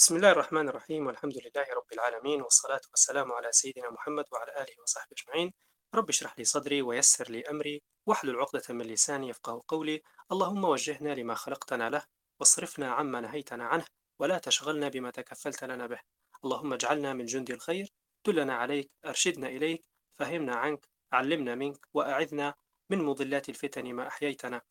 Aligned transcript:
بسم 0.00 0.16
الله 0.16 0.30
الرحمن 0.30 0.68
الرحيم 0.68 1.06
والحمد 1.06 1.36
لله 1.36 1.66
رب 1.76 1.92
العالمين 1.92 2.42
والصلاة 2.42 2.80
والسلام 2.90 3.32
على 3.32 3.52
سيدنا 3.52 3.90
محمد 3.90 4.24
وعلى 4.32 4.52
آله 4.52 4.82
وصحبه 4.82 5.16
أجمعين. 5.18 5.52
رب 5.94 6.08
اشرح 6.08 6.38
لي 6.38 6.44
صدري 6.44 6.82
ويسر 6.82 7.30
لي 7.30 7.50
أمري 7.50 7.82
واحلل 8.06 8.36
عقدة 8.36 8.62
من 8.70 8.86
لساني 8.86 9.28
يفقه 9.28 9.62
قولي. 9.68 10.02
اللهم 10.32 10.64
وجهنا 10.64 11.14
لما 11.14 11.34
خلقتنا 11.34 11.90
له 11.90 12.04
واصرفنا 12.40 12.92
عما 12.92 13.20
نهيتنا 13.20 13.64
عنه 13.64 13.84
ولا 14.18 14.38
تشغلنا 14.38 14.88
بما 14.88 15.10
تكفلت 15.10 15.64
لنا 15.64 15.86
به. 15.86 16.00
اللهم 16.44 16.72
اجعلنا 16.72 17.12
من 17.12 17.24
جند 17.24 17.50
الخير 17.50 17.92
دلنا 18.26 18.54
عليك 18.54 18.90
أرشدنا 19.06 19.48
إليك 19.48 19.84
فهمنا 20.18 20.54
عنك 20.56 20.88
علمنا 21.12 21.54
منك 21.54 21.86
وأعذنا 21.94 22.54
من 22.90 22.98
مضلات 22.98 23.48
الفتن 23.48 23.94
ما 23.94 24.08
أحييتنا. 24.08 24.62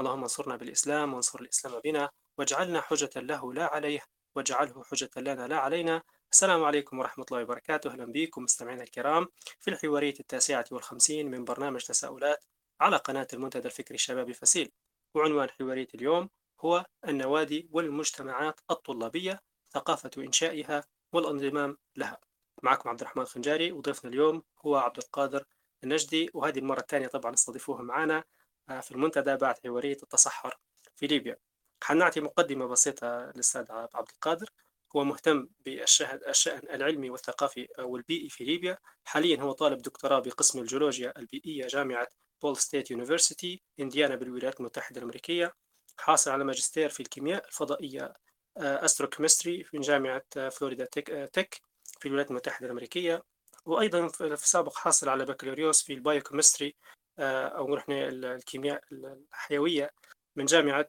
اللهم 0.00 0.22
انصرنا 0.22 0.56
بالإسلام 0.56 1.14
وانصر 1.14 1.40
الإسلام 1.40 1.80
بنا 1.80 2.10
واجعلنا 2.38 2.80
حجة 2.80 3.10
له 3.16 3.52
لا 3.52 3.74
عليه. 3.74 4.00
واجعله 4.34 4.84
حجة 4.84 5.10
لنا 5.16 5.48
لا 5.48 5.56
علينا. 5.56 6.02
السلام 6.32 6.64
عليكم 6.64 6.98
ورحمة 6.98 7.24
الله 7.30 7.42
وبركاته. 7.42 7.90
أهلا 7.90 8.04
بكم 8.04 8.42
مستمعينا 8.42 8.82
الكرام 8.82 9.28
في 9.60 9.70
الحوارية 9.70 10.14
التاسعة 10.20 10.64
والخمسين 10.70 11.30
من 11.30 11.44
برنامج 11.44 11.84
تساؤلات 11.84 12.44
على 12.80 12.96
قناة 12.96 13.26
المنتدى 13.32 13.68
الفكري 13.68 13.94
الشبابي 13.94 14.34
فسيل. 14.34 14.72
وعنوان 15.14 15.50
حوارية 15.50 15.88
اليوم 15.94 16.30
هو 16.60 16.86
النوادي 17.08 17.68
والمجتمعات 17.72 18.60
الطلابية 18.70 19.42
ثقافة 19.70 20.10
إنشائها 20.18 20.84
والانضمام 21.12 21.78
لها. 21.96 22.20
معكم 22.62 22.88
عبد 22.88 23.00
الرحمن 23.00 23.24
خنجاري 23.24 23.72
وضيفنا 23.72 24.10
اليوم 24.10 24.42
هو 24.66 24.76
عبد 24.76 24.98
القادر 24.98 25.44
النجدي. 25.84 26.30
وهذه 26.34 26.58
المرة 26.58 26.80
الثانية 26.80 27.06
طبعا 27.06 27.34
نستضيفوه 27.34 27.82
معنا 27.82 28.24
آه، 28.68 28.80
في 28.80 28.92
المنتدى 28.92 29.36
بعد 29.36 29.58
حوارية 29.64 29.98
التصحر 30.02 30.58
في 30.96 31.06
ليبيا. 31.06 31.36
حنعطي 31.84 32.20
مقدمة 32.20 32.66
بسيطة 32.66 33.06
للأستاذ 33.34 33.64
عبد 33.70 34.08
القادر. 34.14 34.50
هو 34.96 35.04
مهتم 35.04 35.48
بالشأن 35.64 36.60
العلمي 36.70 37.10
والثقافي 37.10 37.68
والبيئي 37.78 38.28
في 38.28 38.44
ليبيا. 38.44 38.78
حاليا 39.04 39.40
هو 39.40 39.52
طالب 39.52 39.82
دكتوراه 39.82 40.20
بقسم 40.20 40.58
الجيولوجيا 40.58 41.12
البيئية 41.18 41.66
جامعة 41.66 42.08
Ball 42.42 42.56
State 42.56 42.90
University 42.90 43.62
إنديانا 43.80 44.14
بالولايات 44.16 44.60
المتحدة 44.60 44.98
الأمريكية 44.98 45.54
حاصل 45.98 46.30
على 46.30 46.44
ماجستير 46.44 46.88
في 46.88 47.00
الكيمياء 47.00 47.46
الفضائية 47.46 48.12
astrochemistry 48.56 49.64
في 49.64 49.78
جامعة 49.78 50.22
فلوريدا 50.50 50.84
Tech, 50.84 51.30
Tech 51.32 51.60
في 52.00 52.06
الولايات 52.06 52.30
المتحدة 52.30 52.66
الأمريكية. 52.66 53.22
وأيضا 53.66 54.08
في 54.08 54.24
السابق 54.24 54.76
حاصل 54.76 55.08
على 55.08 55.24
بكالوريوس 55.24 55.82
في 55.82 55.92
البايوكيمستري 55.92 56.74
أو 57.18 57.76
نحن 57.76 57.92
الكيمياء 57.92 58.82
الحيوية 58.92 59.90
من 60.36 60.44
جامعة 60.44 60.88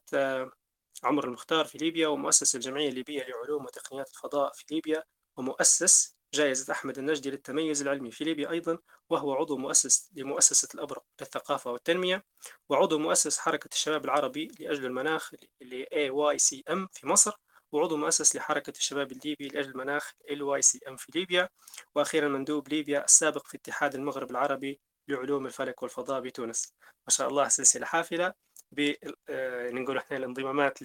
عمر 1.05 1.25
المختار 1.25 1.65
في 1.65 1.77
ليبيا 1.77 2.07
ومؤسس 2.07 2.55
الجمعية 2.55 2.89
الليبية 2.89 3.23
لعلوم 3.23 3.65
وتقنيات 3.65 4.09
الفضاء 4.09 4.51
في 4.53 4.65
ليبيا 4.71 5.03
ومؤسس 5.37 6.15
جائزة 6.33 6.73
أحمد 6.73 6.97
النجدي 6.97 7.31
للتميز 7.31 7.81
العلمي 7.81 8.11
في 8.11 8.23
ليبيا 8.23 8.49
أيضا 8.51 8.77
وهو 9.09 9.33
عضو 9.33 9.57
مؤسس 9.57 10.09
لمؤسسة 10.13 10.67
الأبرق 10.75 11.03
للثقافة 11.21 11.71
والتنمية 11.71 12.25
وعضو 12.69 12.99
مؤسس 12.99 13.39
حركة 13.39 13.69
الشباب 13.73 14.05
العربي 14.05 14.47
لأجل 14.59 14.85
المناخ 14.85 15.33
ل 15.61 15.83
AYCM 15.83 16.87
في 16.91 17.07
مصر 17.07 17.31
وعضو 17.71 17.97
مؤسس 17.97 18.35
لحركة 18.35 18.71
الشباب 18.77 19.11
الليبي 19.11 19.47
لأجل 19.47 19.69
المناخ 19.69 20.11
LYCM 20.31 20.95
في 20.97 21.11
ليبيا 21.15 21.49
وأخيرا 21.95 22.27
مندوب 22.27 22.69
ليبيا 22.69 23.03
السابق 23.03 23.47
في 23.47 23.57
اتحاد 23.57 23.95
المغرب 23.95 24.31
العربي 24.31 24.79
لعلوم 25.07 25.45
الفلك 25.45 25.81
والفضاء 25.83 26.21
بتونس. 26.21 26.73
ما 26.83 27.09
شاء 27.09 27.27
الله 27.29 27.47
سلسلة 27.47 27.85
حافلة. 27.85 28.33
نقول 29.73 29.97
إحنا 29.97 30.17
الانضمامات 30.17 30.79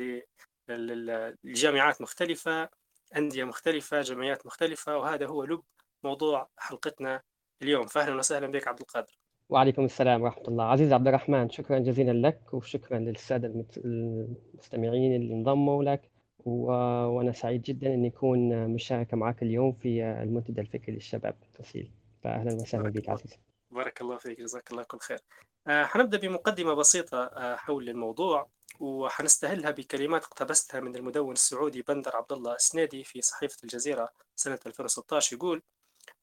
لجامعات 1.45 2.03
مختلفة 2.03 2.69
أندية 3.17 3.45
مختلفة 3.45 4.01
جمعيات 4.01 4.47
مختلفة 4.47 4.99
وهذا 4.99 5.27
هو 5.27 5.45
لب 5.45 5.63
موضوع 6.05 6.49
حلقتنا 6.59 7.23
اليوم. 7.63 7.87
فأهلا 7.87 8.15
وسهلا 8.15 8.47
بك 8.47 8.69
عبد 8.69 8.81
القادر. 8.81 9.19
وعليكم 9.49 9.85
السلام 9.85 10.23
ورحمة 10.23 10.49
الله. 10.49 10.65
عزيز 10.65 10.93
عبد 10.93 11.09
الرحمن 11.09 11.51
شكرا 11.51 11.79
جزيلا 11.79 12.29
لك 12.29 12.55
وشكرا 12.55 12.99
للسادة 12.99 13.65
المستمعين 13.77 15.17
اللي 15.17 15.35
انضموا 15.35 15.85
لك. 15.85 16.11
و... 16.45 16.73
وأنا 17.07 17.33
سعيد 17.33 17.63
جدا 17.63 17.95
أن 17.95 18.05
يكون 18.05 18.69
مشاركة 18.69 19.17
معك 19.17 19.43
اليوم 19.43 19.73
في 19.73 20.05
المنتدى 20.05 20.61
الفكري 20.61 20.95
للشباب. 20.95 21.35
تسهيل. 21.55 21.91
فأهلا 22.23 22.55
وسهلا 22.55 22.89
بك 22.89 23.09
عزيز 23.09 23.39
بارك 23.71 24.01
الله 24.01 24.17
فيك 24.17 24.41
جزاك 24.41 24.71
الله 24.71 24.83
كل 24.83 24.99
خير. 24.99 25.19
آه، 25.67 25.85
حنبدأ 25.85 26.19
بمقدمة 26.19 26.75
بسيطة 26.75 27.25
آه، 27.25 27.57
حول 27.57 27.89
الموضوع 27.89 28.51
وحنستهلها 28.81 29.71
بكلمات 29.71 30.25
اقتبستها 30.25 30.81
من 30.81 30.97
المدون 30.97 31.33
السعودي 31.33 31.83
بندر 31.83 32.17
عبد 32.17 32.33
الله 32.33 32.55
السنيدي 32.55 33.05
في 33.05 33.23
صحيفة 33.23 33.57
الجزيرة 33.65 34.09
سنة 34.37 34.59
2016 34.67 35.37
يقول 35.37 35.63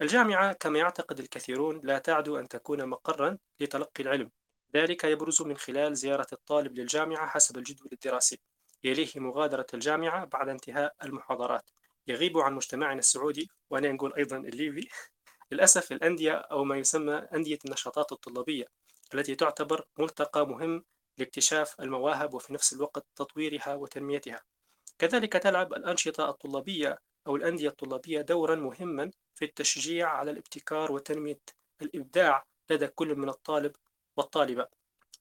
الجامعة 0.01 0.53
كما 0.53 0.79
يعتقد 0.79 1.19
الكثيرون 1.19 1.81
لا 1.83 1.97
تعد 1.97 2.29
أن 2.29 2.47
تكون 2.47 2.85
مقرا 2.85 3.37
لتلقي 3.59 4.03
العلم. 4.03 4.31
ذلك 4.75 5.03
يبرز 5.03 5.41
من 5.41 5.57
خلال 5.57 5.95
زيارة 5.95 6.27
الطالب 6.33 6.79
للجامعة 6.79 7.27
حسب 7.27 7.57
الجدول 7.57 7.89
الدراسي. 7.93 8.39
يليه 8.83 9.11
مغادرة 9.15 9.65
الجامعة 9.73 10.25
بعد 10.25 10.49
انتهاء 10.49 10.95
المحاضرات. 11.03 11.69
يغيب 12.07 12.37
عن 12.37 12.53
مجتمعنا 12.53 12.99
السعودي 12.99 13.49
وأنا 13.69 13.91
نقول 13.91 14.13
أيضا 14.13 14.37
الليبي. 14.37 14.89
للأسف 15.51 15.91
الأندية 15.91 16.33
أو 16.33 16.63
ما 16.63 16.77
يسمى 16.77 17.13
أندية 17.13 17.59
النشاطات 17.65 18.11
الطلابية 18.11 18.65
التي 19.13 19.35
تعتبر 19.35 19.85
ملتقى 19.99 20.47
مهم 20.47 20.83
لاكتشاف 21.17 21.81
المواهب 21.81 22.33
وفي 22.33 22.53
نفس 22.53 22.73
الوقت 22.73 23.05
تطويرها 23.15 23.75
وتنميتها. 23.75 24.41
كذلك 24.99 25.33
تلعب 25.33 25.73
الأنشطة 25.73 26.29
الطلابية 26.29 26.97
أو 27.27 27.35
الأندية 27.35 27.69
الطلابية 27.69 28.21
دورا 28.21 28.55
مهما 28.55 29.11
في 29.35 29.45
التشجيع 29.45 30.09
على 30.09 30.31
الابتكار 30.31 30.91
وتنمية 30.91 31.39
الإبداع 31.81 32.43
لدى 32.69 32.87
كل 32.87 33.15
من 33.15 33.29
الطالب 33.29 33.75
والطالبة. 34.17 34.67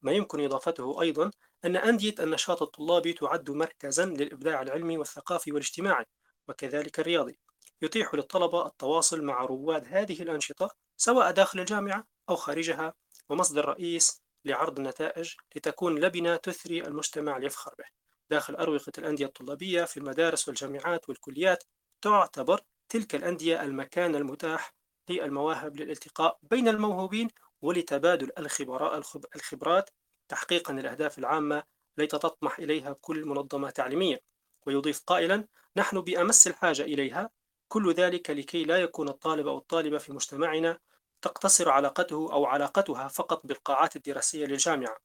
ما 0.02 0.12
يمكن 0.12 0.44
إضافته 0.44 1.02
أيضا 1.02 1.30
أن 1.64 1.76
أندية 1.76 2.14
النشاط 2.20 2.62
الطلابي 2.62 3.12
تعد 3.12 3.50
مركزا 3.50 4.06
للإبداع 4.06 4.62
العلمي 4.62 4.98
والثقافي 4.98 5.52
والاجتماعي 5.52 6.04
وكذلك 6.48 7.00
الرياضي. 7.00 7.38
يتيح 7.82 8.14
للطلبة 8.14 8.66
التواصل 8.66 9.24
مع 9.24 9.44
رواد 9.44 9.84
هذه 9.88 10.22
الأنشطة 10.22 10.70
سواء 10.96 11.30
داخل 11.30 11.60
الجامعة 11.60 12.04
أو 12.28 12.36
خارجها 12.36 12.94
ومصدر 13.28 13.64
رئيس 13.64 14.22
لعرض 14.44 14.78
النتائج 14.78 15.34
لتكون 15.56 15.98
لبنة 15.98 16.36
تثري 16.36 16.86
المجتمع 16.86 17.36
ليفخر 17.36 17.74
به. 17.78 17.84
داخل 18.30 18.54
أروقة 18.54 18.92
الأندية 18.98 19.26
الطلابية 19.26 19.84
في 19.84 19.96
المدارس 19.96 20.48
والجامعات 20.48 21.08
والكليات 21.08 21.64
تعتبر 22.02 22.60
تلك 22.88 23.14
الأندية 23.14 23.62
المكان 23.62 24.14
المتاح 24.14 24.74
للمواهب 25.08 25.76
للالتقاء 25.76 26.38
بين 26.42 26.68
الموهوبين 26.68 27.28
ولتبادل 27.62 28.30
الخبرات 29.36 29.90
تحقيقا 30.28 30.72
للأهداف 30.72 31.18
العامة 31.18 31.62
التي 31.98 32.18
تطمح 32.18 32.58
إليها 32.58 32.96
كل 33.00 33.24
منظمة 33.24 33.70
تعليمية. 33.70 34.20
ويضيف 34.66 35.02
قائلا 35.06 35.48
نحن 35.76 36.00
بأمس 36.00 36.46
الحاجة 36.46 36.82
إليها 36.82 37.30
كل 37.68 37.94
ذلك 37.94 38.30
لكي 38.30 38.64
لا 38.64 38.76
يكون 38.78 39.08
الطالب 39.08 39.46
أو 39.46 39.58
الطالبة 39.58 39.98
في 39.98 40.12
مجتمعنا 40.12 40.78
تقتصر 41.22 41.70
علاقته 41.70 42.32
أو 42.32 42.46
علاقتها 42.46 43.08
فقط 43.08 43.46
بالقاعات 43.46 43.96
الدراسية 43.96 44.46
للجامعة. 44.46 44.96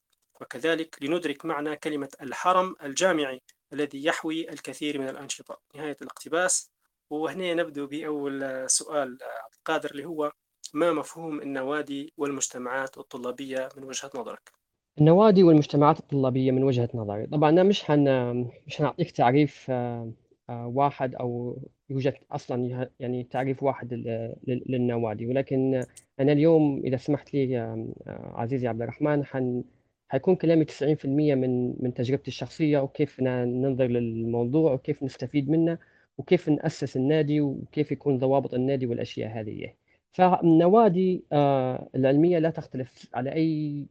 وكذلك 0.42 0.98
لندرك 1.02 1.46
معنى 1.46 1.76
كلمة 1.76 2.10
الحرم 2.22 2.76
الجامعي 2.84 3.42
الذي 3.74 4.06
يحوي 4.06 4.50
الكثير 4.50 5.00
من 5.00 5.10
الأنشطة. 5.10 5.60
نهاية 5.76 5.98
الاقتباس. 6.02 6.72
وهنا 7.10 7.54
نبدأ 7.54 7.86
بأول 7.86 8.66
سؤال 8.70 9.18
القادر 9.58 9.92
اللي 9.92 10.06
هو 10.06 10.32
ما 10.74 10.92
مفهوم 10.94 11.42
النوادي 11.42 12.14
والمجتمعات 12.18 12.98
الطلابية 12.98 13.70
من 13.78 13.84
وجهة 13.84 14.12
نظرك؟ 14.16 14.52
النوادي 15.00 15.44
والمجتمعات 15.44 16.00
الطلابية 16.00 16.52
من 16.52 16.64
وجهة 16.64 16.90
نظري. 16.94 17.28
طبعا 17.28 17.50
أنا 17.50 17.64
مش 17.64 17.84
حن 17.84 18.04
مش 18.68 18.82
هنعطيك 18.82 19.12
تعريف 19.12 19.66
آه، 19.70 20.12
آه، 20.50 20.68
واحد 20.68 21.16
أو 21.16 21.58
يوجد 21.92 22.14
أصلا 22.32 22.90
يعني 23.00 23.24
تعريف 23.24 23.64
واحد 23.64 23.94
للنوادي. 24.48 25.28
ولكن 25.28 25.84
أنا 26.20 26.32
اليوم 26.32 26.82
إذا 26.86 26.98
سمحت 26.98 27.34
لي 27.34 27.60
آه، 27.60 27.88
عزيزي 28.36 28.68
عبد 28.68 28.82
الرحمن 28.82 29.26
حن 29.26 29.64
حيكون 30.10 30.36
كلامي 30.36 30.66
90% 30.66 31.06
من 31.36 31.84
من 31.84 31.94
تجربتي 31.94 32.28
الشخصية 32.28 32.80
وكيف 32.80 33.20
ننظر 33.22 33.86
للموضوع 33.88 34.74
وكيف 34.74 35.04
نستفيد 35.04 35.50
منه 35.50 35.78
وكيف 36.18 36.50
نأسس 36.50 36.98
النادي 36.98 37.42
وكيف 37.42 37.92
يكون 37.92 38.18
ضوابط 38.20 38.54
النادي 38.54 38.86
والأشياء 38.86 39.40
هذه. 39.40 39.74
فالنوادي 40.12 41.24
آه، 41.32 41.90
العلمية 41.96 42.40
لا 42.40 42.50
تختلف 42.50 43.10
على 43.14 43.34
أي 43.34 43.86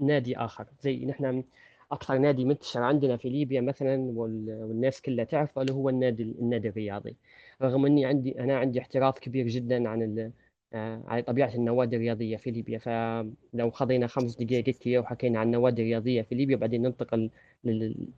نادي 0.00 0.36
آخر. 0.36 0.66
زي 0.80 1.04
نحن 1.06 1.44
أكثر 1.92 2.18
نادي 2.18 2.44
منتشر 2.44 2.82
عندنا 2.82 3.16
في 3.16 3.28
ليبيا 3.28 3.60
مثلا 3.60 4.12
والناس 4.16 5.02
كلها 5.02 5.24
تعرفه 5.24 5.62
اللي 5.62 5.72
هو 5.72 5.88
النادي 5.88 6.22
النادي 6.22 6.68
الرياضي. 6.68 7.16
رغم 7.62 7.86
إني 7.86 8.04
عندي 8.06 8.40
أنا 8.40 8.58
عندي 8.58 8.80
احتراف 8.80 9.18
كبير 9.18 9.46
جدا 9.46 9.88
عن 9.88 10.32
آه، 10.74 11.02
على 11.06 11.22
طبيعة 11.22 11.54
النوادي 11.54 11.96
الرياضية 11.96 12.36
في 12.36 12.50
ليبيا. 12.50 12.78
فلو 12.78 13.70
خذينا 13.70 14.06
خمس 14.06 14.36
دقائق 14.36 14.64
كذا 14.70 14.98
وحكينا 14.98 15.38
عن 15.38 15.46
النوادي 15.46 15.82
الرياضية 15.82 16.22
في 16.22 16.34
ليبيا 16.34 16.56
بعدين 16.56 16.82
ننتقل 16.82 17.30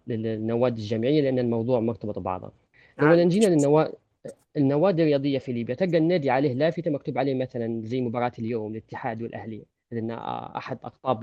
للنوادي 0.07 0.83
الجامعية 0.83 1.23
لأن 1.23 1.39
الموضوع 1.39 1.81
مرتبط 1.81 2.19
ببعضه. 2.19 2.53
لو 2.99 3.07
عادي 3.07 3.25
نجينا 3.25 3.49
مش 3.49 3.53
للنوا... 3.53 3.85
النوادي 4.57 5.03
الرياضية 5.03 5.39
في 5.39 5.53
ليبيا 5.53 5.75
تلقى 5.75 5.99
النادي 5.99 6.31
عليه 6.31 6.53
لافتة 6.55 6.91
مكتوب 6.91 7.19
عليه 7.19 7.35
مثلا 7.35 7.83
زي 7.85 8.01
مباراة 8.01 8.33
اليوم 8.39 8.73
الاتحاد 8.73 9.23
والأهلي. 9.23 9.63
لأن 9.93 10.11
أحد 10.11 10.79
أقطاب 10.85 11.23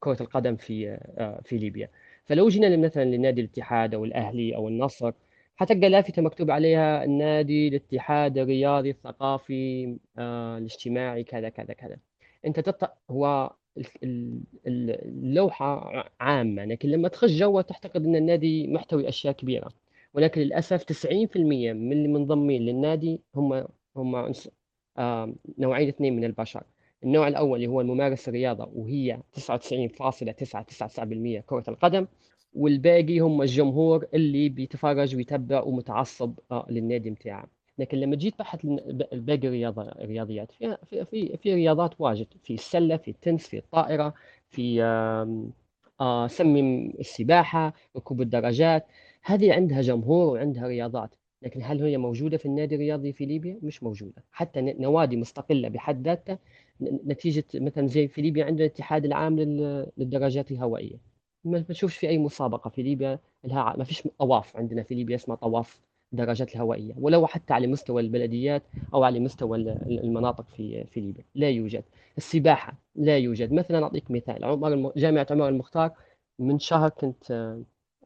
كرة 0.00 0.16
القدم 0.22 0.56
في 0.56 0.88
آه، 1.18 1.40
في 1.44 1.58
ليبيا. 1.58 1.90
فلو 2.26 2.48
جينا 2.48 2.76
مثلا 2.76 3.04
لنادي 3.04 3.40
الاتحاد 3.40 3.94
أو 3.94 4.04
الأهلي 4.04 4.56
أو 4.56 4.68
النصر 4.68 5.12
حتلقى 5.56 5.88
لافته 5.88 6.22
مكتوب 6.22 6.50
عليها 6.50 7.04
النادي 7.04 7.68
الاتحاد 7.68 8.38
الرياضي 8.38 8.90
الثقافي 8.90 9.96
آه، 10.18 10.58
الاجتماعي 10.58 11.24
كذا 11.24 11.48
كذا 11.48 11.72
كذا. 11.74 11.96
أنت 12.46 12.60
تط... 12.60 12.90
هو 13.10 13.50
ال- 13.76 13.86
ال- 14.04 14.40
ال- 14.66 14.90
اللوحة 15.08 15.92
عامة 16.20 16.64
لكن 16.64 16.88
لما 16.88 17.08
تخش 17.08 17.30
جوا 17.30 17.62
تعتقد 17.62 18.04
أن 18.06 18.16
النادي 18.16 18.66
محتوي 18.68 19.08
أشياء 19.08 19.32
كبيرة. 19.34 19.68
ولكن 20.14 20.40
للأسف 20.40 20.82
90% 20.84 21.36
من 21.72 21.92
اللي 21.92 22.08
منضمين 22.08 22.62
للنادي 22.62 23.20
هم 23.34 23.64
هم 23.96 24.32
آه، 24.98 25.34
نوعين 25.58 25.88
اثنين 25.88 26.16
من 26.16 26.24
البشر. 26.24 26.62
النوع 27.04 27.28
الأول 27.28 27.56
اللي 27.58 27.68
هو 27.70 27.80
الممارس 27.80 28.28
الرياضة 28.28 28.70
وهي 28.74 29.18
99.999% 29.38 29.42
كرة 31.46 31.64
القدم 31.68 32.06
والباقي 32.54 33.20
هم 33.20 33.42
الجمهور 33.42 34.06
اللي 34.14 34.48
بيتفرج 34.48 35.16
ويتبع 35.16 35.62
ومتعصب 35.62 36.32
آه، 36.50 36.66
للنادي 36.70 37.10
بتاعه 37.10 37.46
لكن 37.78 37.98
لما 37.98 38.16
جيت 38.16 38.38
بحث 38.38 38.60
باقي 39.12 39.48
الرياضة 39.48 39.82
الرياضيات 39.82 40.52
في 40.52 40.76
في 41.04 41.36
في, 41.36 41.54
رياضات 41.54 42.00
واجد 42.00 42.26
في 42.44 42.54
السلة 42.54 42.96
في 42.96 43.10
التنس 43.10 43.46
في 43.48 43.58
الطائرة 43.58 44.14
في 44.50 44.82
آم، 44.82 45.52
آه 46.00 46.26
سمي 46.26 46.90
السباحة 47.00 47.72
ركوب 47.96 48.20
الدراجات 48.20 48.86
هذه 49.22 49.52
عندها 49.54 49.80
جمهور 49.80 50.26
وعندها 50.32 50.66
رياضات. 50.66 51.10
لكن 51.42 51.60
هل 51.62 51.82
هي 51.82 51.96
موجودة 51.98 52.36
في 52.36 52.46
النادي 52.46 52.74
الرياضي 52.74 53.12
في 53.12 53.26
ليبيا؟ 53.26 53.58
مش 53.62 53.82
موجودة. 53.82 54.24
حتى 54.32 54.60
نوادي 54.62 55.16
مستقلة 55.16 55.68
بحد 55.68 56.06
ذاتها 56.08 56.38
نتيجة 56.82 57.44
مثلا 57.54 57.86
زي 57.86 58.08
في 58.08 58.22
ليبيا 58.22 58.44
عندنا 58.44 58.66
الاتحاد 58.66 59.04
العام 59.04 59.38
لل- 59.40 59.86
للدراجات 59.96 60.50
الهوائية. 60.50 60.96
ما 61.44 61.58
بتشوفش 61.58 61.96
في 61.96 62.08
أي 62.08 62.18
مسابقة 62.18 62.70
في 62.70 62.82
ليبيا 62.82 63.18
لها 63.44 63.74
ما 63.78 63.84
فيش 63.84 64.02
طواف 64.18 64.56
عندنا 64.56 64.82
في 64.82 64.94
ليبيا 64.94 65.14
اسمها 65.16 65.36
طواف 65.36 65.80
الدراجات 66.12 66.54
الهوائية 66.54 66.94
ولو 66.98 67.26
حتى 67.26 67.52
على 67.54 67.66
مستوى 67.66 68.02
البلديات 68.02 68.62
أو 68.94 69.02
على 69.04 69.20
مستوى 69.20 69.58
ال- 69.58 70.00
المناطق 70.04 70.48
في 70.48 70.84
في 70.84 71.00
ليبيا. 71.00 71.24
لا 71.34 71.50
يوجد. 71.50 71.84
السباحة 72.18 72.74
لا 72.94 73.18
يوجد. 73.18 73.52
مثلا 73.52 73.82
أعطيك 73.84 74.10
مثال. 74.10 74.44
عمر. 74.44 74.92
جامعة 74.96 75.26
عمر 75.30 75.48
المختار 75.48 75.90
من 76.38 76.58
شهر 76.58 76.88
كنت 76.90 77.30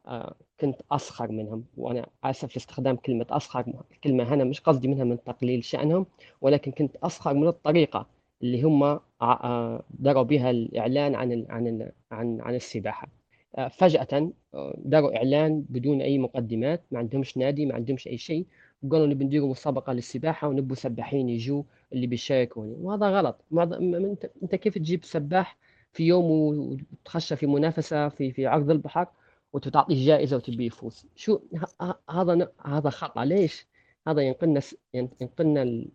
آه، 0.05 0.35
كنت 0.63 0.81
أسخر 0.91 1.31
منهم 1.31 1.65
وأنا 1.77 2.05
آسف 2.23 2.55
لاستخدام 2.55 2.95
كلمة 2.95 3.25
أسخر 3.29 3.65
كلمة 4.03 4.23
هنا 4.33 4.43
مش 4.43 4.59
قصدي 4.61 4.87
منها 4.87 5.03
من 5.03 5.23
تقليل 5.23 5.63
شأنهم 5.63 6.05
ولكن 6.41 6.71
كنت 6.71 6.95
أسخر 7.03 7.33
من 7.33 7.47
الطريقة 7.47 8.07
اللي 8.43 8.61
هم 8.63 8.83
آه، 9.21 9.83
دروا 9.89 10.23
بها 10.23 10.49
الإعلان 10.51 11.15
عن 11.15 11.31
ال... 11.31 11.45
عن 11.49 11.67
ال... 11.67 11.91
عن 12.11 12.41
عن 12.41 12.55
السباحة. 12.55 13.07
آه، 13.57 13.67
فجأة 13.67 14.31
آه، 14.53 14.75
داروا 14.85 15.17
إعلان 15.17 15.65
بدون 15.69 16.01
أي 16.01 16.17
مقدمات 16.17 16.83
ما 16.91 16.99
عندهمش 16.99 17.37
نادي 17.37 17.65
ما 17.65 17.75
عندهمش 17.75 18.07
أي 18.07 18.17
شيء 18.17 18.45
وقالوا 18.83 19.07
نبي 19.07 19.25
نديروا 19.25 19.49
مسابقة 19.49 19.93
للسباحة 19.93 20.47
ونبوا 20.47 20.75
سباحين 20.75 21.29
يجوا 21.29 21.63
اللي 21.93 22.07
بيشاركوني. 22.07 22.75
وهذا 22.79 23.09
غلط. 23.09 23.45
أنت 24.43 24.55
كيف 24.55 24.75
تجيب 24.77 25.03
سباح 25.05 25.57
في 25.93 26.03
يوم 26.03 26.31
وتخش 26.31 27.33
في 27.33 27.47
منافسة 27.47 28.09
في 28.09 28.31
في 28.31 28.47
عرض 28.47 28.69
البحر؟ 28.71 29.07
وتعطيه 29.53 30.05
جائزة 30.07 30.37
وتبيه 30.37 30.65
يفوز. 30.67 31.05
شو 31.15 31.39
هذا 32.09 32.51
هذا 32.65 32.89
خطأ. 32.89 33.25
ليش؟ 33.25 33.67
هذا 34.07 34.21
ينقلنا 34.21 34.61
ينقلنا 34.93 35.61
ال- 35.63 35.89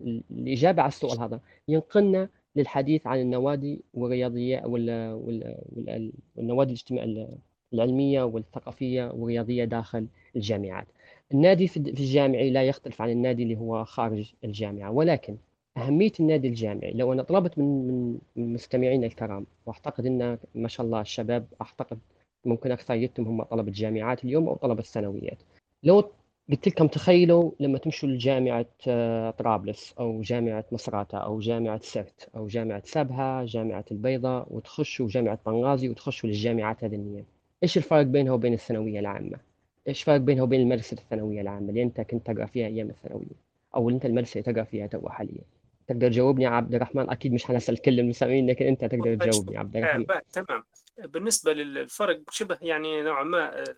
ال- 0.00 0.22
الإجابة 0.30 0.82
على 0.82 0.88
السؤال 0.88 1.20
هذا. 1.20 1.40
ينقلنا 1.68 2.28
للحديث 2.56 3.06
عن 3.06 3.20
النوادي 3.20 3.80
والرياضية 3.94 4.62
وال 4.66 5.12
وال 5.12 5.56
وال 5.76 6.12
والنوادي 6.36 6.70
الاجتماع 6.72 7.26
العلمية 7.72 8.22
والثقافية 8.22 9.10
والرياضية 9.10 9.64
داخل 9.64 10.06
الجامعات. 10.36 10.86
النادي 11.32 11.68
في 11.68 11.76
الجامعي 11.76 12.50
لا 12.50 12.62
يختلف 12.62 13.02
عن 13.02 13.10
النادي 13.10 13.42
اللي 13.42 13.56
هو 13.56 13.84
خارج 13.84 14.32
الجامعة 14.44 14.90
ولكن 14.90 15.36
أهمية 15.76 16.12
النادي 16.20 16.48
الجامعي 16.48 16.92
لو 16.92 17.12
أنا 17.12 17.22
طلبت 17.22 17.58
من 17.58 17.64
من 17.88 18.18
من 18.36 18.52
مستمعينا 18.52 19.06
الكرام 19.06 19.46
وأعتقد 19.66 20.06
أن 20.06 20.38
ما 20.54 20.68
شاء 20.68 20.86
الله 20.86 21.00
الشباب 21.00 21.46
أعتقد 21.60 21.98
ممكن 22.46 22.72
أكثريتهم 22.72 23.26
هم 23.26 23.42
طلبة 23.42 23.72
جامعات 23.72 24.24
اليوم 24.24 24.48
أو 24.48 24.54
طلبة 24.56 24.80
الثانويات 24.80 25.38
لو 25.82 26.10
قلت 26.50 26.68
لكم 26.68 26.86
تخيلوا 26.86 27.50
لما 27.60 27.78
تمشوا 27.78 28.08
لجامعة 28.08 28.66
آه، 28.88 29.30
طرابلس 29.30 29.94
أو 30.00 30.20
جامعة 30.20 30.64
مصراتة 30.72 31.18
أو 31.18 31.40
جامعة 31.40 31.80
سرت 31.82 32.28
أو 32.36 32.46
جامعة 32.46 32.82
سبها 32.84 33.44
جامعة 33.44 33.84
البيضاء 33.90 34.46
وتخشوا 34.50 35.08
جامعة 35.08 35.38
بنغازي 35.46 35.88
وتخشوا 35.88 36.28
للجامعات 36.28 36.84
هذه 36.84 37.24
إيش 37.62 37.76
الفرق 37.76 38.02
بينها 38.02 38.32
وبين 38.32 38.54
الثانوية 38.54 39.00
العامة؟ 39.00 39.38
إيش 39.88 40.00
الفرق 40.00 40.16
بينها 40.16 40.42
وبين 40.42 40.60
المدرسة 40.60 40.94
الثانوية 40.94 41.40
العامة 41.40 41.68
اللي 41.68 41.82
أنت 41.82 42.00
كنت 42.00 42.26
تقرأ 42.26 42.46
فيها 42.46 42.66
أيام 42.66 42.90
الثانوية 42.90 43.36
أو 43.74 43.88
اللي 43.88 43.96
أنت 43.96 44.06
المدرسة 44.06 44.40
اللي 44.40 44.52
تقرأ 44.52 44.64
فيها 44.64 44.86
تو 44.86 45.08
حاليا؟ 45.08 45.42
تقدر 45.86 46.08
تجاوبني 46.08 46.44
يا 46.44 46.48
عبد 46.48 46.74
الرحمن؟ 46.74 47.10
أكيد 47.10 47.32
مش 47.32 47.44
حنسأل 47.44 47.78
كل 47.78 48.00
المستمعين 48.00 48.46
لكن 48.46 48.66
أنت 48.66 48.84
تقدر 48.84 49.14
تجاوبني 49.14 49.54
يا 49.54 49.58
عبد 49.58 49.76
آه، 49.76 49.80
الرحمن 49.80 50.04
بقى 50.04 50.22
تمام. 50.32 50.62
بالنسبة 50.98 51.52
للفرق 51.52 52.20
شبه 52.30 52.58
يعني 52.62 53.02
نوعا 53.02 53.24
ما 53.24 53.60
آه، 53.60 53.76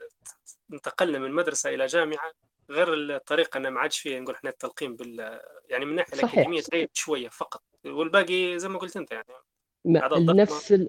انتقلنا 0.73 1.19
من 1.19 1.32
مدرسة 1.32 1.75
إلى 1.75 1.87
جامعة 1.87 2.32
غير 2.70 2.94
الطريقة 2.94 3.59
أن 3.59 3.69
ما 3.69 3.81
عادش 3.81 3.99
فيه 3.99 4.19
نقول 4.19 4.35
إحنا 4.35 4.50
التلقين 4.50 4.97
بال 4.97 5.41
يعني 5.69 5.85
من 5.85 5.91
الناحية 5.91 6.15
الأكاديمية 6.15 6.61
تغير 6.61 6.88
شوية 6.93 7.29
فقط 7.29 7.62
والباقي 7.85 8.59
زي 8.59 8.69
ما 8.69 8.79
قلت 8.79 8.97
أنت 8.97 9.12
يعني 9.12 9.32
نفس 10.32 10.73
ال... 10.73 10.88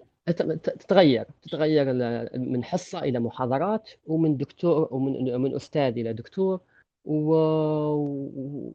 تتغير 0.62 1.26
تتغير 1.42 1.86
من 2.38 2.64
حصة 2.64 3.00
إلى 3.00 3.20
محاضرات 3.20 3.90
ومن 4.06 4.38
دكتور 4.38 4.88
ومن 4.92 5.42
من 5.42 5.56
أستاذ 5.56 5.98
إلى 5.98 6.14
دكتور 6.14 6.60
ومن 7.06 8.74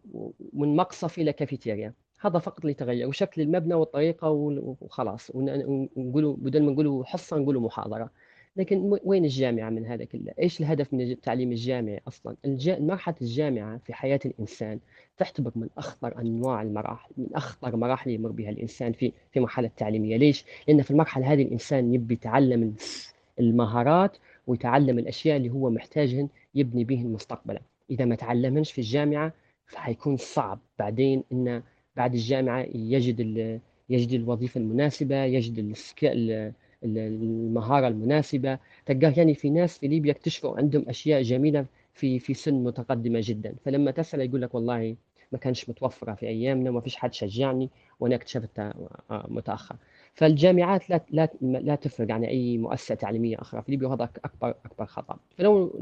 مقصف 0.76 1.18
إلى 1.18 1.32
كافيتيريا. 1.32 1.94
هذا 2.24 2.38
فقط 2.38 2.60
اللي 2.60 2.74
تغير 2.74 3.08
وشكل 3.08 3.42
المبنى 3.42 3.74
والطريقة 3.74 4.30
وال- 4.30 4.74
وخلاص 4.80 5.30
ون- 5.34 5.86
ونقولوا 5.96 6.36
بدل 6.38 6.62
ما 6.62 6.72
نقولوا 6.72 7.04
حصة 7.04 7.36
نقولوا 7.38 7.60
محاضرة 7.60 8.10
لكن 8.56 8.98
وين 9.04 9.24
الجامعة 9.24 9.70
من 9.70 9.86
هذا 9.86 10.04
كله؟ 10.04 10.32
إيش 10.38 10.60
الهدف 10.60 10.94
من 10.94 11.00
التعليم 11.00 11.52
الجامعي 11.52 12.00
أصلا؟ 12.08 12.36
الج... 12.44 12.70
مرحلة 12.70 13.14
الجامعة 13.22 13.78
في 13.78 13.94
حياة 13.94 14.20
الإنسان 14.26 14.78
تعتبر 15.16 15.50
من 15.56 15.68
أخطر 15.78 16.18
أنواع 16.20 16.62
المراحل 16.62 17.10
من 17.16 17.26
أخطر 17.34 17.76
مراحل 17.76 18.10
يمر 18.10 18.30
بها 18.30 18.50
الإنسان 18.50 18.92
في 18.92 19.12
في 19.32 19.40
مرحلة 19.40 19.70
تعليمية 19.76 20.16
ليش؟ 20.16 20.44
لأن 20.68 20.82
في 20.82 20.90
المرحلة 20.90 21.32
هذه 21.32 21.42
الإنسان 21.42 21.94
يبي 21.94 22.14
يتعلم 22.14 22.74
المهارات 23.40 24.16
ويتعلم 24.46 24.98
الأشياء 24.98 25.36
اللي 25.36 25.50
هو 25.50 25.70
محتاجهن 25.70 26.28
يبني 26.54 26.84
بهن 26.84 27.06
مستقبلا 27.12 27.60
إذا 27.90 28.04
ما 28.04 28.14
تعلمهنش 28.14 28.72
في 28.72 28.78
الجامعة 28.78 29.32
فحيكون 29.66 30.16
صعب 30.16 30.58
بعدين 30.78 31.24
إنه 31.32 31.62
بعد 31.96 32.14
الجامعة 32.14 32.66
يجد 32.74 33.20
يجد 33.90 34.12
الوظيفة 34.12 34.60
المناسبة 34.60 35.24
يجد 35.24 35.74
المهارة 36.84 37.88
المناسبة. 37.88 38.58
تلقاه 38.86 39.14
يعني 39.16 39.34
في 39.34 39.50
ناس 39.50 39.78
في 39.78 39.88
ليبيا 39.88 40.12
اكتشفوا 40.12 40.56
عندهم 40.58 40.84
أشياء 40.88 41.22
جميلة 41.22 41.66
في 41.94 42.18
في 42.18 42.34
سن 42.34 42.54
متقدمة 42.54 43.20
جدا. 43.22 43.54
فلما 43.64 43.90
تسأل 43.90 44.20
يقول 44.20 44.42
لك 44.42 44.54
والله 44.54 44.96
ما 45.32 45.38
كانش 45.38 45.68
متوفرة 45.68 46.14
في 46.14 46.28
أيامنا 46.28 46.70
وما 46.70 46.80
فيش 46.80 46.96
حد 46.96 47.14
شجعني 47.14 47.70
وأنا 48.00 48.14
اكتشفتها 48.14 48.74
آه، 49.10 49.26
متأخر. 49.28 49.76
فالجامعات 50.14 50.90
لا 50.90 51.00
لا 51.10 51.28
لا 51.40 51.74
تفرق 51.74 52.10
عن 52.14 52.24
أي 52.24 52.58
مؤسسة 52.58 52.94
تعليمية 52.94 53.36
أخرى. 53.40 53.62
في 53.62 53.70
ليبيا 53.70 53.88
وهذا 53.88 54.04
أكبر 54.24 54.54
أكبر 54.64 54.86
خطأ. 54.86 55.16
فلو 55.36 55.72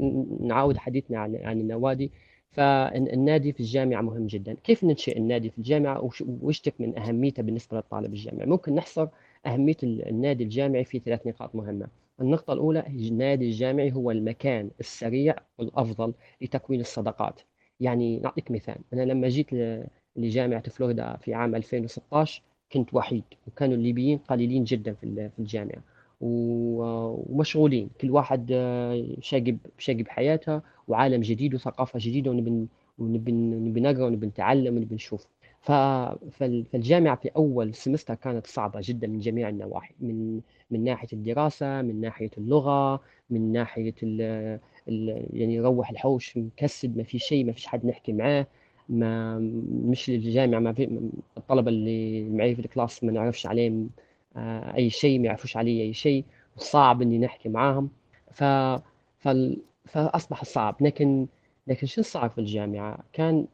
نعاود 0.41 0.77
حديثنا 0.77 1.19
عن 1.19 1.35
عن 1.35 1.59
النوادي. 1.61 2.11
فالنادي 2.53 3.53
في 3.53 3.59
الجامعة 3.59 4.01
مهم 4.01 4.27
جدا. 4.27 4.53
كيف 4.63 4.83
ننشئ 4.83 5.17
النادي 5.17 5.49
في 5.49 5.57
الجامعة؟ 5.57 6.11
وش 6.21 6.59
تكمن 6.59 6.99
أهميته 6.99 7.43
بالنسبة 7.43 7.77
للطالب 7.77 8.13
الجامعي؟ 8.13 8.45
ممكن 8.45 8.75
نحصر 8.75 9.07
أهمية 9.45 9.75
النادي 9.83 10.43
الجامعي 10.43 10.83
في 10.83 10.99
ثلاث 10.99 11.27
نقاط 11.27 11.55
مهمة. 11.55 11.87
النقطة 12.21 12.53
الأولى 12.53 12.83
النادي 12.87 13.45
الجامعي 13.45 13.91
هو 13.93 14.11
المكان 14.11 14.69
السريع 14.79 15.35
والأفضل 15.57 16.13
لتكوين 16.41 16.79
الصداقات. 16.79 17.41
يعني 17.79 18.19
نعطيك 18.19 18.51
مثال. 18.51 18.75
أنا 18.93 19.01
لما 19.01 19.27
جيت 19.27 19.47
لجامعة 20.15 20.69
فلوريدا 20.69 21.17
في 21.17 21.33
عام 21.33 21.55
2016 21.55 22.41
كنت 22.73 22.93
وحيد 22.93 23.23
وكانوا 23.47 23.75
الليبيين 23.75 24.17
قليلين 24.17 24.63
جدا 24.63 24.93
في 24.93 25.03
ال- 25.03 25.29
في 25.31 25.39
الجامعة. 25.39 25.83
ومشغولين. 26.23 27.89
كل 28.01 28.11
واحد 28.11 28.49
آه، 28.53 29.05
شاقب 29.21 29.57
شاقب 29.77 30.07
حياته 30.07 30.61
وعالم 30.87 31.21
جديد 31.21 31.55
وثقافة 31.55 31.99
جديدة 32.01 32.31
ونبي 32.31 32.67
ونبي 32.99 33.31
نبي 33.31 33.81
نقرأ 33.81 34.05
ونبي 34.05 34.27
نتعلم 34.27 34.75
ونبي 34.77 34.95
نشوف. 34.95 35.27
فالجامعة 36.31 37.15
في 37.15 37.29
أول 37.35 37.73
سمستر 37.75 38.15
كانت 38.15 38.47
صعبة 38.47 38.79
جدا 38.83 39.07
من 39.07 39.19
جميع 39.19 39.49
النواحي. 39.49 39.93
من 39.99 40.41
من 40.71 40.83
ناحية 40.83 41.07
الدراسة 41.13 41.81
من 41.81 42.01
ناحية 42.01 42.29
اللغة 42.37 43.01
من 43.29 43.51
ناحية 43.51 43.93
ال 44.03 44.21
ال 44.89 45.25
يعني 45.33 45.55
يروح 45.55 45.89
الحوش 45.89 46.37
مكسد 46.37 46.97
ما 46.97 47.03
في 47.03 47.19
شيء 47.19 47.45
ما 47.45 47.51
فيش 47.51 47.67
حد 47.67 47.85
نحكي 47.85 48.13
معاه. 48.13 48.47
ما 48.89 49.39
مش 49.85 50.09
الجامعة 50.09 50.59
ما 50.59 50.73
في 50.73 51.09
الطلبة 51.37 51.69
اللي 51.71 52.23
معي 52.29 52.55
في 52.55 52.61
الكلاس 52.61 53.03
ما 53.03 53.11
نعرفش 53.11 53.45
عليهم 53.47 53.89
آه، 54.37 54.75
أي 54.75 54.89
شيء 54.89 55.19
ما 55.19 55.25
يعرفوش 55.25 55.57
علي 55.57 55.81
أي 55.81 55.93
شيء 55.93 56.25
صعب 56.57 57.01
إني 57.01 57.17
نحكي 57.17 57.49
معاهم. 57.49 57.89
ف 58.31 58.43
فأصبح 59.85 60.43
صعب. 60.43 60.75
لكن 60.81 61.27
لكن 61.67 61.87
شو 61.87 62.01
صار 62.01 62.29
في 62.29 62.37
الجامعة؟ 62.37 62.99
كان 63.13 63.47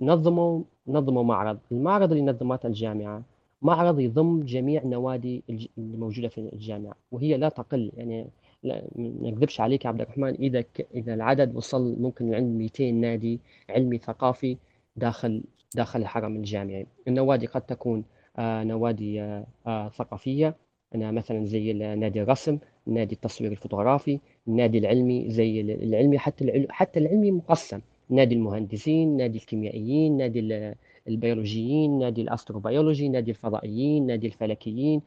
نظموا 0.00 0.62
نظموا 0.88 1.22
معرض، 1.24 1.58
المعرض 1.72 2.12
اللي 2.12 2.24
نظمته 2.24 2.66
الجامعة 2.66 3.22
معرض 3.62 4.00
يضم 4.00 4.42
جميع 4.44 4.84
نوادي 4.84 5.42
اللي 5.50 5.68
موجودة 5.96 6.28
في 6.28 6.38
الجامعة 6.38 6.94
وهي 7.12 7.36
لا 7.36 7.48
تقل. 7.48 7.90
يعني 7.96 8.26
لا 8.62 8.84
ما 8.96 9.28
اكذبش 9.28 9.60
عليك 9.60 9.84
يا 9.84 9.88
عبد 9.90 10.00
الرحمن. 10.00 10.34
إذا 10.34 10.60
ك... 10.60 10.86
إذا 10.94 11.14
العدد 11.14 11.56
وصل 11.56 11.96
ممكن 12.00 12.30
لعند 12.30 12.58
200 12.58 12.90
نادي 12.90 13.40
علمي 13.70 13.98
ثقافي 13.98 14.56
داخل 14.96 15.42
داخل 15.74 16.00
الحرم 16.00 16.36
الجامعي، 16.36 16.86
النوادي 17.08 17.46
قد 17.46 17.60
تكون 17.60 18.04
نوادي 18.38 19.22
آه 19.22 19.46
آه 19.66 19.88
ثقافية. 19.88 20.56
أنا 20.94 21.10
مثلا 21.10 21.44
زي 21.44 21.72
نادي 21.72 22.22
الرسم، 22.22 22.58
نادي 22.86 23.14
التصوير 23.14 23.52
الفوتوغرافي، 23.52 24.18
النادي 24.48 24.78
العلمي 24.78 25.30
زي 25.30 25.60
العلمي 25.60 26.18
حتى 26.18 26.66
حتى 26.70 27.00
العلمي 27.00 27.30
مقسم. 27.30 27.80
نادي 28.10 28.34
المهندسين 28.34 29.16
نادي 29.16 29.38
الكيميائيين 29.38 30.16
نادي 30.16 30.74
البيولوجيين 31.08 31.98
نادي 31.98 32.22
ال 32.22 32.29
astrobiology 32.29 33.08
نادي 33.08 33.30
الفضائيين 33.30 34.06
نادي 34.06 34.26
الفلكيين. 34.26 35.02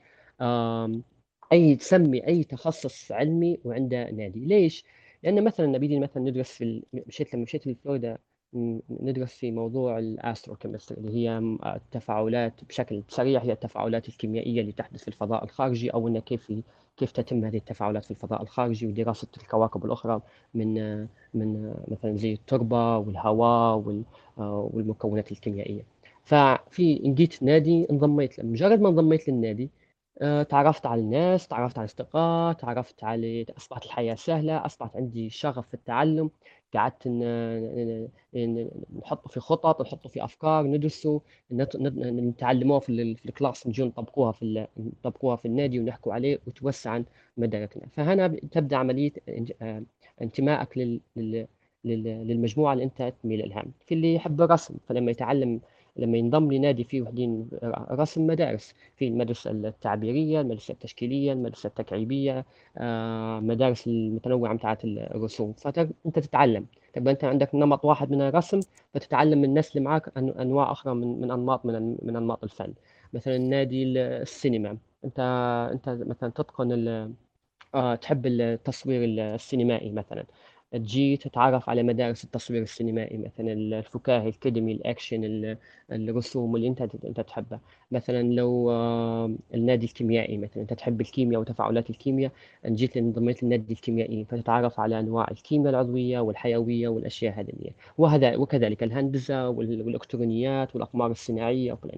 أي 1.52 1.76
تسمي 1.76 2.28
أي 2.28 2.44
تخصص 2.44 3.12
علمي 3.12 3.60
وعنده 3.66 4.12
نادي. 4.12 4.46
ليش؟ 4.46 4.86
لأن 5.24 5.44
مثلا 5.44 5.66
نبيدي 5.68 6.00
مثلا 6.00 6.24
ندرس 6.24 6.52
في 6.52 6.84
مشيت 7.08 7.34
لما 7.34 7.44
مشيت 7.44 7.68
لفلوريدا 7.68 8.18
ندرس 8.90 9.34
في 9.34 9.52
موضوع 9.52 10.00
ال 10.00 10.06
astrochemistry 10.06 10.98
اللي 10.98 11.14
هي 11.14 11.38
التفاعلات 11.76 12.64
بشكل 12.70 13.04
سريع 13.08 13.42
هي 13.42 13.52
التفاعلات 13.52 14.10
الكيميائية 14.10 14.62
اللي 14.62 14.72
تحدث 14.72 15.02
في 15.02 15.08
الفضاء 15.08 15.44
الخارجي 15.44 15.90
أو 15.90 16.08
انه 16.08 16.20
كيف 16.20 16.54
كيف 16.98 17.12
تتم 17.12 17.46
هذه 17.46 17.58
التفاعلات 17.58 18.06
في 18.06 18.12
الفضاء 18.12 18.42
الخارجي 18.42 18.88
ودراسة 18.88 19.28
الكواكب 19.38 19.86
الأخرى 19.86 20.22
من 20.54 21.02
من 21.34 21.74
مثلا 21.88 22.18
زي 22.18 22.34
التربة 22.34 22.98
والهواء 22.98 24.04
والمكونات 24.38 25.32
الكيميائية. 25.32 25.84
ففي 26.24 26.94
جيت 26.96 27.44
نادي 27.44 27.88
انضميت 27.92 28.40
مجرد 28.46 28.82
ما 28.82 28.90
انضميت 28.90 29.30
للنادي 29.30 29.70
آه، 30.22 30.44
تعرفت 30.44 30.86
على 30.86 31.02
الناس 31.02 31.48
تعرفت 31.48 31.78
على 31.78 31.86
الأصدقاء 31.86 32.54
تعرفت 32.54 33.04
على 33.04 33.46
أصبحت 33.58 33.86
الحياة 33.86 34.16
سهلة 34.16 34.66
أصبحت 34.66 34.96
عندي 34.96 35.30
شغف 35.30 35.68
في 35.68 35.74
التعلم. 35.74 36.32
قعدت 36.78 37.08
نحطه 39.00 39.30
في 39.30 39.40
خطط 39.40 39.82
نحطه 39.82 40.10
في 40.10 40.24
أفكار 40.24 40.64
ندرسه 40.68 41.22
نتعلموه 41.52 42.80
في, 42.80 43.16
في 43.16 43.26
الكلاس 43.26 43.68
نجي 43.68 43.84
نطبقوها 43.84 44.32
في 44.32 44.68
نطبقوها 44.78 45.36
في 45.36 45.46
النادي 45.46 45.80
ونحكوا 45.80 46.14
عليه 46.14 46.40
وتوسع 46.48 46.92
عن 46.92 47.06
مداركنا. 47.38 47.88
فهنا 47.92 48.28
تبدأ 48.28 48.76
عملية 48.78 49.12
آه، 49.62 49.84
انتمائك 50.22 50.78
لل 50.78 51.48
للمجموعة 51.86 52.74
اللي 52.74 52.84
أنت 52.84 53.14
تميل 53.24 53.50
لها. 53.50 53.66
في 53.86 53.94
اللي 53.94 54.14
يحب 54.16 54.42
الرسم 54.42 54.76
فلما 54.88 55.12
يتعلم 55.12 55.62
لما 55.96 56.18
ينضم 56.18 56.52
لنادي 56.52 56.84
فيه 56.84 57.02
وحدين 57.02 57.50
رسم 57.92 58.28
مدارس 58.28 58.74
في 58.98 59.08
المدرسة 59.08 59.52
التعبيرية 59.52 60.42
المدرسة 60.42 60.72
التشكيلية 60.72 61.34
المدرسة 61.34 61.68
التكعيبية 61.68 62.46
آه، 62.78 63.40
مدارس 63.40 63.88
المتنوعة 63.88 64.56
بتاعت 64.56 64.86
الرسوم. 64.86 65.54
فأنت 65.54 66.20
تتعلم. 66.20 66.66
تبقى 66.94 67.14
أنت 67.14 67.24
عندك 67.24 67.56
نمط 67.56 67.86
واحد 67.86 68.12
من 68.12 68.22
الرسم 68.22 68.60
فتتعلم 68.94 69.38
من 69.38 69.46
الناس 69.46 69.70
اللي 69.78 69.86
معك 69.90 70.18
أنواع 70.18 70.72
أخرى 70.72 70.94
من 70.96 71.22
من 71.22 71.32
أنماط 71.32 71.66
من 71.66 71.98
من 72.02 72.16
أنماط 72.16 72.44
الفن. 72.44 72.74
مثلا 73.14 73.38
نادي 73.38 73.84
السينما. 74.00 74.78
أنت 75.06 75.20
أنت 75.74 75.90
مثلا 75.90 76.30
تتقن 76.30 76.72
آه، 77.76 77.96
تحب 77.96 78.26
التصوير 78.26 79.04
السينمائي 79.36 79.92
مثلا. 79.92 80.26
تجي 80.72 81.18
تتعرف 81.18 81.70
على 81.70 81.84
مدارس 81.84 82.24
التصوير 82.24 82.62
السينمائي 82.62 83.18
مثلا 83.18 83.54
الفكاهي 83.54 84.30
الكدمي 84.30 84.72
الأكشن 84.72 85.58
الرسوم 85.92 86.56
اللي 86.56 86.68
أنت 86.68 86.82
انت 86.82 87.20
تحبها 87.22 87.62
مثلا 87.92 88.34
لو 88.34 88.72
آه، 88.72 89.36
النادي 89.54 89.86
الكيميائي 89.86 90.38
مثلا 90.38 90.64
أنت 90.64 90.74
تحب 90.74 91.02
الكيمياء 91.02 91.42
وتفاعلات 91.42 91.90
الكيمياء 91.90 92.32
جيت 92.68 92.98
انضميت 92.98 93.44
للنادي 93.44 93.74
الكيميائي 93.74 94.26
فتتعرف 94.26 94.80
على 94.80 95.00
أنواع 95.00 95.28
الكيمياء 95.32 95.70
العضوية 95.70 96.20
والحيوية 96.20 96.88
والأشياء 96.88 97.40
هذه 97.40 97.72
وهذا 97.98 98.36
وكذلك 98.38 98.84
الهندسة 98.84 99.50
والإلكترونيات 99.50 100.76
والأقمار 100.76 101.12
الصناعية 101.12 101.74
وكل 101.74 101.90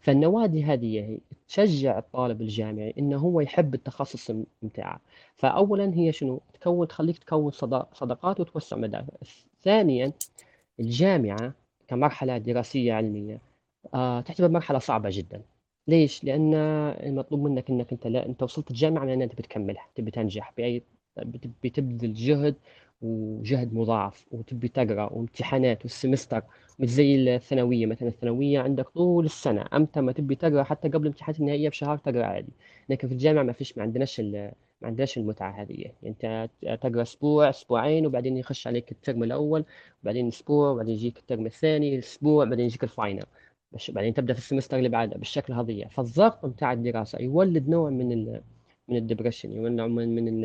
فالنوادي 0.00 0.64
هذه 0.64 1.18
تشجع 1.48 1.98
الطالب 1.98 2.40
الجامعي 2.42 2.94
إنه 2.98 3.16
هو 3.16 3.40
يحب 3.40 3.74
التخصص 3.74 4.30
بتاعه 4.62 5.00
فاولا 5.36 5.94
هي 5.94 6.12
شنو؟ 6.12 6.40
تكون 6.60 6.88
تخليك 6.88 7.18
تكون 7.18 7.50
صداقات 7.92 8.40
وتوسع 8.40 8.76
مدارك 8.76 9.06
ثانيا 9.62 10.12
الجامعة 10.80 11.52
كمرحلة 11.88 12.38
دراسية 12.38 12.92
علمية 12.92 13.49
آه 13.94 14.20
تعتبر 14.20 14.48
مرحلة 14.48 14.78
صعبة 14.78 15.08
جدا. 15.12 15.42
ليش؟ 15.88 16.24
لأن 16.24 16.54
المطلوب 16.54 17.40
منك 17.42 17.70
إنك 17.70 17.92
أنت 17.92 18.06
لا 18.06 18.26
أنت 18.26 18.42
وصلت 18.42 18.70
الجامعة 18.70 19.04
لأن 19.04 19.22
أنت 19.22 19.34
بتكملها 19.34 19.86
تبي 19.94 20.10
تنجح 20.10 20.52
بأي 20.56 20.82
بتبذل 21.62 22.14
جهد 22.14 22.54
وجهد 23.02 23.74
مضاعف 23.74 24.26
وتبي 24.32 24.68
تقرأ 24.68 25.12
وامتحانات 25.12 25.82
والسمستر 25.82 26.42
مش 26.78 26.88
زي 26.88 27.36
الثانوية. 27.36 27.86
مثلا 27.86 28.08
الثانوية 28.08 28.60
عندك 28.60 28.88
طول 28.88 29.24
السنة 29.24 29.64
أمتى 29.74 30.00
ما 30.00 30.12
تبي 30.12 30.34
تقرأ 30.34 30.62
حتى 30.62 30.88
قبل 30.88 31.02
الامتحانات 31.02 31.40
النهائية 31.40 31.68
بشهر 31.68 31.96
تقرأ 31.98 32.24
عادي. 32.24 32.52
لكن 32.88 33.08
في 33.08 33.14
الجامعة 33.14 33.42
ما 33.42 33.52
فيش 33.52 33.76
ما 33.78 33.82
عندناش 33.82 34.20
ما 34.20 34.52
عندناش 34.88 35.18
المتعة 35.18 35.62
هذه. 35.62 35.72
يعني 35.80 35.94
أنت 36.06 36.48
تقرأ 36.82 37.02
أسبوع 37.02 37.50
أسبوعين 37.50 38.06
وبعدين 38.06 38.36
يخش 38.36 38.66
عليك 38.66 38.92
ال 38.92 38.98
term 38.98 39.22
الأول 39.22 39.64
وبعدين 40.02 40.28
أسبوع 40.28 40.70
وبعدين 40.70 40.94
يجيك 40.94 41.18
ال 41.18 41.24
term 41.24 41.46
الثاني 41.46 41.98
أسبوع 41.98 42.44
بعدين 42.44 42.64
يجيك 42.66 42.84
ال 42.84 42.90
final. 42.90 43.24
بعدين 43.88 44.14
تبدأ 44.14 44.32
في 44.32 44.38
ال 44.38 44.42
semester 44.42 44.78
اللي 44.78 44.88
بعده 44.88 45.16
بالشكل 45.16 45.52
هذا. 45.52 45.88
فالضغط 45.88 46.46
بتاع 46.46 46.72
الدراسة 46.72 47.18
يولد 47.18 47.68
نوع 47.68 47.90
من 47.90 48.12
ال 48.12 48.42
من 48.88 48.96
ال 48.96 49.01
depression 49.01 49.52
يولد 49.52 49.72
نوع 49.72 49.86
من 49.86 50.14
من 50.14 50.40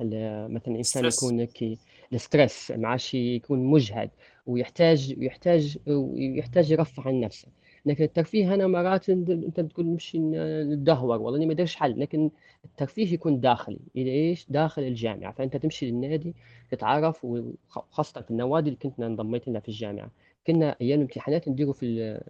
مثلا 0.00 0.72
الانسان 0.74 1.04
يكون 1.04 1.44
كي 1.44 1.78
ال 2.12 2.20
stress 2.20 2.70
معاه 2.70 3.14
يكون 3.14 3.64
مجهد 3.64 4.10
ويحتاج 4.46 5.14
يحتاج 5.18 5.78
يحتاج 6.16 6.70
يرفه 6.70 7.02
عن 7.06 7.20
نفسه. 7.20 7.48
لكن 7.86 8.04
الترفيه 8.04 8.54
هنا 8.54 8.66
مرات 8.66 9.10
انت 9.10 9.60
بتقول 9.60 9.86
مش 9.86 10.16
ندهور 10.16 11.22
والله 11.22 11.46
ما 11.46 11.52
أدريش 11.52 11.76
حل. 11.76 12.00
لكن 12.00 12.30
الترفيه 12.64 13.12
يكون 13.12 13.40
داخلي 13.40 13.78
إلى 13.96 14.10
إيش؟ 14.10 14.46
داخل 14.48 14.82
الجامعة. 14.82 15.32
فأنت 15.32 15.56
تمشي 15.56 15.90
للنادي 15.90 16.34
تتعرف 16.70 17.24
وخاصة 17.24 18.20
في 18.20 18.30
النوادي 18.30 18.68
اللي 18.68 18.78
كنت 18.82 19.00
انضميت 19.00 19.48
لها 19.48 19.60
في 19.60 19.68
الجامعة. 19.68 20.10
كنا 20.46 20.76
أيام 20.80 20.98
الامتحانات 20.98 21.48
نديروا 21.48 21.72
في 21.72 22.20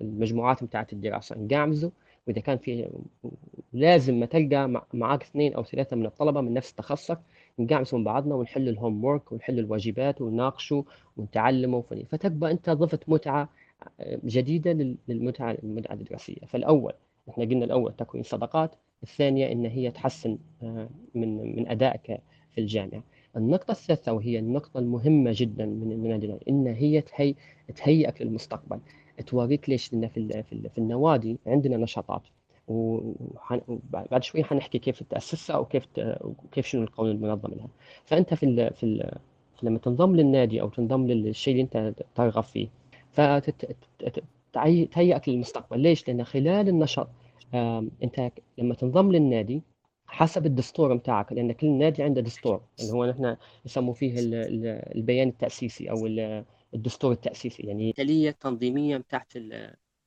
المجموعات 0.00 0.64
بتاعت 0.64 0.92
الدراسة 0.92 1.36
نقعمزوا 1.38 1.90
وإذا 2.26 2.40
كان 2.40 2.58
في 2.58 2.88
لازم 3.72 4.20
ما 4.20 4.26
تلقى 4.26 4.84
معاك 4.94 5.22
اثنين 5.22 5.54
أو 5.54 5.64
ثلاثة 5.64 5.96
من 5.96 6.06
الطلبة 6.06 6.40
من 6.40 6.54
نفس 6.54 6.74
تخصصك 6.74 7.18
نقعمسوا 7.58 7.98
من 7.98 8.04
بعضنا 8.04 8.34
ونحل 8.34 8.68
الهوم 8.68 9.04
وورك 9.04 9.32
ونحل 9.32 9.58
الواجبات 9.58 10.20
ونناقشوا 10.20 10.82
ونتعلموا. 11.16 11.82
فتبقى 12.08 12.50
أنت 12.50 12.70
ضفت 12.70 13.08
متعة 13.08 13.48
آه، 14.00 14.18
جديدة 14.24 14.96
للمتعة 15.08 15.58
المتعه 15.62 15.94
الدراسية. 15.94 16.40
فالأول 16.46 16.92
إحنا 17.28 17.44
قلنا 17.44 17.64
الأول 17.64 17.92
تكوين 17.92 18.22
صداقات 18.22 18.74
الثانية 19.02 19.52
إن 19.52 19.66
هي 19.66 19.90
تحسن 19.90 20.38
آه، 20.62 20.88
من 21.14 21.56
من 21.56 21.68
أدائك 21.68 22.20
في 22.52 22.60
الجامعة. 22.60 23.02
النقطة 23.38 23.72
الثالثة 23.72 24.12
وهي 24.12 24.38
النقطة 24.38 24.78
المهمة 24.78 25.30
جدا 25.34 25.66
من 25.66 25.98
من 25.98 26.38
إن 26.48 26.66
هي 26.66 27.00
تهي 27.00 27.34
تهيئك 27.76 28.22
للمستقبل. 28.22 28.80
توريك 29.26 29.68
ليش؟ 29.68 29.92
لأن 29.92 30.08
في 30.08 30.42
في 30.74 30.78
النوادي 30.78 31.38
عندنا 31.46 31.76
نشاطات. 31.76 32.22
وبعد 32.68 34.22
شوي 34.22 34.44
حنحكي 34.44 34.78
كيف 34.78 35.02
تاسسها 35.02 35.56
أو 35.56 35.64
كيف 35.64 35.86
كيف 36.52 36.66
شنو 36.66 36.82
القانون 36.82 37.16
المنظم 37.16 37.54
لها. 37.54 37.68
فأنت 38.04 38.34
في 38.34 38.46
ال 38.46 38.74
في, 38.74 38.82
ال 38.86 39.18
لما 39.62 39.78
تنضم 39.78 40.16
للنادي 40.16 40.60
أو 40.60 40.68
تنضم 40.68 41.06
للشيء 41.06 41.52
اللي 41.52 41.62
أنت 41.62 41.94
ترغب 42.14 42.42
فيه 42.42 42.68
فتهيئك 44.52 45.28
للمستقبل. 45.28 45.80
ليش؟ 45.80 46.08
لأن 46.08 46.24
خلال 46.24 46.68
النشاط 46.68 47.08
أنت 48.02 48.32
لما 48.58 48.74
تنضم 48.74 49.12
للنادي 49.12 49.62
حسب 50.08 50.46
الدستور 50.46 50.96
بتاعك 50.96 51.32
لأن 51.32 51.52
كل 51.52 51.66
نادي 51.70 52.02
عنده 52.02 52.20
دستور 52.20 52.60
اللي 52.80 52.92
هو 52.92 53.06
نحن 53.06 53.36
يسموا 53.64 53.94
فيه 53.94 54.14
البيان 54.96 55.28
التأسيسي 55.28 55.90
أو 55.90 56.06
الدستور 56.74 57.12
التأسيسي 57.12 57.62
يعني 57.62 57.90
الاليه 57.90 58.28
التنظيمية 58.28 58.96
بتاعت 58.96 59.32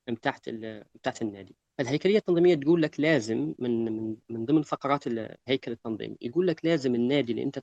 بتاعت 0.09 0.49
بتاعت 0.95 1.21
النادي. 1.21 1.55
فالهيكليه 1.77 2.17
التنظيمية 2.17 2.55
تقول 2.55 2.81
لك 2.81 2.99
لازم 2.99 3.55
من 3.59 3.85
من 3.85 4.15
من 4.29 4.45
ضمن 4.45 4.61
فقرات 4.61 5.07
الهيكل 5.07 5.71
التنظيمي 5.71 6.17
يقول 6.21 6.47
لك 6.47 6.65
لازم 6.65 6.95
النادي 6.95 7.31
اللي 7.31 7.43
أنت 7.43 7.59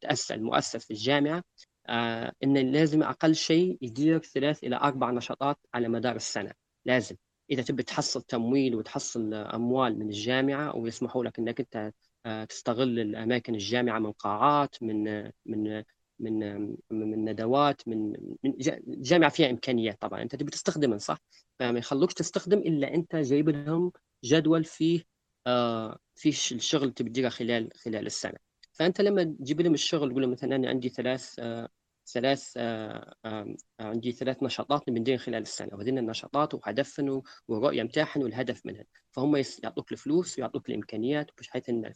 تأسس 0.00 0.32
المؤسس 0.32 0.76
في 0.76 0.90
الجامعة 0.90 1.42
آه 1.88 2.32
إن 2.44 2.58
لازم 2.58 3.02
أقل 3.02 3.34
شيء 3.34 3.78
يدير 3.82 4.18
ثلاث 4.18 4.64
إلى 4.64 4.76
أربع 4.76 5.10
نشاطات 5.10 5.58
على 5.74 5.88
مدار 5.88 6.16
السنة 6.16 6.52
لازم. 6.84 7.16
إذا 7.50 7.62
تبي 7.62 7.82
تحصل 7.82 8.22
تمويل 8.22 8.74
وتحصل 8.74 9.34
أموال 9.34 9.98
من 9.98 10.08
الجامعة 10.08 10.76
ويسمحوا 10.76 11.24
لك 11.24 11.38
إنك 11.38 11.60
أنت 11.60 11.92
آه، 12.26 12.44
تستغل 12.44 13.00
الأماكن 13.00 13.54
الجامعة 13.54 13.98
من 13.98 14.12
قاعات 14.12 14.82
من 14.82 15.24
من 15.46 15.82
من 16.20 16.76
من 16.90 17.24
ندوات 17.30 17.88
من 17.88 18.12
من 18.44 18.54
جامعة 18.86 19.30
فيها 19.30 19.50
إمكانيات 19.50 20.00
طبعا. 20.00 20.22
أنت 20.22 20.36
تبي 20.36 20.50
تستخدمهم 20.50 20.98
صح؟ 20.98 21.18
فما 21.58 21.78
يخلوكش 21.78 22.14
تستخدم 22.14 22.58
إلا 22.58 22.94
أنت 22.94 23.16
جايب 23.16 23.48
لهم 23.48 23.92
جدول 24.24 24.64
فيه 24.64 25.04
آه 25.46 25.98
فيه 26.14 26.30
الشغل 26.30 26.92
تبي 26.92 27.10
تديره 27.10 27.28
خلال 27.28 27.70
خلال 27.76 28.06
السنة. 28.06 28.38
فأنت 28.72 29.00
لما 29.00 29.24
تجيب 29.24 29.60
لهم 29.60 29.74
الشغل 29.74 30.10
تقول 30.10 30.22
لهم 30.22 30.30
مثلا 30.30 30.56
أنا 30.56 30.68
عندي 30.68 30.88
ثلاث 30.88 31.34
آه 31.38 31.68
ثلاث 32.12 32.52
آه 32.56 33.14
آه 33.24 33.54
عندي 33.80 34.12
ثلاث 34.12 34.42
نشاطات 34.42 34.90
بندير 34.90 35.18
خلال 35.18 35.42
السنة 35.42 35.68
وهذين 35.72 35.98
النشاطات 35.98 36.54
وهدفهم 36.54 37.22
والرؤيه 37.48 37.82
متاعهم 37.82 38.22
والهدف 38.22 38.66
منها. 38.66 38.84
فهم 39.10 39.42
يعطوك 39.62 39.92
الفلوس 39.92 40.38
ويعطوك 40.38 40.68
الإمكانيات 40.68 41.30
بحيث 41.38 41.68
إن 41.68 41.92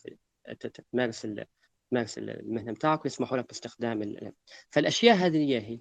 تمارس 0.93 1.27
تمارس 1.91 2.19
المهنة 2.19 2.73
بتاعك 2.73 3.05
ويسمحوا 3.05 3.39
لك 3.39 3.49
باستخدام 3.49 4.03
ال... 4.03 4.33
فالأشياء 4.71 5.17
هذه 5.17 5.59
هي 5.59 5.81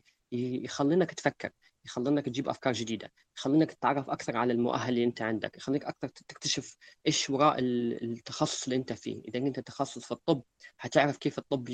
يخلينك 0.64 1.14
تفكر. 1.14 1.50
يخلينك 1.86 2.26
تجيب 2.26 2.50
أفكار 2.50 2.74
جديدة 2.74 3.12
يخلينك 3.38 3.72
تتعرف 3.72 4.10
أكثر 4.10 4.38
على 4.38 4.54
المؤهل 4.54 4.90
اللي 4.90 5.04
أنت 5.04 5.22
عندك 5.22 5.58
يخليك 5.58 5.86
أكثر 5.86 6.08
تكتشف 6.08 6.78
إيش 7.08 7.30
وراء 7.30 7.56
التخصص 7.60 8.64
اللي 8.64 8.76
أنت 8.76 8.94
فيه. 8.94 9.22
إذا 9.28 9.40
انت 9.40 9.60
تخصص 9.60 10.06
في 10.06 10.12
الطب 10.12 10.42
حتعرف 10.78 11.18
كيف 11.18 11.38
الطب 11.40 11.68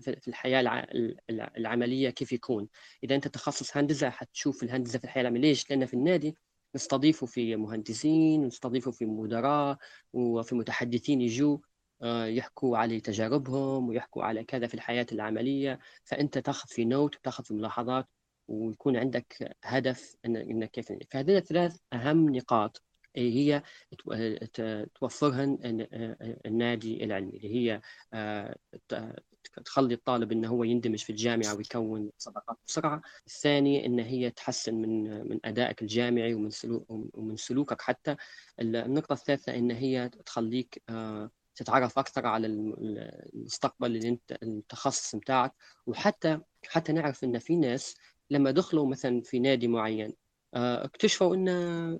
في 0.00 0.28
الحياة 0.28 0.84
العملية 1.30 2.10
كيف 2.10 2.32
يكون. 2.32 2.68
إذا 3.04 3.14
أنت 3.14 3.28
تخصص 3.28 3.76
هندسة 3.76 4.10
حتشوف 4.10 4.62
الهندسة 4.62 4.98
في 4.98 5.04
الحياة 5.04 5.22
العملية 5.22 5.48
ليش؟ 5.48 5.70
لأن 5.70 5.86
في 5.86 5.94
النادي 5.94 6.36
نستضيفوا 6.74 7.28
في 7.28 7.56
مهندسين 7.56 8.46
نستضيفوا 8.46 8.92
في 8.92 9.06
مدراء 9.06 9.78
وفي 10.12 10.54
متحدثين 10.54 11.20
يجوا 11.20 11.58
آه، 12.02 12.26
يحكوا 12.26 12.78
على 12.78 13.00
تجاربهم 13.00 13.88
ويحكوا 13.88 14.24
على 14.24 14.44
كذا 14.44 14.66
في 14.66 14.74
الحياة 14.74 15.06
العملية. 15.12 15.78
فأنت 16.04 16.38
تاخذ 16.38 16.68
في 16.68 16.84
نوت 16.84 17.16
وتاخذ 17.16 17.44
في 17.44 17.54
ملاحظات 17.54 18.08
ويكون 18.52 18.96
عندك 18.96 19.56
هدف 19.64 20.16
إنك 20.26 20.70
كيف 20.70 20.92
فهذه 21.10 21.36
الثلاث 21.36 21.76
أهم 21.92 22.36
نقاط. 22.36 22.82
هي؟ 23.16 23.62
توفرها 24.94 25.44
النادي 26.46 27.04
العلمي. 27.04 27.36
اللي 27.36 27.54
هي 27.54 27.80
آه، 28.14 28.56
تخلي 29.64 29.94
الطالب 29.94 30.32
إنه 30.32 30.48
هو 30.48 30.64
يندمج 30.64 30.98
في 30.98 31.10
الجامعة 31.10 31.54
ويكون 31.56 32.10
صداقات 32.18 32.56
بسرعة، 32.66 33.02
الثاني 33.26 33.86
إن 33.86 33.98
هي 33.98 34.30
تحسن 34.30 34.74
من 34.74 35.28
من 35.28 35.38
أدائك 35.44 35.82
الجامعي 35.82 36.34
ومن 36.34 36.50
سلوك 36.50 36.86
ومن 36.90 37.36
سلوكك 37.36 37.82
حتى، 37.82 38.16
النقطة 38.60 39.12
الثالثة 39.12 39.54
إن 39.56 39.70
هي 39.70 40.10
تخليك 40.26 40.82
آه، 40.88 41.30
تتعرف 41.54 41.98
أكثر 41.98 42.26
على 42.26 42.46
المستقبل 42.46 43.96
اللي 43.96 44.08
انت 44.08 44.38
التخصص 44.42 45.16
بتاعك. 45.16 45.52
وحتى 45.86 46.40
حتى 46.68 46.92
نعرف 46.92 47.24
إن 47.24 47.38
في 47.38 47.56
ناس 47.56 47.94
لما 48.30 48.50
دخلوا 48.50 48.86
مثلا 48.86 49.20
في 49.22 49.38
نادي 49.38 49.68
معين 49.68 50.12
آه، 50.54 50.84
اكتشفوا 50.84 51.34
إن 51.34 51.48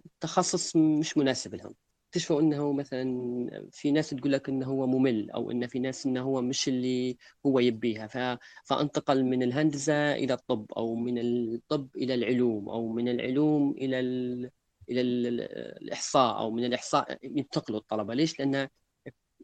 التخصص 0.07 0.77
مش 0.77 1.19
مناسب 1.19 1.55
لهم. 1.55 1.75
اكتشفوا 2.09 2.41
إنه 2.41 2.73
مثلا 2.73 3.69
في 3.73 3.91
ناس 3.93 4.11
تقول 4.11 4.33
لك 4.33 4.49
إنه 4.49 4.67
هو 4.67 4.87
ممل 4.87 5.31
أو 5.31 5.51
إن 5.51 5.67
في 5.67 5.79
ناس 5.79 6.07
إنه 6.07 6.23
هو 6.23 6.43
مش 6.43 6.69
اللي 6.69 7.17
هو 7.47 7.59
يبيها. 7.59 8.07
ف... 8.07 8.39
فانتقل 8.65 9.25
من 9.25 9.43
الهندسة 9.43 10.15
إلى 10.15 10.35
الطب 10.35 10.73
أو 10.77 10.95
من 10.95 11.19
الطب 11.19 11.89
إلى 11.97 12.15
العلوم 12.15 12.69
أو 12.69 12.89
من 12.93 13.09
العلوم 13.09 13.71
إلى 13.71 14.01
ال... 14.01 14.51
إلى 14.91 15.01
ال... 15.01 15.41
الإحصاء 15.83 16.39
أو 16.39 16.51
من 16.51 16.65
الإحصاء 16.65 17.19
ينتقلوا 17.23 17.79
الطلبة. 17.81 18.15
ليش؟ 18.15 18.39
لأن 18.41 18.69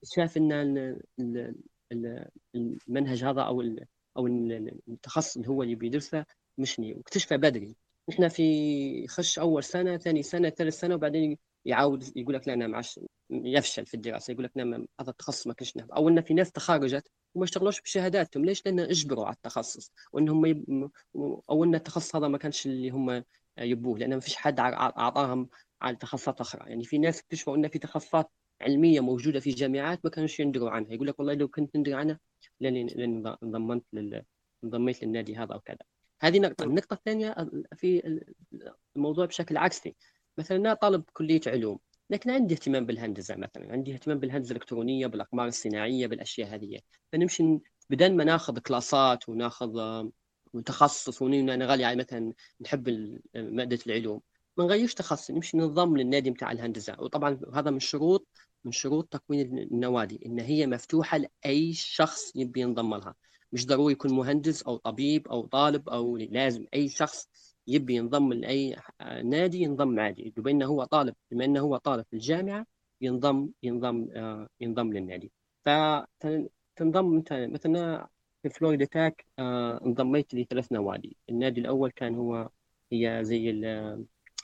شاف 0.05 0.37
إن 0.37 0.53
المنهج 2.55 3.25
هذا 3.25 3.43
أو 3.43 3.63
أو 4.17 4.27
التخصص 4.89 5.37
اللي 5.37 5.49
هو 5.49 5.63
اللي 5.63 5.75
بيدرسه 5.75 6.25
مشني 6.59 6.95
واكتشفه 6.95 7.37
بدري. 7.37 7.77
إحنا 8.11 8.29
في 8.29 9.07
خش 9.09 9.39
أول 9.39 9.65
سنة 9.65 9.97
ثاني 9.97 10.23
سنة 10.23 10.51
ثالث 10.51 10.81
سنة 10.81 10.95
وبعدين 10.95 11.39
يعاود 11.65 12.17
يقول 12.17 12.35
لك 12.35 12.49
لا 12.49 12.55
أنا 12.55 12.67
معش 12.67 13.01
يفشل 13.31 13.87
في 13.87 13.95
الدراسة 13.95 14.33
يقول 14.33 14.45
لك 14.45 14.53
لا 14.57 14.87
هذا 15.01 15.11
التخصص 15.11 15.47
ما 15.47 15.55
كنتش 15.55 15.77
نحب 15.77 15.91
أو 15.93 16.09
إن 16.09 16.21
في 16.21 16.35
ناس 16.35 16.53
تخرجت 16.53 17.11
وما 17.35 17.45
اشتغلوش 17.45 17.81
بشهاداتهم. 17.81 18.45
ليش؟ 18.45 18.67
لأن 18.67 18.81
اجبروا 18.81 19.25
على 19.27 19.35
التخصص. 19.35 19.93
وإنهم 20.13 20.47
يب... 20.47 20.91
أو 21.51 21.65
إن 21.65 21.75
التخصص 21.75 22.17
هذا 22.17 22.29
ما 22.29 22.39
كانش 22.39 22.67
اللي 22.67 22.91
هم 22.91 23.25
يبوه. 23.59 23.99
لأن 23.99 24.15
ما 24.15 24.21
فيش 24.21 24.37
حد 24.37 24.61
أعطاهم 24.61 25.49
على 25.83 25.97
تخصصات 25.97 26.41
أخرى. 26.41 26.71
يعني 26.71 26.85
في 26.85 26.99
ناس 26.99 27.21
اكتشفوا 27.21 27.57
إن 27.57 27.69
في 27.69 27.79
تخصصات 27.79 28.31
علمية 28.61 29.01
موجودة 29.01 29.41
في 29.41 29.51
جامعات 29.51 30.01
ما 30.05 30.11
كانوش 30.11 30.41
يندروا 30.41 30.71
عنها. 30.71 30.93
يقول 30.93 31.07
لك 31.07 31.19
والله 31.19 31.35
لو 31.35 31.49
كنت 31.49 31.77
ندري 31.77 31.95
عنها 31.95 32.21
لاني 32.61 32.95
انضممت 33.43 33.85
لل... 33.93 34.23
انضميت 34.65 35.05
للنادي 35.05 35.37
هذا 35.37 35.55
أو 35.55 35.61
كذا. 35.61 35.79
هذه 36.21 36.39
نقطة. 36.39 36.65
النقطة 36.65 36.95
الثانية 36.95 37.37
في 37.77 38.19
الموضوع 38.97 39.27
بشكل 39.27 39.57
عكسي. 39.57 39.95
مثلا 40.39 40.57
أنا 40.59 40.75
طالب 40.75 41.05
كلية 41.13 41.41
علوم 41.47 41.79
لكن 42.11 42.31
عندي 42.31 42.55
اهتمام 42.55 42.87
بالهندسة 42.87 43.37
مثلا 43.37 43.73
عندي 43.73 43.95
اهتمام 43.95 44.19
بالهندسة 44.19 44.51
الإلكترونية 44.53 45.07
بالأقمار 45.07 45.49
الصناعية 45.49 46.07
بالأشياء 46.07 46.55
هذه. 46.55 46.79
فنمشي 47.13 47.59
بدل 47.91 48.17
ما 48.17 48.25
ناخذ 48.25 48.59
كلاسات 48.59 49.29
وناخذ 49.29 50.03
متخصص 50.55 51.23
ونغلي 51.23 51.85
على 51.85 51.97
مثلا 51.97 52.33
نحب 52.61 52.89
مادة 53.35 53.79
العلوم 53.87 54.21
ما 54.57 54.65
نغيرش 54.65 54.95
تخصص 54.95 55.31
نمشي 55.31 55.57
ننضم 55.57 55.97
للنادي 55.97 56.31
بتاع 56.31 56.53
الهندسة. 56.53 56.97
وطبعا 56.99 57.41
هذا 57.55 57.71
من 57.71 57.81
شروط 57.81 58.29
من 58.65 58.73
شروط 58.73 59.09
تكوين 59.13 59.59
النوادي 59.59 60.21
إن 60.27 60.41
هي 60.41 60.67
مفتوحة 60.67 61.19
لأي 61.19 61.73
شخص 61.75 62.37
يبي 62.37 62.61
ينضم 62.61 62.95
لها. 62.95 63.15
مش 63.53 63.67
ضروري 63.67 63.93
يكون 63.93 64.13
مهندس 64.13 64.63
أو 64.63 64.77
طبيب 64.77 65.29
أو 65.29 65.47
طالب 65.47 65.89
أو 65.89 66.17
لازم 66.17 66.67
أي 66.75 66.89
شخص 66.89 67.29
يبي 67.67 67.95
ينضم 67.97 68.33
لاي 68.33 68.77
نادي 69.25 69.59
ينضم 69.63 70.01
عادي. 70.01 70.33
بما 70.37 70.51
إنه 70.51 70.67
هو 70.67 70.85
طالب 70.85 71.15
بما 71.31 71.45
إنه 71.45 71.61
هو 71.61 71.77
طالب 71.77 72.05
في 72.11 72.17
الجامعة 72.17 72.67
ينضم 73.01 73.49
ينضم 73.63 74.09
آه، 74.17 74.49
ينضم 74.61 74.93
للنادي. 74.93 75.33
فتنضم 75.65 77.17
أنت 77.17 77.33
مثلا 77.33 78.09
في 78.43 78.49
فلوريدا 78.49 78.85
تاك 78.85 79.27
آه، 79.39 79.81
انضميت 79.87 80.35
لثلاث 80.35 80.73
نوادي. 80.73 81.17
النادي 81.31 81.61
الأول 81.61 81.91
كان 81.91 82.15
هو 82.15 82.51
هي 82.93 83.21
زي 83.23 83.53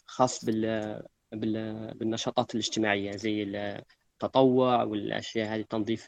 خاص 0.06 0.44
بال 0.44 1.02
بالنشاطات 1.32 2.54
الاجتماعية 2.54 3.16
زي 3.16 3.42
التطوع 3.42 4.82
والأشياء 4.82 5.54
هذه 5.54 5.62
تنظيف 5.62 6.06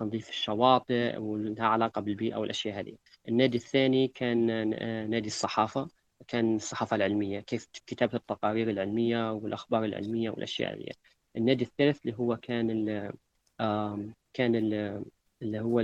تنظيف 0.00 0.28
الشواطئ 0.28 1.18
ولها 1.18 1.66
علاقة 1.66 2.00
بالبيئة 2.00 2.36
والأشياء 2.36 2.80
هذه. 2.80 2.96
النادي 3.28 3.56
الثاني 3.56 4.08
كان 4.08 4.46
نادي 5.10 5.26
الصحافة 5.26 5.88
كان 6.28 6.56
الصحافة 6.56 6.96
العلمية 6.96 7.40
كيف 7.40 7.68
كتابة 7.86 8.14
التقارير 8.14 8.70
العلمية 8.70 9.32
والأخبار 9.32 9.84
العلمية 9.84 10.30
والأشياء 10.30 10.74
هذه. 10.74 10.86
النادي 11.36 11.64
الثالث 11.64 12.00
اللي 12.06 12.16
هو 12.18 12.36
كان 12.36 12.70
ال 12.70 13.12
كان 14.34 14.54
ال 14.54 15.04
اللي 15.42 15.60
هو 15.60 15.80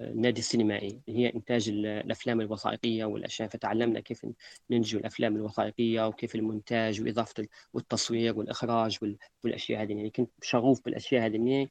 النادي 0.00 0.40
السينمائي 0.40 1.00
هي 1.08 1.34
إنتاج 1.34 1.68
الأفلام 1.68 2.40
الوثائقية 2.40 3.04
والأشياء. 3.04 3.48
فتعلمنا 3.48 4.00
كيف 4.00 4.26
ننتج 4.70 4.96
الأفلام 4.96 5.36
الوثائقية 5.36 6.08
وكيف 6.08 6.34
المونتاج 6.34 7.02
وإضافة 7.02 7.46
والتصوير 7.72 8.38
والإخراج 8.38 8.98
والأشياء 9.44 9.82
هذه. 9.82 9.92
يعني 9.92 10.10
كنت 10.10 10.30
شغوف 10.42 10.84
بالأشياء 10.84 11.26
هذه. 11.26 11.68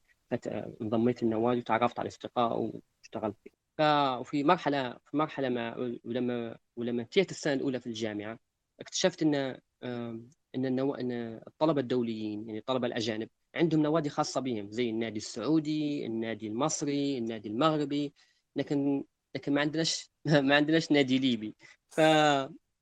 انضميت 0.82 1.24
النوادي 1.24 1.60
وتعرفت 1.60 2.00
على 2.00 2.08
أصدقاء 2.08 2.60
واشتغلت 2.60 3.36
وفي 4.20 4.44
مرحلة 4.44 4.98
في 5.06 5.18
مرحلة 5.18 5.50
ما 5.50 5.78
ولما 6.06 6.58
ولما 6.76 7.02
انتهيت 7.02 7.32
السنة 7.32 7.54
الأولى 7.54 7.80
في 7.80 7.88
الجامعة 7.88 8.40
اكتشفت 8.80 9.24
أن 9.24 9.60
إن 10.56 10.66
النو... 10.66 10.96
إن 10.96 11.12
الطلبة 11.48 11.82
الدوليين 11.82 12.48
يعني 12.48 12.60
الطلبه 12.60 12.88
الأجانب 12.88 13.30
عندهم 13.56 13.82
نوادي 13.84 14.10
خاصة 14.10 14.42
بهم 14.42 14.72
زي 14.72 14.90
النادي 14.90 15.18
السعودي، 15.18 16.06
النادي 16.06 16.48
المصري، 16.48 17.18
النادي 17.18 17.50
المغربي 17.50 18.14
لكن 18.56 19.04
لكن 19.36 19.54
ما 19.54 19.62
عندناش 19.62 20.12
ما 20.48 20.56
عندناش 20.56 20.92
نادي 20.92 21.20
ليبي. 21.20 21.56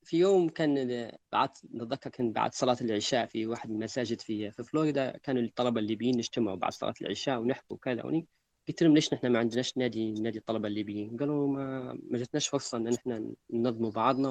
ففي 0.02 0.18
يوم 0.20 0.50
كان 0.50 1.12
بعد 1.32 1.50
نتذكر 1.74 2.10
كان 2.10 2.32
بعد 2.32 2.54
صلاة 2.54 2.78
العشاء 2.82 3.26
في 3.26 3.48
واحد 3.48 3.70
المساجد 3.72 4.22
في 4.22 4.52
في 4.52 4.64
فلوريدا 4.64 5.18
كانوا 5.18 5.42
الطلبة 5.42 5.80
الليبيين 5.80 6.20
يجتمعوا 6.20 6.58
بعد 6.58 6.72
صلاة 6.74 6.94
العشاء 7.02 7.40
ونحكوا 7.40 7.78
كذا 7.78 8.06
وني 8.06 8.28
قلت 8.68 8.84
لهم 8.84 8.94
ليش 8.96 9.14
نحن 9.14 9.28
ما 9.28 9.40
عندناش 9.40 9.78
نادي 9.78 10.12
نادي 10.12 10.40
الطلبة 10.40 10.68
الليبيين؟ 10.68 11.18
قالوا 11.18 11.48
ما 11.48 11.94
ما 11.94 12.18
جاتناش 12.18 12.48
فرصة 12.48 12.78
إن 12.78 12.84
نحن 12.90 13.36
ننظموا 13.54 13.92
بعضنا. 13.92 14.30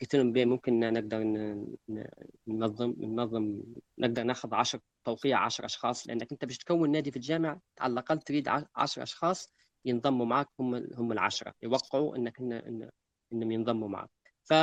قلت 0.00 0.16
لهم 0.16 0.32
بيه 0.32 0.44
ممكن 0.44 0.80
نقدر 0.80 1.22
ننظم 2.48 2.94
ننظم 2.98 3.62
نقدر 3.98 4.22
ناخذ 4.22 4.54
10 4.54 4.80
توقيع 5.04 5.38
10 5.44 5.64
أشخاص 5.64 6.06
لأنك 6.08 6.32
أنت 6.32 6.44
باش 6.44 6.58
تكون 6.58 6.90
نادي 6.90 7.10
في 7.10 7.16
الجامعة 7.16 7.60
على 7.80 7.92
الأقل 7.92 8.18
تريد 8.18 8.48
10 8.76 9.02
أشخاص 9.02 9.52
ينضموا 9.84 10.26
معك 10.26 10.48
هم 10.60 10.74
هم 10.94 11.12
العشرة 11.12 11.54
يوقعوا 11.62 12.16
إنك 12.16 12.40
إن 12.40 12.52
إن 12.52 12.90
إنهم 13.32 13.52
ينضموا 13.52 13.88
معك 13.88 14.10
ف 14.48 14.54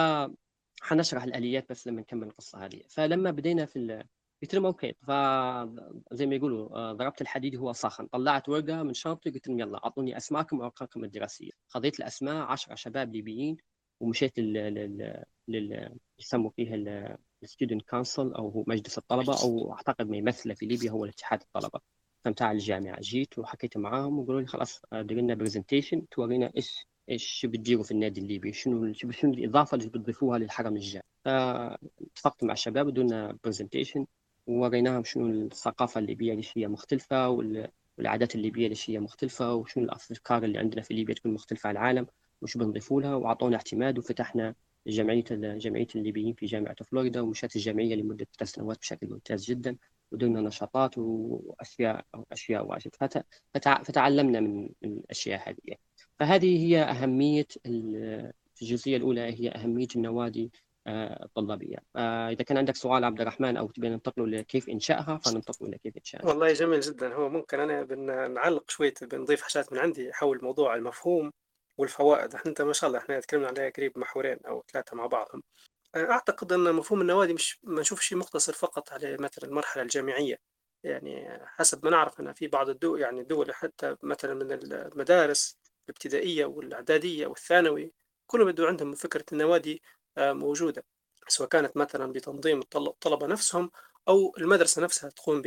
حنشرح 0.82 1.24
الآليات 1.24 1.70
بس 1.70 1.88
لما 1.88 2.02
نكمل 2.02 2.28
القصة 2.28 2.66
هذه. 2.66 2.82
فلما 2.90 3.32
بدينا 3.32 3.66
في 3.66 4.04
قلت 4.44 4.56
لهم 4.56 4.66
أوكي 4.66 4.94
فزي 4.94 6.26
ما 6.26 6.36
يقولوا 6.36 6.78
آه، 6.78 6.94
ضربت 6.94 7.22
الحديد 7.22 7.56
هو 7.56 7.72
صاخن 7.72 8.08
طلعت 8.08 8.50
ورقة 8.50 8.84
من 8.84 8.94
شنطتي 8.94 9.30
قلت 9.30 9.48
لهم 9.48 9.60
يلا 9.60 9.78
أعطوني 9.86 10.18
أسماءكم 10.18 10.60
وأرقامكم 10.60 11.04
الدراسية. 11.04 11.52
خذيت 11.68 12.00
الأسماء 12.00 12.46
10 12.46 12.76
شباب 12.76 13.16
ليبيين 13.16 13.58
ومشيت 14.00 14.40
لل 14.40 15.24
لل 15.48 15.98
يسموا 16.20 16.50
فيها 16.50 16.76
ال 17.44 17.48
student 17.48 17.82
council 17.90 18.34
أو 18.34 18.64
مجلس 18.68 18.98
الطلبة 18.98 19.42
أو 19.44 19.74
أعتقد 19.74 20.10
ما 20.10 20.18
يمثله 20.18 20.54
في 20.54 20.66
ليبيا 20.66 20.92
هو 20.92 21.06
الاتحاد 21.06 21.42
الطلبة. 21.42 21.80
تاع 22.38 22.52
الجامعة 22.52 23.00
جيت 23.02 23.40
وحكيت 23.40 23.78
معاهم 23.78 24.20
وقالوا 24.20 24.42
لي 24.42 24.48
خلاص 24.48 24.82
دير 24.94 25.18
لنا 25.18 25.34
presentation 25.34 26.08
تورينا 26.10 26.52
إيش 26.58 26.88
إيش 27.10 27.46
بتديروا 27.46 27.84
في 27.84 27.92
النادي 27.92 28.22
الليبي؟ 28.22 28.54
شنو 28.54 28.94
شنو 28.94 29.34
الإضافة 29.34 29.78
اللي 29.78 29.90
بتضيفوها 29.90 30.38
للحرم 30.40 30.76
الجامعي 30.76 31.04
فاتفقت 31.26 32.44
مع 32.44 32.54
الشباب 32.54 32.88
ودرنا 32.88 33.38
presentation 33.44 34.06
ووريناهم 34.48 35.04
شنو 35.04 35.28
الثقافة 35.28 36.00
الليبية 36.00 36.34
اللي 36.34 36.44
هي 36.56 36.68
مختلفة 36.68 37.30
والعادات 37.98 38.36
الليبية 38.36 38.66
اللي 38.68 38.78
هي 38.88 39.00
مختلفة 39.00 39.54
وشنو 39.54 39.84
الأفكار 39.84 40.44
اللي 40.44 40.60
عندنا 40.60 40.82
في 40.82 40.94
ليبيا 40.94 41.16
تكون 41.16 41.34
مختلفة 41.34 41.68
عن 41.70 41.76
العالم 41.78 42.08
وش 42.42 42.58
بنضيفوا 42.58 43.02
لها 43.02 43.16
وأعطونا 43.16 43.56
اعتماد 43.56 43.98
وفتحنا 43.98 44.56
جمعية 44.88 45.24
جمعية 45.32 45.88
الليبيين 45.96 46.34
في 46.34 46.46
جامعة 46.46 46.76
فلوريدا 46.84 47.22
ومشت 47.22 47.56
الجمعية 47.56 47.96
لمدة 47.96 48.28
ثلاث 48.40 48.52
سنوات 48.52 48.80
بشكل 48.80 49.08
ممتاز 49.10 49.46
جدا 49.46 49.78
ودرنا 50.12 50.42
نشاطات 50.42 50.98
واشياء 50.98 52.06
أشياء 52.32 52.66
واجد. 52.68 52.92
فتعلمنا 53.84 54.40
من 54.40 54.70
الأشياء 54.84 55.50
هذه. 55.50 55.76
فهذه 56.20 56.68
هي 56.68 56.82
أهمية 56.82 57.48
في 58.56 58.62
الجزئية 58.62 58.98
الأولى 58.98 59.22
هي 59.22 59.50
أهمية 59.50 59.88
النوادي 59.96 60.52
الطلابية. 60.88 61.78
إذا 62.32 62.44
كان 62.44 62.58
عندك 62.58 62.76
سؤال 62.76 63.04
عبد 63.04 63.22
الرحمن 63.22 63.58
أو 63.58 63.68
تبي 63.68 63.90
ننتقل 63.90 64.32
لكيف 64.32 64.70
انشائها 64.70 65.20
فننتقل 65.26 65.72
لكيف 65.72 65.98
انشائها 65.98 66.26
والله 66.26 66.54
جميل 66.54 66.80
جدا. 66.80 67.14
هو 67.14 67.30
ممكن 67.30 67.60
أنا 67.60 67.84
بنعلق 67.84 68.70
شوية 68.70 68.94
بنضيف 69.02 69.42
حاجات 69.42 69.74
من 69.74 69.80
عندي 69.80 70.14
حول 70.14 70.40
موضوع 70.42 70.76
المفهوم 70.76 71.32
والفوائد. 71.78 72.36
إحنا 72.36 72.50
أنت 72.50 72.62
ما 72.62 72.74
شاء 72.74 72.88
الله 72.88 73.00
إحنا 73.00 73.20
تكلمنا 73.20 73.48
عليها 73.48 73.70
قريب 73.70 74.00
محورين 74.00 74.38
أو 74.48 74.64
ثلاثة 74.74 74.98
مع 74.98 75.06
بعضهم. 75.06 75.44
أعتقد 75.96 76.54
أن 76.54 76.74
مفهوم 76.74 77.02
النوادي 77.02 77.34
مش 77.34 77.60
ما 77.64 77.82
نشوفش 77.82 78.14
مقتصر 78.14 78.54
فقط 78.54 78.94
على 78.94 79.18
مثلا 79.18 79.46
المرحلة 79.46 79.84
الجامعية. 79.84 80.38
يعني 80.84 81.40
حسب 81.46 81.86
ما 81.86 81.92
نعرف 81.92 82.20
أن 82.20 82.34
في 82.34 82.48
بعض 82.48 82.70
الدول 82.70 83.02
يعني 83.02 83.22
الدول 83.22 83.54
حتى 83.54 83.96
مثلا 84.04 84.34
من 84.34 84.52
المدارس 84.52 85.58
الابتدائية 85.90 86.46
والإعدادية 86.46 87.28
والثانوي 87.28 87.92
كلهم 88.28 88.48
بدو 88.52 88.66
عندهم 88.66 88.96
فكرة 88.96 89.26
النوادي 89.34 89.82
آه، 90.18 90.34
موجودة 90.34 90.84
سواء 91.28 91.50
كانت 91.50 91.78
مثلا 91.78 92.12
بتنظيم 92.12 92.60
الطلبة 92.60 93.28
نفسهم 93.28 93.72
أو 94.08 94.36
المدرسة 94.38 94.82
نفسها 94.82 95.10
تقوم 95.10 95.42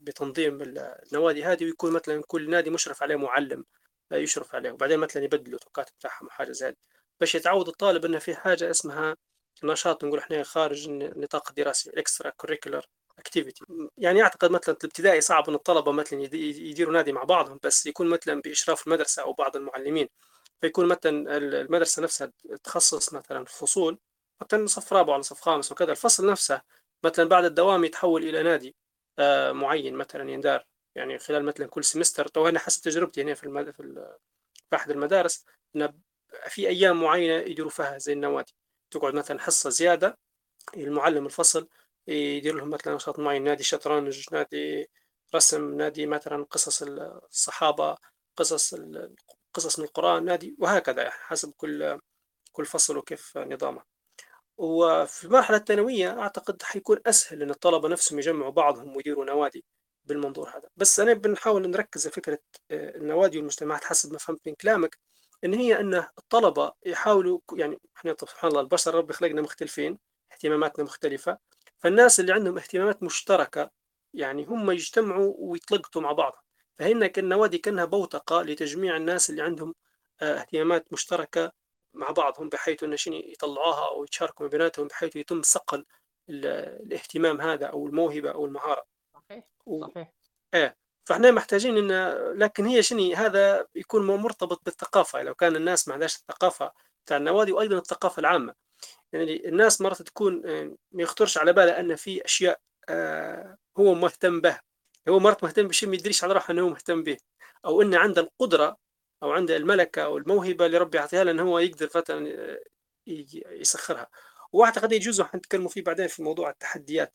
بتنظيم 0.00 0.62
النوادي 0.62 1.44
هذه 1.44 1.64
ويكون 1.64 1.92
مثلا 1.92 2.22
كل 2.26 2.50
نادي 2.50 2.70
مشرف 2.70 3.02
عليه 3.02 3.16
معلم 3.16 3.64
يشرف 4.12 4.54
عليه 4.54 4.72
وبعدين 4.72 4.98
مثلا 4.98 5.24
يبدلوا 5.24 5.58
التوقات 5.58 5.90
بتاعهم 5.98 6.26
وحاجه 6.26 6.52
زي 6.52 6.76
باش 7.20 7.34
يتعود 7.34 7.68
الطالب 7.68 8.04
إنه 8.04 8.18
في 8.18 8.34
حاجة 8.34 8.70
اسمها 8.70 9.16
نشاط 9.64 10.04
نقول 10.04 10.18
إحنا 10.18 10.42
خارج 10.42 10.88
النطاق 10.88 11.48
الدراسي 11.48 11.90
ال 11.90 12.30
extracurricular 12.30 12.86
activity 13.26 13.64
يعني 13.98 14.22
أعتقد 14.22 14.50
مثلا 14.50 14.76
الابتدائي 14.80 15.20
صعب 15.20 15.48
إن 15.48 15.54
الطلبة 15.54 15.92
مثلا 15.92 16.20
يديروا 16.22 16.92
نادي 16.92 17.12
مع 17.12 17.24
بعضهم 17.24 17.58
بس 17.62 17.86
يكون 17.86 18.06
مثلا 18.08 18.40
بإشراف 18.40 18.86
المدرسة 18.86 19.22
أو 19.22 19.32
بعض 19.32 19.56
المعلمين. 19.56 20.08
فيكون 20.60 20.86
مثلا 20.88 21.36
المدرسة 21.36 22.02
نفسها 22.02 22.32
تخصص 22.64 23.14
مثلا 23.14 23.44
فصول 23.44 23.98
مثلا 24.42 24.66
صف 24.66 24.92
رابع 24.92 25.12
ولا 25.14 25.22
صف 25.22 25.40
خامس 25.40 25.72
وكذا. 25.72 25.90
الفصل 25.90 26.30
نفسه 26.30 26.62
مثلا 27.04 27.28
بعد 27.28 27.44
الدوام 27.44 27.84
يتحول 27.84 28.22
إلى 28.24 28.42
نادي 28.42 28.76
آه، 29.18 29.52
معين 29.52 29.94
مثلا 29.94 30.30
يندار. 30.30 30.64
يعني 30.94 31.18
خلال 31.18 31.44
مثلا 31.44 31.66
كل 31.66 31.84
سمستر 31.84 32.28
تو 32.28 32.48
أنا 32.48 32.58
حسب 32.58 32.82
تجربتي 32.82 33.22
هنا 33.22 33.34
في 33.34 33.44
المد... 33.44 33.70
في 33.70 34.76
أحد 34.76 34.90
المدارس 34.90 35.44
إن 35.76 35.92
في 36.48 36.68
أيام 36.68 37.02
معينة 37.02 37.34
يديروا 37.34 37.70
فيها 37.70 37.98
زي 37.98 38.12
النوادي. 38.12 38.54
تقعد 38.90 39.14
مثلا 39.14 39.40
حصة 39.40 39.70
زيادة 39.70 40.18
المعلم 40.76 41.26
الفصل 41.26 41.68
يدير 42.08 42.54
لهم 42.54 42.70
مثلا 42.70 42.94
نشاط 42.94 43.18
معين 43.18 43.44
نادي 43.44 43.64
شطرنج 43.64 44.26
نادي 44.32 44.90
رسم 45.34 45.74
نادي 45.76 46.06
مثلا 46.06 46.44
قصص 46.44 46.82
الصحابة 46.82 47.96
قصص 48.36 48.74
قصص 49.54 49.78
من 49.78 49.84
القرآن 49.84 50.24
نادي 50.24 50.56
وهكذا 50.58 51.02
يعني 51.02 51.14
حسب 51.14 51.52
كل 51.56 51.98
كل 52.52 52.66
فصل 52.66 52.96
وكيف 52.96 53.38
نظامه. 53.38 53.82
وفي 54.56 55.24
المرحلة 55.24 55.56
الثانوية 55.56 56.20
أعتقد 56.20 56.62
حيكون 56.62 56.98
أسهل 57.06 57.42
إن 57.42 57.50
الطلبة 57.50 57.88
نفسهم 57.88 58.18
يجمعوا 58.18 58.50
بعضهم 58.52 58.96
ويديروا 58.96 59.24
نوادي 59.24 59.64
بالمنظور 60.04 60.48
هذا. 60.50 60.68
بس 60.76 61.00
أنا 61.00 61.12
بنحاول 61.14 61.70
نركز 61.70 62.08
فكرة 62.08 62.38
آه، 62.70 62.96
النوادي 62.96 63.38
والمجتمعات 63.38 63.84
حسب 63.84 64.12
ما 64.12 64.18
فهمت 64.18 64.48
من 64.48 64.54
كلامك 64.54 64.98
إن 65.44 65.54
هي 65.54 65.80
إن 65.80 65.94
الطلبة 66.18 66.72
يحاولوا 66.86 67.40
يعني 67.56 67.78
إحنا 67.96 68.16
سبحان 68.20 68.50
الله 68.50 68.60
البشر 68.60 68.94
ربي 68.94 69.12
خلقنا 69.12 69.42
مختلفين 69.42 69.98
اهتماماتنا 70.32 70.84
مختلفة 70.84 71.38
فالناس 71.84 72.20
اللي 72.20 72.32
عندهم 72.32 72.58
اهتمامات 72.58 73.02
مشتركة 73.02 73.70
يعني 74.14 74.44
هم 74.44 74.70
يجتمعوا 74.70 75.34
ويتلقطوا 75.38 76.02
مع 76.02 76.12
بعض. 76.12 76.44
فهنا 76.78 77.12
النوادي 77.18 77.58
كأنها 77.58 77.84
بوتقة 77.84 78.42
لتجميع 78.42 78.96
الناس 78.96 79.30
اللي 79.30 79.42
عندهم 79.42 79.74
آه، 80.22 80.38
اهتمامات 80.38 80.92
مشتركة 80.92 81.52
مع 81.94 82.10
بعضهم 82.10 82.48
بحيث 82.48 82.84
شنو 82.94 83.14
يطلعوها 83.14 83.88
أو 83.88 84.04
يتشاركوا 84.04 84.48
بيناتهم 84.48 84.86
بحيث 84.88 85.16
يتم 85.16 85.42
صقل 85.42 85.84
الاهتمام 86.28 87.40
هذا 87.40 87.66
أو 87.66 87.86
الموهبة 87.86 88.30
أو 88.30 88.46
المهارة. 88.46 88.84
صحيح 89.14 89.44
صحيح. 89.80 90.12
إيه 90.54 90.76
فإحنا 91.04 91.30
محتاجين 91.30 91.78
إن 91.78 92.14
لكن 92.38 92.66
هي 92.66 92.82
شنو 92.82 93.14
هذا 93.14 93.66
يكون 93.74 94.06
مرتبط 94.06 94.64
بالثقافة. 94.64 95.22
لو 95.22 95.34
كان 95.34 95.56
الناس 95.56 95.88
ما 95.88 95.94
عندهاش 95.94 96.16
الثقافة 96.16 96.72
بتاع 97.04 97.16
النوادي 97.16 97.52
وأيضا 97.52 97.78
الثقافة 97.78 98.20
العامة. 98.20 98.54
يعني 99.14 99.48
الناس 99.48 99.80
مرات 99.80 100.02
تكون 100.02 100.42
ما 100.92 101.02
يخطرش 101.02 101.38
على 101.38 101.52
باله 101.52 101.80
أن 101.80 101.96
في 101.96 102.24
أشياء 102.24 102.60
آه، 102.88 103.56
هو 103.78 103.94
مهتم 103.94 104.40
به. 104.40 104.58
هو 105.08 105.18
مرات 105.18 105.44
مهتم 105.44 105.68
بشيء 105.68 105.88
ما 105.88 105.94
يدريش 105.94 106.24
على 106.24 106.32
روحه 106.34 106.52
أنه 106.52 106.62
هو 106.62 106.68
مهتم 106.68 107.02
به. 107.02 107.16
أو 107.64 107.82
انه 107.82 107.98
عنده 107.98 108.22
القدرة 108.22 108.76
أو 109.22 109.32
عنده 109.32 109.56
الملكة 109.56 110.02
أو 110.04 110.18
الموهبة 110.18 110.66
اللي 110.66 110.78
ربي 110.78 110.98
يعطيها 110.98 111.24
له 111.24 111.30
انه 111.30 111.42
هو 111.42 111.58
يقدر 111.58 111.90
مثلا 111.94 112.28
آه، 112.28 112.60
يسخرها. 113.06 114.08
واعتقد 114.52 114.92
يجوز 114.92 115.22
حنتكلموا 115.22 115.68
فيه 115.68 115.82
بعدين 115.82 116.06
في 116.08 116.22
موضوع 116.22 116.50
التحديات. 116.50 117.14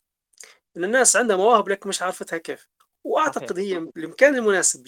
إن 0.78 0.84
الناس 0.84 1.16
عندها 1.16 1.38
مواهب 1.38 1.70
لكن 1.70 1.90
مش 1.90 2.02
عارفتها 2.02 2.38
كيف. 2.38 2.68
وأعتقد 3.04 3.60
هي 3.60 3.78
المكان 3.78 4.36
المناسب 4.36 4.88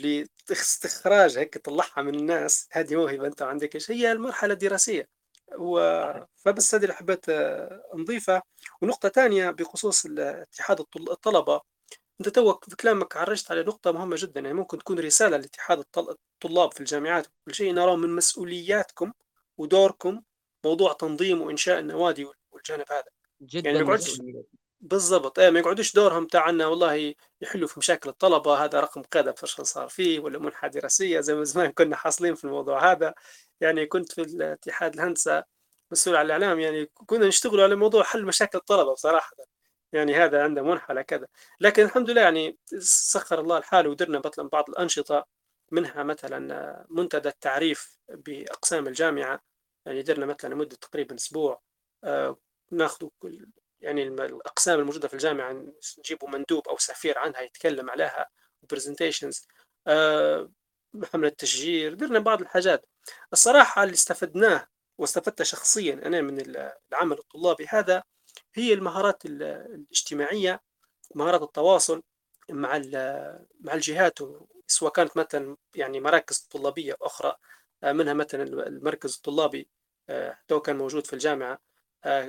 لاستخراج 0.50 1.38
هيك 1.38 1.54
تطلعها 1.54 2.02
من 2.02 2.16
الناس. 2.16 2.68
هذه 2.72 2.96
موهبة 2.96 3.28
أنت 3.28 3.42
عندك 3.42 3.76
إيش؟ 3.76 3.92
هي 3.92 4.12
المرحلة 4.12 4.54
الدراسية. 4.54 5.21
فبس 6.36 6.76
هذه 6.76 6.84
اللي 6.84 6.94
حبيت 6.94 7.30
آه، 7.30 7.84
نضيفها 7.96 8.42
ونقطة 8.82 9.10
ثانية 9.10 9.52
بخصوص 9.52 10.06
اتحاد 10.20 10.80
الطلبة. 10.80 11.62
أنت 12.22 12.30
توك 12.30 12.66
في 12.70 12.76
كلامك 12.76 13.18
عرجت 13.18 13.52
على 13.52 13.64
نقطة 13.64 13.92
مهمة 13.92 14.16
جدا 14.20 14.42
يعني 14.42 14.54
ممكن 14.54 14.78
تكون 14.78 15.00
رسالة 15.00 15.38
لاتحاد 15.38 15.86
الطلاب 15.98 16.74
في 16.74 16.80
الجامعات 16.80 17.28
وكل 17.28 17.56
شيء. 17.56 17.74
نرى 17.74 17.98
من 17.98 18.16
مسؤولياتكم 18.16 19.14
ودوركم 19.58 20.22
موضوع 20.66 20.94
تنظيم 20.94 21.42
وإنشاء 21.42 21.80
النوادي 21.80 22.28
والجانب 22.52 22.86
هذا. 22.92 23.04
جدا 23.42 23.70
يعني 23.70 23.84
بالضبط. 24.82 25.40
إيه 25.40 25.50
ما 25.50 25.60
يقعدوش 25.60 25.94
دورهم 25.94 26.28
تاعنا 26.28 26.68
والله 26.68 27.14
يحلوا 27.42 27.68
في 27.68 27.80
مشاكل 27.80 28.10
الطلبة. 28.10 28.66
هذا 28.66 28.80
رقم 28.80 29.02
كذا 29.02 29.32
فشل 29.32 29.66
صار 29.66 29.88
فيه 29.90 30.20
ولا 30.20 30.40
منحة 30.40 30.68
دراسية 30.68 31.20
زي 31.20 31.36
ما 31.36 31.44
زمان 31.44 31.72
كنا 31.72 31.96
حاصلين 31.96 32.36
في 32.36 32.44
الموضوع 32.46 32.92
هذا. 32.92 33.14
يعني 33.62 33.86
كنت 33.86 34.12
في 34.12 34.22
الاتحاد 34.22 34.94
الهندسة 34.94 35.44
مسؤول 35.92 36.16
على 36.16 36.26
الإعلام 36.26 36.60
يعني 36.60 36.86
كنا 36.86 37.28
نشتغل 37.28 37.62
على 37.62 37.76
موضوع 37.76 38.04
حل 38.04 38.26
مشاكل 38.26 38.58
الطلبة 38.58 38.94
بصراحة. 38.94 39.32
يعني 39.94 40.16
هذا 40.16 40.44
عنده 40.44 40.62
منحة 40.62 40.86
على 40.90 41.04
كذا. 41.04 41.28
لكن 41.62 41.84
الحمد 41.84 42.10
لله 42.10 42.22
يعني 42.22 42.58
سخر 42.80 43.40
الله 43.40 43.58
الحال 43.58 43.88
ودرنا 43.88 44.22
مثلا 44.26 44.50
بعض 44.50 44.70
الأنشطة 44.70 45.26
منها 45.72 46.04
مثلا 46.04 46.86
منتدى 46.90 47.30
التعريف 47.30 47.98
بأقسام 48.10 48.88
الجامعة. 48.88 49.42
يعني 49.86 50.02
درنا 50.02 50.26
مثلا 50.26 50.54
لمدة 50.54 50.76
تقريبا 50.76 51.16
أسبوع 51.16 51.62
آه، 52.04 52.38
ناخذ 52.72 53.08
كل 53.20 53.48
يعني 53.82 54.04
الأقسام 54.04 54.80
الموجودة 54.80 55.08
في 55.08 55.14
الجامعة 55.14 55.66
نجيبوا 56.00 56.30
مندوب 56.30 56.68
أو 56.68 56.78
سفير 56.78 57.18
عنها 57.20 57.42
يتكلم 57.42 57.90
عليها 57.90 58.30
برزنتيشنز 58.72 59.48
حملة 61.14 61.30
تشجير 61.30 61.94
درنا 61.94 62.20
بعض 62.20 62.42
الحاجات. 62.42 62.86
الصراحة 63.34 63.84
اللي 63.84 63.94
استفدناه 63.94 64.68
واستفدت 64.98 65.44
شخصيا 65.44 65.94
أنا 65.94 66.22
من 66.22 66.40
العمل 66.92 67.18
الطلابي 67.20 67.66
هذا 67.70 68.04
هي 68.56 68.74
المهارات 68.74 69.26
الاجتماعية 69.26 70.62
مهارات 71.16 71.42
التواصل 71.42 72.04
مع 72.50 72.82
مع 73.62 73.74
الجهات 73.74 74.20
سواء 74.68 74.92
كانت 74.92 75.18
مثلا 75.18 75.58
يعني 75.76 76.00
مراكز 76.00 76.40
طلابية 76.40 76.96
أخرى 77.02 77.36
منها 77.84 78.14
مثلا 78.14 78.44
المركز 78.44 79.16
الطلابي 79.16 79.70
حتى 80.10 80.60
كان 80.60 80.78
موجود 80.78 81.08
في 81.08 81.14
الجامعة 81.14 81.60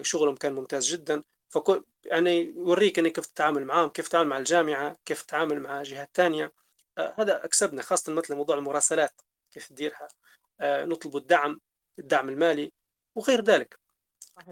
شغلهم 0.02 0.36
كان 0.36 0.52
ممتاز 0.54 0.86
جدا. 0.86 1.22
فكل 1.48 1.84
يعني 2.04 2.40
يوريك 2.56 2.98
إنك 2.98 3.12
كيف 3.12 3.26
تتعامل 3.26 3.64
معاهم 3.64 3.88
كيف 3.88 4.08
تتعامل 4.08 4.28
مع 4.28 4.38
الجامعة 4.38 4.96
كيف 5.04 5.22
تتعامل 5.22 5.60
مع 5.60 5.82
جهات 5.82 6.10
ثانية 6.14 6.44
آه 6.44 6.61
هذا 6.98 7.44
أكسبنا 7.44 7.82
خاصة 7.82 8.12
مثل 8.12 8.34
موضوع 8.34 8.56
المراسلات 8.56 9.20
كيف 9.50 9.68
تديرها 9.68 10.08
آه 10.60 10.84
نطلب 10.84 11.16
الدعم 11.16 11.60
الدعم 11.98 12.28
المالي 12.28 12.72
وغير 13.14 13.44
ذلك. 13.44 13.78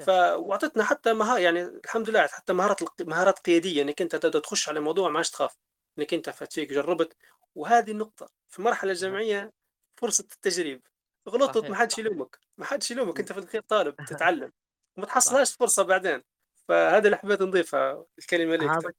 ف 0.00 0.08
واعطتنا 0.08 0.84
حتى 0.84 1.12
مها 1.12 1.38
يعني 1.38 1.62
الحمد 1.62 2.10
لله 2.10 2.26
حتى 2.26 2.52
مهارات 2.52 3.02
مهارات 3.02 3.38
قيادية 3.38 3.82
إنك 3.82 4.02
أنت 4.02 4.16
تخش 4.16 4.68
على 4.68 4.80
موضوع 4.80 5.10
ما 5.10 5.22
تخاف 5.22 5.56
إنك 5.98 6.14
أنت 6.14 6.30
فتفيك 6.30 6.70
جربت. 6.72 7.16
وهذه 7.54 7.90
النقطة 7.90 8.30
في 8.48 8.58
المرحله 8.58 8.92
الجامعيه 8.92 9.52
فرصة 9.96 10.28
التجريب. 10.32 10.82
غلطت 11.28 11.70
ما 11.70 11.76
حدش 11.76 11.98
يلومك 11.98 12.38
ما 12.58 12.64
حدش 12.64 12.90
يلومك 12.90 13.20
أنت 13.20 13.32
في 13.32 13.38
الخير 13.38 13.60
طالب 13.60 13.94
تتعلم. 14.08 14.52
وما 14.96 15.06
تحصلهاش 15.06 15.54
فرصة 15.54 15.82
بعدين. 15.82 16.22
فهذا 16.68 17.04
اللي 17.04 17.16
حبيت 17.16 17.42
نضيفها 17.42 18.04
الكلمة 18.18 18.56
لك. 18.56 18.70
هذا 18.70 18.92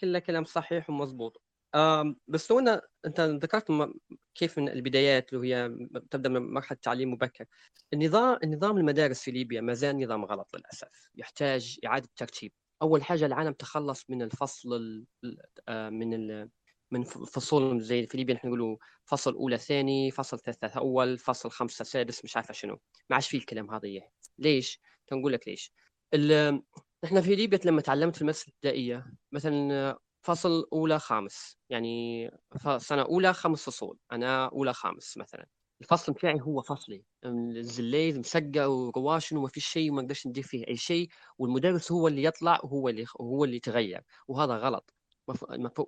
كلك 0.00 0.22
كلام 0.22 0.44
صحيح 0.44 0.90
ومضبوط. 0.90 1.42
بس 2.28 2.52
هنا 2.52 2.82
أنت 3.06 3.20
ذكرت 3.20 3.90
كيف 4.34 4.58
من 4.58 4.68
البدايات 4.68 5.32
اللي 5.32 5.54
هي 5.54 5.88
تبدأ 6.10 6.28
من 6.28 6.52
مرحلة 6.52 6.78
تعليم 6.82 7.12
مبكر. 7.12 7.44
النظام 7.92 8.38
النظام 8.44 8.78
المدارس 8.78 9.22
في 9.22 9.30
ليبيا 9.30 9.60
ما 9.60 9.74
زال 9.74 10.00
نظام 10.00 10.24
غلط 10.24 10.56
للأسف. 10.56 11.08
يحتاج 11.14 11.78
إعادة 11.86 12.08
ترتيب. 12.16 12.52
أول 12.82 13.04
حاجة 13.04 13.26
العالم 13.26 13.52
تخلص 13.52 14.04
من 14.10 14.22
الفصل 14.22 15.04
من 15.68 16.14
ال 16.14 16.50
من 16.90 17.04
فصول 17.04 17.80
زي 17.80 18.06
في 18.06 18.16
ليبيا 18.16 18.34
نحن 18.34 18.46
نقولوا 18.48 18.76
فصل 19.04 19.34
أولى 19.34 19.58
ثاني 19.58 20.10
فصل 20.10 20.38
ثالثة 20.38 20.68
أول 20.68 21.18
فصل 21.18 21.50
خمسة 21.50 21.84
سادس 21.84 22.24
مش 22.24 22.36
عارفة 22.36 22.54
شنو. 22.54 22.78
ما 23.10 23.16
عادش 23.16 23.28
فيه 23.28 23.38
الكلام 23.38 23.70
هذا 23.70 23.88
ليش؟ 24.38 24.80
تنقول 25.06 25.32
لك 25.32 25.48
ليش. 25.48 25.72
إحنا 27.04 27.20
في 27.20 27.34
ليبيا 27.34 27.58
لما 27.64 27.80
تعلمت 27.80 28.14
في 28.14 28.22
المدرسة 28.22 28.44
الابتدائيه 28.48 29.06
مثلا 29.32 29.98
فصل 30.28 30.66
أولى 30.72 30.98
خامس. 30.98 31.58
يعني 31.70 32.30
سنة 32.78 33.02
أولى 33.02 33.32
خمس 33.34 33.62
فصول 33.64 33.98
أنا 34.12 34.46
أولى 34.46 34.72
خامس 34.74 35.18
مثلا. 35.18 35.46
الفصل 35.80 36.12
بتاعي 36.12 36.40
هو 36.40 36.62
فصلي 36.62 37.04
الزليز 37.24 38.18
مسقع 38.18 38.66
ورواشن 38.66 39.36
وما 39.36 39.48
في 39.48 39.60
شيء 39.60 39.90
وما 39.92 40.00
أقدرش 40.00 40.26
ندير 40.26 40.44
فيه 40.44 40.68
أي 40.68 40.76
شيء 40.76 41.08
والمدرس 41.38 41.92
هو 41.92 42.08
اللي 42.08 42.22
يطلع 42.24 42.60
وهو 42.64 42.88
اللي 42.88 43.04
هو 43.20 43.44
اللي 43.44 43.56
يتغير 43.56 44.02
وهذا 44.28 44.56
غلط. 44.56 44.94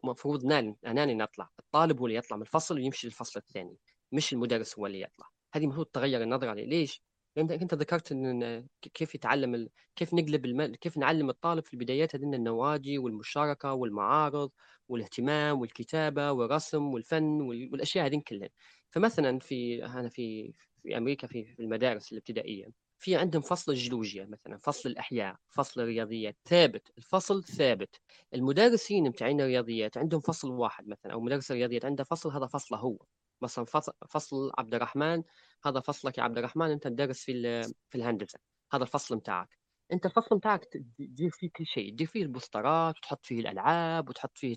المفروض 0.05 0.44
ناني 0.44 0.79
أناني 0.87 1.14
نطلع. 1.14 1.48
الطالب 1.59 1.98
هو 2.00 2.07
اللي 2.07 2.18
يطلع 2.18 2.37
من 2.37 2.42
الفصل 2.42 2.74
ويمشي 2.74 3.07
للفصل 3.07 3.40
الثاني 3.40 3.76
مش 4.12 4.33
المدرس 4.33 4.79
هو 4.79 4.87
اللي 4.87 5.00
يطلع. 5.00 5.26
هذه 5.55 5.64
المفروض 5.64 5.87
تغير 5.87 6.22
النظرة 6.22 6.50
عليه 6.50 6.66
ليش؟ 6.66 7.03
أنت 7.38 7.53
أنت 7.53 7.75
ذكرت 7.75 8.12
إن 8.12 8.66
كيف 8.95 9.14
يتعلم 9.14 9.55
ال... 9.55 9.69
كيف 9.97 10.14
نقلب 10.14 10.45
الم... 10.45 10.75
كيف 10.75 10.97
نعلم 10.99 11.31
الطالب 11.31 11.64
في 11.64 11.75
البدايات 11.75 12.16
هذين 12.16 12.35
النوادي 12.35 12.99
والمشاركة 12.99 13.73
والمعارض 13.73 14.51
والاهتمام 14.88 15.61
والكتابة 15.61 16.33
والرسم 16.33 16.85
والفن 16.95 17.40
وال... 17.40 17.69
والأشياء 17.73 18.07
هذين 18.07 18.21
كلها 18.21 18.49
فمثلا 18.90 19.38
في 19.38 19.85
أنا 19.85 20.09
في 20.09 20.53
في 20.83 20.97
أمريكا 20.97 21.27
في, 21.27 21.45
في 21.45 21.62
المدارس 21.62 22.12
الابتدائية 22.12 22.66
في 22.99 23.16
عندهم 23.16 23.43
فصل 23.43 23.73
الجيولوجيا 23.73 24.25
مثلا 24.27 24.59
فصل 24.59 24.88
الأحياء 24.88 25.37
فصل 25.49 25.81
الرياضيات 25.81 26.37
ثابت 26.49 26.93
الفصل 26.99 27.45
ثابت. 27.45 28.01
المدرسين 28.35 29.11
بتاعين 29.11 29.40
الرياضيات 29.40 29.99
عندهم 29.99 30.21
فصل 30.21 30.51
واحد 30.51 30.88
مثلا 30.88 31.12
أو 31.12 31.21
مدرس 31.21 31.51
الرياضيات 31.51 31.85
عنده 31.85 32.05
فصل 32.05 32.31
هذا 32.31 32.47
فصله 32.47 32.79
هو. 32.79 32.99
مثلا 33.42 33.64
فصل 34.09 34.53
عبد 34.59 34.74
الرحمن 34.74 35.22
هذا 35.64 35.81
فصلك 35.81 36.18
يا 36.18 36.22
عبد 36.22 36.38
الرحمن 36.38 36.70
أنت 36.70 36.85
تدرس 36.85 37.24
في 37.24 37.62
في 37.90 37.94
الهندسة. 37.98 38.38
هذا 38.72 38.83
الفصل 38.83 39.16
بتاعك 39.16 39.59
أنت 39.92 40.07
الفصل 40.07 40.38
بتاعك 40.38 40.64
تدير 40.98 41.31
فيه 41.31 41.50
كل 41.57 41.66
شيء. 41.66 41.92
تدير 41.92 42.07
فيه 42.07 42.22
البوسترات 42.22 42.96
وتحط 42.98 43.26
فيه 43.26 43.40
الألعاب 43.40 44.09
وتحط 44.09 44.38
فيه 44.38 44.57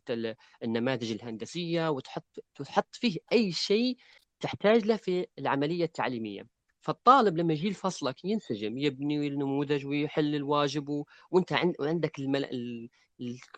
النماذج 0.64 1.12
الهندسية 1.12 1.90
وتحط 1.90 2.26
تحط 2.56 2.96
فيه 2.96 3.18
أي 3.32 3.52
شيء 3.52 3.98
تحتاج 4.40 4.86
له 4.86 4.96
في 4.98 5.28
العملية 5.40 5.84
التعليمية. 5.86 6.48
فالطالب 6.82 7.38
لما 7.38 7.54
يجي 7.54 7.70
لفصلك 7.70 8.26
ينسجم 8.26 8.78
يبني 8.78 9.28
النموذج 9.28 9.86
ويحل 9.86 10.36
الواجب 10.36 10.90
و... 10.90 11.06
وأنت 11.32 11.54
عند... 11.54 11.76
عندك 11.82 12.20
المل... 12.20 12.90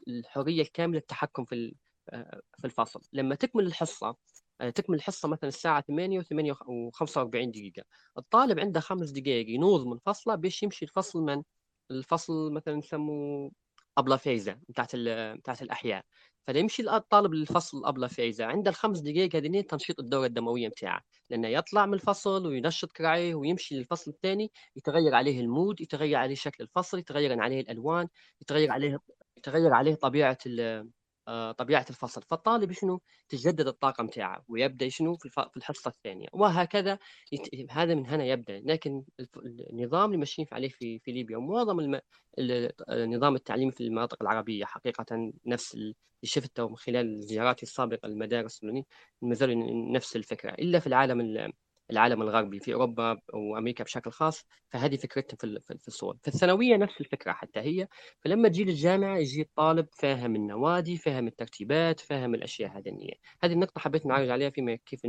الحرية 0.08 0.62
الكاملة 0.62 0.98
التحكم 1.00 1.46
في 1.46 1.76
آه، 2.10 2.42
في 2.60 2.66
الفصل. 2.66 3.02
لما 3.14 3.36
تكمل 3.36 3.66
الحصة 3.66 4.16
تكمل 4.60 4.96
الحصة 4.98 5.28
مثلا 5.28 5.48
الساعة 5.48 5.82
8 5.82 6.22
و8 6.22 6.56
و45 6.94 7.28
دقيقة. 7.28 7.84
الطالب 8.18 8.60
عنده 8.60 8.80
خمس 8.80 9.10
دقائق 9.10 9.50
ينوض 9.50 9.86
من 9.88 9.98
فصله 9.98 10.36
باش 10.36 10.64
يمشي 10.64 10.86
الفصل 10.86 11.22
من 11.22 11.44
الفصل 11.92 12.52
مثلا 12.54 12.76
نسموه 12.76 13.52
أبلة 13.98 14.18
فايزة 14.18 14.60
بتاعت 14.70 14.96
بتاعت 15.38 15.62
الأحياء. 15.62 16.06
فيمشي 16.46 16.90
الطالب 16.90 17.34
للفصل 17.34 17.86
أبلة 17.86 18.08
فايزة. 18.08 18.46
عنده 18.46 18.70
الخمس 18.70 19.00
دقائق 19.00 19.36
هذين 19.36 19.68
تنشيط 19.68 20.00
الدورة 20.00 20.26
الدموية 20.26 20.68
بتاعه 20.70 21.02
لأنه 21.30 21.48
يطلع 21.48 21.86
من 21.86 21.94
الفصل 21.94 22.48
وينشط 22.48 22.92
كراعيه 22.92 23.36
ويمشي 23.36 23.76
للفصل 23.76 24.12
الثاني 24.12 24.52
يتغير 24.76 25.16
عليه 25.16 25.42
المود 25.42 25.82
يتغير 25.82 26.18
عليه 26.18 26.36
شكل 26.36 26.64
الفصل 26.64 27.00
يتغير 27.00 27.42
عليه 27.42 27.62
الألوان 27.62 28.08
يتغير 28.42 28.72
عليه 28.72 29.00
يتغير 29.38 29.74
عليه 29.74 29.96
طبيعة 29.96 30.38
آه، 30.60 30.88
طبيعة 31.58 31.86
الفصل. 31.90 32.22
فالطالب 32.22 32.72
شنو؟ 32.72 33.02
تجدد 33.30 33.68
الطاقة 33.68 34.04
متاعه 34.04 34.46
ويبدأ 34.48 34.90
شنو؟ 34.90 35.18
في 35.18 35.58
الحصة 35.58 35.90
الثانية. 35.90 36.28
وهكذا 36.34 37.00
يت... 37.32 37.72
هذا 37.72 37.96
من 37.96 38.08
هنا 38.08 38.26
يبدأ. 38.26 38.60
لكن 38.60 39.04
النظام 39.72 40.06
اللي 40.06 40.18
ماشيين 40.18 40.48
عليه 40.52 40.70
في 40.70 41.00
في 41.00 41.12
ليبيا 41.12 41.38
ومعظم 41.38 41.80
الم... 41.80 42.00
النظام 42.90 43.36
التعليمي 43.36 43.72
في 43.72 43.84
المناطق 43.84 44.18
العربية 44.22 44.66
حقيقة 44.66 45.32
نفس 45.46 45.76
اللي 45.76 45.96
شفته 46.24 46.70
من 46.70 46.78
خلال 46.78 47.22
زياراتي 47.24 47.64
السابقة 47.64 48.08
للمدارس 48.08 48.64
ما 48.64 48.84
نفس 49.92 50.16
الفكرة. 50.16 50.52
إلا 50.52 50.80
في 50.80 50.88
العالم 50.88 51.22
العالم 51.92 52.22
الغربي 52.22 52.60
في 52.60 52.74
أوروبا 52.74 53.20
وأمريكا 53.34 53.84
بشكل 53.84 54.12
خاص 54.12 54.46
فهذه 54.70 54.96
فكرتهم 54.96 55.38
في 55.60 55.78
في 55.80 55.88
الصور. 55.88 56.18
في 56.22 56.28
الثانوية 56.28 56.76
نفس 56.78 57.02
الفكرة 57.02 57.32
حتى 57.32 57.60
هي 57.60 57.88
فلما 58.22 58.50
تجي 58.50 58.64
للجامعة 58.64 59.18
يجي 59.18 59.42
الطالب 59.42 59.88
فاهم 59.94 60.36
النوادي 60.36 60.98
فاهم 60.98 61.28
الترتيبات 61.28 62.00
فاهم 62.00 62.36
الأشياء 62.36 62.78
هذه. 62.78 63.12
هذه 63.44 63.54
النقطة 63.54 63.80
حبيت 63.82 64.06
نعرج 64.06 64.30
عليها 64.30 64.50
فيما 64.50 64.76
كيف 64.76 65.02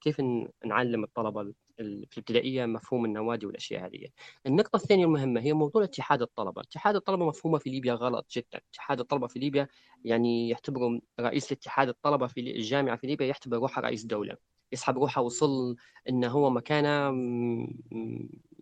كيف 0.00 0.20
نعلم 0.66 1.04
الطلبة 1.04 1.52
في 1.76 1.82
الابتدائية 1.82 2.66
مفهوم 2.66 3.04
النوادي 3.04 3.46
والأشياء 3.46 3.86
هذه. 3.86 4.08
النقطة 4.46 4.76
الثانية 4.76 5.04
المهمة 5.04 5.40
هي 5.40 5.52
موضوع 5.52 5.84
اتحاد 5.84 6.22
الطلبة. 6.22 6.62
اتحاد 6.62 6.96
الطلبة 6.96 7.26
مفهومة 7.26 7.58
في 7.58 7.70
ليبيا 7.70 7.94
غلط 7.94 8.26
جدا. 8.36 8.60
اتحاد 8.72 9.00
الطلبة 9.00 9.26
في 9.26 9.38
ليبيا 9.38 9.68
يعني 10.04 10.48
يعتبروا 10.48 11.00
رئيس 11.20 11.52
اتحاد 11.52 11.88
الطلبة 11.88 12.26
في 12.26 12.40
الجامعة 12.40 12.96
في 12.96 13.06
ليبيا 13.06 13.26
يعتبر 13.26 13.56
روحه 13.56 13.82
رئيس 13.82 14.04
دولة. 14.04 14.49
يسحب 14.72 14.98
روحه 14.98 15.20
وصل 15.20 15.76
إنه 16.08 16.28
هو 16.28 16.50
مكانه 16.50 17.10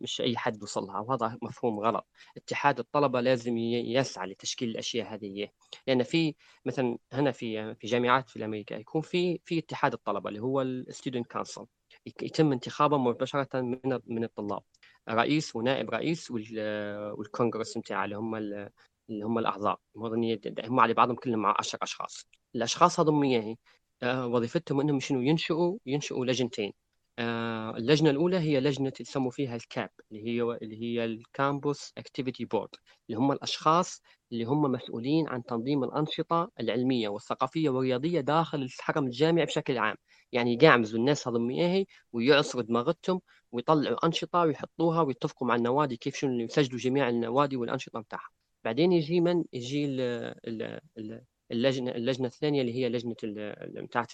مش 0.00 0.20
أي 0.20 0.36
حد 0.36 0.62
وصلها. 0.62 1.00
وهذا 1.00 1.38
مفهوم 1.42 1.80
غلط. 1.80 2.06
اتحاد 2.36 2.78
الطلبة 2.78 3.20
لازم 3.20 3.56
يسعى 3.58 4.26
لتشكيل 4.28 4.68
الأشياء 4.68 5.14
هذه. 5.14 5.48
لأن 5.86 6.02
في 6.02 6.34
مثلا 6.66 6.98
هنا 7.12 7.32
في 7.32 7.74
في 7.74 7.86
جامعات 7.86 8.30
في 8.30 8.44
أمريكا 8.44 8.74
يكون 8.74 9.02
في 9.02 9.40
في 9.44 9.58
اتحاد 9.58 9.92
الطلبة 9.92 10.28
اللي 10.28 10.40
هو 10.40 10.62
ال 10.62 10.70
student 10.70 11.26
council 11.32 11.66
يتم 12.22 12.52
انتخابه 12.52 12.98
مباشرة 12.98 13.60
من 13.60 14.00
من 14.06 14.24
الطلاب. 14.24 14.62
رئيس 15.08 15.56
ونائب 15.56 15.90
رئيس 15.90 16.30
والكونغرس 16.30 17.78
بتاعه 17.78 18.04
اللي 18.04 18.16
هم 18.16 18.34
اللي 19.10 19.22
هم 19.24 19.38
الأعضاء. 19.38 19.80
هم 19.96 20.80
على 20.80 20.94
بعضهم 20.94 21.16
كلهم 21.16 21.38
معاهم 21.38 21.54
10 21.58 21.78
أشخاص. 21.82 22.26
الأشخاص 22.54 23.00
آه، 23.00 23.56
وظيفتهم 24.04 24.80
إنهم 24.80 25.00
شنو؟ 25.00 25.20
ينشئوا 25.22 25.78
ينشئوا 25.86 26.26
لجنتين. 26.26 26.72
آه، 27.18 27.76
اللجنة 27.76 28.10
الأولى 28.10 28.38
هي 28.38 28.60
لجنة 28.60 28.92
يسموا 29.00 29.30
فيها 29.30 29.56
ال 29.56 29.65
CAB 29.65 29.90
اللي 30.12 30.24
هي 30.26 30.42
اللي 30.42 30.82
هي 30.82 31.04
ال 31.04 31.17
campus 31.17 31.92
activity 31.98 32.44
board 32.44 32.68
اللي 33.08 33.18
هم 33.20 33.32
الأشخاص 33.32 34.02
اللي 34.32 34.44
هم 34.44 34.62
مسؤولين 34.62 35.28
عن 35.28 35.42
تنظيم 35.44 35.84
الأنشطة 35.84 36.50
العلمية 36.60 37.08
والثقافية 37.08 37.70
والرياضية 37.70 38.20
داخل 38.20 38.62
الحرم 38.62 39.06
الجامعي 39.06 39.44
بشكل 39.46 39.78
عام. 39.78 39.96
يعني 40.32 40.54
يقعمزوا 40.54 40.98
الناس 40.98 41.28
هذول 41.28 41.50
إياهي 41.50 41.86
ويعصروا 42.12 42.62
دماغاتهم 42.62 43.20
ويطلعوا 43.52 44.06
أنشطة 44.06 44.40
ويحطوها 44.40 45.02
ويتفقوا 45.02 45.48
مع 45.48 45.54
النوادي 45.54 45.96
كيف 45.96 46.16
شنو 46.16 46.40
يسجلوا 46.40 46.80
جميع 46.80 47.08
النوادي 47.08 47.56
والأنشطة 47.56 48.00
بتاعها. 48.00 48.28
بعدين 48.64 48.92
يجي 48.92 49.20
من؟ 49.20 49.44
يجي 49.52 49.84
ال 49.86 50.00
ال 50.98 51.22
اللجنه 51.52 51.90
اللجنة 51.90 52.26
الثانية 52.26 52.60
اللي 52.60 52.74
هي 52.74 52.88
لجنة 52.88 53.14
بتاعت 53.82 54.12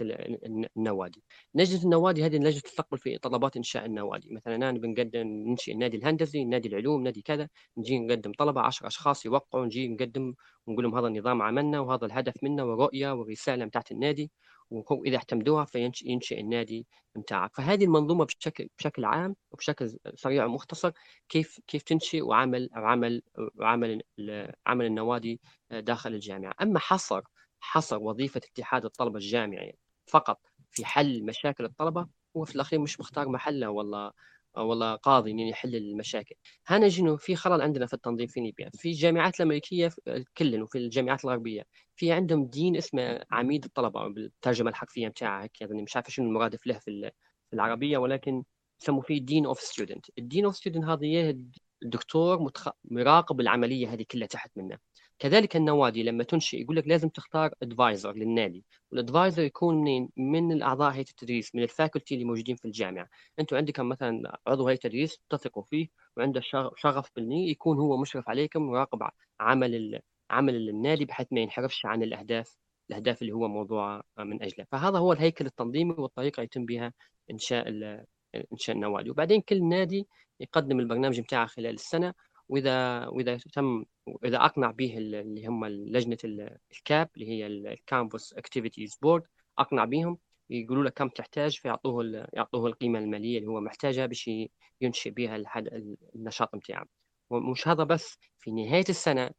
النوادي. 0.77 1.25
لجنة 1.55 1.83
النوادي 1.85 2.25
هذه 2.27 2.37
اللجنة 2.37 2.61
تستقبل 2.61 2.99
في 2.99 3.19
طلبات 3.19 3.57
إنشاء 3.57 3.85
النوادي. 3.87 4.29
مثلا 4.33 4.55
أنا 4.57 4.73
بنقدم 4.73 5.27
ننشئ 5.27 5.73
النادي 5.73 5.97
الهندسي 5.97 6.43
النادي 6.43 6.69
العلوم 6.69 7.03
نادي 7.03 7.23
كذا 7.23 7.49
نجي 7.79 7.99
نقدم 7.99 8.33
طلبة 8.33 8.61
10 8.61 8.87
أشخاص 8.87 9.27
يوقعوا 9.27 9.65
نجي 9.67 9.89
نقدم 9.89 10.35
ونقول 10.67 10.85
لهم 10.85 10.97
هذا 10.99 11.07
النظام 11.07 11.43
عملنا 11.43 11.81
وهذا 11.81 12.07
الهدف 12.07 12.35
منه 12.43 12.65
ورؤية 12.65 13.13
ورسالة 13.15 13.65
بتاعت 13.65 13.91
النادي. 13.93 14.31
واذا 14.71 15.17
احتمدوها 15.17 15.65
فينشئ 15.65 16.41
النادي 16.41 16.87
بتاعك. 17.17 17.55
فهذه 17.57 17.85
المنظومة 17.85 18.25
بشكل 18.25 18.69
بشكل 18.79 19.05
عام 19.05 19.37
وبشكل 19.51 19.99
سريع 20.17 20.45
ومختصر 20.45 20.93
كيف 21.29 21.61
كيف 21.67 21.83
تنشئ 21.83 22.23
وعمل 22.23 22.71
عمل 22.73 23.23
عمل 23.61 24.03
عمل 24.67 24.87
النوادي 24.87 25.41
داخل 25.71 26.15
الجامعة. 26.15 26.55
أما 26.63 26.79
حصر 26.79 27.23
حصر 27.61 27.99
وظيفة 28.03 28.39
اتحاد 28.39 28.85
الطلبة 28.85 29.17
الجامعي 29.17 29.77
فقط 30.07 30.41
في 30.71 30.85
حل 30.85 31.25
مشاكل 31.25 31.65
الطلبة 31.65 32.07
هو 32.37 32.45
في 32.45 32.55
الأخير 32.55 32.79
مش 32.81 33.01
مختار 33.01 33.29
محله 33.29 33.69
والله 33.71 34.13
والله 34.57 34.95
قاضي 34.95 35.31
إنه 35.31 35.49
يحل 35.49 35.77
المشاكل. 35.77 36.35
هنا 36.67 36.89
جنو 36.89 37.17
في 37.17 37.37
خلل 37.37 37.63
عندنا 37.63 37.87
في 37.87 37.95
التنظيم 37.95 38.27
في 38.27 38.41
ليبيا. 38.41 38.71
في 38.75 38.89
الجامعات 38.89 39.37
الأمريكية 39.41 39.91
كلن 40.39 40.63
وفي 40.63 40.79
الجامعات 40.79 41.25
الغربية. 41.25 41.63
في 41.97 42.13
عندهم 42.13 42.47
دين 42.47 42.77
اسمه 42.77 43.25
عميد 43.31 43.65
الطلبة 43.65 44.09
بالترجمة 44.09 44.71
الحرفيه 44.71 45.09
بتاعها 45.09 45.49
يعني 45.61 45.83
مش 45.83 45.97
عارف 45.97 46.11
شنو 46.11 46.27
المرادف 46.27 46.67
له 46.67 46.79
في 46.79 47.11
العربية 47.53 47.99
ولكن 47.99 48.45
يسموا 48.83 49.03
فيه 49.03 49.21
دين 49.21 49.47
اوف 49.47 49.61
ستودنت 49.61 50.07
الدين 50.19 50.45
اوف 50.45 50.57
ستودنت 50.57 50.85
هذا 50.85 51.35
الدكتور 51.85 52.43
متخ... 52.43 52.69
مراقب 52.85 53.41
العملية 53.41 53.93
هذه 53.93 54.05
كلها 54.11 54.27
تحت 54.27 54.51
منه. 54.57 54.79
كذلك 55.19 55.57
النوادي 55.57 56.03
لما 56.03 56.25
تنشئ 56.25 56.61
يقول 56.61 56.77
لك 56.77 56.89
لازم 56.89 57.09
تختار 57.09 57.55
advisor 57.63 58.13
للنادي. 58.13 58.65
وال 58.91 59.02
advisor 59.02 59.43
يكون 59.43 59.77
منين؟ 59.81 60.09
من 60.17 60.53
الأعضاء 60.53 60.93
هيئة 60.93 61.11
التدريس 61.11 61.55
من 61.55 61.63
ال 61.63 61.69
faculty 61.69 62.15
اللي 62.15 62.25
موجودين 62.25 62.57
في 62.57 62.65
الجامعة. 62.65 63.09
أنتم 63.39 63.57
عندكم 63.57 63.89
مثلا 63.89 64.39
عضو 64.47 64.69
هيئة 64.69 64.79
تدريس 64.79 65.21
تثقوا 65.31 65.63
فيه 65.63 65.89
وعنده 66.17 66.41
شغف 66.77 67.11
بالنادي 67.17 67.51
يكون 67.51 67.79
هو 67.79 67.97
مشرف 67.97 68.29
عليكم 68.29 68.69
ويراقب 68.69 69.09
عمل. 69.41 70.01
عمل 70.35 70.69
النادي 70.69 71.05
بحيث 71.05 71.27
ما 71.33 71.41
ينحرفش 71.41 71.87
عن 71.87 72.03
الأهداف 72.03 72.57
الأهداف 72.91 73.23
اللي 73.23 73.33
هو 73.33 73.49
موضوع 73.49 74.03
من 74.19 74.43
أجله. 74.43 74.67
فهذا 74.73 74.99
هو 74.99 75.13
الهيكل 75.13 75.47
التنظيمي 75.47 75.95
والطريقة 75.99 76.43
يتم 76.43 76.65
بها 76.67 76.93
إنشاء 77.31 77.69
إنشاء 78.53 78.77
النوادي. 78.77 79.11
وبعدين 79.11 79.41
كل 79.41 79.65
نادي 79.69 80.09
يقدم 80.41 80.81
البرنامج 80.81 81.21
بتاعه 81.21 81.47
خلال 81.47 81.75
السنة. 81.75 82.15
وإذا 82.49 83.07
وإذا 83.07 83.37
تم 83.37 83.85
وإذا 84.07 84.45
اقتنع 84.45 84.71
به 84.71 84.99
اللي 84.99 85.47
هم 85.47 85.67
لجنة 85.67 86.19
ال 86.73 86.82
CAB 86.82 87.09
اللي 87.17 87.29
هي 87.29 87.47
ال 87.47 87.59
campus 87.59 88.33
activities 88.33 88.99
board 89.03 89.23
اقتنع 89.59 89.85
بهم. 89.85 90.19
يقولوا 90.51 90.85
له 90.85 90.91
كم 90.91 91.09
تحتاج 91.09 91.59
فيعطوه 91.59 92.29
يعطوه 92.33 92.67
القيمة 92.67 92.99
المالية 92.99 93.39
اللي 93.39 93.49
هو 93.49 93.61
محتاجها 93.61 94.07
باش 94.07 94.31
ينشئ 94.81 95.11
بها 95.11 95.37
النشاط 96.17 96.57
بتاعه. 96.57 96.87
ومش 97.31 97.69
هذا 97.69 97.85
بس 97.85 98.19
في 98.39 98.51
نهاية 98.51 98.85
السنة 98.89 99.31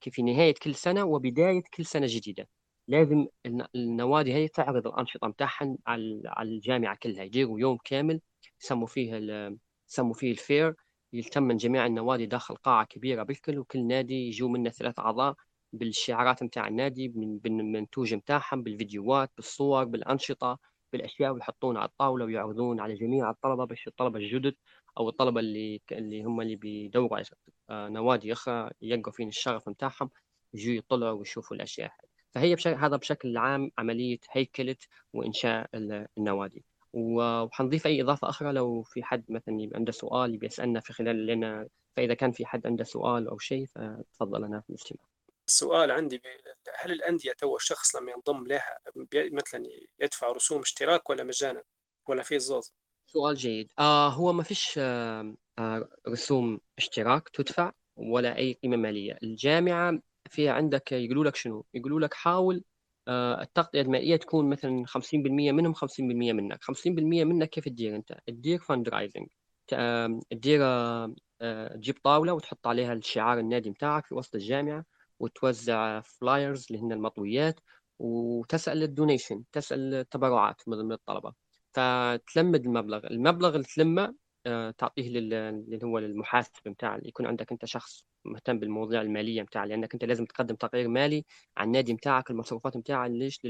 في 0.00 0.22
نهاية 0.22 0.54
كل 0.62 0.74
سنة 0.74 1.04
وبداية 1.04 1.62
كل 1.74 1.86
سنة 1.86 2.06
جديدة. 2.10 2.48
لازم 2.88 3.26
النوادي 3.74 4.34
هي 4.34 4.48
تعرض 4.48 4.86
الأنشطة 4.86 5.28
بتاعها 5.28 5.76
على 5.86 6.52
الجامعة 6.52 6.96
كلها. 7.02 7.24
يديروا 7.24 7.60
يوم 7.60 7.78
كامل 7.84 8.20
يسموا 8.62 8.86
فيه 8.86 9.14
يسموا 9.88 10.14
فيه 10.14 10.30
الفير 10.30 10.74
يلتم 11.12 11.52
جميع 11.52 11.86
النوادي 11.86 12.26
داخل 12.26 12.54
قاعة 12.54 12.84
كبيرة 12.86 13.22
بالكل 13.22 13.58
وكل 13.58 13.86
نادي 13.86 14.28
يجوا 14.28 14.48
منه 14.48 14.70
ثلاث 14.70 14.98
أعضاء 14.98 15.34
بالشعارات 15.72 16.42
متاع 16.42 16.68
النادي 16.68 17.08
بالمنتوج 17.14 18.14
متاعهم 18.14 18.62
بالفيديوهات 18.62 19.30
بالصور 19.36 19.84
بالأنشطة 19.84 20.58
بالأشياء 20.92 21.32
ويحطونها 21.32 21.80
على 21.80 21.88
الطاولة 21.88 22.24
ويعرضون 22.24 22.80
على 22.80 22.94
جميع 22.94 23.30
الطلبة 23.30 23.64
باش 23.64 23.86
الطلبة 23.86 24.18
الجدد 24.18 24.54
أو 24.98 25.08
الطلبة 25.08 25.40
اللي 25.40 25.80
اللي 25.92 26.22
هم 26.22 26.40
اللي 26.40 26.56
بيدوروا 26.56 27.16
على 27.16 27.24
آه، 27.70 27.88
نوادي 27.88 28.32
أخرى 28.32 28.70
يلقوا 28.82 29.12
فين 29.12 29.28
الشغف 29.28 29.68
متاعهم 29.68 30.10
يجوا 30.54 30.74
يطلعوا 30.74 31.18
ويشوفوا 31.18 31.56
الأشياء 31.56 31.92
فهي 32.30 32.54
بشكل 32.54 32.74
هذا 32.74 32.96
بشكل 32.96 33.36
عام 33.36 33.70
عملية 33.78 34.18
هيكلة 34.30 34.76
وإنشاء 35.12 35.70
النوادي. 36.18 36.64
وحنضيف 36.92 37.86
أي 37.86 38.02
إضافة 38.02 38.28
أخرى 38.28 38.52
لو 38.52 38.82
في 38.82 39.02
حد 39.02 39.24
مثلا 39.28 39.70
عنده 39.74 39.92
سؤال 39.92 40.34
يبي 40.34 40.46
يسألنا 40.46 40.80
في 40.80 40.92
خلال 40.92 41.26
لنا 41.26 41.68
فإذا 41.96 42.14
كان 42.14 42.32
في 42.32 42.46
حد 42.46 42.66
عنده 42.66 42.84
سؤال 42.84 43.28
أو 43.28 43.38
شيء 43.38 43.66
فتفضل 43.66 44.44
أنا 44.44 44.60
في 44.60 44.70
الاستماع. 44.70 45.04
السؤال 45.48 45.90
عندي 45.90 46.22
هل 46.78 46.92
الأندية 46.92 47.32
تو 47.32 47.56
الشخص 47.56 47.96
لما 47.96 48.12
ينضم 48.12 48.46
لها 48.46 48.78
مثلا 49.16 49.62
يدفع 50.00 50.28
رسوم 50.28 50.60
اشتراك 50.60 51.10
ولا 51.10 51.24
مجانا 51.24 51.62
ولا 52.08 52.22
في 52.22 52.38
زوز؟ 52.38 52.72
سؤال 53.12 53.34
جيد. 53.36 53.72
آه 53.78 54.08
هو 54.08 54.32
ما 54.32 54.42
فيش 54.42 54.74
آه 54.78 55.34
آه 55.58 55.88
رسوم 56.08 56.60
اشتراك 56.78 57.28
تدفع 57.28 57.72
ولا 57.96 58.36
أي 58.36 58.52
قيمة 58.52 58.76
مالية. 58.76 59.18
الجامعة 59.22 59.98
في 60.30 60.48
عندك 60.48 60.92
يقولوا 60.92 61.24
لك 61.24 61.36
شنو؟ 61.36 61.64
يقولوا 61.74 62.00
لك 62.00 62.14
حاول 62.14 62.64
آه، 63.08 63.42
التغطية 63.42 63.80
المالية 63.80 64.16
تكون 64.16 64.50
مثلا 64.50 64.84
50% 64.86 65.52
منهم 65.52 65.74
50% 65.74 66.32
منك. 66.32 66.64
50% 66.64 67.24
منك 67.24 67.50
كيف 67.50 67.64
تدير 67.64 67.96
أنت؟ 67.96 68.18
تدير 68.26 68.58
fundraising 68.58 69.26
تدير 70.30 70.60
آه، 70.62 71.14
تجيب 71.74 71.98
طاولة 72.04 72.32
وتحط 72.32 72.66
عليها 72.66 72.92
الشعار 72.92 73.38
النادي 73.38 73.70
بتاعك 73.70 74.06
في 74.06 74.14
وسط 74.14 74.34
الجامعة 74.34 74.84
وتوزع 75.20 76.00
flyers 76.00 76.66
اللي 76.70 76.82
هن 76.82 76.92
المطويات 76.92 77.60
وتسأل 77.98 78.82
ال 78.82 78.89
donation 78.89 79.44
تسأل 79.52 79.94
التبرعات 79.94 80.62
من 80.68 80.92
الطلبة. 80.92 81.47
فتلم 81.78 82.66
المبلغ. 82.66 83.06
المبلغ 83.06 83.54
اللي 83.54 83.64
تلمه 83.64 84.14
آه، 84.46 84.70
تعطيه 84.70 85.08
اللي 85.08 85.78
هو 85.84 85.98
المحاسب 85.98 86.52
بتاع 86.66 86.98
يكون 87.02 87.26
عندك 87.26 87.52
انت 87.52 87.64
شخص 87.64 88.04
مهتم 88.24 88.58
بالمواضيع 88.58 89.00
المالية 89.00 89.42
بتاع 89.42 89.64
لأنك 89.64 89.94
انت 89.94 90.04
لازم 90.04 90.24
تقدم 90.24 90.54
تقرير 90.54 90.88
مالي 90.88 91.24
عن 91.56 91.66
النادي 91.66 91.94
بتاعك 91.94 92.30
المصروفات 92.30 92.76
بتاعه 92.76 93.06
ليش 93.06 93.40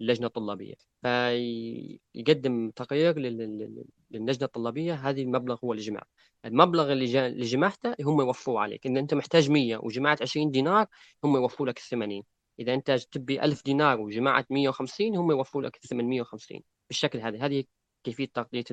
للجنة 0.00 0.26
الطلابية. 0.26 0.74
فيقدم 1.02 2.70
تقرير 2.70 3.18
للجنة 3.18 4.46
الطلابية 4.46 4.94
هذه 4.94 5.22
المبلغ 5.22 5.58
هو 5.64 5.72
اللي 5.72 5.84
جمع 5.84 6.02
المبلغ 6.44 6.92
اللي 6.92 7.26
اللي 7.26 7.44
جمعته 7.44 7.94
هم 8.00 8.20
يوفوه 8.20 8.60
عليك. 8.60 8.86
إن 8.86 8.96
أنت 8.96 9.14
محتاج 9.14 9.50
100 9.50 9.76
وجمعت 9.76 10.22
20 10.22 10.50
دينار 10.50 10.86
هم 11.24 11.36
يوفوا 11.36 11.66
لك 11.66 11.78
80 11.78 12.22
إذا 12.58 12.74
أنت 12.74 12.90
تبي 12.90 13.42
1000 13.42 13.64
دينار 13.64 14.00
وجمعت 14.00 14.52
150 14.52 15.16
هم 15.16 15.30
يوفوا 15.30 15.62
لك 15.62 15.76
850 15.76 16.62
بالشكل 16.88 17.18
هذا 17.18 17.46
هذه 17.46 17.64
كيفية 18.04 18.28
تغطيه 18.34 18.64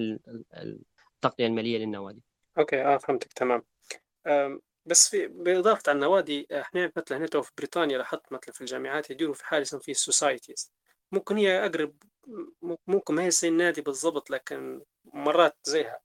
التغطيه 1.15 1.45
المالية 1.45 1.77
للنوادي. 1.77 2.23
أوكي 2.57 2.81
آه 2.81 2.97
فهمتك 2.97 3.33
تمام. 3.33 3.63
بس 4.85 5.09
في 5.09 5.27
بإضافة 5.27 5.83
على 5.87 5.95
النوادي 5.95 6.47
إحنا 6.51 6.91
مثلا 6.97 7.17
هنا 7.17 7.41
في 7.41 7.51
بريطانيا 7.57 7.97
لاحظت 7.97 8.31
مثلا 8.31 8.53
في 8.53 8.61
الجامعات 8.61 9.11
يديروا 9.11 9.33
في 9.33 9.55
يسمى 9.55 9.79
فيه 9.79 9.91
ال 9.91 9.99
societies 9.99 10.71
ممكن 11.11 11.37
هي 11.37 11.65
أقرب 11.65 11.95
ممكن 12.87 13.15
ما 13.15 13.23
هي 13.23 13.31
زي 13.31 13.47
النادي 13.47 13.81
بالضبط 13.81 14.29
لكن 14.29 14.81
مرات 15.13 15.57
زيها. 15.63 15.99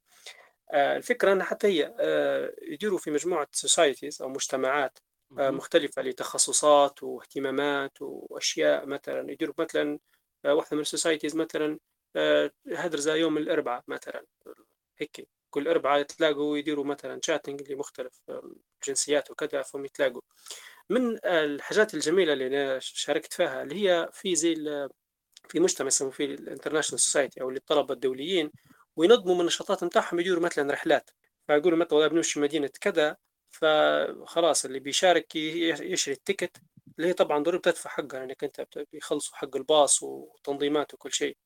آه، 0.73 0.97
الفكرة 0.97 1.33
أن 1.33 1.43
حتى 1.43 1.67
هي 1.67 1.95
آه، 2.01 2.55
يديروا 2.63 2.99
في 2.99 3.11
مجموعة 3.11 3.49
societies 3.53 4.23
أو 4.23 4.29
مجتمعات 4.29 4.99
آه، 5.39 5.51
مختلفة 5.51 6.03
لتخصصات 6.03 7.03
وإهتمامات 7.03 7.93
وأشياء 8.01 8.87
مثلا 8.87 9.33
يديروا 9.33 9.55
مثلا 9.59 9.99
واحدة 10.45 10.77
من 10.77 10.81
ال 10.81 10.86
societies 10.86 11.37
مثلا 11.37 11.79
هدرزة 12.77 13.15
يوم 13.15 13.39
الأربعاء 13.39 13.85
مثلا. 13.89 14.25
هيك 14.99 15.29
كل 15.51 15.69
أربعة 15.69 15.99
يتلاقوا 15.99 16.59
يديروا 16.59 16.85
مثلا 16.85 17.21
chatting 17.25 17.73
لمختلف 17.73 18.21
الجنسيات 18.83 19.31
وكذا 19.31 19.63
فهم 19.63 19.85
يتلاقوا. 19.85 20.23
من 20.91 21.19
الحاجات 21.25 21.95
الجميلة 21.95 22.33
اللي 22.33 22.47
أنا 22.47 22.79
شاركت 22.81 23.33
فيها 23.33 23.63
اللي 23.63 23.75
هي 23.91 24.09
في 24.13 24.35
زي 24.37 24.55
في 25.49 25.61
مجتمع 25.61 25.87
يسموه 25.87 26.11
فيه 26.11 26.25
ال 26.27 26.32
international 26.32 27.01
society 27.01 27.41
أو 27.43 27.51
الطلبة 27.51 27.95
الدوليين 27.95 28.51
وينظموا 28.97 29.35
من 29.35 29.41
النشاطات 29.41 29.85
نتاعهم 29.85 30.21
يديروا 30.21 30.43
مثلا 30.43 30.73
رحلات. 30.73 31.11
فيقولوا 31.49 31.79
مثلا 31.79 31.95
والله 31.95 32.09
بنمشي 32.09 32.41
مدينة 32.41 32.71
كذا 32.81 33.17
فخلاص 33.51 34.65
اللي 34.65 34.81
بيشارك 34.81 35.37
يشري 35.37 36.15
ال 36.15 36.21
ticket 36.21 36.57
اللي 36.99 37.09
هي 37.09 37.13
طبعا 37.13 37.43
ضروري 37.43 37.59
بتدفع 37.59 37.91
حقها 37.91 38.21
لانك 38.21 38.43
يعني 38.43 38.55
انت 38.61 38.79
بيخلصوا 38.93 39.37
حق 39.37 39.57
الباص 39.57 40.03
وتنظيمات 40.03 40.95
وكل 40.95 41.13
شيء. 41.13 41.37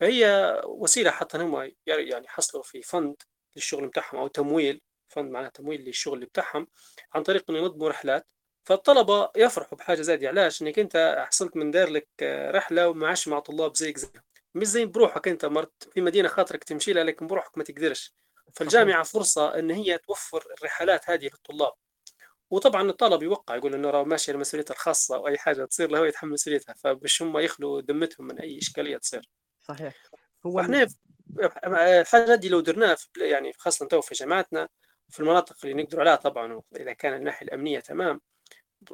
فهي 0.00 0.54
وسيلة 0.64 1.10
حتى 1.10 1.38
هم 1.38 1.72
يعني 1.86 2.28
حصلوا 2.28 2.62
في 2.62 2.82
فند 2.82 3.16
للشغل 3.56 3.86
بتاعهم 3.88 4.18
أو 4.18 4.26
تمويل 4.28 4.80
فند 5.08 5.30
معناه 5.30 5.48
تمويل 5.48 5.80
للشغل 5.84 6.24
بتاعهم 6.24 6.66
عن 7.14 7.22
طريق 7.22 7.50
إنه 7.50 7.58
ينظموا 7.58 7.88
رحلات. 7.88 8.26
فالطلبة 8.64 9.30
يفرحوا 9.36 9.78
بحاجة 9.78 10.02
زي 10.02 10.16
دي. 10.16 10.28
علاش؟ 10.28 10.62
إنك 10.62 10.78
أنت 10.78 11.24
حصلت 11.28 11.56
من 11.56 11.70
دار 11.70 11.88
لك 11.88 12.08
رحلة 12.54 12.88
ومعاش 12.88 13.28
مع 13.28 13.38
طلاب 13.40 13.76
زيك 13.76 13.98
زي. 13.98 14.08
مش 14.54 14.66
زي 14.66 14.84
بروحك 14.86 15.28
أنت 15.28 15.44
مرت 15.44 15.88
في 15.94 16.00
مدينة 16.00 16.28
خاطرك 16.28 16.64
تمشي 16.64 16.92
لها 16.92 17.04
لكن 17.04 17.26
بروحك 17.26 17.58
ما 17.58 17.64
تقدرش. 17.64 18.14
فالجامعة 18.54 19.02
فرصة 19.02 19.58
إن 19.58 19.70
هي 19.70 19.98
توفر 19.98 20.44
الرحلات 20.58 21.10
هذه 21.10 21.24
للطلاب. 21.24 21.72
وطبعا 22.50 22.90
الطلب 22.90 23.22
يوقع 23.22 23.56
يقول 23.56 23.74
إنه 23.74 23.90
راه 23.90 24.04
ماشي 24.04 24.32
مسؤوليته 24.32 24.72
الخاصة 24.72 25.16
أو 25.16 25.28
اي 25.28 25.38
حاجة 25.38 25.64
تصير 25.64 25.90
له 25.90 26.06
يتحمل 26.06 26.32
مسؤوليتها. 26.32 26.74
فباش 26.74 27.22
هم 27.22 27.38
يخلوا 27.38 27.80
ذمتهم 27.80 28.26
من 28.26 28.40
أي 28.40 28.58
إشكالية 28.58 28.96
تصير. 28.96 29.28
صحيح. 29.68 29.94
هو 30.46 30.56
فاحنا 30.56 30.86
الحاجات 32.00 32.38
دي 32.38 32.48
لو 32.48 32.60
درناها 32.60 32.96
يعني 33.16 33.52
خاصة 33.52 33.86
تو 33.86 34.00
في 34.00 34.14
جامعاتنا 34.14 34.68
في 35.08 35.20
المناطق 35.20 35.56
اللي 35.64 35.82
نقدروا 35.82 36.02
عليها 36.02 36.16
طبعا 36.16 36.62
اذا 36.76 36.92
كان 36.92 37.14
الناحية 37.14 37.46
الأمنية 37.46 37.80
تمام 37.80 38.20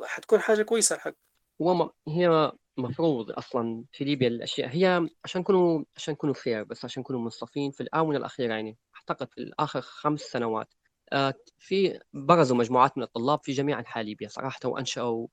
حتكون 0.05 0.41
حاجة 0.41 0.63
كويسة 0.63 0.97
الحق. 0.97 1.15
هو 1.63 1.75
م... 1.75 1.91
هي 2.09 2.53
مفروض 2.77 3.31
أصلا 3.31 3.85
في 3.93 4.05
ليبيا 4.05 4.29
الأشياء 4.29 4.69
هي 4.69 5.09
عشان 5.25 5.41
نكونوا 5.41 5.85
عشان 5.97 6.15
نكونوا 6.15 6.35
fair 6.35 6.65
بس 6.65 6.85
عشان 6.85 7.01
نكونوا 7.01 7.21
منصفين 7.21 7.71
في 7.71 7.81
الاونه 7.81 8.19
الاخيره 8.19 8.55
يعني 8.55 8.79
أعتقد 8.97 9.31
في 9.31 9.53
اخر 9.59 9.81
خمس 9.81 10.21
سنوات. 10.21 10.75
آه، 11.13 11.35
في 11.59 12.01
برزوا 12.13 12.57
مجموعات 12.57 12.99
من 12.99 13.03
الطلاب 13.03 13.41
في 13.45 13.53
جميع 13.53 13.79
أنحاء 13.79 14.05
ليبيا 14.05 14.29
صراحة 14.29 14.61
وأنشأوا 14.65 15.27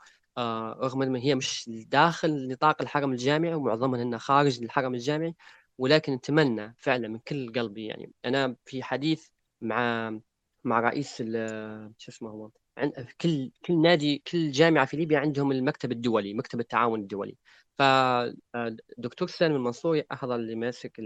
رغم 0.84 1.02
ان 1.02 1.16
هي 1.16 1.36
مش 1.36 1.70
داخل 1.70 2.48
نطاق 2.48 2.82
الحرم 2.82 3.12
الجامعي 3.12 3.54
ومعظمها 3.54 4.02
إنها 4.02 4.20
خارج 4.20 4.64
الحرم 4.64 4.94
الجامعي 4.94 5.36
ولكن 5.78 6.14
أتمنى 6.14 6.76
فعلا 6.78 7.08
من 7.08 7.20
كل 7.20 7.54
قلبي 7.54 7.86
يعني. 7.86 8.12
أنا 8.26 8.56
في 8.66 8.84
حديث 8.84 9.28
مع 9.62 10.12
مع 10.64 10.80
رئيس 10.80 11.18
شو 11.98 12.12
اسمه 12.12 12.30
هو؟ 12.30 12.50
كل 13.22 13.52
كل 13.66 13.82
نادي 13.82 14.24
كل 14.32 14.52
جامعة 14.52 14.86
في 14.86 14.98
ليبيا 14.98 15.20
عندهم 15.20 15.52
المكتب 15.52 15.92
الدولي 15.92 16.34
مكتب 16.34 16.60
التعاون 16.60 17.00
الدولي. 17.00 17.38
فدكتور 17.78 19.28
سالم 19.28 19.56
المنصوري 19.56 20.04
هذا 20.12 20.36
اللي 20.36 20.56
ماسك 20.56 21.02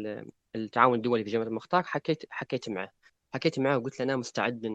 التعاون 0.56 0.96
الدولي 0.96 1.24
في 1.24 1.30
جامعة 1.32 1.48
المختار 1.48 1.84
حكيت 1.84 2.24
حكيت 2.30 2.70
معه. 2.70 2.92
حكيت 3.34 3.60
معه 3.60 3.78
وقلت 3.78 4.00
له 4.00 4.06
أنا 4.06 4.16
مستعد 4.16 4.66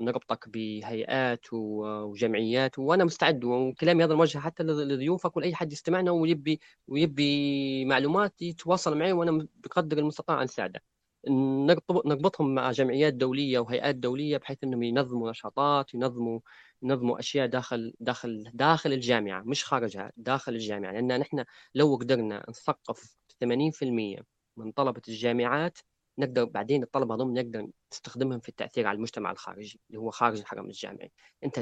نربطك 0.00 0.48
بهيئات 0.48 1.46
وجمعيات 1.52 2.78
وأنا 2.78 3.04
مستعد 3.04 3.44
وكلامي 3.44 4.04
هذا 4.04 4.14
موجه 4.14 4.38
حتى 4.38 4.62
لضيوفك 4.62 5.36
ولأي 5.36 5.54
حد 5.54 5.72
يستمعنا 5.72 6.10
ويبي 6.10 6.60
ويبي 6.88 7.84
معلومات 7.84 8.42
يتواصل 8.42 8.98
معي 8.98 9.12
وأنا 9.12 9.48
بقدر 9.54 9.98
المستطاع 9.98 10.42
نساعده 10.44 10.82
نربطهم 11.28 12.54
مع 12.54 12.70
جمعيات 12.70 13.14
دولية 13.14 13.58
وهيئات 13.58 13.94
دولية 13.94 14.36
بحيث 14.36 14.58
إنهم 14.64 14.82
ينظموا 14.82 15.30
نشاطات 15.30 15.94
ينظموا 15.94 16.40
ينظموا 16.82 17.18
أشياء 17.18 17.46
داخل 17.46 17.94
داخل 18.00 18.50
داخل 18.54 18.92
الجامعة 18.92 19.42
مش 19.42 19.64
خارجها 19.64 20.12
داخل 20.16 20.52
الجامعة. 20.54 20.92
لأن 20.92 21.18
نحن 21.20 21.44
لو 21.74 21.96
قدرنا 21.96 22.44
نثقف 22.50 23.16
80% 23.44 24.22
من 24.56 24.72
طلبة 24.72 25.02
الجامعات 25.08 25.78
نقدر 26.18 26.44
بعدين 26.44 26.82
الطلبة 26.82 27.14
هذول 27.14 27.32
نقدر 27.32 27.68
نستخدمهم 27.92 28.40
في 28.40 28.48
التأثير 28.48 28.86
على 28.86 28.96
المجتمع 28.96 29.30
الخارجي 29.30 29.80
اللي 29.88 30.00
هو 30.00 30.10
خارج 30.10 30.38
الحرم 30.38 30.66
الجامعي. 30.66 31.12
أنت 31.44 31.58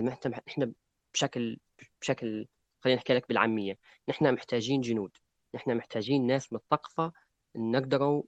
إحنا 0.49 0.73
بشكل 1.15 1.59
بشكل 2.01 2.47
خلينا 2.81 2.97
نحكي 2.97 3.15
لك 3.15 3.29
بالعامية. 3.29 3.79
نحن 4.09 4.35
محتاجين 4.35 4.81
جنود. 4.81 5.17
نحن 5.55 5.77
محتاجين 5.77 6.27
ناس 6.27 6.53
مثقفه 6.53 7.13
نقدروا 7.57 8.23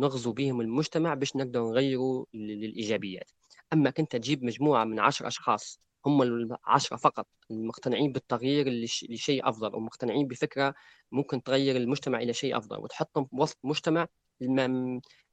نغزو 0.00 0.32
بهم 0.32 0.60
المجتمع 0.60 1.14
باش 1.14 1.36
نقدر 1.36 1.60
نغيروا 1.60 2.26
للإيجابيات. 2.34 3.30
أما 3.72 3.90
كنت 3.90 4.16
تجيب 4.16 4.44
مجموعة 4.44 4.84
من 4.84 5.00
عشر 5.00 5.26
أشخاص 5.26 5.80
هم 6.06 6.22
العشرة 6.22 6.96
فقط 6.96 7.26
المقتنعين 7.50 8.12
بالتغيير 8.12 8.68
لشيء 9.10 9.48
أفضل 9.48 9.74
ومقتنعين 9.74 10.26
بفكرة 10.26 10.74
ممكن 11.12 11.42
تغير 11.42 11.76
المجتمع 11.76 12.18
إلى 12.18 12.32
شيء 12.32 12.56
أفضل 12.56 12.78
وتحطهم 12.78 13.28
وسط 13.32 13.58
مجتمع 13.64 14.06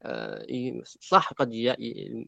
آه، 0.04 0.82
صح 0.86 1.34
قد 1.34 1.52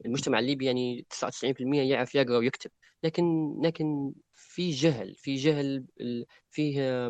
المجتمع 0.06 0.40
الليبي 0.40 0.66
يعني 0.66 1.06
99% 1.10 1.82
يعرف 1.82 2.16
يقرأ 2.16 2.38
ويكتب 2.38 2.72
لكن 3.04 3.56
لكن 3.64 4.14
في 4.34 4.72
جهل 4.72 5.16
في 5.16 5.36
جهل 5.36 5.86
فيه 6.52 7.10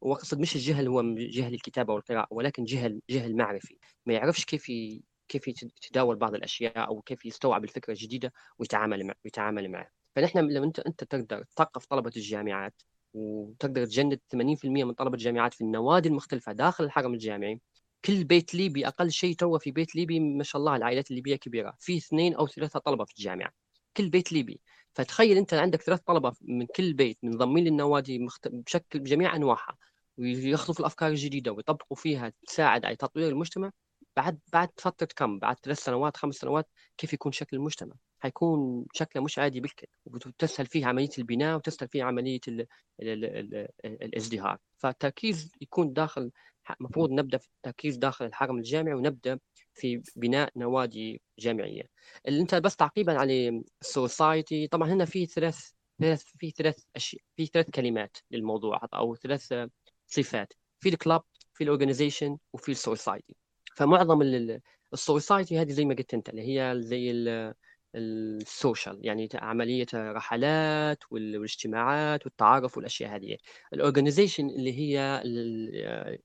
واقصد 0.00 0.40
مش 0.40 0.56
الجهل 0.56 0.88
هو 0.88 1.02
جهل 1.14 1.54
الكتابة 1.54 1.94
والقراءة 1.94 2.28
ولكن 2.30 2.64
جهل 2.64 3.00
جهل 3.10 3.36
معرفي. 3.36 3.76
ما 4.06 4.14
يعرفش 4.14 4.44
كيف 4.44 4.66
كيف 5.28 5.48
يتداول 5.48 6.16
بعض 6.16 6.34
الأشياء 6.34 6.88
أو 6.88 7.02
كيف 7.02 7.26
يستوعب 7.26 7.64
الفكرة 7.64 7.92
الجديدة 7.92 8.32
ويتعامل 8.58 9.06
مع 9.06 9.14
ويتعامل 9.24 9.70
معها. 9.70 9.90
فنحن 10.16 10.38
لما 10.38 10.66
أنت 10.66 10.78
أنت 10.80 11.04
تقدر 11.04 11.44
تثقف 11.44 11.86
طلبة 11.86 12.12
الجامعات 12.16 12.82
وتقدر 13.14 13.86
تجند 13.86 14.20
80% 14.32 14.84
من 14.84 14.92
طلبة 14.92 15.14
الجامعات 15.14 15.54
في 15.54 15.60
النوادي 15.60 16.08
المختلفة 16.08 16.52
داخل 16.52 16.84
الحرم 16.84 17.14
الجامعي 17.14 17.60
كل 18.04 18.24
بيت 18.24 18.54
ليبي 18.54 18.86
أقل 18.86 19.10
شيء 19.10 19.34
تو 19.34 19.58
في 19.58 19.70
بيت 19.70 19.96
ليبي 19.96 20.20
ما 20.20 20.42
شاء 20.44 20.60
الله 20.60 20.76
العائلات 20.76 21.10
الليبية 21.10 21.36
كبيرة 21.36 21.74
في 21.80 21.96
اثنين 21.96 22.34
أو 22.34 22.46
ثلاثة 22.46 22.78
طلبة 22.80 23.04
في 23.04 23.12
الجامعة 23.18 23.50
كل 23.96 24.08
بيت 24.10 24.32
ليبي. 24.32 24.60
فتخيل 24.94 25.36
أنت 25.36 25.54
عندك 25.54 25.82
ثلاث 25.82 26.00
طلبة 26.00 26.32
من 26.40 26.66
كل 26.66 26.92
بيت 26.94 27.18
منضمين 27.22 27.64
للنوادي 27.64 28.18
مخت... 28.18 28.48
بشكل 28.48 28.98
بجميع 28.98 29.36
أنواعها 29.36 29.76
وياخذوا 30.18 30.74
في 30.74 30.80
الأفكار 30.80 31.10
الجديدة 31.10 31.52
ويطبقوا 31.52 31.96
فيها 31.96 32.32
تساعد 32.46 32.84
على 32.84 32.96
تطوير 32.96 33.28
المجتمع 33.28 33.70
بعد 34.16 34.38
بعد 34.52 34.68
فترة 34.76 35.08
كم؟ 35.16 35.38
بعد 35.38 35.56
ثلاث 35.62 35.78
سنوات 35.78 36.16
خمس 36.16 36.34
سنوات 36.34 36.68
كيف 36.98 37.12
يكون 37.12 37.32
شكل 37.32 37.56
المجتمع؟ 37.56 37.94
حيكون 38.18 38.86
شكله 38.92 39.22
مش 39.22 39.38
عادي 39.38 39.60
بالكل 39.60 39.86
وتسهل 40.06 40.66
فيه 40.66 40.86
عملية 40.86 41.10
البناء 41.18 41.56
وتسهل 41.56 41.88
فيه 41.88 42.04
عملية 42.04 42.40
ال 42.48 42.66
ال 43.02 43.24
ال 43.24 43.68
الازدهار 43.84 44.58
فالتركيز 44.78 45.52
يكون 45.60 45.92
داخل 45.92 46.30
المفروض 46.80 47.10
نبدأ 47.10 47.38
في 47.38 47.48
التركيز 47.56 47.96
داخل 47.96 48.24
الحرم 48.24 48.58
الجامعي 48.58 48.94
ونبدأ 48.94 49.38
في 49.74 50.02
بناء 50.16 50.50
نوادي 50.56 51.22
جامعية. 51.38 51.82
أنت 52.28 52.54
بس 52.54 52.76
تعقيبا 52.76 53.18
على 53.18 53.62
ال 53.82 53.92
society 53.92 54.66
طبعا 54.66 54.88
هنا 54.92 55.04
في 55.04 55.26
ثلاث 55.26 55.70
ثلاث 56.00 56.22
في 56.38 56.50
ثلاث 56.50 56.84
اشياء 56.96 57.22
في 57.36 57.46
ثلاث 57.46 57.70
كلمات 57.70 58.16
للموضوع 58.30 58.80
أو 58.94 59.14
ثلاث 59.14 59.68
صفات 60.06 60.52
في 60.80 60.88
ال 60.88 60.95
club 60.95 61.22
في 61.54 61.64
ال 61.64 61.70
organization 61.70 62.38
وفي 62.52 62.72
ال 62.72 62.79
society. 62.79 63.36
فمعظم 63.76 64.22
ال 64.92 65.00
society 65.00 65.58
هذه 65.60 65.70
زي 65.72 65.84
ما 65.84 65.94
قلت 65.94 66.14
أنت 66.14 66.28
اللي 66.28 66.42
هي 66.42 66.74
زي 66.80 67.10
ال 67.94 68.09
social 68.09 69.00
يعني 69.06 69.28
عملية 69.34 69.86
رحلات 69.94 70.98
والاجتماعات 71.10 72.26
والتعارف 72.26 72.76
والأشياء 72.76 73.16
هذه. 73.16 73.36
الأورجنايزيشن 73.72 74.46
اللي 74.50 74.72
هي 74.78 75.22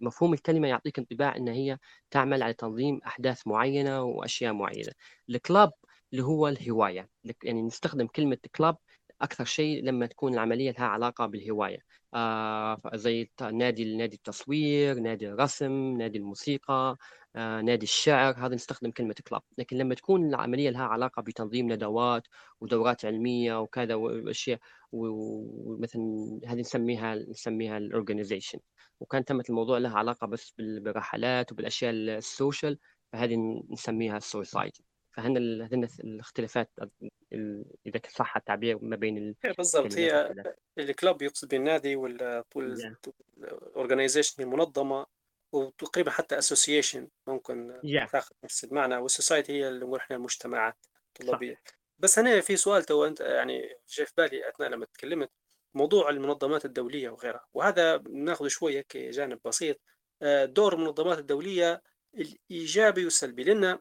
مفهوم 0.02 0.34
الكلمة 0.34 0.68
يعطيك 0.68 1.00
انطباع 1.00 1.36
أن 1.38 1.48
هي 1.48 1.78
تعمل 2.12 2.44
على 2.44 2.54
تنظيم 2.54 3.00
أحداث 3.08 3.48
معينة 3.48 4.04
وأشياء 4.04 4.54
معينة. 4.54 4.92
الكلاب 5.30 5.72
اللي 6.14 6.24
هو 6.24 6.48
الهواية. 6.48 7.10
يعني 7.44 7.62
نستخدم 7.62 8.08
كلمة 8.08 8.38
كلاب 8.56 8.78
أكثر 9.22 9.46
شيء 9.46 9.84
لما 9.84 10.06
تكون 10.06 10.34
العملية 10.34 10.72
لها 10.72 10.86
علاقة 10.88 11.26
بالهواية. 11.26 11.80
آه 12.14 12.82
زي 12.94 13.30
نادي 13.52 13.96
نادي 13.98 14.16
التصوير 14.16 15.00
نادي 15.00 15.30
الرسم 15.30 15.98
نادي 15.98 16.18
الموسيقى. 16.18 16.98
آه، 17.36 17.62
نادي 17.62 17.84
الشعر 17.84 18.34
هذا 18.38 18.56
نستخدم 18.56 18.92
كلمة 18.92 19.16
كلاب 19.28 19.42
لكن 19.58 19.78
لما 19.78 19.96
تكون 19.96 20.30
العملية 20.30 20.70
لها 20.70 20.84
علاقة 20.84 21.22
بتنظيم 21.22 21.72
ندوات 21.72 22.28
ودورات 22.62 23.06
علمية 23.06 23.60
وكذا 23.60 23.96
وأشياء 23.96 24.60
ومثلا 24.92 26.40
هذه 26.46 26.60
نسميها 26.60 27.16
نسميها 27.16 27.78
ال 27.78 27.84
organization 27.84 28.60
وكان 29.00 29.26
تمت 29.26 29.50
الموضوع 29.50 29.78
لها 29.78 29.98
علاقة 29.98 30.28
بس 30.28 30.54
بالرحلات 30.58 31.52
وبالأشياء 31.52 31.92
ال 31.92 32.04
social 32.04 32.80
فهذه 33.14 33.64
نسميها 33.70 34.18
ال 34.18 34.26
society 34.26 34.84
فهنا 35.12 35.40
هنا 35.72 35.88
الاختلافات 36.00 36.70
إذا 37.86 38.02
صح 38.10 38.38
التعبير 38.38 38.80
ما 38.82 38.96
بين 38.96 39.36
بالضبط. 39.58 39.94
هي 39.94 40.34
ال 40.78 40.86
club 40.86 41.22
يقصد 41.22 41.48
بالنادي 41.48 41.96
وال 42.56 42.83
organization 42.83 44.44
المنظمة 44.44 45.06
وتقريبا 45.54 46.12
حتى 46.12 46.38
association 46.38 47.08
ممكن 47.28 47.74
yeah. 47.86 48.12
تاخذ 48.12 48.36
نفس 48.44 48.64
المعنى 48.64 48.98
وال 48.98 49.10
society 49.10 49.54
هي 49.54 49.68
اللي 49.68 49.86
نقول 49.86 50.00
إحنا 50.00 50.16
المجتمعات 50.16 50.86
الطلابية. 51.22 51.62
بس 52.00 52.20
هنا 52.20 52.42
في 52.42 52.56
سؤال 52.56 52.84
تو 52.84 53.06
أنت 53.06 53.20
يعني 53.22 53.62
جاي 53.90 54.06
في 54.06 54.14
بالي 54.18 54.50
أثناء 54.50 54.70
لما 54.70 54.86
تكلمت 54.86 55.32
موضوع 55.74 56.10
المنظمات 56.10 56.66
الدولية 56.66 57.10
وغيرها 57.10 57.46
وهذا 57.54 57.98
بناخذ 57.98 58.48
شوية 58.48 58.82
كجانب 58.90 59.40
بسيط. 59.46 59.82
آه، 60.22 60.46
دور 60.46 60.74
المنظمات 60.74 61.18
الدولية 61.18 61.82
الإيجابي 62.18 63.04
والسلبي 63.04 63.44
لأن 63.44 63.80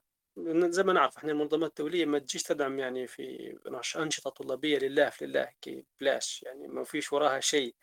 زي 0.73 0.83
ما 0.83 0.93
نعرف 0.93 1.17
إحنا 1.19 1.33
المنظمات 1.33 1.71
الدولية 1.71 2.05
ما 2.05 2.19
تجيش 2.19 2.43
تدعم 2.43 2.79
يعني 2.79 3.07
في 3.07 3.55
أنشطة 3.97 4.31
طلابية 4.31 4.79
لله 4.79 5.11
في 5.11 5.27
لله 5.27 5.49
كي 5.61 5.85
بلاش 6.01 6.43
يعني 6.43 6.69
ما 6.69 6.85
فيش 6.85 7.13
وراها 7.13 7.41
شيء. 7.41 7.75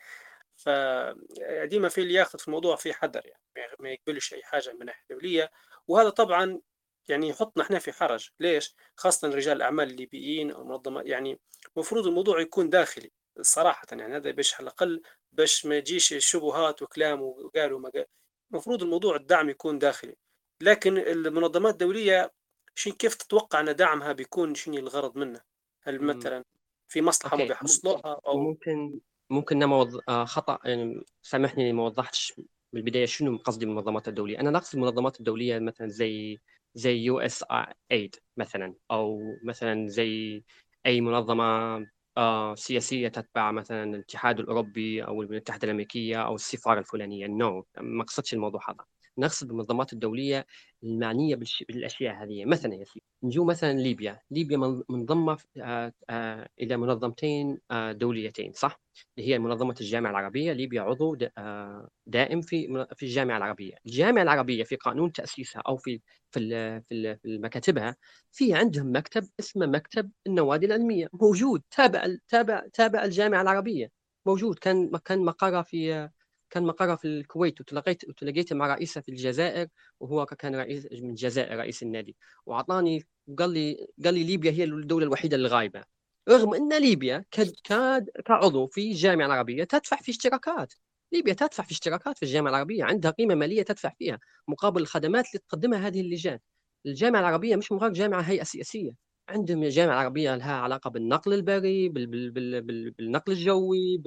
فديما 0.64 1.88
في 1.88 2.00
اللي 2.00 2.14
ياخذ 2.14 2.38
في 2.38 2.48
الموضوع 2.48 2.76
في 2.76 2.92
حذر 2.92 3.26
يعني 3.26 3.74
ما 3.78 3.90
يقبلش 3.90 4.34
أي 4.34 4.42
حاجة 4.42 4.72
من 4.72 4.80
الناحيه 4.80 5.02
الدوليه 5.10 5.50
وهذا 5.88 6.10
طبعا 6.10 6.60
يعني 7.08 7.28
يحطنا 7.28 7.62
إحنا 7.62 7.78
في 7.78 7.92
حرج. 7.92 8.28
ليش؟ 8.40 8.74
خاصة 8.96 9.28
رجال 9.28 9.56
الأعمال 9.56 9.90
الليبيين 9.90 10.50
أو 10.50 10.62
المنظمات 10.62 11.06
يعني 11.06 11.40
المفروض 11.76 12.06
الموضوع 12.06 12.40
يكون 12.40 12.70
داخلي 12.70 13.10
صراحة 13.40 13.86
يعني 13.92 14.16
هذا 14.16 14.30
باش 14.30 14.54
على 14.54 14.62
الأقل 14.62 15.02
باش 15.32 15.66
ما 15.66 15.76
يجيش 15.76 16.14
شبهات 16.18 16.82
وكلام 16.82 17.22
وقالوا 17.22 17.80
ما 17.80 17.90
قال 17.90 18.06
المفروض 18.50 18.82
الموضوع 18.82 19.16
الدعم 19.16 19.50
يكون 19.50 19.78
داخلي. 19.78 20.16
لكن 20.60 20.98
المنظمات 20.98 21.72
الدولية 21.72 22.32
شين 22.74 22.92
كيف 22.92 23.14
تتوقع 23.14 23.60
أن 23.60 23.76
دعمها 23.76 24.12
بيكون 24.12 24.54
شنو 24.54 24.76
الغرض 24.76 25.16
منه؟ 25.16 25.40
هل 25.82 26.02
مثلا 26.02 26.44
في 26.88 27.02
مصلحة 27.02 27.36
ما 27.36 27.44
بيحصلوها 27.44 28.20
أو 28.26 28.38
ممكن 28.38 29.00
ممكن 29.30 29.56
أنا 29.56 29.66
موض... 29.66 30.00
آه 30.08 30.24
خطأ. 30.24 30.58
يعني 30.64 31.04
سامحني 31.22 31.72
ما 31.72 31.82
وضحتش 31.84 32.32
بالبدايه 32.72 33.06
شنو 33.06 33.36
قصدي 33.38 33.66
بالمنظمات 33.66 34.08
الدولية. 34.08 34.40
أنا 34.40 34.50
نقصد 34.50 34.74
المنظمات 34.78 35.18
الدولية 35.20 35.58
مثلا 35.58 35.88
زي 35.88 36.38
زي 36.74 36.96
USAID 36.98 38.16
مثلا 38.36 38.74
أو 38.90 39.20
مثلا 39.44 39.88
زي 39.88 40.44
أي 40.86 41.00
منظمة 41.00 41.44
آه 42.16 42.54
سياسية 42.54 43.08
تتبع 43.08 43.52
مثلا 43.52 43.84
الاتحاد 43.84 44.40
الأوروبي 44.40 45.04
أو 45.04 45.22
الولايات 45.22 45.30
المتحدة 45.48 45.64
الأمريكية 45.64 46.26
أو 46.26 46.34
السفارة 46.34 46.78
الفلانية. 46.80 47.26
no 47.26 47.62
no. 47.62 47.64
ما 47.82 48.04
قصدش 48.04 48.34
الموضوع 48.34 48.60
هذا. 48.70 48.84
نقصد 49.18 49.48
بالمنظمات 49.48 49.92
الدولية 49.92 50.46
المعنية 50.82 51.36
بالأشياء 51.68 52.14
هذه. 52.24 52.44
مثلا 52.44 52.74
يا 52.74 52.84
سيدي 52.84 53.04
نجو 53.22 53.44
مثلا 53.44 53.72
ليبيا. 53.72 54.20
ليبيا 54.30 54.56
منضمه 54.88 55.38
آه، 55.62 55.92
آه، 56.10 56.48
إلى 56.60 56.76
منظمتين 56.76 57.58
آه، 57.70 57.92
دوليتين 57.92 58.52
صح؟ 58.52 58.80
اللي 59.18 59.28
هي 59.30 59.38
منظمة 59.38 59.74
الجامعة 59.80 60.10
العربية. 60.10 60.52
ليبيا 60.52 60.82
عضو 60.82 61.14
دائم 62.06 62.40
في 62.40 62.86
في 62.96 63.02
الجامعة 63.06 63.36
العربية. 63.36 63.74
الجامعة 63.86 64.22
العربية 64.22 64.64
في 64.64 64.76
قانون 64.76 65.12
تأسيسها 65.12 65.62
أو 65.68 65.76
في 65.76 66.00
في 66.30 66.40
في 66.90 67.38
مكاتبها 67.38 67.96
في 68.32 68.54
عندهم 68.54 68.92
مكتب 68.96 69.28
اسمه 69.40 69.66
مكتب 69.66 70.10
النوادي 70.26 70.66
العلمية. 70.66 71.08
موجود 71.12 71.62
تابع 71.70 72.06
تابع 72.28 72.66
تابع 72.72 73.04
الجامعة 73.04 73.42
العربية. 73.42 73.90
موجود. 74.26 74.58
كان 74.58 74.90
كان 75.04 75.24
مقرة 75.24 75.62
في 75.62 76.08
كان 76.50 76.62
مقرها 76.62 76.96
في 76.96 77.04
الكويت 77.08 77.60
وتلقيت 77.60 78.08
وتلاقيت 78.08 78.52
مع 78.52 78.66
رئيسة 78.66 79.00
في 79.00 79.08
الجزائر 79.08 79.68
وهو 80.00 80.26
كان 80.26 80.56
رئيس 80.56 80.86
من 80.92 81.10
الجزائر 81.10 81.58
رئيس 81.58 81.82
النادي. 81.82 82.16
وأعطاني 82.46 83.06
قال 83.38 83.50
لي 83.50 83.86
قال 84.04 84.14
لي 84.14 84.24
ليبيا 84.24 84.50
هي 84.52 84.64
الدولة 84.64 85.06
الوحيدة 85.06 85.36
الغايبة. 85.36 85.84
رغم 86.28 86.54
إن 86.54 86.78
ليبيا 86.78 87.24
كاد 87.64 88.10
كعضو 88.24 88.66
في 88.66 88.90
الجامعة 88.90 89.26
العربيه 89.26 89.64
تدفع 89.64 89.96
في 89.96 90.10
اشتراكات. 90.10 90.74
ليبيا 91.12 91.34
تدفع 91.34 91.64
في 91.64 91.72
اشتراكات 91.72 92.18
في 92.18 92.22
الجامعة 92.22 92.50
العربية 92.50 92.84
عندها 92.84 93.10
قيمة 93.10 93.34
مالية 93.34 93.62
تدفع 93.62 93.92
فيها 93.98 94.18
مقابل 94.48 94.80
الخدمات 94.82 95.26
اللي 95.26 95.38
تقدمها 95.48 95.86
هذه 95.86 96.00
اللجان. 96.00 96.38
الجامعة 96.86 97.20
العربية 97.20 97.56
مش 97.56 97.72
مجرد 97.72 97.92
جامعة 97.92 98.20
هيئة 98.20 98.42
سياسية. 98.44 98.92
عندهم 99.28 99.62
الجامعة 99.62 99.94
العربية 99.94 100.36
لها 100.36 100.52
علاقة 100.54 100.90
بالنقل 100.90 101.34
البري 101.34 101.88
بالنقل 101.88 103.32
الجوي 103.32 104.02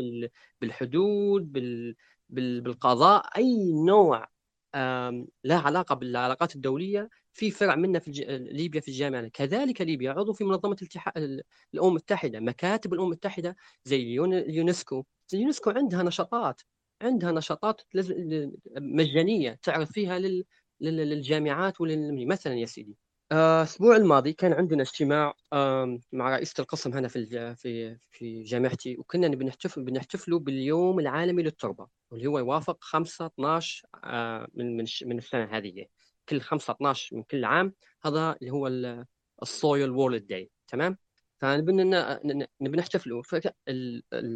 بالحدود 0.62 1.52
بال 1.52 1.96
بالقضاء 2.30 3.38
أي 3.38 3.74
نوع 3.86 4.28
له 5.44 5.56
علاقة 5.56 5.96
بالعلاقات 5.96 6.56
الدولية 6.56 7.10
في 7.34 7.52
فرع 7.52 7.76
منه 7.76 8.00
في 8.00 8.12
ليبيا 8.52 8.82
في 8.82 8.88
الجامعة. 8.88 9.28
كذلك 9.28 9.82
ليبيا 9.82 10.12
عضو 10.12 10.34
في 10.34 10.44
منظمة 10.44 10.78
الاتحاد 10.82 11.42
الأمم 11.74 11.90
المتحده 11.90 12.40
مكاتب 12.40 12.94
الأمم 12.94 13.08
المتحده 13.08 13.56
زي 13.86 14.20
اليونسكو. 14.20 15.04
اليونسكو 15.34 15.70
عندها 15.70 16.04
نشاطات 16.04 16.62
عندها 17.02 17.32
نشاطات 17.32 17.82
مجانية 18.78 19.60
تعرض 19.64 19.88
فيها 19.88 20.20
للجامعات 20.82 21.74
مثلا 22.28 22.54
يا 22.54 22.66
سيدي 22.66 22.98
الأسبوع 23.32 23.96
الماضي 23.96 24.34
كان 24.34 24.54
عندنا 24.54 24.82
اجتماع 24.84 25.34
مع 26.12 26.30
رئيسة 26.36 26.54
القسم 26.60 26.94
هنا 26.94 27.08
في 27.08 27.56
في 27.56 27.98
في 28.12 28.44
جامعتي 28.44 28.98
وكنا 28.98 29.28
بنحتفل 29.28 29.84
بنحتفلوا 29.84 30.40
باليوم 30.40 31.00
العالمي 31.00 31.44
للتربة. 31.44 31.88
واللي 32.14 32.28
هو 32.28 32.40
يوافق 32.40 32.78
5 32.84 33.26
12 33.26 33.88
آه، 34.04 34.48
من 34.54 34.78
من 34.78 34.86
من 35.06 35.18
السنة 35.18 35.46
هذه. 35.46 35.86
كل 36.30 36.42
5 36.42 36.74
12 36.74 37.16
من 37.16 37.24
كل 37.24 37.46
عام 37.46 37.74
هذا 38.04 38.38
اللي 38.42 38.52
هو 38.52 38.68
ال 39.42 39.51
soil 39.51 39.90
world 39.90 40.28
day 40.28 40.52
تمام؟ 40.68 40.98
فنبي 41.42 41.72
نبي 42.62 42.78
نحتفلوا. 42.78 43.24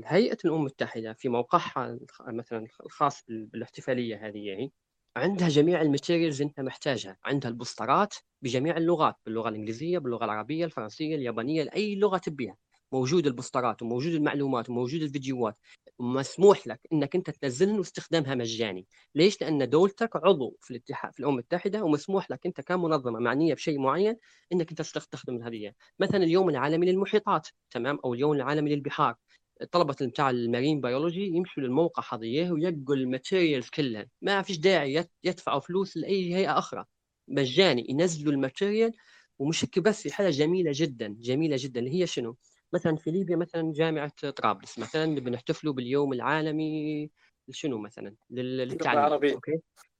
هيئه 0.05 0.37
الامم 0.45 0.59
المتحدة 0.59 1.13
في 1.13 1.29
موقعها 1.29 1.99
مثلا 2.27 2.67
الخاص 2.85 3.23
بالاحتفالية 3.27 4.27
هذه 4.27 4.47
يعني 4.47 4.73
عندها 5.17 5.49
جميع 5.49 5.81
ال 5.81 5.87
materials 5.87 6.41
انت 6.41 6.59
محتاجها. 6.59 7.17
عندها 7.25 7.51
ال 7.51 7.59
poster 7.59 8.07
ات 8.07 8.15
بجميع 8.41 8.77
اللغات 8.77 9.15
باللغة 9.25 9.49
الإنجليزية 9.49 9.97
باللغة 9.97 10.25
العربية 10.25 10.65
الفرنسية 10.65 11.15
اليابانية 11.15 11.69
اي 11.75 11.95
لغة 11.95 12.17
تبيها. 12.17 12.57
موجود 12.91 13.27
ال 13.27 13.34
poster 13.34 13.74
ات 13.74 13.81
وموجود 13.81 14.13
المعلومات 14.13 14.69
وموجود 14.69 15.01
الفيديوهات. 15.01 15.57
مسموح 15.99 16.67
لك 16.67 16.79
إنك 16.93 17.15
أنت 17.15 17.29
تنزلهم 17.29 17.77
واستخدامها 17.77 18.35
مجاني. 18.35 18.87
ليش؟ 19.15 19.41
لأن 19.41 19.69
دولتك 19.69 20.15
عضو 20.15 20.57
في 20.61 20.71
الاتحاد 20.71 21.13
في 21.13 21.19
الأمم 21.19 21.33
المتحدة 21.33 21.83
ومسموح 21.83 22.31
لك 22.31 22.45
أنت 22.45 22.61
كمنظمة 22.61 23.19
معنية 23.19 23.53
بشيء 23.53 23.79
معين 23.79 24.15
إنك 24.53 24.69
أنت 24.69 24.81
تستخدم 24.81 25.43
هذه 25.43 25.73
مثلا 25.99 26.23
اليوم 26.23 26.49
العالمي 26.49 26.85
للمحيطات 26.91 27.47
تمام؟ 27.71 27.99
أو 28.05 28.13
اليوم 28.13 28.33
العالمي 28.33 28.75
للبحار. 28.75 29.15
الطلبه 29.61 29.93
بتاع 30.01 30.29
ال 30.29 30.37
marine 30.37 30.81
biology 30.81 31.25
يمشوا 31.27 31.63
للموقع 31.63 32.03
هذيه 32.17 32.51
ويلقوا 32.51 32.95
ال 32.95 33.03
materials 33.03 33.69
كلها. 33.69 34.05
ما 34.21 34.41
فيش 34.41 34.57
داعي 34.57 35.05
يدفعوا 35.23 35.59
فلوس 35.59 35.97
لأي 35.97 36.35
هيئة 36.35 36.57
أخرى. 36.57 36.85
مجاني 37.27 37.85
ينزلوا 37.89 38.33
ال 38.33 38.40
material 38.40 38.91
ومش 39.39 39.65
بس 39.77 40.01
في 40.03 40.13
حاجة 40.13 40.29
جميلة 40.29 40.71
جدا 40.75 41.15
جميلة 41.19 41.55
جدا. 41.59 41.79
اللي 41.79 42.01
هي 42.01 42.07
شنو؟ 42.07 42.37
مثلا 42.73 42.95
في 42.95 43.11
ليبيا 43.11 43.35
مثلا 43.35 43.73
جامعة 43.73 44.11
طرابلس 44.35 44.79
مثلا 44.79 45.15
بنحتفلوا 45.15 45.73
باليوم 45.73 46.13
العالمي 46.13 47.09
شنو 47.51 47.77
مثلا؟ 47.77 48.15
للتعليم 48.29 48.99
العربية. 48.99 49.33
أوكي؟ 49.33 49.59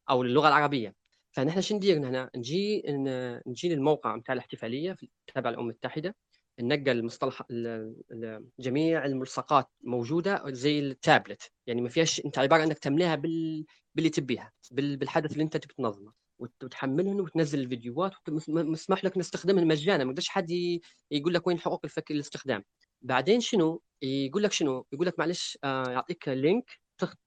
أو 0.09 0.23
للغة 0.23 0.47
العربية. 0.47 0.95
فنحن 1.31 1.61
شو 1.61 1.75
ندير 1.75 1.97
هنا؟ 1.97 2.29
نجي 2.35 2.83
نجي 3.47 3.69
للموقع 3.69 4.15
نتاع 4.15 4.33
الاحتفالية 4.33 4.95
تبع 5.35 5.49
الامم 5.49 5.69
المتحدة. 5.69 6.15
نقل 6.59 6.89
المصطلح 6.89 7.41
جميع 8.59 9.05
الملصقات 9.05 9.69
موجودة 9.81 10.43
زي 10.47 10.79
التابلت. 10.79 11.51
يعني 11.67 11.81
ما 11.81 11.89
فيهاش 11.89 12.25
أنت 12.25 12.39
عبارة 12.39 12.63
إنك 12.63 12.79
تملاها 12.79 13.15
بال... 13.15 13.65
باللي 13.95 14.09
تبيها 14.09 14.51
بال... 14.71 14.97
بالحدث 14.97 15.31
اللي 15.31 15.43
أنت 15.43 15.57
تبي 15.57 15.73
تنظمه. 15.73 16.13
وتحملهم 16.39 17.19
وتنزل 17.19 17.59
الفيديوهات 17.59 18.13
مسمح 18.47 19.03
لك 19.05 19.17
نستخدمهم 19.17 19.67
مجانا 19.67 20.03
ما 20.03 20.09
يقدرش 20.11 20.29
حد 20.29 20.51
يقول 21.11 21.33
لك 21.33 21.47
وين 21.47 21.59
حقوق 21.59 21.81
الفك 21.83 22.11
الاستخدام. 22.11 22.63
بعدين 23.01 23.39
شنو؟ 23.39 23.81
يقول 24.01 24.43
لك 24.43 24.51
شنو؟ 24.51 24.85
يقول 24.93 25.07
لك 25.07 25.19
معلش 25.19 25.57
آه 25.63 25.89
يعطيك 25.91 26.27
link 26.27 26.79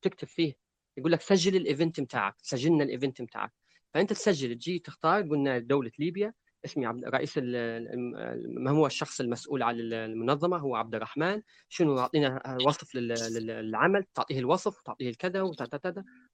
تكتب 0.02 0.28
فيه. 0.28 0.54
يقول 0.96 1.12
لك 1.12 1.20
سجل 1.20 1.56
ال 1.56 1.63
event 1.63 2.00
بتاعك 2.00 2.34
سجلنا 2.42 2.84
ال 2.84 2.90
event 2.90 3.22
بتاعك 3.22 3.52
فأنت 3.94 4.12
تسجل 4.12 4.54
تجي 4.54 4.78
تختار 4.78 5.22
قلنا 5.22 5.58
دولة 5.58 5.90
ليبيا. 5.98 6.34
اسمي 6.64 6.86
عبد 6.86 7.04
رئيس 7.04 7.38
ما 7.38 8.70
هو 8.70 8.86
الشخص 8.86 9.20
المسؤول 9.20 9.62
عن 9.62 9.76
المنظمة؟ 9.80 10.56
هو 10.56 10.76
عبد 10.76 10.94
الرحمن. 10.94 11.42
شنو 11.68 11.98
يعطينا 11.98 12.56
وصف 12.66 12.94
للعمل؟ 12.94 14.04
تعطيه 14.14 14.38
الوصف 14.38 14.80
وتعطيه 14.80 15.10
الكذا 15.10 15.42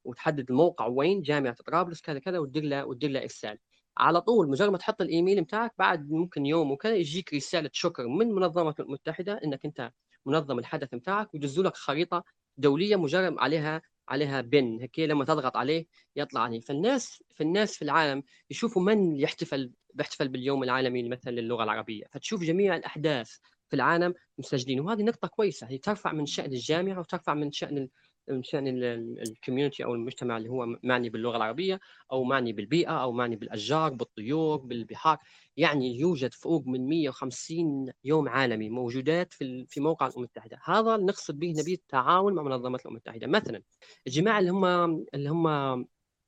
وتحدد 0.05 0.51
الموقع 0.51 0.87
وين؟ 0.87 1.23
جامعة 1.23 1.57
طرابلس 1.67 2.01
كذا 2.01 2.19
كذا. 2.19 2.39
وتدير 2.39 2.65
له 2.65 2.85
وتدير 2.85 3.11
له 3.11 3.23
إرسال. 3.23 3.59
على 3.99 4.21
طول 4.21 4.49
مجرد 4.49 4.71
ما 4.71 4.79
تحط 4.79 5.01
الإيميل 5.01 5.45
بتاعك 5.45 5.73
بعد 5.79 6.11
ممكن 6.11 6.47
يوم 6.47 6.71
وكذا 6.71 6.95
يجيك 6.95 7.35
رسالة 7.35 7.71
شكر 7.73 8.07
من 8.09 8.33
منظمة 8.33 8.75
المتحدة 8.81 9.41
إنك 9.45 9.65
أنت 9.65 9.93
منظم 10.27 10.59
الحدث 10.59 10.95
بتاعك 10.95 11.35
ويجزوا 11.35 11.65
لك 11.65 11.77
خريطة 11.77 12.25
دولية 12.59 12.97
مجرد 12.97 13.35
عليها 13.39 13.83
عليها 14.09 14.41
بن 14.41 14.79
هيك 14.81 14.99
لما 14.99 15.25
تضغط 15.25 15.57
عليه 15.57 15.87
يطلع 16.17 16.41
عليه. 16.41 16.61
فالناس 16.61 17.23
في 17.35 17.43
الناس 17.43 17.77
في 17.77 17.83
العالم 17.83 18.23
يشوفوا 18.51 18.83
من 18.83 19.17
يحتفل 19.17 19.73
بيحتفل 19.95 20.29
باليوم 20.29 20.63
العالمي 20.63 21.09
مثلا 21.09 21.33
للغة 21.33 21.65
العربية. 21.65 22.05
فتشوف 22.13 22.43
جميع 22.43 22.77
الأحداث 22.77 23.31
في 23.69 23.77
العالم 23.77 24.15
مسجلين. 24.39 24.81
وهذه 24.81 25.03
نقطة 25.03 25.29
كويسة 25.29 25.67
هي 25.67 25.79
ترفع 25.79 26.13
من 26.13 26.27
شأن 26.27 26.53
الجامعة 26.53 27.01
وترفع 27.01 27.35
من 27.35 27.53
شأن 27.53 27.89
من 28.29 28.43
شأن 28.43 28.69
الكوميونتي 29.23 29.85
أو 29.85 29.95
المجتمع 29.95 30.37
اللي 30.37 30.49
هو 30.49 30.67
معني 30.83 31.11
باللغة 31.11 31.37
العربية 31.37 31.81
أو 32.13 32.25
معني 32.25 32.53
بالبيئة 32.53 33.03
أو 33.03 33.13
معني 33.13 33.37
بالأشجار 33.37 33.93
بالطيور 33.93 34.57
بالبحار. 34.59 35.19
يعني 35.57 35.99
يوجد 36.01 36.35
فوق 36.35 36.67
من 36.67 36.89
150 36.89 37.93
يوم 38.05 38.29
عالمي 38.29 38.71
موجودات 38.71 39.33
في 39.33 39.67
في 39.69 39.81
موقع 39.81 40.07
الأمم 40.07 40.19
المتحدة. 40.25 40.59
هذا 40.65 40.97
نقصد 40.97 41.39
به 41.39 41.55
نبي 41.59 41.75
التعاون 41.75 42.35
مع 42.35 42.43
منظمة 42.43 42.79
الأمم 42.79 42.97
المتحدة. 42.97 43.27
مثلا 43.27 43.63
الجماعة 44.07 44.39
اللي 44.39 44.51
هم 44.51 44.65
اللي 45.15 45.31
هم 45.31 45.47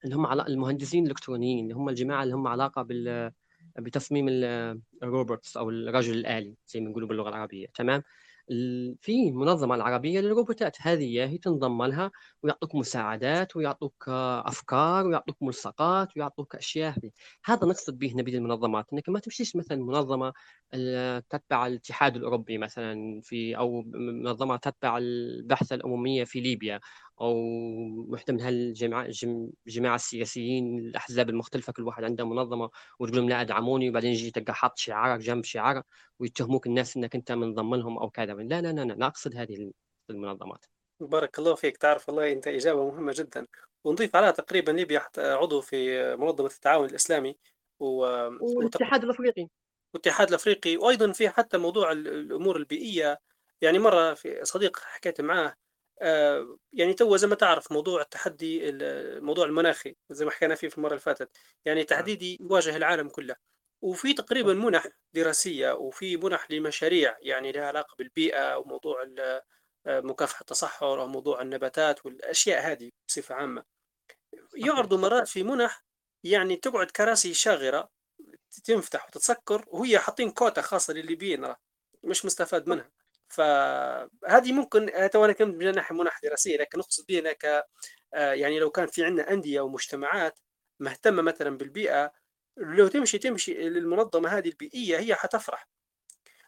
اللي 0.04 0.16
هم 0.16 0.26
المهندسين 0.26 1.04
الإلكترونيين 1.04 1.64
اللي 1.64 1.74
هم 1.74 1.88
الجماعة 1.88 2.22
اللي 2.22 2.34
هم 2.34 2.46
علاقة 2.46 2.82
بال 2.82 3.32
بتصميم 3.78 4.26
الروبوتس 5.02 5.56
أو 5.56 5.70
الرجل 5.70 6.14
الآلي 6.14 6.54
زي 6.66 6.80
ما 6.80 6.90
نقولوا 6.90 7.08
باللغة 7.08 7.28
العربية. 7.28 7.66
تمام؟ 7.74 8.02
في 9.00 9.32
منظمة 9.32 9.74
العربية 9.74 10.20
للروبوتات. 10.20 10.76
هذه 10.80 11.24
هي 11.24 11.38
تنضم 11.38 11.82
لها 11.84 12.10
ويعطوك 12.42 12.74
مساعدات 12.74 13.56
ويعطوك 13.56 14.08
أفكار 14.46 15.06
ويعطوك 15.06 15.36
ملصقات 15.42 16.16
ويعطوك 16.16 16.56
أشياء. 16.56 16.94
هذا 17.44 17.66
نقصد 17.66 17.98
به 17.98 18.12
نبيل 18.16 18.34
المنظمات 18.34 18.86
إنك 18.92 19.08
ما 19.08 19.18
تمشيش 19.20 19.56
مثلا 19.56 19.78
منظمة 19.84 20.32
تتبع 21.30 21.66
الاتحاد 21.66 22.16
الأوروبي 22.16 22.58
مثلا 22.58 23.20
في 23.22 23.56
أو 23.56 23.82
منظمة 23.94 24.56
تتبع 24.56 24.98
البحث 24.98 25.72
الأممية 25.72 26.24
في 26.24 26.40
ليبيا. 26.40 26.80
أو 27.20 27.34
وحده 28.08 28.34
من 28.34 28.40
هالجماعه 28.40 29.10
الجماعه 29.66 29.94
السياسيين 29.94 30.78
الأحزاب 30.78 31.30
المختلفة 31.30 31.72
كل 31.72 31.82
واحد 31.82 32.04
عنده 32.04 32.24
منظمة 32.24 32.70
وتقول 32.98 33.16
لهم 33.16 33.28
لا 33.28 33.40
أدعموني 33.40 33.90
وبعدين 33.90 34.10
يجي 34.10 34.30
تلقى 34.30 34.54
حاط 34.54 34.78
شعارك 34.78 35.20
جنب 35.20 35.44
شعارك 35.44 35.84
ويتهموك 36.18 36.66
الناس 36.66 36.96
إنك 36.96 37.14
أنت 37.14 37.32
منضم 37.32 37.74
لهم 37.74 37.98
أو 37.98 38.10
كذا. 38.10 38.34
لا 38.34 38.60
لا 38.60 38.72
لا 38.72 38.94
لا, 38.94 39.06
أقصد 39.06 39.36
هذه 39.36 39.72
المنظمات. 40.10 40.64
بارك 41.00 41.38
الله 41.38 41.54
فيك. 41.54 41.76
تعرف 41.76 42.08
والله 42.08 42.32
أنت 42.32 42.48
إجابة 42.48 42.90
مهمة 42.90 43.14
جدا. 43.16 43.46
ونضيف 43.84 44.16
عليها 44.16 44.30
تقريبا 44.30 44.72
ليبيا 44.72 45.02
عضو 45.18 45.60
في 45.60 46.16
منظمة 46.16 46.46
التعاون 46.46 46.88
الإسلامي 46.88 47.36
و... 47.80 47.86
والاتحاد 48.40 49.04
الأفريقي. 49.04 49.48
والاتحاد 49.94 50.28
الأفريقي 50.28 50.76
وأيضا 50.76 51.12
في 51.12 51.28
حتى 51.28 51.58
موضوع 51.58 51.92
الأمور 51.92 52.56
البيئية. 52.56 53.18
يعني 53.60 53.78
مرة 53.78 54.14
في 54.14 54.44
صديق 54.44 54.78
حكيت 54.78 55.20
معاه 55.20 55.54
يعني 56.72 56.94
تو 56.94 57.16
زي 57.16 57.26
ما 57.26 57.34
تعرف 57.34 57.72
موضوع 57.72 58.00
التحدي 58.02 58.68
الموضوع 58.70 59.46
المناخي 59.46 59.96
زي 60.10 60.24
ما 60.24 60.30
حكينا 60.30 60.54
فيه 60.54 60.68
في 60.68 60.78
المرة 60.78 60.90
اللي 60.90 61.00
فاتت. 61.00 61.30
يعني 61.64 61.80
نعم. 61.80 61.86
تحديدي 61.86 62.38
يواجه 62.40 62.76
العالم 62.76 63.08
كله. 63.08 63.36
وفي 63.82 64.14
تقريبا 64.14 64.54
منح 64.54 64.86
دراسية 65.14 65.72
وفي 65.72 66.16
منح 66.16 66.50
لمشاريع 66.50 67.16
يعني 67.22 67.52
لها 67.52 67.66
علاقة 67.66 67.94
بالبيئة 67.98 68.56
وموضوع 68.58 69.04
آه، 69.18 70.00
مكافحة 70.00 70.40
التصحر 70.40 70.98
وموضوع 70.98 71.42
النباتات 71.42 72.06
والأشياء 72.06 72.72
هذه 72.72 72.90
بصفة 73.08 73.34
عامة. 73.34 73.64
يعرضوا 74.56 74.98
مرات 74.98 75.28
في 75.28 75.42
منح 75.42 75.84
يعني 76.24 76.56
تقعد 76.56 76.90
كراسي 76.90 77.34
شاغرة 77.34 77.90
تنفتح 78.64 79.06
وتتسكر 79.08 79.64
وهي 79.68 79.98
حاطين 79.98 80.30
كوتا 80.30 80.62
خاصة 80.62 80.94
للليبيين 80.94 81.54
مش 82.04 82.24
مستفاد 82.24 82.68
منها. 82.68 82.90
فهذه 83.28 84.52
ممكن 84.52 84.90
تو 85.12 85.24
أنا 85.24 85.32
كنت 85.32 85.56
من 85.56 85.74
ناحية 85.74 85.94
منح 85.94 86.20
دراسية 86.22 86.56
لكن 86.56 86.80
أقصد 86.80 87.06
بها 87.08 87.32
ك 87.32 87.44
آه، 88.14 88.32
يعني 88.32 88.58
لو 88.58 88.70
كان 88.70 88.86
في 88.86 89.04
عندنا 89.04 89.32
أندية 89.32 89.60
ومجتمعات 89.60 90.38
مهتمة 90.80 91.22
مثلا 91.22 91.58
بالبيئة 91.58 92.12
لو 92.56 92.88
تمشي 92.88 93.18
تمشي 93.18 93.54
للمنظمة 93.54 94.28
هذه 94.28 94.48
البيئية 94.48 94.98
هي 94.98 95.14
حتفرح. 95.14 95.68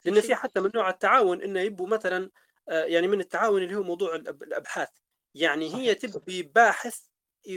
لأن 0.05 0.20
في 0.20 0.35
حتى 0.35 0.61
من 0.61 0.70
نوع 0.74 0.91
التعاون 0.91 1.43
إنه 1.43 1.61
يبوا 1.61 1.89
مثلا 1.89 2.31
آه، 2.68 2.85
يعني 2.85 3.09
من 3.09 3.20
التعاون 3.20 3.62
اللي 3.62 3.74
هو 3.76 3.83
موضوع 3.83 4.14
الأبحاث. 4.14 4.89
يعني 5.35 5.74
هي 5.74 5.95
تبي 5.95 6.43
باحث 6.43 7.01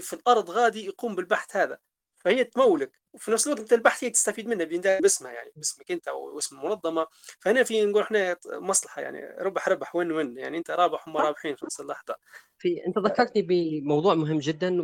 في 0.01 0.13
الأرض 0.13 0.49
غادي 0.49 0.85
يقوم 0.85 1.15
بالبحث 1.15 1.55
هذا. 1.55 1.77
فهي 2.17 2.43
تمولك. 2.43 3.02
وفي 3.13 3.31
نفس 3.31 3.47
الوقت 3.47 3.61
أنت 3.61 3.73
البحث 3.73 4.03
هي 4.03 4.09
تستفيد 4.09 4.47
منه 4.47 4.63
باسمها 5.01 5.31
يعني 5.31 5.51
باسمك 5.55 5.91
انت 5.91 6.07
أو 6.07 6.37
اسم 6.37 6.59
المنظمه 6.59 7.07
فهنا 7.39 7.63
في 7.63 7.85
نقول 7.85 8.01
إحنا 8.01 8.37
مصلحة 8.45 9.01
يعني 9.01 9.19
ربح 9.39 9.69
ربح 9.69 9.95
وين 9.95 10.11
وين 10.11 10.37
يعني 10.37 10.57
أنت 10.57 10.71
رابح 10.71 11.07
وهم 11.07 11.17
رابحين 11.17 11.55
في 11.55 11.65
نفس 11.65 11.79
اللحظة. 11.79 12.15
في 12.57 12.85
أنت 12.87 12.97
ذكرتني 12.99 13.41
بموضوع 13.41 14.13
مهم 14.15 14.39
جدا 14.39 14.81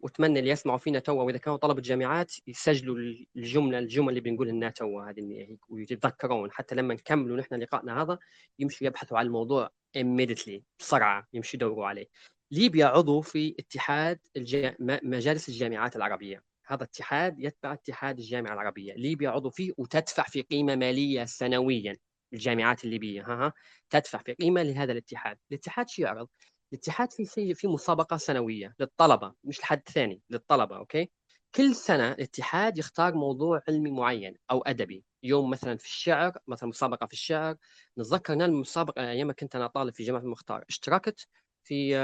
وأتمنى 0.00 0.38
اللي 0.38 0.50
يسمعوا 0.50 0.78
فينا 0.78 0.98
توا 0.98 1.22
وإذا 1.22 1.38
كانوا 1.38 1.58
طلبة 1.58 1.80
جامعات 1.80 2.32
يسجلوا 2.46 2.96
الجملة 3.36 3.78
الجمل 3.78 4.08
اللي 4.08 4.20
بنقولها 4.20 4.52
لنا 4.52 4.70
توا 4.70 5.02
هذه 5.10 5.56
ويتذكرون 5.68 6.52
حتى 6.52 6.74
لما 6.74 6.94
نكملوا 6.94 7.36
نحن 7.36 7.54
لقائنا 7.54 8.02
هذا 8.02 8.18
يمشوا 8.58 8.86
يبحثوا 8.86 9.18
عن 9.18 9.26
الموضوع 9.26 9.70
immediately 9.98 10.60
بسرعة 10.78 11.26
يمشوا 11.32 11.56
يدوروا 11.56 11.86
عليه. 11.86 12.06
ليبيا 12.50 12.86
عضو 12.86 13.20
في 13.20 13.54
اتحاد 13.58 14.18
الجا... 14.36 14.76
مجالس 14.80 15.48
الجامعات 15.48 15.96
العربية. 15.96 16.55
هذا 16.66 16.84
اتحاد 16.84 17.40
يتبع 17.40 17.72
اتحاد 17.72 18.18
الجامعة 18.18 18.54
العربية 18.54 18.94
ليبيا 18.94 19.30
عضو 19.30 19.50
فيه 19.50 19.72
وتدفع 19.78 20.22
في 20.22 20.42
قيمة 20.42 20.76
مالية 20.76 21.24
سنويا 21.24 21.96
الجامعات 22.32 22.84
الليبية 22.84 23.22
ها 23.22 23.46
ها 23.46 23.52
تدفع 23.90 24.18
في 24.18 24.32
قيمة 24.32 24.62
لهذا 24.62 24.92
الاتحاد. 24.92 25.38
الاتحاد 25.50 25.88
شو 25.88 26.02
يعرض؟ 26.02 26.28
الاتحاد 26.72 27.12
في 27.12 27.54
في 27.54 27.68
مسابقة 27.68 28.16
سنوية 28.16 28.74
للطلبة 28.80 29.34
مش 29.44 29.60
لحد 29.60 29.82
ثاني 29.88 30.22
للطلبة 30.30 30.76
أوكي؟ 30.76 31.10
كل 31.54 31.74
سنة 31.74 32.12
الاتحاد 32.12 32.78
يختار 32.78 33.14
موضوع 33.14 33.62
علمي 33.68 33.90
معين 33.90 34.34
أو 34.50 34.62
أدبي. 34.62 35.04
يوم 35.22 35.50
مثلا 35.50 35.76
في 35.76 35.84
الشعر 35.84 36.38
مثلا 36.46 36.68
مسابقة 36.68 37.06
في 37.06 37.12
الشعر 37.12 37.56
نتذكر 37.98 38.32
أن 38.32 38.42
المسابقة 38.42 39.10
أيام 39.10 39.32
كنت 39.32 39.56
أنا 39.56 39.66
طالب 39.66 39.94
في 39.94 40.02
جامعة 40.04 40.20
المختار 40.20 40.64
اشتركت 40.68 41.26
في 41.62 41.96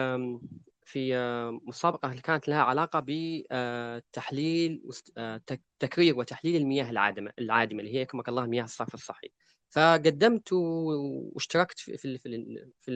في 0.85 1.17
آه، 1.17 1.61
مسابقة 1.65 2.15
كانت 2.15 2.49
لها 2.49 2.63
علاقة 2.63 3.05
بتحليل 3.07 4.83
آه، 5.19 5.41
آه، 5.51 5.59
تكرير 5.79 6.19
وتحليل 6.19 6.57
المياه 6.57 6.91
العادمة 6.91 7.33
العادمة 7.39 7.81
اللي 7.81 7.95
هي 7.95 8.05
كما 8.07 8.23
الله 8.29 8.47
مياه 8.47 8.65
الصرف 8.65 8.95
الصحي. 8.95 9.29
فقدمت 9.71 10.53
واشتركت 10.53 11.79
في 11.79 12.19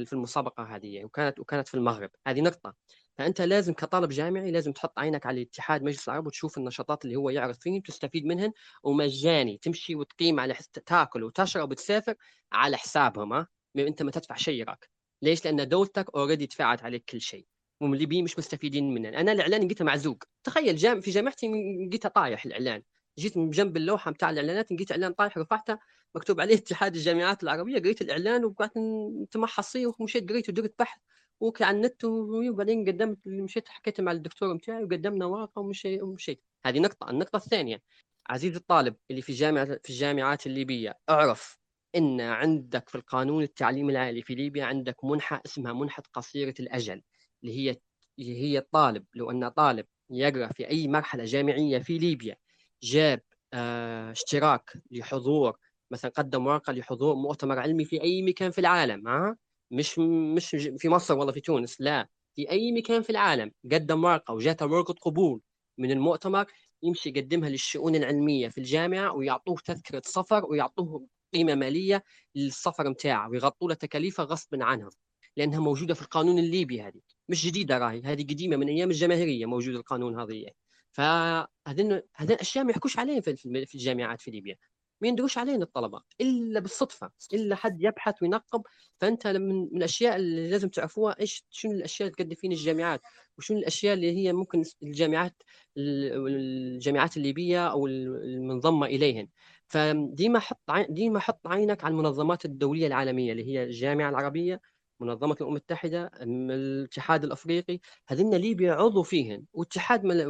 في 0.07 0.13
المسابقة 0.13 0.63
هذه 0.77 1.05
وكانت 1.05 1.41
وكانت 1.41 1.69
في 1.69 1.75
المغرب. 1.75 2.11
هذه 2.27 2.41
نقطة. 2.41 2.75
فأنت 3.19 3.41
لازم 3.41 3.73
كطالب 3.73 4.11
جامعي 4.11 4.51
لازم 4.51 4.73
تحط 4.73 4.99
عينك 4.99 5.27
على 5.27 5.43
الاتحاد 5.43 5.83
مجلس 5.83 6.09
العرب 6.09 6.27
وتشوف 6.27 6.59
النشاطات 6.59 7.05
اللي 7.05 7.17
هو 7.17 7.31
يعرض 7.31 7.55
فيه 7.55 7.83
تستفيد 7.83 8.27
منهن 8.27 8.53
ومجاني. 8.83 9.59
تمشي 9.59 9.95
وتقيم 9.95 10.41
على 10.41 10.55
تاكل 10.87 11.25
وتشرب 11.25 11.71
وتسافر 11.71 12.15
على 12.53 12.77
حسابهم 12.77 13.33
ها؟ 13.33 13.49
أنت 13.77 14.03
ما 14.03 14.11
تدفع 14.11 14.37
شيء 14.37 14.65
راك 14.65 14.91
ليش؟ 15.23 15.45
لأن 15.45 15.69
دولتك 15.69 16.11
اوريدي 16.15 16.47
دفعت 16.47 16.83
عليك 16.85 17.05
كل 17.05 17.21
شيء. 17.21 17.47
والليبيين 17.81 18.25
مش 18.25 18.39
مستفيدين 18.39 18.95
منه. 18.95 19.09
أنا 19.09 19.33
الإعلان 19.33 19.65
لقيته 19.65 19.85
معزوق 19.85 20.25
تخيل 20.45 20.77
جام 20.77 21.01
في 21.01 21.11
جامعتي 21.11 21.49
لقيته 21.89 22.09
طايح 22.09 22.45
الإعلان. 22.47 22.83
جيت 23.19 23.37
من 23.37 23.51
جنب 23.51 23.77
اللوحة 23.77 24.11
بتاع 24.11 24.31
الإعلانات 24.31 24.73
لقيت 24.73 24.91
إعلان 24.93 25.13
طايح 25.13 25.39
رفعته 25.39 25.79
مكتوب 26.15 26.41
عليه 26.41 26.55
اتحاد 26.55 26.95
الجامعات 26.95 27.43
العربية. 27.43 27.79
قريت 27.79 28.03
الإعلان 28.03 28.45
وقعدت 28.45 28.79
نتمحص 29.23 29.73
فيه 29.73 29.93
ومشيت 29.99 30.29
قريت 30.31 30.49
ودرت 30.49 30.75
بحث 30.79 31.01
وكي 31.41 31.65
على 31.65 31.77
النت 31.77 32.05
وبعدين 32.05 32.85
قدمت 32.89 33.19
مشيت 33.27 33.69
حكيت 33.69 34.01
مع 34.01 34.13
الدكتور 34.13 34.57
بتاعي 34.57 34.85
وقدمنا 34.85 35.27
ورقة 35.27 35.61
ومشي 35.61 36.03
ومشيت. 36.03 36.45
هذه 36.67 36.79
نقطة. 36.81 37.11
النقطة 37.11 37.37
الثانية 37.37 37.83
عزيزي 38.31 38.57
الطالب 38.57 38.97
اللي 39.11 39.23
في 39.23 39.33
جامعه 39.33 39.65
في 39.83 39.91
الجامعات 39.91 40.47
الليبية 40.47 40.99
اعرف 41.11 41.59
إن 41.97 42.21
عندك 42.21 42.89
في 42.89 42.95
القانون 42.95 43.43
التعليم 43.43 43.91
العالي 43.91 44.23
في 44.23 44.35
ليبيا 44.35 44.65
عندك 44.65 45.05
منحة 45.05 45.43
اسمها 45.47 45.73
منحة 45.73 46.03
قصيرة 46.13 46.55
الأجل. 46.61 47.03
اللي 47.47 47.59
هي 47.71 47.77
اللي 48.19 48.41
هي 48.43 48.59
الطالب 48.59 49.05
لو 49.15 49.31
أن 49.31 49.49
طالب 49.49 49.87
يقرأ 50.11 50.53
في 50.53 50.69
أي 50.69 50.89
مرحلة 50.89 51.25
جامعية 51.25 51.79
في 51.79 51.99
ليبيا 51.99 52.37
جاب 52.83 53.21
آه 53.53 54.11
اشتراك 54.13 54.73
لحضور 54.91 55.57
مثلا 55.91 56.11
قدم 56.11 56.47
ورقة 56.47 56.73
لحضور 56.73 57.15
مؤتمر 57.15 57.59
علمي 57.59 57.85
في 57.85 58.03
أي 58.03 58.23
مكان 58.23 58.51
في 58.51 58.59
العالم 58.59 59.09
ها؟ 59.09 59.37
مش 59.71 59.99
مش 59.99 60.51
في 60.79 60.89
مصر 60.89 61.19
ولا 61.19 61.33
في 61.33 61.41
تونس 61.41 61.81
لا. 61.81 62.09
في 62.37 62.51
أي 62.51 62.73
مكان 62.73 63.03
في 63.03 63.11
العالم 63.11 63.53
قدم 63.73 64.05
ورقة 64.05 64.35
وجاته 64.35 64.67
ورقة 64.67 64.95
قبول 64.95 65.41
من 65.79 65.91
المؤتمر 65.91 66.47
يمشي 66.83 67.09
يقدمها 67.09 67.49
للشؤون 67.49 67.95
العلمية 67.97 68.49
في 68.49 68.59
الجامعة 68.59 69.13
ويعطوه 69.17 69.57
تذكرة 69.65 70.03
سفر 70.05 70.47
ويعطوه 70.47 71.07
قيمة 71.35 71.55
مالية 71.55 72.05
للسفر 72.35 72.89
متاعه 72.91 73.31
ويغطوا 73.31 73.69
له 73.69 73.75
تكاليفه 73.75 74.25
غصبا 74.25 74.65
عنهم 74.65 74.91
لأنها 75.37 75.61
موجودة 75.61 75.95
في 75.95 76.03
القانون 76.03 76.39
الليبي 76.39 76.83
هذه. 76.83 77.01
مش 77.29 77.47
جديدة 77.47 77.79
راهي 77.79 78.03
هذه 78.05 78.23
قديمة 78.23 78.57
من 78.57 78.69
أيام 78.69 78.91
الجماهيرية 78.91 79.47
موجود 79.47 79.75
القانون 79.75 80.21
هذه 80.21 80.47
فهذين 80.93 82.01
هذين 82.15 82.37
أشياء 82.41 82.65
ما 82.65 82.71
يحكوش 82.71 82.99
عليهم 82.99 83.21
في 83.21 83.75
الجامعات 83.75 84.21
في 84.21 84.31
ليبيا. 84.31 84.57
ما 85.01 85.09
يندروش 85.09 85.39
علينا 85.39 85.65
الطلبه 85.65 86.03
إلا 86.21 86.61
بالصدفة 86.61 87.11
إلا 87.33 87.57
حد 87.57 87.83
يبحث 87.83 88.23
وينقب. 88.23 88.63
فأنت 88.99 89.27
من, 89.27 89.55
من 89.73 89.77
الأشياء 89.77 90.17
اللي 90.17 90.51
لازم 90.51 90.69
تعرفوها 90.69 91.21
إيش 91.21 91.45
شنو 91.51 91.73
الأشياء 91.73 92.09
اللي 92.09 92.17
تقدم 92.17 92.35
فين 92.35 92.53
الجامعات؟ 92.53 93.01
وشنو 93.39 93.59
الأشياء 93.59 93.95
اللي 93.95 94.17
هي 94.17 94.33
ممكن 94.33 94.63
الجامعات 94.83 95.43
الجامعات 95.77 97.17
الليبية 97.17 97.69
أو 97.69 97.87
المنضمة 97.87 98.87
إليهن. 98.87 99.29
فديما 99.69 100.39
حط 100.39 100.61
ديما 100.89 101.19
حط 101.21 101.47
عينك 101.47 101.85
على 101.85 101.93
المنظمات 101.93 102.45
الدولية 102.45 102.87
العالمية 102.87 103.33
اللي 103.33 103.45
هي 103.47 103.65
الجامعة 103.65 104.11
العربية 104.11 104.61
منظمة 105.01 105.37
الأمم 105.41 105.57
المتحدة 105.57 106.11
الاتحاد 106.23 107.25
الأفريقي 107.25 107.81
هذين 108.09 108.35
ليبيا 108.35 108.73
عضو 108.73 109.03
فيهن 109.03 109.45
واتحاد 109.53 110.05
مل... 110.05 110.27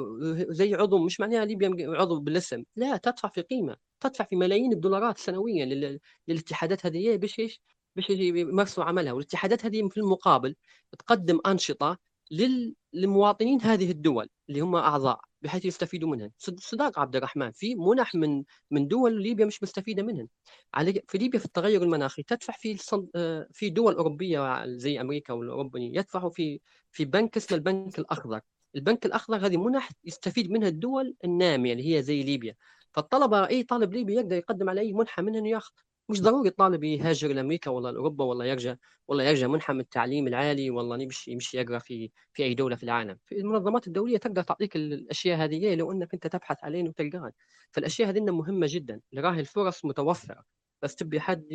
زي 0.50 0.74
عضو 0.74 0.98
مش 0.98 1.20
معناها 1.20 1.44
ليبيا 1.44 1.98
عضو 1.98 2.20
بالاسم 2.20 2.64
لا 2.76 2.96
تدفع 2.96 3.28
في 3.28 3.42
قيمة 3.42 3.76
تدفع 4.00 4.24
في 4.24 4.36
ملايين 4.36 4.72
الدولارات 4.72 5.18
سنويا 5.18 5.64
لل... 5.64 6.00
للاتحادات 6.28 6.86
هذه 6.86 7.16
باش 7.16 7.38
إيش؟ 7.38 7.60
باش 7.96 8.10
يمارسوا 8.10 8.84
عملها 8.84 9.12
والاتحادات 9.12 9.64
هذه 9.64 9.88
في 9.88 9.96
المقابل 9.96 10.56
تقدم 10.98 11.40
لل... 11.46 11.98
لمواطنين 12.93 13.62
هذه 13.62 13.91
الدول 13.91 14.29
اللي 14.49 14.61
هم 14.61 14.77
أعضاء 14.77 15.20
بحيث 15.43 15.64
يستفيدوا 15.64 16.09
منها 16.09 16.31
صداق 16.39 16.99
عبد 16.99 17.16
الرحمن 17.16 17.51
في 17.53 17.74
منح 17.74 18.14
من 18.14 18.45
من 18.70 18.89
دول 18.89 19.22
ليبيا 19.22 19.47
مش 19.47 19.62
مستفيدة 19.62 20.03
منها 20.03 20.27
على 20.74 21.03
في 21.09 21.18
ليبيا 21.18 21.39
في 21.39 21.45
التغير 21.45 21.83
المناخي 21.83 22.22
تدفع 22.22 22.55
في 22.59 22.77
في 23.53 23.70
دول 23.70 23.95
أوروبية 23.95 24.66
زي 24.66 25.01
أمريكا 25.01 25.33
والاوروبا 25.33 25.79
يدفعوا 25.81 26.31
في 26.31 26.61
في 26.91 27.05
بنك 27.05 27.37
اسمه 27.37 27.59
البنك 27.59 27.99
الأخضر. 27.99 28.41
البنك 28.77 29.07
الأخضر 29.07 29.47
هذه 29.47 29.57
منح 29.57 29.91
يستفيد 30.05 30.51
منها 30.51 30.68
الدول 30.68 31.16
النامية 31.24 31.72
اللي 31.72 31.97
هي 31.97 32.03
زي 32.03 32.22
ليبيا. 32.22 32.55
فالطلبة 32.93 33.49
أي 33.49 33.62
طالب 33.62 33.93
ليبي 33.95 34.14
يقدر 34.14 34.37
يقدم 34.37 34.70
على 34.70 34.81
أي 34.81 34.93
منحة 34.93 35.22
منها 35.22 35.47
ياخذ. 35.49 35.72
مش 36.09 36.20
ضروري 36.22 36.48
الطالب 36.48 36.84
يهاجر 36.84 37.28
لأمريكا 37.32 37.70
ولا 37.70 37.92
لأوروبا 37.92 38.24
ولا 38.24 38.44
يرجع 38.44 38.76
ولا 39.09 39.24
يرجع 39.30 39.46
منحى 39.46 39.72
من 39.72 39.80
التعليم 39.80 40.26
العالي 40.26 40.70
والله 40.70 41.02
يمشي 41.02 41.30
يمشي 41.32 41.57
يقرأ 41.59 41.78
في 41.78 42.11
في 42.32 42.42
أي 42.44 42.54
دولة 42.54 42.76
في 42.76 42.82
العالم. 42.82 43.18
في 43.24 43.34
المنظمات 43.40 43.86
الدولية 43.86 44.16
تقدر 44.18 44.42
تعطيك 44.42 44.76
الأشياء 44.76 45.38
هذه 45.38 45.74
لو 45.74 45.92
أنك 45.92 46.14
أنت 46.14 46.26
تبحث 46.26 46.64
عليها 46.64 46.88
وتلقاها 46.88 47.32
فالأشياء 47.72 48.09
هذه 48.11 48.20
مهمة 48.20 48.66
جدا. 48.70 49.00
راهي 49.18 49.40
الفرص 49.40 49.84
متوفرة. 49.84 50.44
بس 50.82 50.94
تبي 50.96 51.20
حد 51.20 51.46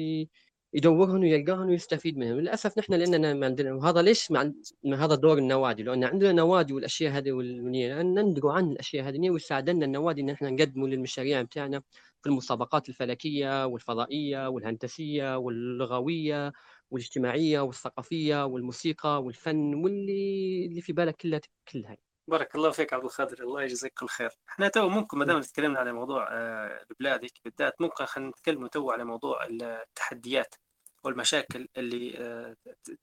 يدورهن 0.73 1.19
ويلقاهن 1.21 1.67
ويستفيد 1.69 2.17
منهم. 2.17 2.39
للأسف 2.39 2.77
نحن 2.77 2.93
لأننا 2.93 3.33
ما 3.33 3.45
عندنا 3.45 3.73
وهذا 3.73 4.01
ليش 4.01 4.31
مع 4.31 4.51
هذا 4.85 5.15
دور 5.15 5.37
النوادي؟ 5.37 5.83
لأن 5.83 6.03
عندنا 6.03 6.31
نوادي 6.31 6.73
والأشياء 6.73 7.11
هذه 7.17 7.31
والنية 7.31 8.01
ندروا 8.01 8.53
عن 8.53 8.71
الأشياء 8.71 9.07
هذه 9.09 9.29
ويساعدنا 9.29 9.85
النوادي 9.85 10.21
إن 10.21 10.29
إحنا 10.29 10.49
نقدموا 10.49 10.87
للمشاريع 10.87 11.41
بتاعنا. 11.41 11.81
في 12.23 12.29
المسابقات 12.29 12.89
الفلكية 12.89 13.65
والفضائية 13.65 14.49
والهندسية 14.49 15.37
واللغوية 15.37 16.51
والاجتماعية 16.91 17.59
والثقافية 17.59 18.45
والموسيقى 18.45 19.23
والفن 19.23 19.73
واللي 19.75 20.65
اللي 20.65 20.81
في 20.81 20.93
بالك 20.93 21.15
كلها 21.15 21.41
كلها. 21.71 21.97
بارك 22.27 22.55
الله 22.55 22.71
فيك 22.71 22.93
عبد 22.93 23.03
القادر 23.03 23.43
الله 23.43 23.63
يجزيك 23.63 23.93
كل 23.93 24.07
خير. 24.07 24.29
إحنا 24.49 24.67
تو 24.67 24.89
ممكن 24.89 25.17
ما 25.17 25.25
دام 25.25 25.41
تكلمنا 25.41 25.79
على 25.79 25.93
موضوع 25.93 26.27
آه، 26.31 26.85
بلادك 26.99 27.31
بالذات 27.45 27.81
ممكن 27.81 28.05
خلينا 28.05 28.29
نتكلم 28.29 28.67
تو 28.67 28.91
على 28.91 29.03
موضوع 29.03 29.45
التحديات 29.45 30.55
والمشاكل 31.03 31.67
اللي 31.77 32.17
آه، 32.17 32.55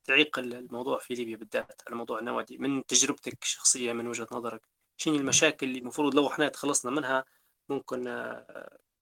تعيق 0.05 0.39
الموضوع 0.39 0.99
في 0.99 1.15
ليبيا 1.15 1.37
بالذات 1.37 1.83
على 1.87 1.97
موضوع 1.97 2.19
النوادي. 2.19 2.59
من 2.59 2.87
تجربتك 2.87 3.43
الشخصية 3.43 3.93
من 3.93 4.07
وجهة 4.07 4.29
نظرك 4.33 4.61
شنو 4.97 5.15
المشاكل 5.15 5.67
اللي 5.67 5.79
المفروض 5.79 6.15
لو 6.15 6.27
إحنا 6.29 6.49
تخلصنا 6.49 6.91
منها 6.93 7.25
ممكن 7.69 8.09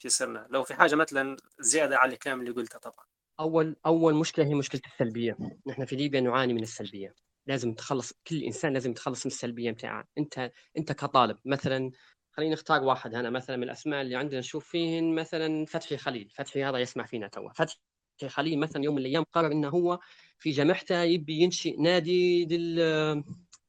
آه، 0.05 0.07
يصيرنا 0.07 0.47
لو 0.51 0.65
في 0.65 0.75
حاجة 0.75 0.95
مثلا 0.95 1.37
زيادة 1.59 1.97
على 1.97 2.13
الكلام 2.13 2.41
اللي 2.41 2.51
قلته 2.51 2.79
طبعا. 2.79 3.07
أول 3.41 3.77
أول 3.87 4.15
مشكلة 4.15 4.45
هي 4.45 4.55
مشكلة 4.55 4.81
السلبية. 4.87 5.37
نحن 5.67 5.85
في 5.85 5.97
ليبيا 5.97 6.21
نعاني 6.21 6.55
من 6.55 6.63
السلبية. 6.63 7.15
لازم 7.47 7.75
تخلص 7.75 8.13
كل 8.27 8.43
إنسان 8.43 8.73
لازم 8.73 8.91
يتخلص 8.91 9.27
من 9.27 9.33
السلبية 9.33 9.71
بتاعه 9.71 10.05
أنت 10.19 10.53
أنت 10.79 10.93
كطالب 10.93 11.39
مثلا 11.45 11.91
خلينا 12.33 12.53
نختار 12.53 12.83
واحد 12.85 13.15
هنا. 13.15 13.31
مثلا 13.31 13.57
من 13.57 13.63
الأسماء 13.63 14.03
اللي 14.03 14.17
عندنا 14.17 14.41
نشوف 14.41 14.69
فيهن 14.69 15.15
مثلا 15.15 15.67
فتحي 15.67 15.97
خليل. 15.97 16.31
فتحي 16.35 16.65
هذا 16.65 16.79
يسمع 16.79 17.07
فينا 17.07 17.29
توا. 17.29 17.53
فتحي 17.53 17.79
خليل 18.29 18.59
مثلا 18.59 18.85
يوم 18.85 18.95
من 18.95 19.01
الأيام 19.01 19.25
قرر 19.33 19.53
إنه 19.53 19.69
هو 19.69 19.99
في 20.39 20.51
جامعته 20.51 21.03
يبي 21.03 21.41
ينشئ 21.41 21.77
نادي 21.83 22.45
دل 22.45 22.81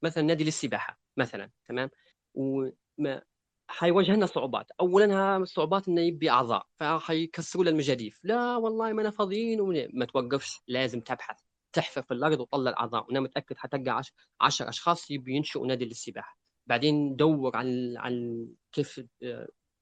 مثلا 0.02 0.24
نادي 0.24 0.44
للسباحة 0.44 1.00
مثلا 1.18 1.50
تمام؟ 1.66 1.90
وما 2.34 3.22
حيواجه 3.68 4.12
لنا 4.12 4.26
صعوبات. 4.26 4.72
اولا 4.80 5.38
الصعوبات 5.38 5.88
إنه 5.88 6.02
يبي 6.02 6.30
أعضاء 6.30 6.68
فحيكسروا 6.76 7.64
له 7.64 7.72
المجاديف 7.72 8.20
لا 8.24 8.56
والله 8.56 8.94
ما 8.94 9.02
أنا 9.02 9.10
فاضيين 9.10 9.90
ما 9.94 10.06
توقفش 10.06 10.62
لازم 10.68 11.02
تبحث. 11.02 11.38
تحفر 11.74 12.02
في 12.02 12.14
الأرض 12.14 12.40
وطلع 12.40 12.72
الأعضاء. 12.72 13.06
وأنا 13.06 13.20
متأكد 13.20 13.58
حتلقى 13.58 14.02
10 14.42 14.70
أشخاص 14.70 15.12
يبي 15.12 15.36
ينشئوا 15.36 15.68
نادي 15.68 15.86
للسباحة. 15.86 16.40
بعدين 16.68 17.16
دور 17.16 17.58
على 17.58 18.00
على 18.00 18.48
كيف 18.72 19.06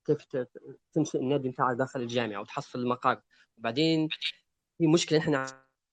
كيف 0.05 0.25
تنشئ 0.93 1.19
النادي 1.19 1.49
بتاعك 1.49 1.77
داخل 1.77 2.01
الجامعة 2.01 2.41
وتحصل 2.41 2.79
المقر. 2.79 3.21
وبعدين 3.57 4.09
في 4.77 4.87
مشكلة 4.87 5.19
إحنا 5.19 5.47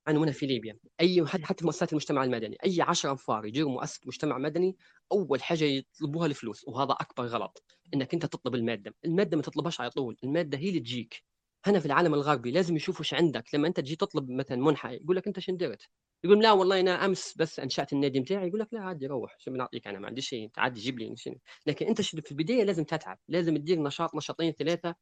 نعاني 0.06 0.18
منها 0.18 0.32
في 0.32 0.46
ليبيا. 0.46 0.78
أي 1.00 1.26
حتى 1.26 1.44
حتى 1.44 1.64
مؤسسات 1.64 1.92
المجتمع 1.92 2.24
المدني. 2.24 2.56
أي 2.64 2.82
10 2.82 3.10
أنفار 3.10 3.46
يديروا 3.46 3.72
مؤسسة 3.72 4.00
مجتمع 4.06 4.38
مدني 4.38 4.76
أول 5.12 5.42
حاجة 5.42 5.64
يطلبوها 5.64 6.26
الفلوس 6.26 6.64
وهذا 6.68 6.92
أكبر 6.92 7.26
غلط 7.26 7.64
إنك 7.94 8.14
أنت 8.14 8.26
تطلب 8.26 8.54
المادة. 8.54 8.94
المادة 9.04 9.36
ما 9.36 9.42
تطلبهاش 9.42 9.80
على 9.80 9.90
طول 9.90 10.16
المادة 10.24 10.58
هي 10.58 10.68
اللي 10.68 10.80
تجيك. 10.80 11.24
هنا 11.66 11.80
في 11.80 11.86
العالم 11.86 12.14
الغربي 12.14 12.50
لازم 12.50 12.76
يشوفوا 12.76 13.00
إيش 13.00 13.14
عندك. 13.14 13.54
لما 13.54 13.68
أنت 13.68 13.80
تجي 13.80 13.96
تطلب 13.96 14.30
مثلا 14.30 14.56
منحة 14.58 14.90
يقول 14.90 15.16
لك 15.16 15.26
أنت 15.26 15.40
شن 15.40 15.64
درت 15.64 15.88
يقول 16.24 16.42
لا 16.42 16.52
والله 16.52 16.80
أنا 16.80 17.04
أمس 17.04 17.34
بس 17.36 17.60
أنشأت 17.60 17.92
النادي 17.92 18.20
بتاعي 18.20 18.48
يقول 18.48 18.60
لك 18.60 18.68
لا 18.74 18.80
عادي 18.80 19.06
روح 19.06 19.36
شو 19.38 19.50
بنعطيك 19.50 19.86
أنا 19.86 19.98
ما 19.98 20.06
عندي 20.06 20.20
شيء 20.20 20.50
عادي 20.56 20.80
جيب 20.80 20.98
لي 20.98 21.16
شيء 21.16 21.38
لكن 21.66 21.86
أنت 21.86 22.00
في 22.02 22.32
البداية 22.32 22.64
لازم 22.64 22.84
تتعب 22.84 23.18
لازم 23.28 23.56
تدير 23.56 23.82
نشاط 23.82 24.14
نشاطين 24.14 24.52
ثلاثة 24.52 24.94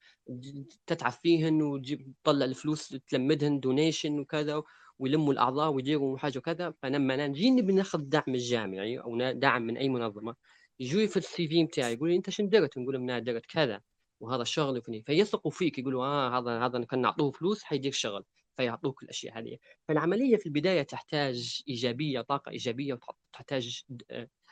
تتعب 0.87 1.13
فيهن 1.13 1.63
وتجيب 1.63 2.15
تطلع 2.25 2.45
الفلوس 2.45 2.89
تلمدهن 3.09 3.61
donation 3.61 4.19
وكذا 4.21 4.63
ويلموا 5.01 5.33
الأعضاء 5.33 5.73
ويديروا 5.73 6.19
حاجة 6.19 6.39
وكذا 6.39 6.75
فلما 6.83 7.27
نجي 7.29 7.51
نبي 7.51 7.73
ناخذ 7.73 7.99
دعم 7.99 8.25
الجامعي 8.29 8.99
أو 9.01 9.33
دعم 9.33 9.63
من 9.63 9.77
أي 9.77 9.89
منظمة 9.89 10.35
يجوا 10.81 11.07
في 11.07 11.17
ال 11.17 11.49
CV 11.49 11.65
بتاعي 11.65 11.95
يقول 11.95 12.11
لي 12.11 12.17
أنت 12.17 12.31
شن 12.31 12.49
درت؟ 12.49 12.79
نقول 12.79 12.95
لهم 12.95 13.19
درت 13.19 13.47
كذا 13.47 13.81
وهذا 14.21 14.43
الشغل 14.43 14.79
وفني 14.79 15.03
فيثقوا 15.03 15.51
فيك 15.51 15.79
يقولوا 15.79 16.05
آه 16.07 16.39
هذا 16.39 16.67
هذا 16.67 16.85
كان 16.85 17.01
نعطوه 17.01 17.31
فلوس 17.31 17.63
حيدير 17.63 17.93
شغل 17.93 18.25
فيعطوك 18.57 19.03
الأشياء 19.03 19.39
هذه. 19.39 19.59
فالعملية 19.89 20.37
في 20.37 20.47
البداية 20.47 20.83
تحتاج 20.83 21.63
إيجابية 21.69 22.21
طاقة 22.21 22.51
إيجابية 22.51 22.95
وتحتاج 22.95 23.85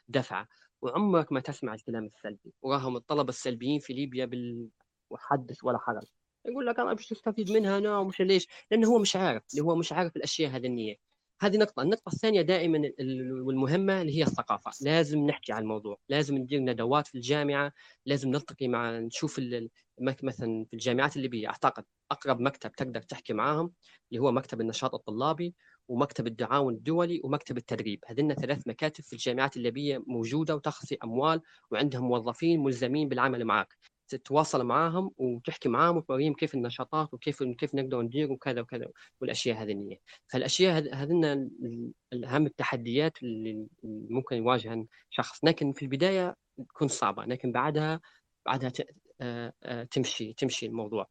دفعة. 0.08 0.48
وعمرك 0.82 1.32
ما 1.32 1.40
تسمع 1.40 1.74
الكلام 1.74 2.04
السلبي 2.06 2.54
وراهم 2.62 2.96
الطلبة 2.96 3.28
السلبيين 3.28 3.80
في 3.80 3.92
ليبيا 3.92 4.24
بال 4.24 4.68
وحدث 5.10 5.64
ولا 5.64 5.78
حرج. 5.78 6.06
يقول 6.46 6.66
لك 6.66 6.78
أنا 6.80 6.94
مش 6.94 7.08
تستفيد 7.08 7.50
منها 7.50 7.78
أنا 7.78 7.98
ومش 7.98 8.20
ليش؟ 8.20 8.46
لأنه 8.70 8.88
هو 8.88 8.98
مش 8.98 9.16
عارف 9.16 9.42
اللي 9.52 9.62
هو 9.64 9.74
مش 9.76 9.92
عارف 9.92 10.16
الأشياء 10.16 10.50
هذه 10.50 10.66
النية. 10.66 10.96
هذه 11.40 11.56
نقطة، 11.56 11.82
النقطة 11.82 12.08
الثانية 12.12 12.42
دائما 12.42 12.92
والمهمة 13.42 14.00
اللي 14.02 14.18
هي 14.18 14.22
الثقافة، 14.22 14.70
لازم 14.80 15.18
نحكي 15.26 15.52
عن 15.52 15.62
الموضوع، 15.62 15.98
لازم 16.08 16.36
ندير 16.36 16.60
ندوات 16.60 17.06
في 17.06 17.14
الجامعة، 17.14 17.72
لازم 18.06 18.28
نلتقي 18.30 18.68
مع 18.68 18.98
نشوف 18.98 19.40
مثلا 20.00 20.64
في 20.64 20.74
الجامعات 20.74 21.16
الليبية 21.16 21.48
أعتقد 21.48 21.84
أقرب 22.10 22.40
مكتب 22.40 22.72
تقدر 22.72 23.02
تحكي 23.02 23.32
معاهم 23.32 23.72
اللي 24.12 24.22
هو 24.22 24.32
مكتب 24.32 24.60
النشاط 24.60 24.94
الطلابي 24.94 25.54
ومكتب 25.88 26.26
التعاون 26.26 26.74
الدولي 26.74 27.20
ومكتب 27.24 27.56
التدريب، 27.56 28.00
هذين 28.06 28.34
ثلاث 28.34 28.68
مكاتب 28.68 29.04
في 29.04 29.12
الجامعات 29.12 29.56
الليبية 29.56 30.02
موجودة 30.06 30.56
وتخفي 30.56 30.96
أموال 31.04 31.40
وعندهم 31.70 32.08
موظفين 32.08 32.60
ملزمين 32.60 33.08
بالعمل 33.08 33.44
معك، 33.44 33.76
تتواصل 34.08 34.64
معاهم 34.64 35.10
وتحكي 35.18 35.68
معاهم 35.68 35.96
وتوريهم 35.96 36.34
كيف 36.34 36.54
النشاطات 36.54 37.14
وكيف 37.14 37.42
كيف 37.42 37.74
نقدر 37.74 38.02
ندير 38.02 38.32
وكذا 38.32 38.60
وكذا 38.60 38.86
والأشياء 39.20 39.62
هذه 39.62 39.98
فالأشياء 40.26 40.94
هذين 40.94 41.24
أهم 42.24 42.46
التحديات 42.46 43.22
اللي 43.22 43.66
ممكن 43.84 44.36
يواجهها 44.36 44.84
شخص. 45.10 45.44
لكن 45.44 45.72
في 45.72 45.82
البداية 45.82 46.36
تكون 46.68 46.88
صعبة 46.88 47.24
لكن 47.24 47.52
بعدها 47.52 48.00
بعدها 48.46 48.72
آه، 49.20 49.52
آه، 49.62 49.84
تمشي 49.84 50.32
تمشي 50.32 50.66
الموضوع. 50.66 51.06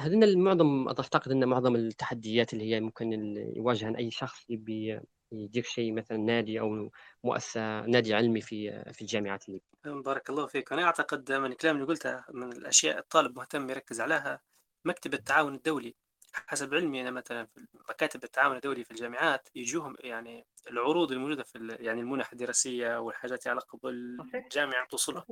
هذين 0.00 0.38
معظم 0.38 0.88
اعتقد 0.88 1.30
إن 1.30 1.48
معظم 1.48 1.76
التحديات 1.76 2.52
اللي 2.52 2.64
هي 2.74 2.80
ممكن 2.80 3.12
يواجهها 3.56 3.98
أي 3.98 4.10
شخص 4.10 4.50
يبي 4.50 5.00
يدير 5.40 5.62
شيء 5.62 5.92
مثلا 5.92 6.16
نادي 6.18 6.60
أو 6.60 6.90
مؤسسة 7.24 7.80
نادي 7.80 8.14
علمي 8.14 8.40
في 8.40 8.84
في 8.92 9.02
الجامعات 9.02 9.48
اللي 9.48 9.60
بارك 9.84 10.30
الله 10.30 10.46
فيك. 10.46 10.72
أنا 10.72 10.84
أعتقد 10.84 11.32
من 11.32 11.52
الكلام 11.52 11.76
اللي 11.76 11.86
قلته 11.86 12.24
من 12.30 12.52
الأشياء 12.52 12.98
الطالب 12.98 13.36
مهتم 13.36 13.70
يركز 13.70 14.00
عليها 14.00 14.40
مكتب 14.84 15.14
التعاون 15.14 15.54
الدولي. 15.54 15.94
حسب 16.32 16.74
علمي 16.74 17.00
أنا 17.00 17.10
مثلا 17.10 17.46
في 17.46 17.66
مكاتب 17.88 18.24
التعاون 18.24 18.56
الدولي 18.56 18.84
في 18.84 18.90
الجامعات 18.90 19.48
يجوهم 19.54 19.96
يعني 20.00 20.46
العروض 20.70 21.12
الموجودة 21.12 21.42
في 21.42 21.76
يعني 21.80 22.00
المنح 22.00 22.32
الدراسية 22.32 23.00
والحاجات 23.00 23.48
علاقة 23.48 23.78
بالجامعة 23.78 24.86
توصلها. 24.86 25.26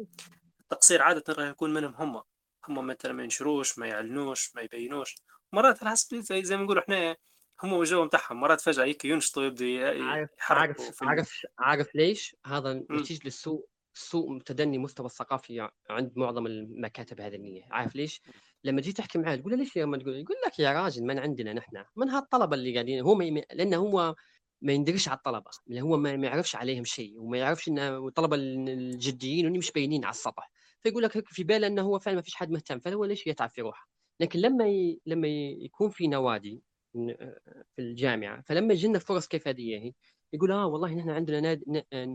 التقصير 0.61 1.03
عادة 1.03 1.35
راح 1.35 1.49
يكون 1.49 1.75
منهم 1.75 1.95
هم. 1.95 2.23
هم 2.69 2.87
مثلا 2.87 3.13
ما 3.13 3.23
ينشروش 3.23 3.79
ما 3.79 3.87
يعلنوش 3.87 4.57
ما 4.57 4.63
يبينوش. 4.63 5.15
مرات 5.53 5.83
على 5.83 5.91
حسب 5.91 6.17
زي, 6.17 6.43
زي 6.43 6.57
ما 6.57 6.63
نقول 6.63 6.79
إحنا 6.79 7.17
هم 7.63 7.73
والجو 7.73 8.07
بتاعهم 8.07 8.41
مرات 8.41 8.61
فجأة 8.61 8.85
هيك 8.85 9.05
ينشطوا 9.05 9.43
يبدوا 9.43 9.67
يحركوا 9.67 10.85
عارف 10.85 11.03
عارف 11.03 11.47
عارف 11.59 11.95
ليش؟ 11.95 12.37
هذا 12.47 12.73
نتيجة 12.91 13.21
للسوء 13.25 13.67
سوء 13.95 14.39
تدني 14.39 14.79
مستوى 14.79 15.07
الثقافي 15.07 15.69
عند 15.91 16.13
معظم 16.17 16.47
المكاتب 16.47 17.21
هذه 17.21 17.35
النية. 17.35 17.63
عارف 17.71 17.97
ليش؟ 17.97 18.23
لما 18.65 18.81
تجي 18.81 18.93
تحكي 18.93 19.19
معاه 19.19 19.37
تقول 19.37 19.53
له 19.53 19.59
ليش 19.59 19.77
يا 19.77 19.85
ما 19.85 19.99
تقول 19.99 20.17
يقول 20.17 20.37
لك 20.47 20.59
يا 20.59 20.73
راجل 20.73 21.03
من 21.05 21.19
عندنا 21.19 21.53
نحن؟ 21.53 21.85
من 21.97 22.09
هالطلبة 22.09 22.55
اللي 22.57 22.75
قاعدين؟ 22.75 23.01
هو 23.01 23.15
ما. 23.15 23.25
لأنه 23.53 23.77
هو 23.77 24.15
ما 24.63 24.73
يندرش 24.73 25.09
على 25.09 25.17
الطلبة. 25.17 25.51
اللي 25.69 25.81
هو 25.81 25.97
ما 25.97 26.11
يعرفش 26.11 26.57
عليهم 26.57 26.85
شيء 26.85 27.21
وما 27.21 27.39
يعرفش 27.39 27.69
إن 27.69 27.79
الطلبة 27.79 28.37
الجديين 28.37 29.59
مش 29.59 29.73
باينين 29.73 30.05
على 30.05 30.13
السطح. 30.13 30.51
فيقول 30.81 31.03
لك 31.03 31.29
في 31.29 31.45
باله 31.45 31.67
إنه 31.67 31.83
هو 31.83 31.99
فعلا 31.99 32.17
ما 32.17 32.23
فيش 32.23 32.35
حد 32.35 32.51
مهتم 32.51 32.79
فهو 32.79 33.05
ليش 33.05 33.27
يتعب 33.27 33.51
في 33.51 33.61
روحه؟ 33.61 33.89
لكن 34.21 34.41
لما 34.41 34.69
ي... 34.69 35.01
لما 35.07 35.29
يكون 35.29 35.91
في 35.91 36.07
نوادي 36.07 36.63
في 37.77 37.83
الجامعة. 37.83 38.43
فلما 38.43 38.75
يجينا 38.75 38.99
فرص 38.99 39.27
كيف 39.29 39.49
هذه 39.49 39.93
يقول 40.33 40.53
آه 40.53 40.67
والله 40.67 40.95
نحن 40.95 41.11
عندنا 41.11 41.41
نادي 41.41 41.65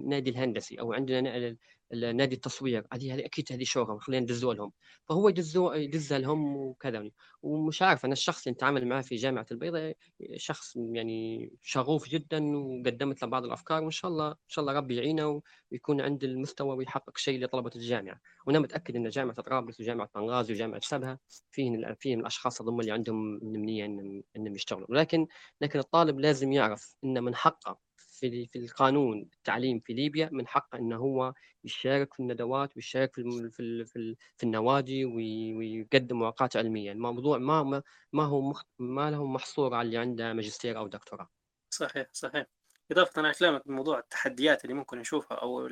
نادي 0.10 0.30
الهندسي 0.30 0.80
أو 0.80 0.94
عندنا 0.94 1.58
نادي 1.94 2.36
التصوير. 2.36 2.88
هذه 2.94 3.14
هذه 3.16 3.26
أكيد 3.26 3.46
هذه 3.52 3.64
شغل 3.64 4.02
خلينا 4.02 4.24
ندزوا 4.24 4.54
لهم. 4.54 4.72
فهو 5.06 5.30
يدزوا 5.30 5.76
يدزها 5.76 6.20
لهم 6.20 6.58
وكذا. 6.58 7.10
ومش 7.42 7.82
عارف 7.82 8.06
أنا 8.06 8.14
الشخص 8.14 8.48
اللي 8.48 8.54
نتعامل 8.54 8.88
معاه 8.88 9.02
في 9.02 9.16
جامعة 9.16 9.46
البيضاء 9.52 9.98
شخص 10.36 10.76
يعني 10.76 11.50
شغوف 11.62 12.10
جدا 12.10 12.58
وقدمت 12.58 13.22
له 13.22 13.28
بعض 13.30 13.46
الأفكار 13.46 13.84
وإن 13.84 13.92
شاء 13.92 14.12
الله 14.12 14.28
إن 14.32 14.36
شاء 14.48 14.64
الله 14.64 14.74
ربي 14.74 14.96
يعينه 14.96 15.42
ويكون 15.72 16.02
عند 16.02 16.24
المستوى 16.24 16.76
ويحقق 16.78 17.18
شيء 17.18 17.44
لطلبة 17.44 17.72
الجامعة. 17.76 18.22
وأنا 18.48 18.60
متأكد 18.60 18.96
إن 18.96 19.10
جامعة 19.10 19.36
طرابلس 19.36 19.80
وجامعة 19.80 20.10
بنغازي 20.16 20.54
وجامعة 20.54 20.82
سبها 20.84 21.20
فيهم 21.52 21.96
فيهم 22.00 22.20
الأشخاص 22.20 22.62
هذول 22.62 22.80
اللي 22.82 22.92
عندهم 22.92 23.40
نمنيه 23.44 23.86
انهم 23.86 24.24
إنهم 24.36 24.56
يشتغلوا. 24.56 24.88
ولكن 24.90 25.28
لكن 25.62 25.80
الطالب 25.80 26.20
لازم 26.20 26.52
يعرف 26.52 26.96
إن 27.04 27.24
من 27.24 27.36
حقه 27.36 27.87
في 28.20 28.46
في 28.48 28.60
القانون 28.60 29.30
التعليم 29.34 29.80
في 29.80 29.94
ليبيا 29.94 30.30
من 30.32 30.48
حقه 30.48 30.78
انه 30.80 30.96
هو 30.98 31.34
يشارك 31.64 32.14
في 32.14 32.20
الندوات 32.20 32.76
ويشارك 32.76 33.16
في 33.16 33.50
في 33.52 33.86
في, 33.86 34.16
في 34.38 34.44
النوادي 34.44 35.06
ويقدم 35.06 36.22
ورقات 36.22 36.58
علمية. 36.58 36.92
الموضوع 36.92 37.38
ما 37.38 37.84
ما 38.14 38.24
هو 38.24 38.54
ما 38.80 39.12
له 39.12 39.26
محصور 39.26 39.74
على 39.74 39.86
اللي 39.86 39.98
عنده 39.98 40.34
ماجستير 40.34 40.78
أو 40.78 40.88
دكتوراه. 40.88 41.30
صحيح 41.70 42.08
صحيح. 42.14 42.46
إضافة 42.92 43.22
على 43.22 43.34
كلامك 43.34 43.68
بموضوع 43.68 44.00
التحديات 44.00 44.64
اللي 44.64 44.74
ممكن 44.76 44.98
نشوفها 45.00 45.38
أو 45.38 45.70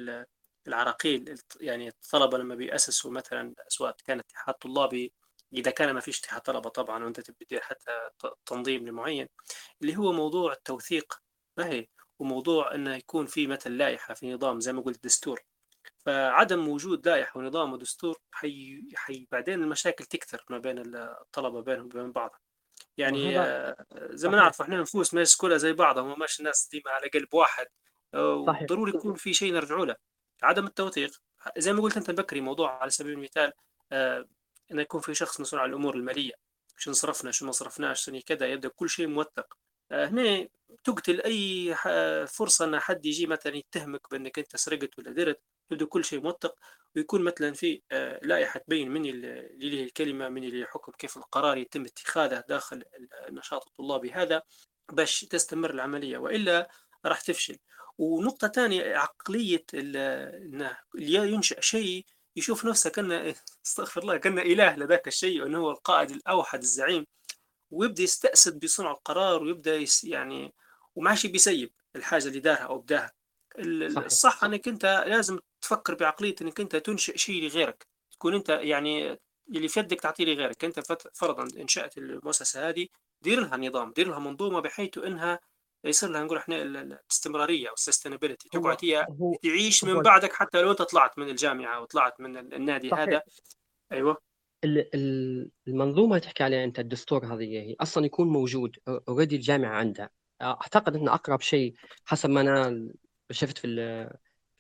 العراقيل 0.67 1.35
يعني 1.61 1.87
الطلبة 1.87 2.37
لما 2.37 2.55
بيأسسوا 2.55 3.11
مثلا 3.11 3.55
سواء 3.67 3.95
كان 4.05 4.19
اتحاد 4.19 4.55
طلابي 4.55 5.13
إذا 5.53 5.71
كان 5.71 5.91
ما 5.93 5.99
فيش 5.99 6.19
اتحاد 6.19 6.41
طلبة 6.41 6.69
طبعا 6.69 7.03
وأنت 7.03 7.19
تبي 7.19 7.61
حتى 7.61 7.91
تنظيم 8.45 8.83
معين 8.95 9.27
اللي 9.81 9.97
هو 9.97 10.11
موضوع 10.13 10.53
التوثيق. 10.53 11.13
فهي 11.57 11.87
وموضوع 12.20 12.76
إنه 12.76 12.95
يكون 12.95 13.26
في 13.26 13.47
مثل 13.47 13.78
لائحة 13.78 14.13
في 14.13 14.34
نظام 14.34 14.59
زي 14.59 14.74
ما 14.74 14.82
قلت 14.82 15.03
دستور. 15.03 15.43
فعدم 16.05 16.68
وجود 16.68 17.07
لائحة 17.07 17.39
ونظام 17.39 17.74
ودستور 17.74 18.20
حي... 18.32 18.84
حي 18.95 19.28
بعدين 19.32 19.63
المشاكل 19.63 20.05
تكثر 20.05 20.45
ما 20.49 20.57
بين 20.57 20.95
الطلبة 20.95 21.61
بينهم 21.61 21.86
وبين 21.86 22.11
بعض 22.11 22.41
يعني 22.97 23.39
آه، 23.39 23.86
زي 23.93 24.30
ما 24.30 24.38
نعرف 24.38 24.61
إحنا 24.61 24.82
نفوس 24.82 25.13
ما 25.13 25.26
كلها 25.38 25.57
زي 25.57 25.74
بعضها 25.74 26.03
وما 26.03 26.16
ماشي 26.16 26.39
الناس 26.39 26.70
ديما 26.72 26.91
على 26.91 27.07
قلب 27.07 27.34
واحد. 27.34 27.68
آه، 28.13 28.66
ضروري 28.70 28.91
يكون 28.95 29.16
في 29.16 29.34
شيء 29.34 29.53
نرجعوا 29.53 29.86
له. 29.86 29.95
عدم 30.43 30.66
التوثيق 30.66 31.22
زي 31.57 31.74
ما 31.74 31.82
قلت 31.82 31.97
أنت 31.97 32.11
بكري 32.11 32.41
موضوع 32.41 32.82
على 32.82 32.89
سبيل 32.89 33.13
المثال 33.13 33.53
آه 33.91 34.26
إنه 34.72 34.82
يكون 34.82 35.01
في 35.01 35.13
شخص 35.13 35.41
مسؤول 35.41 35.61
عن 35.61 35.70
الأمور 35.70 35.95
المالية. 35.95 36.34
شو 36.78 36.91
صرفنا 36.91 37.32
شو 37.32 37.45
ما 37.45 37.51
صرفناش 37.51 38.09
كذا 38.09 38.47
يبدأ 38.47 38.70
كل 38.70 38.89
شيء 38.89 39.07
موثق. 39.07 39.57
هنا 39.91 40.47
تقتل 40.83 41.21
أي 41.21 41.75
فرصة 42.27 42.65
إن 42.65 42.79
حد 42.79 43.05
يجي 43.05 43.27
مثلا 43.27 43.55
يتهمك 43.55 44.11
بأنك 44.11 44.39
أنت 44.39 44.55
سرقت 44.55 44.99
ولا 44.99 45.11
درت 45.11 45.41
يبدو 45.71 45.88
كل 45.88 46.05
شيء 46.05 46.21
موثق 46.21 46.55
ويكون 46.95 47.23
مثلا 47.23 47.53
في 47.53 47.81
آه، 47.91 48.19
لائحة 48.23 48.59
تبين 48.59 48.91
من 48.91 49.05
اللي 49.05 49.83
الكلمة 49.83 50.29
من 50.29 50.43
اللي 50.43 50.59
يحكم 50.59 50.91
كيف 50.91 51.17
القرار 51.17 51.57
يتم 51.57 51.86
اتخاذه 51.86 52.43
داخل 52.49 52.83
النشاط 53.27 53.67
الطلابي 53.67 54.11
هذا 54.11 54.41
باش 54.91 55.21
تستمر 55.21 55.69
العملية 55.69 56.17
وإلا 56.17 56.69
راح 57.05 57.21
تفشل. 57.21 57.57
ونقطة 57.97 58.47
ثانية 58.47 58.95
عقلية 58.97 59.65
انه 59.73 60.77
ينشأ 60.95 61.61
شيء 61.61 62.05
يشوف 62.36 62.65
نفسه 62.65 62.89
كأنه 62.89 63.36
استغفر 63.65 64.01
الله 64.01 64.17
كأنه 64.17 64.41
إله 64.41 64.75
لذاك 64.75 65.07
الشيء 65.07 65.41
وأنه 65.43 65.59
هو 65.59 65.71
القائد 65.71 66.11
الأوحد 66.11 66.61
الزعيم. 66.61 67.05
ويبدأ 67.72 68.03
يستأسد 68.03 68.59
بصنع 68.59 68.91
القرار 68.91 69.43
ويبدأ 69.43 69.76
يس 69.76 70.03
يعني 70.03 70.53
وماشي 70.95 71.28
بيسيب 71.28 71.74
الحاجة 71.95 72.28
اللي 72.28 72.39
دارها 72.39 72.63
أو 72.63 72.78
بداها. 72.78 73.11
الصح 73.59 74.43
إنك 74.43 74.68
أنت 74.68 75.03
لازم 75.07 75.39
تفكر 75.61 75.95
بعقلية 75.95 76.36
إنك 76.41 76.59
أنت 76.59 76.76
تنشئ 76.76 77.18
شيء 77.18 77.43
لغيرك. 77.43 77.88
تكون 78.11 78.36
أنت 78.36 78.49
يعني 78.49 79.20
اللي 79.49 79.68
في 79.68 79.80
يدك 79.80 80.01
تعطيه 80.01 80.26
لغيرك. 80.26 80.66
أنت 80.66 80.80
فرضا 81.13 81.61
إنشأت 81.61 81.97
المؤسسة 81.97 82.70
هذه 82.70 82.88
دير 83.22 83.39
لها 83.39 83.57
نظام 83.57 83.93
دير 83.93 84.07
لها 84.07 84.20
منظومة 84.20 84.59
بحيث 84.59 84.97
إنها 84.97 85.39
يصير 85.84 86.09
لها 86.09 86.24
نقول 86.24 86.38
إحنا 86.38 86.61
الاستمراريه 86.61 87.70
أو 87.70 87.74
ال 87.73 87.79
sustainability 87.79 88.49
تقعد 88.49 88.78
هي 88.84 89.07
تعيش 89.43 89.84
من 89.84 90.01
بعدك 90.01 90.34
حتى 90.34 90.61
لو 90.61 90.72
أنت 90.72 90.82
طلعت 90.82 91.20
من 91.20 91.30
الجامعة 91.30 91.82
وطلعت 91.82 92.20
من 92.20 92.38
النادي 92.38 92.89
صحيح. 92.89 93.01
هذا. 93.01 93.22
أيوه. 93.91 94.18
المنظومة 95.68 96.18
تحكي 96.18 96.43
عليها 96.43 96.63
أنت 96.63 96.80
الدستور 96.80 97.26
هذه 97.26 97.43
هي 97.43 97.76
أصلا 97.80 98.05
يكون 98.05 98.28
موجود 98.28 98.76
already 98.88 99.36
الجامعة 99.36 99.76
عندها 99.78 100.09
أعتقد 100.41 100.95
ان 100.95 101.07
أقرب 101.07 101.41
شيء 101.41 101.74
حسب 102.05 102.30
ما 102.30 102.41
أنا 102.41 102.89
شفت 103.32 103.57
في 103.57 103.68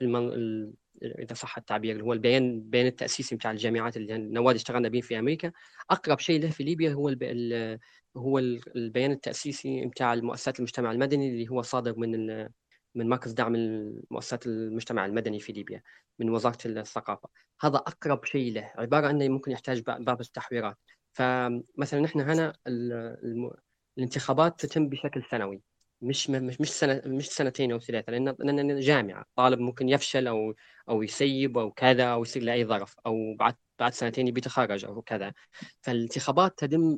المن... 0.01 0.73
إذا 1.03 1.33
صح 1.33 1.57
التعبير 1.57 1.91
اللي 1.91 2.03
هو 2.03 2.13
البيان 2.13 2.43
البيان 2.43 2.85
التاسيسي 2.85 3.35
بتاع 3.35 3.51
الجامعات 3.51 3.97
اللي 3.97 4.15
النوادي 4.15 4.57
اشتغلنا 4.57 4.89
به 4.89 5.01
في 5.01 5.19
أمريكا 5.19 5.51
أقرب 5.89 6.19
شيء 6.19 6.41
له 6.41 6.49
في 6.49 6.63
ليبيا 6.63 6.93
هو 6.93 7.09
الب... 7.09 7.23
ال... 7.23 7.79
هو 8.17 8.39
البيان 8.75 9.11
التأسيسي 9.11 9.85
بتاع 9.85 10.13
المؤسسات 10.13 10.59
المجتمع 10.59 10.91
المدني 10.91 11.29
اللي 11.29 11.47
هو 11.49 11.61
صادر 11.61 11.99
من. 11.99 12.47
من 12.95 13.09
مركز 13.09 13.31
دعم 13.31 13.55
المؤسسات 13.55 14.47
المجتمع 14.47 15.05
المدني 15.05 15.39
في 15.39 15.53
ليبيا 15.53 15.81
من 16.19 16.29
وزارة 16.29 16.57
الثقافة 16.65 17.29
هذا 17.61 17.77
أقرب 17.77 18.25
شيء 18.25 18.53
له 18.53 18.71
عبارة 18.75 19.09
أنه 19.09 19.27
ممكن 19.27 19.51
يحتاج 19.51 19.81
بعض 19.81 20.19
التحويرات 20.19 20.77
فمثلا 21.13 21.99
نحن 21.99 22.19
هنا. 22.21 22.53
الانتخابات 23.97 24.65
تتم 24.65 24.89
بشكل 24.89 25.23
سنوي 25.31 25.61
مش 26.01 26.29
مش 26.29 26.61
مش 26.61 26.69
سنه 26.69 27.01
مش 27.05 27.29
سنتين 27.29 27.71
أو 27.71 27.79
ثلاثة 27.79 28.11
لأن 28.11 28.35
لأن 28.39 28.79
جامعة 28.79 29.25
طالب 29.35 29.59
ممكن 29.59 29.89
يفشل 29.89 30.27
أو 30.27 30.53
أو 30.89 31.03
يسيب 31.03 31.57
أو 31.57 31.71
كذا 31.71 32.03
أو 32.03 32.21
يصير 32.21 32.43
له 32.43 32.53
اي 32.53 32.65
ظرف 32.65 32.95
أو 33.05 33.35
بعد 33.39 33.55
بعد 33.79 33.93
سنتين 33.93 34.27
يبي 34.27 34.39
يتخرج 34.39 34.85
أو 34.85 35.01
كذا 35.01 35.33
فالانتخابات 35.81 36.57
تتم 36.57 36.97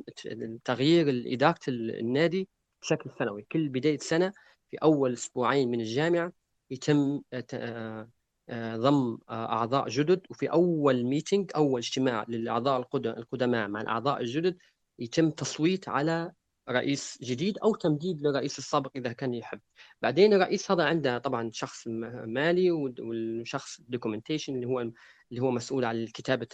تغيير 0.64 1.34
إدارة 1.34 1.58
النادي 1.68 2.48
بشكل 2.82 3.10
سنوي 3.18 3.42
كل 3.52 3.68
بداية 3.68 3.98
سنة 3.98 4.32
في 4.70 4.76
أول 4.76 5.12
أسبوعين 5.12 5.70
من 5.70 5.80
الجامعة 5.80 6.32
يتم 6.70 7.22
آه، 7.32 8.08
آه، 8.48 8.76
ضم 8.76 9.18
آه، 9.28 9.52
أعضاء 9.52 9.88
جدد 9.88 10.26
وفي 10.30 10.50
أول 10.50 11.04
ميتنج 11.04 11.50
أول 11.56 11.80
اجتماع 11.80 12.24
للأعضاء 12.28 12.88
القدماء 12.96 13.68
مع 13.68 13.80
الأعضاء 13.80 14.20
الجدد 14.20 14.58
يتم 14.98 15.30
تصويت 15.30 15.88
على 15.88 16.32
رئيس 16.68 17.18
جديد 17.22 17.58
أو 17.58 17.74
تمديد 17.74 18.22
للرئيس 18.22 18.58
السابق 18.58 18.90
إذا 18.96 19.12
كان 19.12 19.34
يحب. 19.34 19.60
بعدين 20.02 20.32
الرئيس 20.34 20.70
هذا 20.70 20.84
عنده 20.84 21.18
طبعا 21.18 21.50
شخص 21.52 21.88
مالي 22.26 22.70
والشخص 22.70 23.80
documentation 23.80 24.54
اللي 24.54 24.66
هو 24.66 24.80
اللي 24.80 25.42
هو 25.42 25.50
مسؤول 25.50 25.84
عن 25.84 26.06
كتابة 26.06 26.48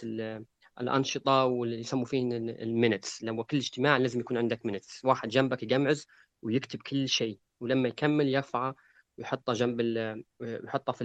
الأنشطة 0.81 1.45
واللي 1.45 1.79
يسموا 1.79 2.05
فيه 2.05 2.37
ال 2.37 2.48
minutes 2.48 3.23
لو 3.23 3.43
كل 3.43 3.57
اجتماع 3.57 3.97
لازم 3.97 4.19
يكون 4.19 4.37
عندك 4.37 4.65
minutes 4.65 5.05
واحد 5.05 5.29
جنبك 5.29 5.63
يقمعز 5.63 6.07
ويكتب 6.41 6.81
كل 6.81 7.09
شيء. 7.09 7.39
ولما 7.59 7.87
يكمل 7.87 8.29
يرفعه 8.29 8.75
ويحطه 9.17 9.53
جنب 9.53 9.79
ال 9.81 10.23
يحطه 10.41 10.93
في 10.93 11.03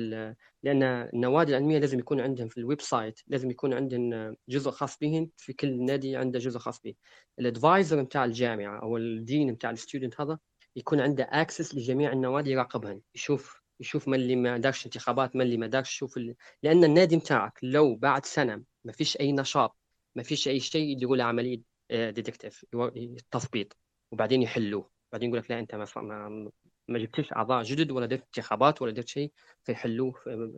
لأن 0.63 0.83
النوادي 0.83 1.51
العلمية 1.53 1.79
لازم 1.79 1.99
يكون 1.99 2.21
عندهم 2.21 2.49
في 2.49 2.59
ال 2.59 2.81
website 2.81 3.21
لازم 3.27 3.51
يكون 3.51 3.75
عندهم 3.75 4.37
جزء 4.49 4.71
خاص 4.71 4.99
بهم 4.99 5.31
في 5.37 5.53
كل 5.53 5.85
نادي 5.85 6.17
عنده 6.17 6.39
جزء 6.39 6.59
خاص 6.59 6.81
به 6.81 6.95
ال 7.39 7.47
advisor 7.47 8.03
بتاع 8.03 8.25
الجامعة 8.25 8.83
أو 8.83 8.97
ال 8.97 9.08
dean 9.08 9.55
بتاع 9.55 9.71
ال 9.71 9.77
student 9.77 10.21
هذا 10.21 10.39
يكون 10.77 11.01
عنده 11.01 11.29
access 11.31 11.75
لجميع 11.75 12.13
النوادي 12.13 12.51
يراقبهن 12.51 13.01
يشوف 13.15 13.61
يشوف 13.81 14.09
من 14.09 14.15
اللي 14.15 14.37
ما 14.37 14.59
دارش 14.59 14.87
انتخابات 14.87 15.37
من 15.37 15.43
اللي 15.43 15.57
ما 15.57 15.67
دارش 15.67 15.93
يشوف 15.95 16.17
ال... 16.17 16.35
لأن 16.63 16.85
النادي 16.85 17.17
بتاعك 17.17 17.59
لو 17.63 17.97
بعد 17.97 18.27
سنة 18.27 18.63
ما 18.85 18.93
فيش 18.93 19.17
أي 19.21 19.33
نشاط 19.33 19.77
ما 20.15 20.23
فيش 20.23 20.49
أي 20.49 20.61
شيء 20.61 20.89
يديروا 20.89 21.23
عملية 21.23 21.63
deactivate 21.91 22.65
تثبيط 23.31 23.77
وبعدين 24.13 24.43
يحلوه. 24.43 25.00
بعدين 25.13 25.29
يقول 25.29 25.41
لك 25.41 25.51
لا 25.51 25.59
أنت 25.59 25.75
ما 25.75 26.51
ما 26.89 26.99
جبتش 26.99 27.33
أعضاء 27.33 27.63
جدد 27.63 27.91
ولا 27.91 28.07
درت 28.07 28.23
انتخابات 28.23 28.83
ولا 28.83 28.93
درت 28.93 29.09
شيء 29.09 29.33
فيحلوه 29.65 30.13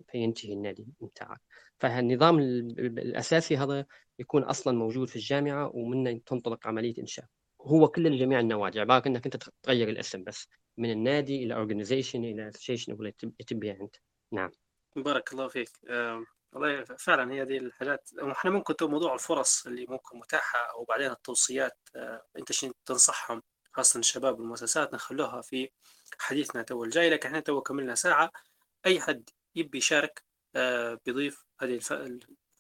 فينتهي 0.08 0.52
النادي 0.52 0.86
بتاعك 1.00 1.40
فالنظام 1.80 2.38
الأساسي 2.38 3.56
هذا 3.56 3.86
يكون 4.18 4.42
أصلا 4.42 4.78
موجود 4.78 5.08
في 5.08 5.16
الجامعة 5.16 5.70
ومنه 5.74 6.20
تنطلق 6.26 6.66
عملية 6.66 6.94
إنشاء. 6.98 7.26
هو 7.62 7.88
كل 7.88 8.18
جميع 8.18 8.40
النوادي 8.40 8.80
عباره 8.80 9.08
إنك 9.08 9.24
أنت 9.24 9.36
تغير 9.62 9.88
الاسم 9.88 10.24
بس 10.24 10.48
من 10.78 10.90
النادي 10.90 11.44
إلى 11.44 11.54
organization 11.54 12.24
إلى 12.24 12.48
association 12.48 12.92
اللي 12.92 13.12
تبيها 13.46 13.74
أنت. 13.80 13.96
نعم. 14.32 14.50
بارك 14.96 15.32
الله 15.32 15.48
فيك. 15.48 15.68
والله 16.52 16.84
فعلا 16.84 17.32
هي 17.32 17.44
دي 17.44 17.58
الحاجات. 17.58 18.10
إحنا 18.30 18.50
ممكن 18.50 18.74
موضوع 18.82 19.14
الفرص 19.14 19.66
اللي 19.66 19.86
ممكن 19.88 20.18
متاحة 20.18 20.58
وبعدين 20.78 21.10
التوصيات 21.10 21.78
آه، 21.96 22.22
أنت 22.38 22.52
شنو 22.52 22.72
تنصحهم؟ 22.86 23.42
خاصة 23.72 24.00
الشباب 24.00 24.40
والمؤسسات 24.40 24.94
نخلوها 24.94 25.40
في 25.42 25.70
حديثنا 26.18 26.62
تو 26.62 26.84
الجاي. 26.84 27.10
لكن 27.10 27.26
إحنا 27.28 27.40
تو 27.40 27.60
كملنا 27.62 27.94
ساعة. 27.94 28.30
أي 28.86 29.00
حد 29.00 29.30
يبي 29.54 29.78
يشارك 29.78 30.22
آه، 30.56 30.98
بيضيف 31.06 31.44
هذه 31.60 31.80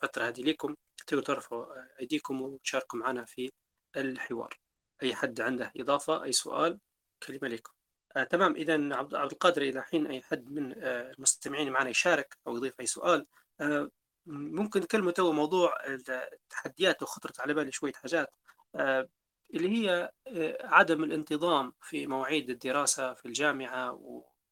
الفترة 0.02 0.28
هذه 0.28 0.42
لكم 0.42 0.74
تقدروا 1.06 1.24
ترفعوا 1.24 1.66
أيديكم 2.00 2.42
وتشاركوا 2.42 2.98
معنا 2.98 3.24
في 3.24 3.50
الحوار. 3.96 4.58
أي 5.02 5.14
حد 5.14 5.40
عنده 5.40 5.72
إضافة 5.76 6.24
أي 6.24 6.32
سؤال 6.32 6.78
كلمة 7.26 7.48
لكم 7.48 7.72
آه 8.16 8.24
تمام. 8.24 8.54
إذا 8.56 8.74
عبد 8.96 9.32
القادر 9.32 9.62
إذا 9.62 9.82
حين 9.82 10.06
أي 10.06 10.22
حد 10.22 10.50
من 10.52 10.74
آه 10.84 11.12
المستمعين 11.12 11.70
معنا 11.72 11.90
يشارك 11.90 12.36
أو 12.46 12.56
يضيف 12.56 12.74
أي 12.80 12.86
سؤال 12.86 13.26
آه 13.60 13.90
ممكن 14.26 14.80
نتكلم 14.80 15.10
تو 15.10 15.32
موضوع 15.32 15.72
التحديات 15.86 17.02
وخطرت 17.02 17.40
على 17.40 17.54
بالي 17.54 17.72
شوية 17.72 17.92
حاجات. 17.92 18.34
آه 18.76 19.08
اللي 19.54 19.68
هي 19.68 20.12
آه 20.26 20.58
عدم 20.66 21.04
الانتظام 21.04 21.72
في 21.82 22.06
مواعيد 22.06 22.50
الدراسة 22.50 23.14
في 23.14 23.26
الجامعة 23.26 24.00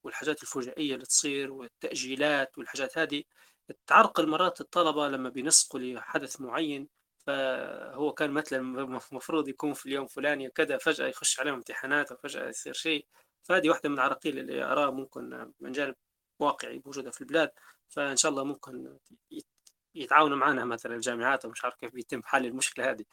والحاجات 0.03 0.43
الفجائية 0.43 0.95
اللي 0.95 1.07
تصير 1.07 1.53
والتأجيلات 1.53 2.59
والحاجات 2.59 2.99
هذه. 2.99 3.25
تعرقل 3.87 4.29
مرات 4.29 4.61
الطلبة 4.61 5.09
لما 5.09 5.29
بينسقوا 5.29 5.81
لحدث 5.81 6.41
معين 6.41 6.89
فهو 7.27 8.13
كان 8.13 8.31
مثلا 8.31 8.61
المفروض 9.13 9.49
يكون 9.49 9.75
في 9.75 9.87
اليوم 9.87 10.07
فلاني 10.07 10.49
وكذا 10.49 10.79
فجأة 10.79 11.07
يخش 11.07 11.41
عليهم 11.41 11.55
امتحانات 11.55 12.13
وفجأة 12.13 12.49
يصير 12.49 12.73
شيء. 12.73 13.07
فهذه 13.43 13.69
واحدة 13.69 13.89
من 13.89 13.95
العراقيل 13.95 14.39
اللي 14.39 14.65
أراه 14.65 14.91
ممكن 14.91 15.53
من 15.61 15.73
جانب 15.73 15.95
واقعي 16.39 16.83
موجودة 16.87 17.11
في 17.11 17.21
البلاد. 17.21 17.51
فإن 17.89 18.17
شاء 18.17 18.31
الله 18.31 18.45
ممكن 18.45 18.99
يتعاونوا 19.95 20.37
معنا 20.37 20.65
مثلا 20.65 20.95
الجامعات 20.95 21.45
ومش 21.45 21.65
عارف 21.65 21.75
كيف 21.77 21.93
بيتم 21.95 22.23
حل 22.25 22.47
المشكلة 22.47 22.91
هذه. 22.91 23.05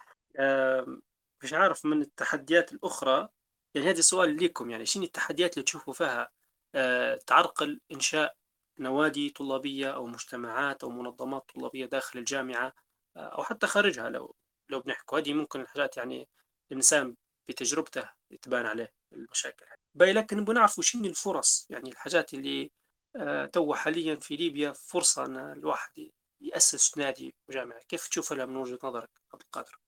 مش 1.43 1.53
عارف 1.53 1.85
من 1.85 2.01
التحديات 2.01 2.73
الأخرى 2.73 3.29
يعني 3.75 3.89
هذا 3.89 4.01
سؤال 4.01 4.43
لكم 4.43 4.69
يعني 4.69 4.85
شنو 4.85 5.03
التحديات 5.03 5.53
اللي 5.53 5.63
تشوفوا 5.63 5.93
فيها 5.93 6.29
آه، 6.75 7.15
تعرقل 7.27 7.81
إنشاء 7.91 8.35
نوادي 8.79 9.29
طلابية 9.29 9.91
أو 9.95 10.07
مجتمعات 10.07 10.83
أو 10.83 10.89
منظمات 10.89 11.51
طلابية 11.55 11.85
داخل 11.85 12.19
الجامعة 12.19 12.73
آه، 13.17 13.19
أو 13.19 13.43
حتى 13.43 13.67
خارجها 13.67 14.09
لو 14.09 14.35
لو 14.69 14.79
بنحكوا؟ 14.79 15.19
هذه 15.19 15.33
ممكن 15.33 15.61
الحاجات 15.61 15.97
يعني 15.97 16.29
الإنسان 16.71 17.15
بتجربته 17.49 18.09
تبان 18.41 18.65
عليه 18.65 18.93
المشاكل. 19.13 19.65
باي 19.95 20.13
لكن 20.13 20.45
بنعرفوا 20.45 20.83
شنو 20.83 21.05
الفرص 21.05 21.67
يعني 21.69 21.89
الحاجات 21.89 22.33
اللي 22.33 22.71
آه، 23.15 23.45
تو 23.45 23.73
حاليا 23.73 24.15
في 24.15 24.35
ليبيا 24.35 24.73
فرصة 24.73 25.25
أن 25.25 25.37
الواحد 25.37 26.11
يأسس 26.41 26.97
نادي 26.97 27.35
وجامعة 27.49 27.79
كيف 27.87 28.07
تشوفها 28.07 28.45
من 28.45 28.55
وجهة 28.55 28.79
نظرك 28.83 29.09
عبد 29.33 29.41
القادر؟ 29.41 29.79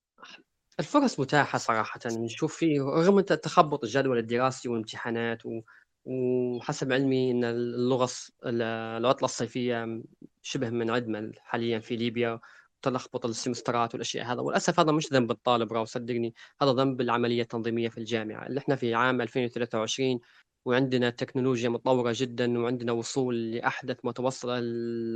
الفرص 0.80 1.20
متاحة 1.20 1.58
صراحة. 1.58 2.00
نشوف 2.06 2.56
فيه 2.58 2.82
رغم 2.82 3.20
تخبط 3.22 3.84
الجدول 3.84 4.18
الدراسي 4.18 4.70
والامتحانات 4.70 5.46
و... 5.46 5.62
وحسب 6.06 6.94
علمي 6.94 7.32
إن 7.32 7.44
اللغة 7.44 8.10
العطله 8.46 9.26
الصيفية 9.26 10.04
شبه 10.42 10.70
منعدمة 10.70 11.32
حاليا 11.38 11.80
في 11.80 11.96
ليبيا. 11.96 12.40
تلخبط 12.82 13.26
السمسترات 13.26 13.94
والأشياء 13.94 14.26
هذا. 14.26 14.42
وللأسف 14.42 14.80
هذا 14.80 14.92
مش 14.92 15.14
ذنب 15.14 15.32
الطالب 15.32 15.74
راو 15.74 15.86
صدقني 15.86 16.34
هذا 16.62 16.72
ذنب 16.72 17.02
العملية 17.02 17.42
التنظيمية 17.42 17.90
في 17.90 17.98
الجامعة. 17.98 18.48
اللي 18.48 18.60
إحنا 18.60 18.76
في 18.76 18.94
عام 18.94 19.22
2023 19.22 20.20
وعندنا 20.66 21.10
تكنولوجيا 21.10 21.70
متطورة 21.70 22.14
جدا 22.16 22.60
وعندنا 22.60 22.92
وصول 22.92 23.52
لأحدث 23.52 23.98
ما 24.04 24.12
توصل 24.12 24.50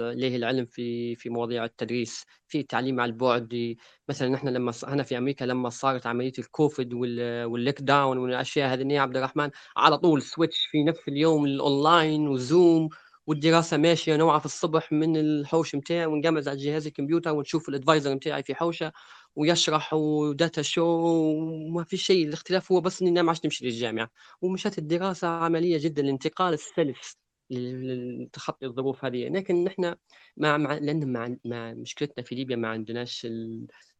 إليه 0.01 0.35
العلم 0.37 0.65
في 0.65 1.15
في 1.15 1.29
مواضيع 1.29 1.65
التدريس. 1.65 2.25
في 2.47 2.59
التعليم 2.59 2.99
على 2.99 3.09
البعد 3.11 3.75
مثلا 4.09 4.29
نحن 4.29 4.47
لما 4.47 4.73
هنا 4.83 5.03
في 5.03 5.17
أمريكا 5.17 5.45
لما 5.45 5.69
صارت 5.69 6.07
عملية 6.07 6.31
الكوفيد 6.39 6.93
وال 6.93 7.81
lockdown 7.81 8.17
والأشياء 8.17 8.73
هذه 8.73 8.93
يا 8.93 9.01
عبد 9.01 9.17
الرحمن 9.17 9.49
على 9.77 9.97
طول 9.97 10.21
switch 10.21 10.57
في 10.71 10.83
نفس 10.83 11.07
اليوم 11.07 11.45
الأونلاين 11.45 12.27
وزوم 12.27 12.89
والدراسة 13.27 13.77
ماشية 13.77 14.15
نوعا 14.15 14.39
في 14.39 14.45
الصبح 14.45 14.91
من 14.91 15.17
الحوش 15.17 15.75
متاعي 15.75 16.05
ونقمز 16.05 16.47
على 16.47 16.57
جهاز 16.57 16.87
الكمبيوتر 16.87 17.31
ونشوف 17.35 17.69
ال 17.69 17.75
advisor 17.75 18.15
متاعي 18.15 18.43
في 18.43 18.55
حوشه. 18.55 18.91
ويشرح 19.35 19.93
و 19.93 20.07
data 20.07 20.61
show 20.61 20.83
وما 20.85 21.83
في 21.83 21.97
شيء 21.97 22.27
الاختلاف 22.27 22.71
هو 22.71 22.81
بس 22.81 23.01
إني 23.01 23.21
ما 23.23 23.29
عادش 23.29 23.45
نمشي 23.45 23.65
للجامعة. 23.65 24.09
ومشات 24.41 24.77
الدراسة 24.77 25.27
عملية 25.27 25.77
جدا 25.83 26.01
الانتقال 26.01 26.53
السلس 26.53 27.17
لتخطي 27.49 28.65
الظروف 28.65 29.05
هذه. 29.05 29.29
لكن 29.29 29.63
نحن 29.63 29.95
مع, 30.37 30.57
مع 30.57 30.73
لأن 30.73 31.13
مع, 31.13 31.35
مع 31.45 31.73
مشكلتنا 31.73 32.23
في 32.23 32.35
ليبيا 32.35 32.55
ما 32.55 32.67
عندناش 32.67 33.27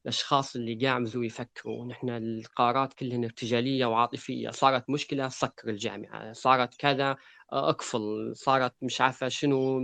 الأشخاص 0.06 0.56
اللي 0.56 0.76
قاعمزوا 0.86 1.26
يفكروا. 1.26 1.86
نحن 1.86 2.10
القرارات 2.10 2.94
كلها 2.94 3.18
ارتجالية 3.26 3.86
وعاطفية. 3.86 4.50
صارت 4.50 4.90
مشكلة 4.90 5.30
سكر 5.30 5.70
الجامعة. 5.70 6.34
صارت 6.34 6.76
كذا 6.76 7.16
أقفل 7.54 8.32
صارت 8.36 8.74
مش 8.82 9.02
عارفة 9.02 9.28
شنو 9.28 9.80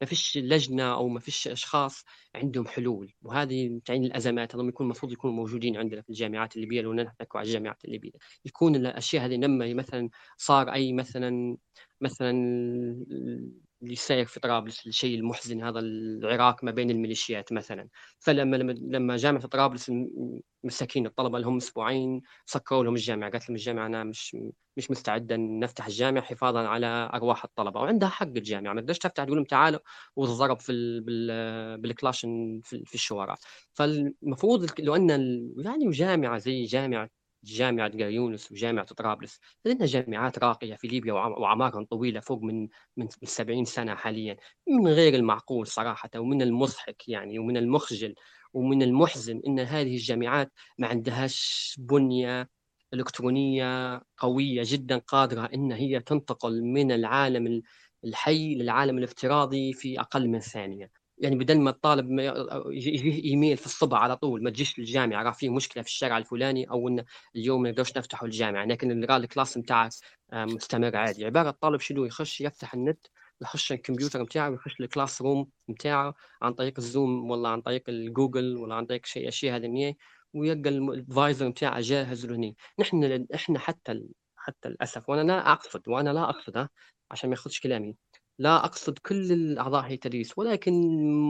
ما 0.00 0.06
فيش 0.06 0.38
لجنة 0.38 0.94
أو 0.94 1.08
ما 1.08 1.20
فيش 1.20 1.48
أشخاص 1.48 2.04
عندهم 2.34 2.66
حلول. 2.66 3.12
وهذه 3.22 3.80
تعين 3.84 4.04
الأزمات 4.04 4.54
هذول 4.54 4.68
يكون 4.68 4.86
المفروض 4.86 5.12
يكونوا 5.12 5.36
موجودين 5.36 5.76
عندنا 5.76 6.02
في 6.02 6.08
الجامعات 6.08 6.56
الليبية 6.56 6.80
لو 6.80 6.94
نحكوا 6.94 7.40
على 7.40 7.46
الجامعات 7.46 7.84
الليبية. 7.84 8.12
يكون 8.44 8.76
الأشياء 8.76 9.24
هذه 9.26 9.34
لما 9.34 9.74
مثلا 9.74 10.08
صار 10.36 10.72
أي 10.72 10.92
مثلا 10.92 11.56
مثلا 12.00 12.32
اللي 13.82 13.94
ساير 13.94 14.24
في 14.26 14.40
طرابلس 14.40 14.86
الشيء 14.86 15.18
المحزن 15.18 15.62
هذا 15.62 15.78
العراك 15.80 16.64
ما 16.64 16.70
بين 16.70 16.90
الميليشيات 16.90 17.52
مثلا. 17.52 17.88
فلما 18.18 18.56
لما 18.56 19.16
جامعة 19.16 19.46
طرابلس 19.46 19.92
مساكين 20.64 21.06
الطلبة 21.06 21.38
لهم 21.38 21.56
أسبوعين 21.56 22.22
سكروا 22.46 22.84
لهم 22.84 22.94
الجامعة. 22.94 23.30
قالت 23.30 23.48
لهم 23.48 23.56
الجامعة 23.56 23.86
أنا 23.86 24.04
مش 24.04 24.36
مش 24.76 24.90
مستعدة 24.90 25.36
نفتح 25.36 25.86
الجامعة 25.86 26.22
حفاظا 26.24 26.68
على 26.68 27.10
أرواح 27.14 27.44
الطلبة. 27.44 27.80
وعندها 27.80 28.08
حق 28.08 28.26
الجامعة. 28.26 28.72
ما 28.72 28.80
تقدرش 28.80 28.98
تفتح 28.98 29.24
تقول 29.24 29.36
لهم 29.36 29.44
تعالوا 29.46 29.80
وتضرب 30.16 30.60
في 30.60 30.72
ال 30.72 31.00
بال 31.00 31.80
بالكلاشن 31.80 32.60
في, 32.64 32.82
في 32.86 32.94
الشوارع. 32.94 33.36
فالمفروض 33.74 34.66
لو 34.80 34.96
أن 34.96 35.10
يعني 35.64 35.90
جامعة 35.90 36.38
زي 36.38 36.64
جامعة 36.64 37.10
جامعة 37.54 37.90
قايونس 37.98 38.52
وجامعة 38.52 38.84
طرابلس. 38.84 39.40
لأنها 39.64 39.86
جامعات 39.86 40.38
راقية 40.38 40.74
في 40.74 40.88
ليبيا 40.88 41.12
وأعمارهم 41.12 41.84
طويلة 41.84 42.20
فوق 42.20 42.42
من 42.42 42.68
من 42.96 43.08
70 43.24 43.64
سنة 43.64 43.94
حاليا. 43.94 44.36
من 44.68 44.88
غير 44.88 45.14
المعقول 45.14 45.66
صراحة 45.66 46.10
ومن 46.16 46.42
المضحك 46.42 47.08
يعني 47.08 47.38
ومن 47.38 47.56
المخجل 47.56 48.14
ومن 48.52 48.82
المحزن 48.82 49.40
أن 49.46 49.60
هذه 49.60 49.94
الجامعات 49.94 50.52
ما 50.78 50.86
عندهاش 50.86 51.74
بنية 51.78 52.48
إلكترونية 52.94 54.02
قوية 54.18 54.62
جدا 54.64 54.98
قادرة 54.98 55.50
أن 55.54 55.72
هي 55.72 56.00
تنتقل 56.00 56.62
من 56.62 56.92
العالم 56.92 57.62
الحي 58.04 58.54
للعالم 58.54 58.98
الافتراضي 58.98 59.72
في 59.72 60.00
أقل 60.00 60.28
من 60.28 60.40
ثانية. 60.40 60.90
يعني 61.20 61.36
بدل 61.36 61.60
ما 61.60 61.70
الطالب 61.70 62.10
يجيه 62.70 63.24
إيميل 63.24 63.56
في 63.56 63.66
الصبح 63.66 63.98
على 63.98 64.16
طول 64.16 64.42
ما 64.42 64.50
تجيش 64.50 64.78
للجامعة 64.78 65.22
راه 65.22 65.30
في 65.30 65.48
مشكلة 65.48 65.82
في 65.82 65.88
الشارع 65.88 66.18
الفلاني 66.18 66.70
أو 66.70 66.88
ان 66.88 67.04
اليوم 67.36 67.62
ما 67.62 67.70
نقدرش 67.70 67.96
نفتحوا 67.96 68.28
الجامعة 68.28 68.64
لكن 68.64 69.04
ال 69.04 69.13
class 69.13 69.58
بتاعك 69.58 69.90
آه، 70.32 70.44
مستمر 70.44 70.96
عادي. 70.96 71.24
عبارة 71.24 71.48
الطالب 71.50 71.80
شنو؟ 71.80 72.04
يخش 72.04 72.40
يفتح 72.40 72.74
النت 72.74 73.06
يخش 73.42 73.72
الكمبيوتر 73.72 74.22
بتاعه 74.22 74.50
ويخش 74.50 74.80
ال 74.80 75.22
classroom 75.22 75.50
بتاعه 75.68 76.14
عن 76.42 76.52
طريق 76.52 76.74
الزوم 76.78 77.30
ولا 77.30 77.48
عن 77.48 77.60
طريق 77.60 77.82
الجوجل 77.88 78.56
ولا 78.56 78.74
عن 78.74 78.86
طريق 78.86 79.06
شيء 79.06 79.28
أشياء 79.28 79.56
هذه 79.56 79.94
ويلقى 80.34 80.70
ال 80.70 80.80
advisor 80.80 81.48
بتاعه 81.48 81.80
جاهز 81.80 82.26
له 82.26 82.54
نحن 82.80 83.26
إحنا 83.34 83.58
حتى 83.58 84.02
حتى 84.36 84.68
للأسف 84.68 85.08
وأنا 85.08 85.22
لا 85.22 85.52
أقصد 85.52 85.88
وأنا 85.88 86.10
لا 86.10 86.30
أقصد 86.30 86.68
عشان 87.10 87.30
ما 87.30 87.36
ياخذش 87.36 87.60
كلامي. 87.60 87.96
لا 88.38 88.64
أقصد 88.64 88.98
كل 88.98 89.32
الأعضاء 89.32 89.82
هيئة 89.84 89.94
التدريس 89.94 90.38
ولكن 90.38 90.72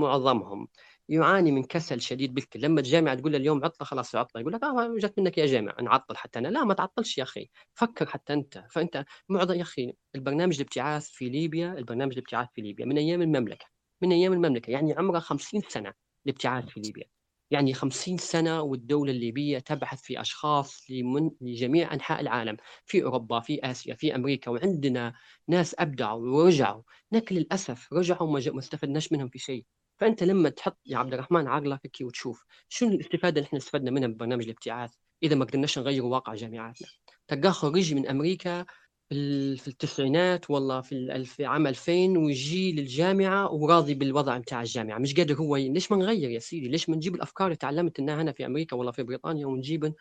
معظمهم 0.01 0.69
يعاني 1.09 1.53
من 1.53 1.65
كسل 1.65 2.01
شديد 2.01 2.35
بالكل 2.35 2.61
لما 2.61 2.81
الجامعة 2.81 3.15
تقول 3.15 3.33
له 3.33 3.39
اليوم 3.39 3.65
عطلة 3.65 3.87
خلاص 3.87 4.15
عطلة 4.15 4.41
يقول 4.41 4.53
لك 4.53 4.65
آه 4.65 4.95
جت 4.99 5.19
منك 5.19 5.39
يا 5.39 5.47
جامعة 5.47 5.83
نعطل 5.83 6.17
حتى 6.17 6.39
أنا. 6.39 6.49
لا 6.49 6.65
ما 6.65 6.75
تعطلش 6.75 7.19
يا 7.19 7.23
أخي 7.23 7.51
فكر 7.75 8.07
حتى 8.07 8.33
أنت. 8.33 8.65
فأنت 8.71 9.05
معظم 9.29 9.55
يا 9.55 9.63
أخي 9.63 9.93
البرنامج 10.15 10.55
الابتعاث 10.55 11.09
في 11.11 11.29
ليبيا 11.29 11.73
البرنامج 11.73 12.13
الابتعاث 12.13 12.49
في 12.55 12.61
ليبيا 12.63 12.87
من 12.87 12.99
أيام 12.99 13.23
المملكة 13.23 13.67
من 14.03 14.13
أيام 14.13 14.33
المملكة 14.33 14.71
يعني 14.71 14.93
عمره 14.95 15.19
50 15.19 15.61
سنة 15.69 15.93
الابتعاث 16.27 16.65
في 16.69 16.81
ليبيا. 16.81 17.18
يعني 17.51 17.75
50 17.75 18.19
سنة 18.19 18.63
والدولة 18.63 19.13
الليبية 19.13 19.59
تبحث 19.59 20.03
في 20.03 20.21
أشخاص 20.21 20.85
لمن 20.91 21.31
لجميع 21.41 21.95
أنحاء 21.95 22.21
العالم 22.21 22.57
في 22.87 23.05
أوروبا 23.05 23.41
في 23.41 23.61
آسيا 23.71 23.95
في 23.95 24.15
أمريكا 24.15 24.51
وعندنا 24.51 25.15
ناس 25.49 25.75
أبدعوا 25.79 26.29
ورجعوا 26.29 26.83
لكن 27.13 27.37
للأسف 27.37 27.93
رجعوا 27.93 28.23
وما 28.23 28.59
استفدناش 28.59 29.13
منهم 29.13 29.29
في 29.29 29.39
شيء. 29.39 29.65
فأنت 29.99 30.23
لما 30.23 30.49
تحط 30.49 30.79
يا 30.87 30.99
عبد 30.99 31.15
الرحمن 31.15 31.47
عقلك 31.49 31.99
وتشوف 32.03 32.45
شنو 32.69 32.91
الاستفادة 32.91 33.39
اللي 33.39 33.47
إحنا 33.47 33.59
استفدنا 33.59 33.91
منها 33.91 34.09
ببرنامج 34.09 34.45
الابتعاث 34.45 34.95
إذا 35.23 35.35
ما 35.37 35.45
قدرناش 35.45 35.79
نغير 35.79 36.05
واقع 36.05 36.35
جامعاتنا؟ 36.35 36.89
تلقاه 37.29 37.51
خريج 37.51 37.95
من 37.95 38.09
أمريكا 38.09 38.67
في 39.11 39.69
التسعينات 39.69 40.51
والله 40.51 40.81
في 40.81 41.25
في 41.25 41.45
عام 41.47 41.67
2000 41.67 42.17
ويجي 42.17 42.73
للجامعة 42.73 43.53
وراضي 43.53 43.95
بالوضع 43.95 44.39
بتاع 44.39 44.61
الجامعة. 44.63 44.99
مش 44.99 45.15
قادر 45.15 45.35
هو 45.35 45.57
ليش 45.57 45.93
ما 45.93 45.99
نغير 45.99 46.31
يا 46.31 46.39
سيدي؟ 46.39 46.69
ليش 46.69 46.89
ما 46.89 46.97
نجيب 46.97 47.15
الأفكار 47.15 47.47
اللي 47.47 47.57
تعلمت 47.57 47.99
إنها 47.99 48.23
هنا 48.23 48.33
في 48.33 48.47
أمريكا 48.47 48.77
ولا 48.77 48.93
في 48.93 49.03
بريطانيا 49.03 49.47
ونجيبن 49.47 49.95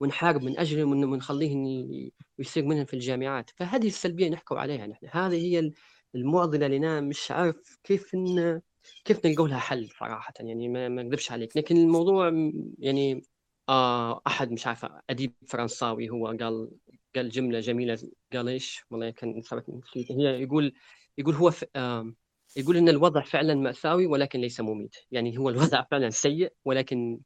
ونحارب 0.00 0.42
من 0.42 0.58
اجلهم 0.58 1.12
ونخليهم 1.12 1.66
يصير 2.38 2.64
منهم 2.64 2.84
في 2.84 2.94
الجامعات. 2.94 3.50
فهذه 3.56 3.86
السلبية 3.86 4.28
نحكوا 4.28 4.58
عليها 4.58 4.86
نحن. 4.86 5.06
هذه 5.10 5.34
هي 5.34 5.70
المعضلة 6.14 6.66
لنا 6.66 7.00
مش 7.00 7.30
عارف 7.30 7.78
كيف 7.84 8.14
إن 8.14 8.60
كيف 9.04 9.26
نلقوا 9.26 9.48
لها 9.48 9.58
حل 9.58 9.88
صراحة. 10.00 10.32
يعني 10.40 10.68
ما 10.68 10.88
ما 10.88 11.00
أكذبش 11.02 11.32
عليك. 11.32 11.56
لكن 11.56 11.76
الموضوع 11.76 12.32
يعني 12.78 13.22
آه 13.68 14.20
أحد 14.26 14.52
مش 14.52 14.66
عارف 14.66 14.86
أديب 15.10 15.34
فرنساوي 15.48 16.10
هو 16.10 16.26
قال 16.26 16.70
قال 17.16 17.28
جملة 17.28 17.60
جميلة 17.60 17.98
قال 18.32 18.48
إيش؟ 18.48 18.84
والله 18.90 19.10
كان 19.10 19.42
هي 20.10 20.42
يقول 20.42 20.72
يقول 21.18 21.34
هو. 21.34 21.52
يقول 22.56 22.76
إن 22.76 22.88
الوضع 22.88 23.20
فعلا 23.20 23.54
مأساوي 23.54 24.06
ولكن 24.06 24.40
ليس 24.40 24.60
مميت. 24.60 24.96
يعني 25.10 25.38
هو 25.38 25.48
الوضع 25.48 25.82
فعلا 25.90 26.10
سيء 26.10 26.52
ولكن 26.64 27.20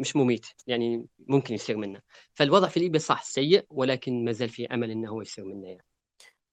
مش 0.00 0.16
مميت. 0.16 0.46
يعني 0.66 1.06
ممكن 1.18 1.54
يصير 1.54 1.76
منه. 1.76 2.00
فالوضع 2.34 2.68
في 2.68 2.80
ليبيا 2.80 2.98
صح 2.98 3.22
سيء 3.22 3.66
ولكن 3.70 4.24
ما 4.24 4.32
زال 4.32 4.48
في 4.48 4.66
أمل 4.66 4.90
إنه 4.90 5.10
هو 5.10 5.22
يصير 5.22 5.44
منه 5.44 5.68
يعني. 5.68 5.84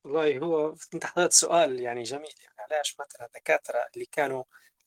والله 0.04 0.38
هو 0.40 0.76
انت 0.94 1.06
حضرت 1.06 1.32
سؤال 1.34 1.80
يعني 1.80 2.04
جميل. 2.04 2.34
يعني 2.44 2.56
علاش 2.74 2.96
مثلا 3.00 3.26
الدكاتره 3.28 3.80
اللي 3.96 4.06
كانوا 4.12 4.44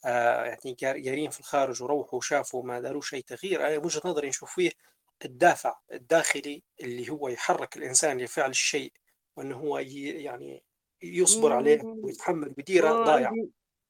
آه 0.06 0.44
يعني 0.44 0.76
جارين 0.80 1.30
في 1.30 1.40
الخارج 1.40 1.82
وروحوا 1.82 2.18
وشافوا 2.18 2.62
ما 2.64 2.80
داروش 2.80 3.14
اي 3.14 3.22
تغيير. 3.22 3.66
أنا 3.66 3.78
وجهة 3.78 4.02
نظري 4.04 4.28
نشوف 4.28 4.54
فيه 4.54 4.70
الدافع 5.24 5.74
الداخلي 5.92 6.62
اللي 6.80 7.10
هو 7.10 7.28
يحرك 7.28 7.76
الإنسان 7.76 8.18
لفعل 8.18 8.50
الشيء 8.50 8.92
وإنه 9.36 9.56
هو 9.56 9.78
يعني 9.78 10.64
يصبر 11.02 11.52
عليه 11.52 11.82
ويتحمل 11.84 12.48
بديره 12.50 13.04
ضايع 13.04 13.32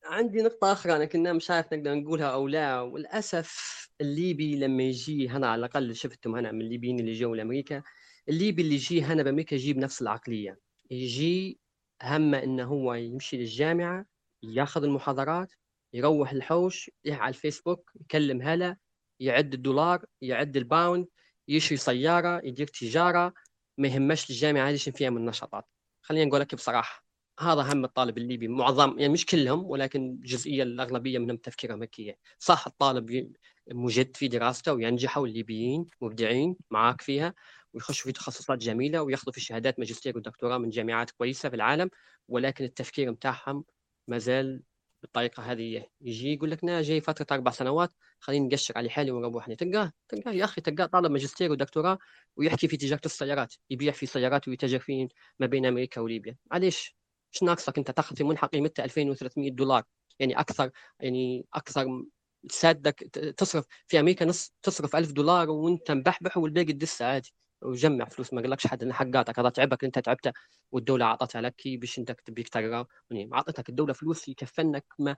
عندي 0.05 0.43
نقطة 0.43 0.73
أخرى 0.73 0.97
أنا 0.97 1.05
كنا 1.05 1.33
مش 1.33 1.51
عارف 1.51 1.73
نقدر 1.73 1.95
نقولها 1.95 2.27
أو 2.27 2.49
لا. 2.49 2.81
وللأسف 2.81 3.83
الليبي 4.01 4.57
لما 4.57 4.83
يجي 4.83 5.29
هنا 5.29 5.49
على 5.49 5.59
الأقل 5.59 5.95
شفتهم 5.95 6.37
هنا 6.37 6.53
من 6.53 6.61
الليبيين 6.61 7.01
اللي 7.01 7.13
جو 7.13 7.35
لأمريكا 7.35 7.83
الليبي 8.29 8.63
اللي 8.63 8.75
يجي 8.75 9.03
هنا 9.03 9.23
بأمريكا 9.23 9.55
يجيب 9.55 9.79
نفس 9.79 10.03
العقلية. 10.03 10.59
يجي 10.91 11.61
همه 12.03 12.43
إنه 12.43 12.65
هو 12.65 12.95
يمشي 12.95 13.37
للجامعة 13.37 14.07
ياخذ 14.43 14.85
المحاضرات 14.85 15.53
يروح 15.93 16.33
الحوش 16.33 16.91
على 17.07 17.29
الفيسبوك 17.29 17.93
يكلم 18.01 18.43
هله 18.43 18.77
يعد 19.21 19.55
الدولار 19.55 20.05
يعد 20.23 20.57
الباوند 20.57 21.07
يشري 21.49 21.77
سيارة 21.77 22.41
يدير 22.45 22.67
تجارة 22.67 23.35
ما 23.79 23.89
يهمش 23.89 24.31
الجامعة 24.31 24.69
هذه 24.69 24.77
فيها 24.77 25.11
من 25.11 25.25
نشاطات. 25.25 25.65
خلينا 26.03 26.25
نقول 26.25 26.41
لك 26.41 26.55
بصراحة 26.55 27.05
هذا 27.41 27.73
هم 27.73 27.85
الطالب 27.85 28.19
الليبي 28.19 28.49
معظم 28.49 28.99
يعني 28.99 29.13
مش 29.13 29.27
كلهم 29.27 29.65
ولكن 29.65 30.19
جزئيه 30.23 30.63
الأغلبية 30.63 31.19
منهم 31.19 31.37
تفكيرها 31.37 31.77
مكيه 31.77 32.19
صح 32.39 32.67
الطالب 32.67 33.33
مجد 33.71 34.17
في 34.17 34.29
دراسته 34.29 34.73
وينجح 34.73 35.19
والليبيين 35.19 35.87
مبدعين 36.01 36.57
معاك 36.71 37.01
فيها 37.01 37.35
ويخشوا 37.75 38.05
في 38.05 38.13
تخصصات 38.13 38.59
جميلة 38.59 39.03
وياخذوا 39.03 39.33
في 39.33 39.41
شهادات 39.41 39.79
ماجستير 39.79 40.17
ودكتوراه 40.17 40.59
من 40.59 40.71
جامعات 40.71 41.11
كويسة 41.11 41.49
في 41.49 41.57
العالم 41.57 41.91
ولكن 42.29 42.65
التفكير 42.65 43.11
متاعهم 43.11 43.65
ما 44.09 44.19
زال 44.19 44.63
بالطريقة 45.03 45.43
هذه. 45.53 45.87
يجي 46.01 46.33
يقول 46.35 46.51
لك 46.51 46.63
أنا 46.65 46.83
جاي 46.83 47.01
فترة 47.01 47.27
أربع 47.37 47.51
سنوات 47.51 47.93
خليني 48.21 48.47
نقشر 48.47 48.79
على 48.79 48.91
حالي 48.91 49.11
ونروحني 49.11 49.57
تلقاه 49.57 49.93
تلقاه 50.09 50.33
يا 50.33 50.45
أخي 50.45 50.61
تلقاه 50.61 50.87
طالب 50.87 51.11
ماجستير 51.11 51.51
ودكتوراه 51.53 51.99
ويحكي 52.37 52.69
في 52.69 52.77
تجارة 52.77 53.01
السيارات 53.07 53.55
يبيع 53.71 53.93
في 53.93 54.07
سيارات 54.07 54.49
ويتاجر 54.49 54.79
في 54.79 55.09
ما 55.39 55.47
بين 55.47 55.67
أمريكا 55.67 56.01
وليبيا. 56.01 56.37
معليش 56.51 56.97
إيش 57.35 57.43
ناقصك 57.43 57.79
أنت؟ 57.79 57.91
تأخذ 57.91 58.17
في 58.17 58.25
منحة 58.25 58.47
قيمتها 58.47 58.85
2300 58.85 59.51
دولار. 59.51 59.83
يعني 60.19 60.41
أكثر 60.41 60.71
يعني 61.01 61.47
أكثر 61.55 62.05
سادك 62.51 62.95
تصرف 63.37 63.65
في 63.87 64.01
أمريكا 64.01 64.25
نص 64.25 64.53
تصرف 64.63 64.97
1000 64.97 65.13
دولار 65.13 65.51
وأنت 65.51 65.91
مبحبح 65.91 66.37
والباقي 66.37 66.73
تدس 66.73 67.03
عادي. 67.03 67.35
وجمع 67.63 68.05
فلوس 68.05 68.33
ما 68.33 68.43
قالكش 68.43 68.67
حد 68.67 68.83
إن 68.83 68.93
حقاتك 68.93 69.39
هذا 69.39 69.49
تعبك 69.49 69.85
أنت 69.85 69.99
تعبت 69.99 70.33
والدولة 70.73 71.05
أعطتها 71.05 71.41
لك 71.41 71.63
باش 71.67 71.99
انت 71.99 72.13
تبيك 72.25 72.49
تقرأ. 72.49 72.87
يعني 73.11 73.31
أعطتك 73.35 73.69
الدولة 73.69 73.93
فلوس 73.93 74.29
يكفنك 74.29 74.85
ما 74.99 75.17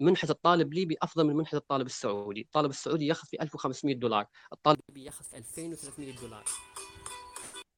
منحة 0.00 0.28
الطالب 0.30 0.72
الليبي 0.72 0.96
افضل 1.02 1.26
من 1.26 1.36
منحة 1.36 1.56
الطالب 1.56 1.86
السعودي، 1.86 2.40
الطالب 2.40 2.70
السعودي 2.70 3.06
ياخذ 3.06 3.28
في 3.28 3.42
1500 3.42 3.94
دولار، 3.94 4.26
الطالب 4.52 4.78
الليبي 4.88 5.06
ياخذ 5.06 5.24
في 5.24 5.36
2300 5.36 6.16
دولار. 6.16 6.44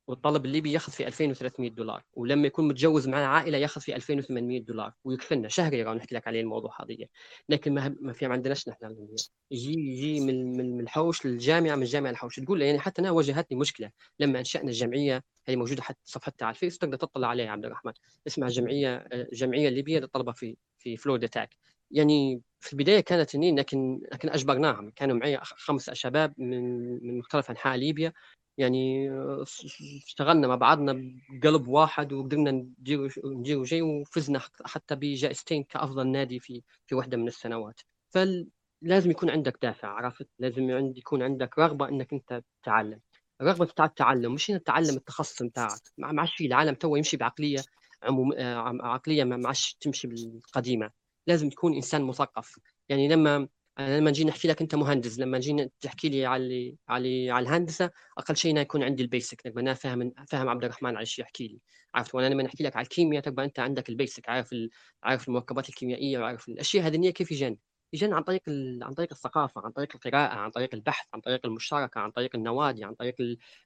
والطالب 0.06 0.44
الليبي 0.46 0.72
ياخذ 0.72 0.92
في 0.92 1.06
2300 1.06 1.70
دولار 1.70 2.02
ولما 2.14 2.46
يكون 2.46 2.68
متجوز 2.68 3.08
مع 3.08 3.18
عائلة 3.26 3.58
ياخذ 3.58 3.80
في 3.80 3.96
2800 3.96 4.60
دولار 4.62 4.92
ويكفلنا. 5.04 5.48
شهري 5.48 5.82
راه 5.82 5.94
نحكي 5.94 6.14
لك 6.14 6.26
عليه 6.28 6.40
الموضوع 6.40 6.70
هذا 6.82 6.96
لكن 7.48 7.74
ما 7.74 7.96
ما 8.00 8.12
في 8.12 8.26
ما 8.28 8.32
عندناش 8.32 8.68
نحن 8.68 9.08
يجي 9.50 9.72
يجي 9.72 10.20
من 10.20 10.56
من 10.56 10.80
الحوش 10.80 11.26
للجامعة 11.26 11.76
من 11.76 11.82
الجامعة 11.82 12.10
للحوش. 12.10 12.40
تقول 12.40 12.62
يعني 12.62 12.78
حتى 12.78 13.02
أنا 13.02 13.10
واجهتني 13.10 13.58
مشكلة 13.58 13.90
لما 14.20 14.38
أنشأنا 14.38 14.68
الجمعية 14.68 15.22
هي 15.46 15.56
موجودة 15.56 15.82
حتى 15.82 16.00
صفحتها 16.04 16.46
على 16.46 16.54
الفيس 16.54 16.78
تقدر 16.78 16.96
تطلع 16.96 17.28
عليها 17.28 17.50
عبد 17.50 17.64
الرحمن. 17.64 17.92
اسمها 18.26 18.48
جمعية 18.48 18.96
الجمعيه 18.96 19.68
الليبيه 19.68 19.98
للطلبة 19.98 20.32
في 20.32 20.56
في 20.78 20.96
فلوريدا 20.96 21.26
تاك 21.26 21.56
يعني 21.90 22.40
في 22.60 22.72
البداية 22.72 23.00
كانت 23.00 23.36
لكن 23.36 24.00
لكن 24.12 24.30
أجبرناهم. 24.30 24.90
كانوا 24.90 25.16
معي 25.16 25.38
خمس 25.42 25.90
شباب 25.90 26.34
من 26.38 26.62
من 27.06 27.18
مختلف 27.18 27.50
أنحاء 27.50 27.76
ليبيا. 27.76 28.12
يعني 28.58 29.10
اشتغلنا 30.06 30.48
مع 30.48 30.54
بعضنا 30.54 31.02
بقلب 31.30 31.68
واحد 31.68 32.12
وقدرنا 32.12 32.50
نديروا 32.50 33.64
شيء 33.64 33.82
وفزنا 33.82 34.40
حتى 34.64 34.94
بجائزتين 34.94 35.64
كأفضل 35.64 36.06
نادي 36.08 36.38
في 36.38 36.62
في 36.86 36.94
واحدة 36.94 37.16
من 37.16 37.28
السنوات. 37.28 37.80
فلازم 38.14 39.10
يكون 39.10 39.30
عندك 39.30 39.58
دافع 39.62 39.88
عرفت؟ 39.88 40.28
لازم 40.38 40.70
يكون 40.96 41.22
عندك 41.22 41.58
رغبة 41.58 41.88
إنك 41.88 42.12
أنت 42.12 42.42
تتعلم. 42.62 43.00
الرغبة 43.40 43.64
بتاع 43.64 43.84
التعلم 43.84 44.34
مش 44.34 44.50
إنك 44.50 44.62
تتعلم 44.62 44.96
التخصص 44.96 45.42
بتاعك. 45.42 45.80
ما 45.98 46.20
عادش 46.20 46.34
في 46.36 46.46
العالم 46.46 46.74
تو 46.74 46.96
يمشي 46.96 47.16
بعقلية 47.16 47.58
عموم 48.02 48.32
آه، 48.32 48.54
عقلية 48.82 49.24
ما 49.24 49.46
عادش 49.46 49.74
تمشي 49.80 50.08
بالقديمة. 50.08 50.90
لازم 51.26 51.48
تكون 51.48 51.74
إنسان 51.74 52.02
مثقف. 52.04 52.58
يعني 52.88 53.08
لما 53.08 53.48
أنا 53.78 53.98
لما 53.98 54.10
نجي 54.10 54.24
نحكي 54.24 54.48
لك 54.48 54.62
انت 54.62 54.74
مهندس 54.74 55.18
لما 55.18 55.38
نجي 55.38 55.70
تحكي 55.80 56.08
لي 56.08 56.26
على 56.26 56.76
على 56.88 57.30
على 57.30 57.48
الهندسه 57.48 57.90
أقل 58.18 58.36
شيء 58.36 58.58
يكون 58.58 58.82
عندي 58.82 59.02
ال 59.02 59.09
basic 59.09 59.40
تبقى 59.40 59.60
أنا 59.62 59.74
فاهم 59.74 60.12
فاهم 60.28 60.48
عبد 60.48 60.64
الرحمن 60.64 60.90
على 60.90 61.00
إيش 61.00 61.18
يحكي 61.18 61.48
لي 61.48 61.60
عرفت 61.94 62.14
وأنا 62.14 62.34
لما 62.34 62.42
نحكي 62.42 62.64
لك 62.64 62.76
على 62.76 62.84
الكيمياء 62.84 63.22
تبقى 63.22 63.44
انت 63.44 63.58
عندك 63.58 63.88
ال 63.88 63.95
basic 63.95 64.28
عارف 64.28 64.52
ال... 64.52 64.70
عارف 65.02 65.28
المركبات 65.28 65.68
الكيميائيه 65.68 66.18
وعارف 66.18 66.48
الاشياء 66.48 66.86
هذه 66.86 67.10
كيف 67.10 67.32
يجن 67.32 67.56
يجن 67.92 68.12
عن 68.12 68.22
طريق 68.22 68.42
ال... 68.48 68.84
عن 68.84 68.94
طريق 68.94 69.08
الثقافه 69.12 69.60
عن 69.64 69.70
طريق 69.70 69.88
القراءه 69.94 70.34
عن 70.34 70.50
طريق 70.50 70.74
البحث 70.74 71.06
عن 71.14 71.20
طريق 71.20 71.46
المشاركه 71.46 72.00
عن 72.00 72.10
طريق 72.10 72.30
النوادي 72.36 72.84
عن 72.84 72.94
طريق 72.94 73.14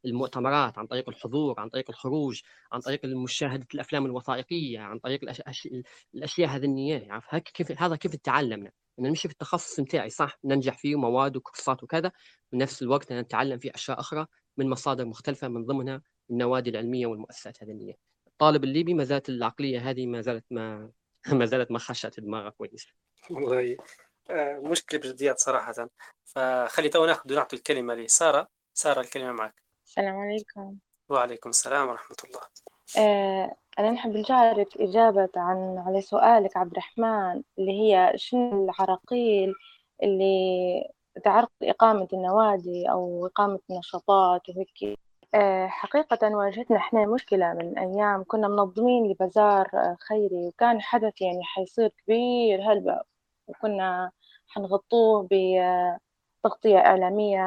المؤتمرات 0.04 0.78
عن 0.78 0.86
طريق 0.86 1.08
الحضور 1.08 1.60
عن 1.60 1.68
طريق 1.68 1.90
الخروج 1.90 2.40
عن 2.72 2.80
طريق 2.80 3.04
مشاهده 3.04 3.66
الافلام 3.74 4.06
الوثائقيه 4.06 4.78
عن 4.80 4.98
طريق 4.98 5.20
الأش... 5.22 5.68
الاشياء 6.14 6.48
هذه 6.50 7.06
عارف 7.10 7.34
كيف 7.34 7.82
هذا 7.82 7.96
كيف 7.96 8.16
تعلمنا 8.16 8.70
ان 9.00 9.06
نمشي 9.06 9.28
في 9.28 9.32
التخصص 9.32 9.80
بتاعي 9.80 10.10
صح؟ 10.10 10.38
ننجح 10.44 10.78
فيه 10.78 10.96
مواد 10.96 11.36
وكورسات 11.36 11.82
وكذا. 11.82 12.12
بنفس 12.52 12.82
الوقت 12.82 13.12
نتعلم 13.12 13.58
فيه 13.58 13.70
أشياء 13.74 14.00
أخرى 14.00 14.26
من 14.56 14.70
مصادر 14.70 15.04
مختلفة 15.04 15.48
من 15.48 15.66
ضمنها 15.66 16.02
النوادي 16.30 16.70
العلمية 16.70 17.06
والمؤسسات 17.06 17.62
هذه 17.62 17.94
الطالب 18.26 18.64
الليبي 18.64 18.94
ما 18.94 19.04
زالت 19.04 19.28
العقلية 19.28 19.90
هذه 19.90 20.06
ما 20.06 20.20
زالت 20.20 20.44
ما 20.50 20.90
ما 21.40 21.44
زالت 21.44 21.70
ما 21.70 21.78
خشت 21.78 22.20
دماغه 22.20 22.48
كويس. 22.48 22.86
والله 23.30 23.76
آه، 24.30 24.60
مشكلة 24.64 25.00
بجديات 25.00 25.38
صراحة. 25.38 25.88
فخلي 26.24 26.88
تو 26.88 27.06
ناخذ 27.06 27.34
نعطي 27.34 27.56
الكلمة 27.56 27.94
لساره 27.94 28.48
سارة 28.74 29.00
الكلمة 29.00 29.32
معك. 29.32 29.62
السلام 29.86 30.16
عليكم. 30.16 30.78
وعليكم 31.08 31.50
السلام 31.50 31.88
ورحمة 31.88 32.16
الله. 32.24 32.40
آه 32.98 33.56
أنا 33.80 33.90
نحب 33.90 34.16
نشارك 34.16 34.76
إجابة 34.80 35.28
عن 35.36 35.78
على 35.78 36.00
سؤالك 36.00 36.56
عبد 36.56 36.72
الرحمن 36.72 37.42
اللي 37.58 37.72
هي 37.80 38.12
شنو 38.16 38.64
العراقيل 38.64 39.54
اللي 40.02 40.24
تعرق 41.24 41.50
إقامة 41.62 42.08
النوادي 42.12 42.90
أو 42.90 43.26
إقامة 43.26 43.58
النشاطات 43.70 44.48
وهيك؟ 44.48 44.98
آه، 45.34 45.66
حقيقة 45.66 46.36
واجهتنا 46.36 46.76
إحنا 46.76 47.06
مشكلة 47.06 47.52
من 47.54 47.78
أيام 47.78 48.24
كنا 48.28 48.48
منظمين 48.48 49.10
لبازار 49.10 49.68
آه، 49.74 49.96
خيري 50.08 50.46
وكان 50.48 50.80
حدث 50.82 51.20
يعني 51.22 51.44
حيصير 51.44 51.88
كبير 51.88 52.72
هلبة 52.72 53.00
وكنا 53.48 54.10
حنغطوه 54.48 55.28
بتغطية 55.30 56.78
إعلامية 56.78 57.40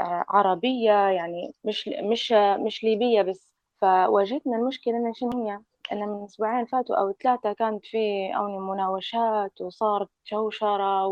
آه، 0.00 0.24
عربية 0.28 1.08
يعني 1.08 1.52
مش 1.64 1.88
مش 1.88 2.32
مش 2.66 2.84
ليبية 2.84 3.22
بس. 3.22 3.51
فواجهتنا 3.82 4.56
المشكلة 4.56 4.96
إن 4.96 5.14
شنو 5.14 5.30
هي؟ 5.46 5.60
إن 5.92 6.08
من 6.08 6.24
أسبوعين 6.24 6.66
فاتوا 6.66 6.96
أو 6.96 7.12
ثلاثة 7.22 7.52
كانت 7.52 7.86
في 7.86 8.30
أوني 8.36 8.58
مناوشات 8.58 9.60
وصارت 9.60 10.08
شوشرة 10.24 11.06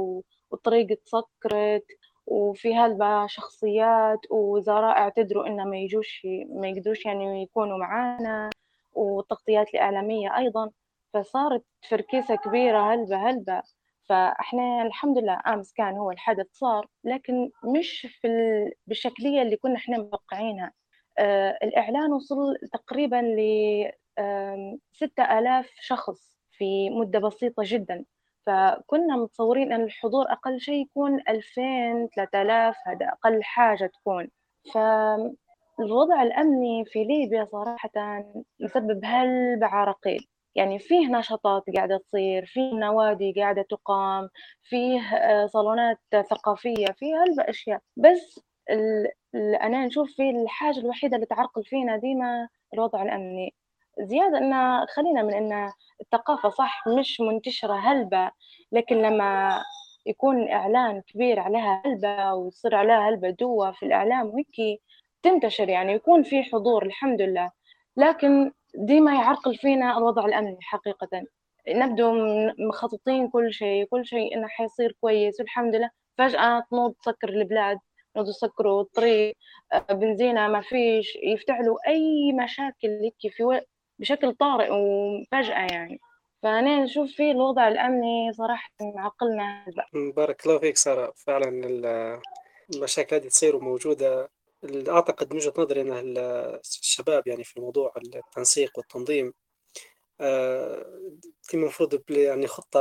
والطريق 0.51 0.87
تسكرت 1.05 1.87
وفي 2.27 2.75
هلبة 2.77 3.27
شخصيات 3.27 4.18
ووزراء 4.31 4.99
اعتذروا 4.99 5.47
إنه 5.47 5.64
ما 5.64 5.76
يجوش 5.76 6.26
ما 6.51 6.68
يقدروش 6.68 7.07
يعني 7.07 7.42
يكونوا 7.42 7.79
معانا 7.79 8.51
والتغطيات 8.92 9.68
الإعلامية 9.75 10.37
أيضا. 10.38 10.71
فصارت 11.14 11.64
فركيسة 11.91 12.37
كبيرة 12.37 12.95
هلبة 12.95 13.30
هلبة. 13.30 13.63
فإحنا 14.09 14.83
الحمد 14.83 15.18
لله 15.18 15.41
آمس 15.47 15.72
كان 15.72 15.97
هو 15.99 16.11
الحدث 16.11 16.47
صار 16.53 16.87
لكن 17.05 17.51
مش 17.64 18.07
في 18.21 18.29
بالشكلية 18.87 19.42
اللي 19.42 19.57
كنا 19.57 19.76
إحنا 19.76 19.99
متوقعينها. 19.99 20.72
الإعلان 21.63 22.13
وصل 22.13 22.57
تقريبا 22.72 23.17
ل 23.17 23.41
6000 24.92 25.71
شخص 25.80 26.38
في 26.53 26.91
مدة 26.91 27.18
بسيطة 27.18 27.63
جدا. 27.67 28.05
فكنا 28.47 29.17
متصورين 29.17 29.72
أن 29.72 29.83
الحضور 29.83 30.33
أقل 30.33 30.61
شيء 30.61 30.83
يكون 30.83 31.21
2000 31.29 32.09
3000 32.17 32.76
هذا 32.87 33.09
أقل 33.09 33.42
حاجة 33.42 33.87
تكون. 33.87 34.29
فالوضع 34.75 36.22
الأمني 36.22 36.84
في 36.84 37.05
ليبيا 37.05 37.45
صراحة 37.45 37.91
مسبب 38.61 39.01
هلبة 39.05 39.67
عراقيل 39.67 40.26
يعني 40.55 40.79
فيه 40.79 41.07
نشاطات 41.18 41.64
قاعدة 41.76 41.97
تصير 41.99 42.47
فيه 42.47 42.75
نوادي 42.75 43.33
قاعدة 43.33 43.63
تقام 43.63 44.29
فيه 44.63 45.01
آه، 45.01 45.47
صالونات 45.47 45.99
ثقافية 46.30 46.87
فيه 46.97 47.22
هلبة 47.22 47.42
أشياء 47.42 47.80
بس 47.97 48.41
أنا 49.35 49.87
نشوف 49.87 50.11
في 50.17 50.31
الحاجة 50.31 50.79
الوحيدة 50.79 51.17
اللي 51.17 51.27
تعرقل 51.27 51.65
فينا 51.65 51.97
ديما 51.97 52.49
الوضع 52.75 53.03
الأمني. 53.03 53.55
زيادة 54.01 54.39
إن 54.39 54.87
خلينا 54.97 55.23
من 55.23 55.35
إن 55.35 55.73
الثقافة 56.01 56.49
صح 56.51 56.85
مش 56.99 57.21
منتشرة 57.21 57.75
هلبة 57.75 58.31
لكن 58.73 58.97
لما 59.03 59.63
يكون 60.07 60.49
إعلان 60.49 61.01
كبير 61.01 61.41
عليها 61.41 61.83
هلبة 61.87 62.35
ويصير 62.35 62.75
عليها 62.75 63.09
هلبة 63.09 63.31
دوة 63.31 63.71
في 63.73 63.87
الإعلام 63.87 64.27
وهيك 64.27 64.81
تنتشر 65.23 65.69
يعني 65.69 65.93
يكون 65.93 66.23
في 66.23 66.43
حضور 66.43 66.87
الحمد 66.87 67.23
لله. 67.23 67.51
لكن 67.97 68.53
ديما 68.75 69.15
يعرقل 69.15 69.55
فينا 69.57 69.99
الوضع 69.99 70.25
الأمني 70.27 70.59
حقيقة. 70.63 71.09
نبدو 71.69 72.13
مخططين 72.69 73.29
كل 73.29 73.53
شيء 73.53 73.85
كل 73.85 74.07
شيء 74.07 74.35
إنه 74.37 74.49
حيصير 74.49 74.93
كويس 75.01 75.41
والحمد 75.41 75.75
لله. 75.77 75.91
فجأة 76.19 76.61
تنوض 76.71 76.93
تسكر 76.95 77.29
البلاد. 77.29 77.79
نوض 78.16 78.28
يسكروا 78.28 78.82
الطريق 78.82 79.37
آه، 79.72 79.92
بنزينة 79.92 80.49
ما 80.49 80.61
فيش 80.61 81.18
يفتعلوا 81.22 81.78
أي 81.88 82.32
مشاكل 82.32 82.88
هيك 82.88 83.32
في 83.32 83.61
بشكل 83.99 84.34
طارئ 84.34 84.68
وفجأة 84.70 85.66
يعني. 85.72 86.00
فأنا 86.42 86.84
نشوف 86.84 87.11
فيه 87.11 87.32
الوضع 87.32 87.68
الأمني 87.68 88.32
صراحة 88.32 88.70
معقلنا 88.80 89.64
بارك 90.16 90.46
الله 90.46 90.58
فيك 90.58 90.76
سارة. 90.76 91.12
فعلا 91.16 91.49
المشاكل 92.74 93.16
هذه 93.16 93.28
تصير 93.28 93.57
وموجودة. 93.57 94.30
أعتقد 94.88 95.30
من 95.30 95.37
وجهة 95.37 95.53
نظري 95.58 95.80
أن 95.80 96.18
الشباب 96.58 97.26
يعني 97.26 97.45
في 97.45 97.61
موضوع 97.61 97.92
التنسيق 97.96 98.78
والتنظيم 98.78 99.32
في 101.42 101.55
المفروض 101.55 102.03
يعني 102.11 102.47
خطة 102.47 102.80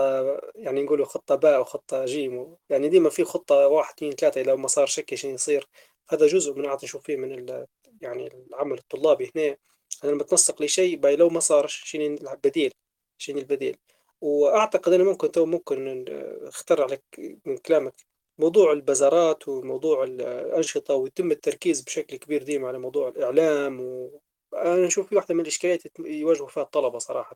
يعني 0.55 0.83
نقولوا 0.83 1.05
خطة 1.05 1.35
باء 1.35 1.61
وخطة 1.61 2.05
جيم 2.05 2.55
يعني 2.69 2.89
ديما 2.89 3.09
في 3.09 3.23
خطة 3.23 3.67
واحد 3.67 3.93
اثنين 3.97 4.11
ثلاثة 4.11 4.41
لو 4.41 4.57
ما 4.57 4.67
صار 4.67 4.85
شكل 4.87 5.17
شيء 5.17 5.33
يصير. 5.33 5.67
هذا 6.09 6.27
جزء 6.27 6.53
من 6.53 6.69
نشوف 6.83 7.03
فيه 7.03 7.17
من 7.17 7.65
يعني 8.01 8.27
العمل 8.49 8.77
الطلابي 8.77 9.31
هنا. 9.35 9.57
أنا 10.03 10.11
لما 10.11 10.23
تنسق 10.23 10.61
لي 10.61 10.67
شيء 10.67 10.97
باي 10.97 11.15
لو 11.15 11.29
ما 11.29 11.39
صار 11.39 11.67
شنو 11.67 12.05
البديل 12.05 12.73
شنو 13.17 13.37
البديل 13.39 13.77
وأعتقد 14.21 14.93
أنا 14.93 15.03
ممكن 15.03 15.31
تو 15.31 15.45
ممكن 15.45 16.05
أخذت 16.43 16.85
لك 16.85 17.03
من 17.45 17.57
كلامك 17.57 17.93
موضوع 18.39 18.71
البازارات 18.71 19.47
وموضوع 19.47 20.03
الأنشطة 20.03 20.95
ويتم 20.95 21.31
التركيز 21.31 21.81
بشكل 21.81 22.17
كبير 22.17 22.43
ديما 22.43 22.67
على 22.67 22.79
موضوع 22.79 23.09
الإعلام 23.09 24.09
وأنا 24.51 24.87
أشوف 24.87 25.07
في 25.09 25.15
واحدة 25.15 25.35
من 25.35 25.41
الإشكاليات 25.41 25.83
يواجهوا 25.99 26.47
فيها 26.47 26.63
الطلبة 26.63 26.99
صراحة. 26.99 27.35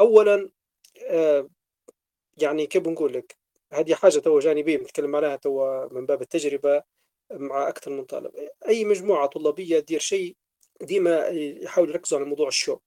أولا 0.00 0.50
آه، 1.06 1.48
يعني 2.38 2.66
كيف 2.66 2.82
بنقول 2.82 3.12
لك؟ 3.14 3.36
هذه 3.72 3.94
حاجة 3.94 4.18
تو 4.18 4.38
جانبية 4.38 4.78
بنتكلم 4.78 5.16
عليها 5.16 5.36
تو 5.36 5.88
من 5.90 6.06
باب 6.06 6.22
التجربة 6.22 6.82
مع 7.32 7.68
أكثر 7.68 7.90
من 7.90 8.04
طالب. 8.04 8.32
أي 8.68 8.84
مجموعة 8.84 9.26
طلابية 9.26 9.80
تدير 9.80 10.00
شيء 10.00 10.36
ديما 10.82 11.28
يحاولوا 11.28 11.92
يركزوا 11.92 12.18
على 12.18 12.28
موضوع 12.28 12.48
ال 12.48 12.53
show. 12.53 12.78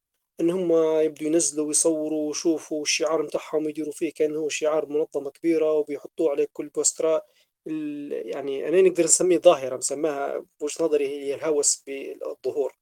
إن 0.42 0.50
هم 0.50 0.74
يبدوا 1.00 1.28
ينزلوا 1.28 1.68
ويصوروا 1.68 2.28
ويشوفوا 2.28 2.82
الشعار 2.82 3.24
متاعهم 3.24 3.66
ويديروا 3.66 3.94
فيه 3.94 4.14
كأنه 4.14 4.40
هو 4.40 4.50
شعار 4.50 4.86
منظمة 4.86 5.30
كبيرة 5.32 5.74
وبيحطوه 5.74 6.32
على 6.32 6.48
كل 6.54 6.68
بوسترا 6.70 7.22
يعني 7.66 8.68
أنا 8.70 8.82
نقدر 8.82 9.04
نسميه 9.04 9.38
ظاهرة 9.38 9.78
مسماها 9.78 10.46
بوجهه 10.60 10.86
نظري 10.86 11.08
هي 11.08 11.36
الهوس 11.36 11.84
بالظهور. 11.88 12.76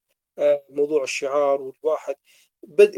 موضوع 0.70 1.04
الشعار 1.04 1.62
والواحد 1.62 2.16
بد 2.64 2.98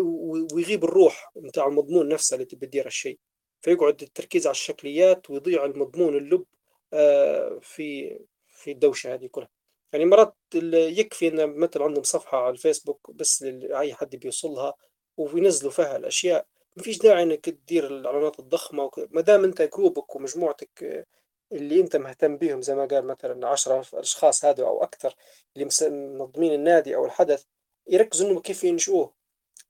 ويغيب 0.54 0.84
الروح 0.84 1.32
نتاع 1.38 1.68
المضمون 1.68 2.08
نفسه 2.08 2.36
اللي 2.36 2.46
تبي 2.46 2.66
تدير 2.68 2.88
الشيء 2.88 3.20
فيقعد 3.62 4.02
التركيز 4.02 4.48
على 4.48 4.52
الشكليات 4.52 5.30
ويضيع 5.30 5.66
المضمون 5.66 6.18
اللب 6.18 6.46
آه، 6.94 7.60
في 7.62 8.18
في 8.48 8.72
الدوشة 8.72 9.14
هذه 9.14 9.28
كلها. 9.28 9.50
يعني 9.94 10.06
مرات 10.06 10.36
يكفي 10.74 11.28
إن 11.28 11.60
مثلا 11.60 11.84
عندهم 11.84 12.04
صفحة 12.04 12.38
على 12.38 12.54
الفيسبوك 12.54 13.12
بس 13.12 13.44
لأي 13.44 13.94
حد 13.94 14.16
بيوصلها 14.16 14.74
وينزلوا 15.18 15.72
فيها 15.72 15.98
الأشياء. 15.98 16.48
ما 16.78 16.84
فيش 16.84 16.98
داعي 17.00 17.24
إنك 17.24 17.46
تدير 17.46 17.88
الإعلانات 17.88 18.40
الضخمة 18.40 18.92
ما 19.12 19.22
دام 19.22 19.44
أنت 19.44 19.62
جروبك 19.62 20.16
ومجموعتك 20.16 21.06
اللي 21.52 21.82
انت 21.82 21.96
مهتم 21.96 22.38
بيهم 22.38 22.62
زي 22.62 22.76
ما 22.76 22.86
قال 22.86 23.06
مثلا 23.06 23.48
10 23.48 23.86
أشخاص 23.94 24.46
هذا 24.46 24.64
أو 24.64 24.84
أكثر 24.84 25.16
اللي 25.56 25.70
منظمين 25.90 26.54
النادي 26.54 26.96
أو 26.96 27.06
الحدث 27.06 27.44
يركزوا 27.88 28.30
انه 28.30 28.42
كيف 28.42 28.64
ينشئوه. 28.64 29.14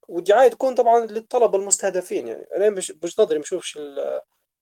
والدعاية 0.07 0.49
تكون 0.49 0.75
طبعا 0.75 1.05
للطلبه 1.05 1.57
المستهدفين 1.57 2.27
يعني 2.27 2.47
أنا 2.55 2.69
مش 2.69 2.91
بوجهه 2.91 3.23
نظري 3.23 3.37
ما 3.37 3.43
أشوفش 3.43 3.79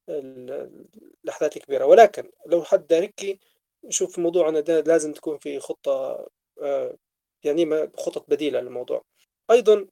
الأحداث 0.09 1.57
الكبيرة. 1.57 1.85
ولكن 1.85 2.31
لو 2.47 2.63
حد 2.63 2.87
داركي 2.87 3.39
نشوف 3.83 4.19
موضوع 4.19 4.49
أن 4.49 4.55
لازم 4.67 5.13
تكون 5.13 5.37
في 5.37 5.59
خطة 5.59 6.27
آه، 6.61 6.97
يعني 7.43 7.91
خطط 7.97 8.25
بديلة 8.29 8.59
للموضوع. 8.59 9.03
أيضا 9.51 9.87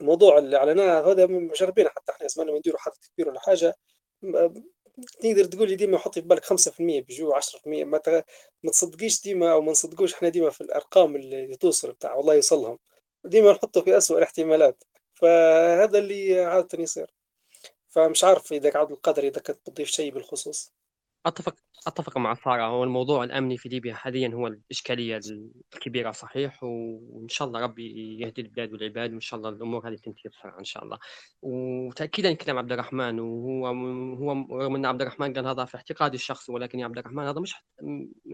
موضوع 0.00 0.38
الإعلانات 0.38 1.04
هذا 1.04 1.26
مجربين 1.26 1.88
حتى 1.88 2.12
إحنا 2.12 2.28
زمان 2.28 2.54
نديروا 2.54 2.80
حدث 2.80 3.08
كبير 3.14 3.28
ولا 3.28 3.40
حاجة 3.40 3.74
تقدر 5.20 5.44
تقول 5.44 5.68
لي 5.68 5.76
ديما 5.76 5.98
حطي 5.98 6.22
في 6.22 6.28
بالك 6.28 6.44
5% 6.44 7.00
بيجوا 7.00 7.34
10% 7.36 7.84
ما 7.84 8.00
ما 8.62 8.70
تصدقيش 8.70 9.22
ديما 9.22 9.52
أو 9.52 9.60
ما 9.62 9.70
نصدقوش 9.72 10.14
إحنا 10.14 10.28
ديما 10.28 10.50
في 10.50 10.60
الأرقام 10.60 11.16
اللي 11.16 11.56
توصل 11.56 11.92
بتاع 11.92 12.14
والله 12.14 12.34
يوصلهم. 12.34 12.78
ديما 13.24 13.52
نحطه 13.52 13.82
في 13.82 13.96
اسوء 13.96 14.18
الاحتمالات. 14.18 14.84
فهذا 15.14 15.98
اللي 15.98 16.40
عادة 16.44 16.82
يصير. 16.82 17.10
فمش 17.90 18.24
عارف 18.24 18.52
إذا 18.52 18.78
عبد 18.78 18.92
القادر 18.92 19.24
إذا 19.24 19.40
كنت 19.40 19.58
بتضيف 19.70 19.88
شيء 19.90 20.12
بالخصوص. 20.12 20.72
أتفق 21.26 21.56
أتفق 21.86 22.18
مع 22.18 22.34
سارة. 22.34 22.62
هو 22.66 22.84
الموضوع 22.84 23.24
الأمني 23.24 23.56
في 23.56 23.68
ليبيا 23.68 23.94
حاليا 23.94 24.28
هو 24.34 24.46
الإشكالية 24.46 25.20
الكبيرة 25.74 26.10
صحيح 26.12 26.62
وإن 26.64 27.28
شاء 27.28 27.48
الله 27.48 27.60
ربي 27.60 28.16
يهدي 28.20 28.40
البلاد 28.40 28.72
والعباد 28.72 29.10
وإن 29.12 29.20
شاء 29.20 29.38
الله 29.38 29.50
الأمور 29.50 29.88
هذه 29.88 29.94
تنتهي 29.94 30.30
بسرعة 30.30 30.58
إن 30.58 30.64
شاء 30.64 30.84
الله. 30.84 30.98
وتأكيدا 31.42 32.32
كلام 32.32 32.58
عبد 32.58 32.72
الرحمن 32.72 33.20
وهو 33.20 33.66
هو 34.16 34.32
رغم 34.60 34.74
أن 34.76 34.86
عبد 34.86 35.02
الرحمن 35.02 35.32
قال 35.34 35.46
هذا 35.46 35.64
في 35.64 35.76
اعتقادي 35.76 36.16
الشخصي 36.16 36.52
ولكن 36.52 36.78
يا 36.78 36.84
عبد 36.84 36.98
الرحمن 36.98 37.24
هذا 37.24 37.40
مش 37.40 37.54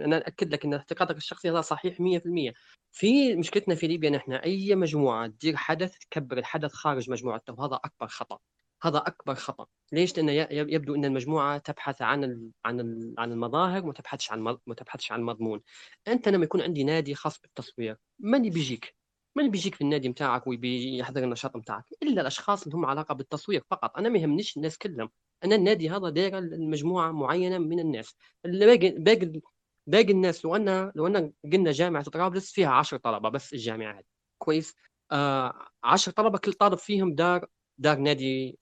أنا 0.00 0.26
أكد 0.28 0.52
لك 0.52 0.64
أن 0.64 0.74
اعتقادك 0.74 1.16
الشخصي 1.16 1.50
هذا 1.50 1.60
صحيح 1.60 2.00
100% 2.00 2.52
في 2.92 3.36
مشكلتنا 3.36 3.74
في 3.74 3.86
ليبيا 3.86 4.10
نحن 4.10 4.32
أي 4.32 4.74
مجموعة 4.74 5.26
تدير 5.26 5.56
حدث 5.56 5.98
تكبر 5.98 6.38
الحدث 6.38 6.72
خارج 6.72 7.10
مجموعته 7.10 7.52
وهذا 7.58 7.80
أكبر 7.84 8.06
خطأ. 8.08 8.38
هذا 8.82 8.98
أكبر 8.98 9.34
خطأ. 9.34 9.66
ليش؟ 9.92 10.18
لأن 10.18 10.28
يبدو 10.50 10.94
إن 10.94 11.04
المجموعة 11.04 11.58
تبحث 11.58 12.02
عن 12.02 12.24
ال 12.24 12.50
عن 12.64 12.80
ال 12.80 13.14
عن 13.18 13.32
المظاهر 13.32 13.82
وما 13.84 13.92
تبحثش 13.92 14.32
عن 14.32 14.40
ما 14.40 14.74
تبحثش 14.76 15.12
عن 15.12 15.20
المضمون. 15.20 15.60
أنت 16.08 16.28
لما 16.28 16.44
يكون 16.44 16.60
عندي 16.60 16.84
نادي 16.84 17.14
خاص 17.14 17.40
بالتصوير 17.40 17.96
من 18.18 18.42
بيجيك؟ 18.42 18.96
من 19.36 19.50
بيجيك 19.50 19.74
في 19.74 19.80
النادي 19.80 20.08
بتاعك 20.08 20.46
ويحضر 20.46 21.24
النشاط 21.24 21.56
بتاعك 21.56 21.84
إلا 22.02 22.20
الأشخاص 22.20 22.62
اللي 22.62 22.76
هم 22.76 22.86
علاقة 22.86 23.14
بالتصوير 23.14 23.62
فقط. 23.70 23.96
أنا 23.96 24.08
ما 24.08 24.18
يهمنيش 24.18 24.56
الناس 24.56 24.78
كلهم. 24.78 25.10
أنا 25.44 25.54
النادي 25.54 25.90
هذا 25.90 26.08
داير 26.08 26.38
المجموعة 26.38 27.12
معينة 27.12 27.58
من 27.58 27.80
الناس. 27.80 28.16
اللي 28.44 28.66
باقي 28.66 28.90
باقي 28.90 29.40
باقي 29.86 30.12
الناس 30.12 30.44
لو 30.44 30.56
ان 30.56 30.92
لو 30.94 31.06
ان 31.06 31.32
قلنا 31.52 31.72
جامعة 31.72 32.02
طرابلس 32.04 32.52
فيها 32.52 32.68
10 32.70 32.98
طلبة 32.98 33.28
بس 33.28 33.52
الجامعة 33.52 33.98
هذه. 33.98 34.04
كويس؟ 34.38 34.74
10 35.12 36.10
آه 36.10 36.14
طلبة 36.16 36.38
كل 36.38 36.52
طالب 36.52 36.78
فيهم 36.78 37.14
دار 37.14 37.46
دار 37.78 37.98
نادي 37.98 38.58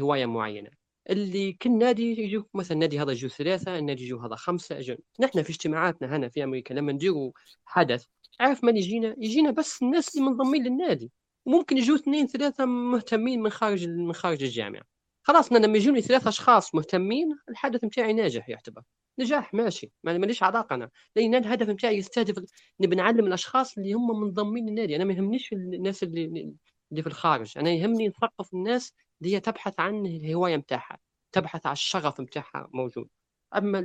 هواية 0.00 0.26
معينة. 0.26 0.70
اللي 1.10 1.52
كل 1.52 1.78
نادي 1.78 2.20
يجوا 2.22 2.42
مثلا 2.54 2.72
النادي 2.72 3.00
هذا 3.00 3.12
يجوا 3.12 3.30
ثلاثة 3.30 3.78
النادي 3.78 4.04
يجوا 4.04 4.26
هذا 4.26 4.34
خمسة 4.36 4.78
أجل. 4.78 4.98
نحن 5.20 5.42
في 5.42 5.50
اجتماعاتنا 5.50 6.16
هنا 6.16 6.28
في 6.28 6.44
أمريكا 6.44 6.74
لما 6.74 6.92
نديروا 6.92 7.32
حدث 7.64 8.04
عارف 8.40 8.64
من 8.64 8.76
يجينا؟ 8.76 9.14
يجينا 9.18 9.50
بس 9.50 9.82
الناس 9.82 10.16
اللي 10.16 10.26
منضمين 10.30 10.64
للنادي. 10.64 11.10
وممكن 11.46 11.78
يجوا 11.78 11.96
اثنين 11.96 12.26
ثلاثة 12.26 12.64
مهتمين 12.64 13.42
من 13.42 13.50
خارج 13.50 13.88
من 13.88 14.12
خارج 14.12 14.42
الجامعة. 14.42 14.82
خلاص 15.22 15.52
أنا 15.52 15.66
لما 15.66 15.78
يجوني 15.78 16.00
ثلاث 16.00 16.26
أشخاص 16.26 16.74
مهتمين 16.74 17.38
الحدث 17.48 17.84
بتاعي 17.84 18.12
ناجح 18.12 18.48
يعتبر. 18.48 18.82
نجاح 19.18 19.54
ماشي 19.54 19.92
ما 20.04 20.18
ماليش 20.18 20.42
علاقة 20.42 20.74
أنا؟ 20.74 20.90
لأن 21.16 21.34
الهدف 21.34 21.70
بتاعي 21.70 21.96
يستهدف 21.96 22.44
نبي 22.80 22.96
نعلم 22.96 23.26
الأشخاص 23.26 23.78
اللي 23.78 23.92
هم 23.92 24.20
منضمين 24.20 24.68
للنادي. 24.68 24.96
أنا 24.96 25.04
ما 25.04 25.12
يهمنيش 25.12 25.52
الناس 25.52 26.02
اللي 26.02 26.54
اللي 26.90 27.02
في 27.02 27.08
الخارج. 27.08 27.58
أنا 27.58 27.70
يهمني 27.70 28.08
نثقف 28.08 28.54
الناس 28.54 28.92
اللي 29.22 29.34
هي 29.34 29.40
تبحث 29.40 29.80
عن 29.80 30.06
الهواية 30.06 30.56
متاعها 30.56 30.98
تبحث 31.32 31.66
عن 31.66 31.72
الشغف 31.72 32.20
متاعها 32.20 32.68
موجود. 32.74 33.08
أما 33.56 33.78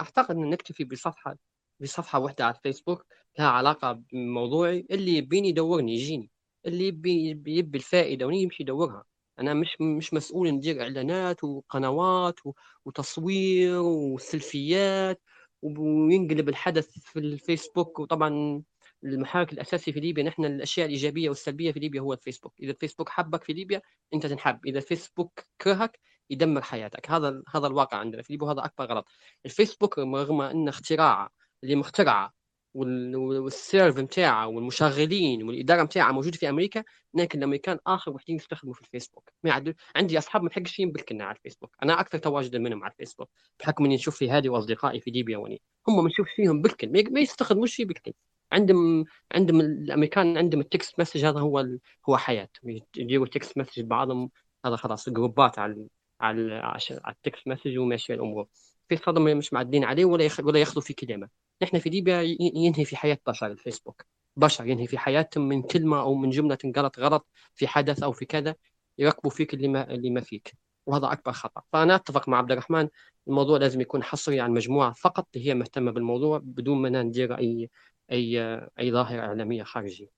أعتقد 0.00 0.36
ان 0.36 0.50
نكتفي 0.50 0.84
بصفحة 0.84 1.36
بصفحة 1.80 2.18
واحدة 2.18 2.44
على 2.46 2.54
الفيسبوك 2.54 3.06
لها 3.38 3.48
علاقة 3.48 3.92
بموضوعي 3.92 4.86
اللي 4.90 5.16
يبيني 5.16 5.48
يدورني 5.48 5.92
يجيني. 5.94 6.30
اللي 6.66 6.86
يبي 6.88 7.28
يبي 7.46 7.78
الفائدة 7.78 8.32
يمشي 8.32 8.62
يدورها. 8.62 9.04
أنا 9.38 9.54
مش 9.54 9.76
مش 9.80 10.14
مسؤول 10.14 10.50
ندير 10.50 10.82
إعلانات 10.82 11.44
وقنوات 11.44 12.40
وتصوير 12.84 13.80
و 13.80 13.98
selfies 13.98 15.22
وينقلب 15.62 16.48
الحدث 16.48 16.88
في 16.98 17.18
الفيسبوك. 17.18 17.98
وطبعا 17.98 18.62
المحرك 19.04 19.52
الأساسي 19.52 19.92
في 19.92 20.00
ليبيا 20.00 20.22
نحن 20.24 20.44
الأشياء 20.44 20.86
الإيجابية 20.86 21.28
والسلبية 21.28 21.72
في 21.72 21.80
ليبيا 21.80 22.00
هو 22.00 22.12
الفيسبوك. 22.12 22.54
إذا 22.62 22.70
الفيسبوك 22.70 23.08
حبك 23.08 23.44
في 23.44 23.52
ليبيا 23.52 23.82
أنت 24.14 24.26
تنحب. 24.26 24.66
إذا 24.66 24.78
الفيسبوك 24.78 25.40
كرهك 25.60 25.98
يدمر 26.30 26.62
حياتك. 26.62 27.10
هذا 27.10 27.42
هذا 27.54 27.66
الواقع 27.66 27.98
عندنا 27.98 28.22
في 28.22 28.32
ليبيا 28.32 28.46
وهذا 28.46 28.64
أكبر 28.64 28.84
غلط. 28.84 29.08
الفيسبوك 29.46 29.98
رغم 29.98 30.40
انه 30.40 30.70
اختراع 30.70 31.30
اللي 31.64 31.76
مخترعه 31.76 32.34
وال 32.74 33.05
server 33.05 33.98
نتاعه 33.98 34.46
والمشغلين 34.46 35.42
والإدارة 35.42 35.82
نتاعها 35.82 36.12
موجوده 36.12 36.38
في 36.38 36.48
أمريكا 36.48 36.84
لكن 37.14 37.38
الأمريكان 37.38 37.78
آخر 37.86 38.10
وحدين 38.10 38.36
يستخدموا 38.36 38.74
في 38.74 38.80
الفيسبوك. 38.80 39.30
ما 39.44 39.74
عندي 39.96 40.18
أصحاب 40.18 40.42
ما 40.42 40.48
بحقش 40.48 40.80
بالكل 40.80 41.24
على 41.24 41.36
الفيسبوك. 41.36 41.76
أنا 41.82 42.00
أكثر 42.00 42.18
تواجدا 42.18 42.58
منهم 42.58 42.84
على 42.84 42.92
الفيسبوك 42.92 43.28
بحكم 43.60 43.84
إني 43.84 43.94
نشوف 43.94 44.16
في 44.16 44.30
هذه 44.30 44.48
وأصدقائي 44.48 45.00
في 45.00 45.10
ليبيا 45.10 45.38
وين 45.38 45.62
هم 45.88 45.96
ما 46.04 46.08
نشوف 46.08 46.28
فيهم 46.36 46.62
بالكل. 46.62 46.92
ما 47.12 47.20
يستخدموش 47.20 47.74
شيء 47.74 47.86
بالكل. 47.86 48.12
عندهم 48.52 49.04
عندهم 49.32 49.60
الأمريكان 49.60 50.38
عندهم 50.38 50.60
ال 50.60 50.68
text 50.68 51.00
message 51.00 51.24
هذا 51.24 51.40
هو 51.40 51.66
هو 52.08 52.16
حياة. 52.16 52.48
يديروا 52.96 53.26
text 53.26 53.58
message 53.58 53.82
بعضهم 53.82 54.30
هذا 54.66 54.76
خلاص 54.76 55.08
group 55.08 55.50
ات 55.50 55.58
على 55.58 55.88
على 56.20 56.54
على 56.54 56.78
ال 57.08 57.16
text 57.16 57.48
message 57.48 57.78
وماشيه 57.78 58.14
الأمور. 58.14 58.46
في 58.88 58.96
صدمة 58.96 59.34
مش 59.34 59.52
معدين 59.52 59.84
عليه 59.84 60.04
ولا 60.04 60.28
ولا 60.40 60.58
ياخذوا 60.58 60.82
في 60.82 60.94
كلمه 60.94 61.28
نحن 61.62 61.78
في 61.78 61.90
ليبيا 61.90 62.22
ينهي 62.40 62.84
في 62.84 62.96
حياة 62.96 63.18
بشر 63.26 63.46
الفيسبوك. 63.46 64.04
بشر 64.36 64.66
ينهي 64.66 64.86
في 64.86 64.98
حياتهم 64.98 65.48
من 65.48 65.62
كلمة 65.62 66.00
أو 66.00 66.14
من 66.14 66.30
جملة 66.30 66.58
انقالت 66.64 66.98
غلط 66.98 67.26
في 67.54 67.66
حدث 67.66 68.02
أو 68.02 68.12
في 68.12 68.24
كذا 68.24 68.54
يركبوا 68.98 69.30
فيك 69.30 69.54
اللي 69.54 69.68
ما 69.68 69.90
اللي 69.90 70.10
ما 70.10 70.20
فيك. 70.20 70.54
وهذا 70.86 71.12
أكبر 71.12 71.32
خطأ. 71.32 71.62
فأنا 71.72 71.94
أتفق 71.94 72.28
مع 72.28 72.38
عبد 72.38 72.52
الرحمن 72.52 72.88
الموضوع 73.28 73.58
لازم 73.58 73.80
يكون 73.80 74.02
حصري 74.02 74.40
عن 74.40 74.50
مجموعه 74.50 74.92
فقط 74.92 75.28
هي 75.36 75.54
مهتمة 75.54 75.90
بالموضوع 75.92 76.38
بدون 76.38 76.82
ما 76.82 77.02
ندير 77.02 77.38
اي 77.38 77.70
أي 78.12 78.40
أي 78.78 78.92
ظاهرة 78.92 79.20
إعلامية 79.20 79.62
خارجية. 79.62 80.08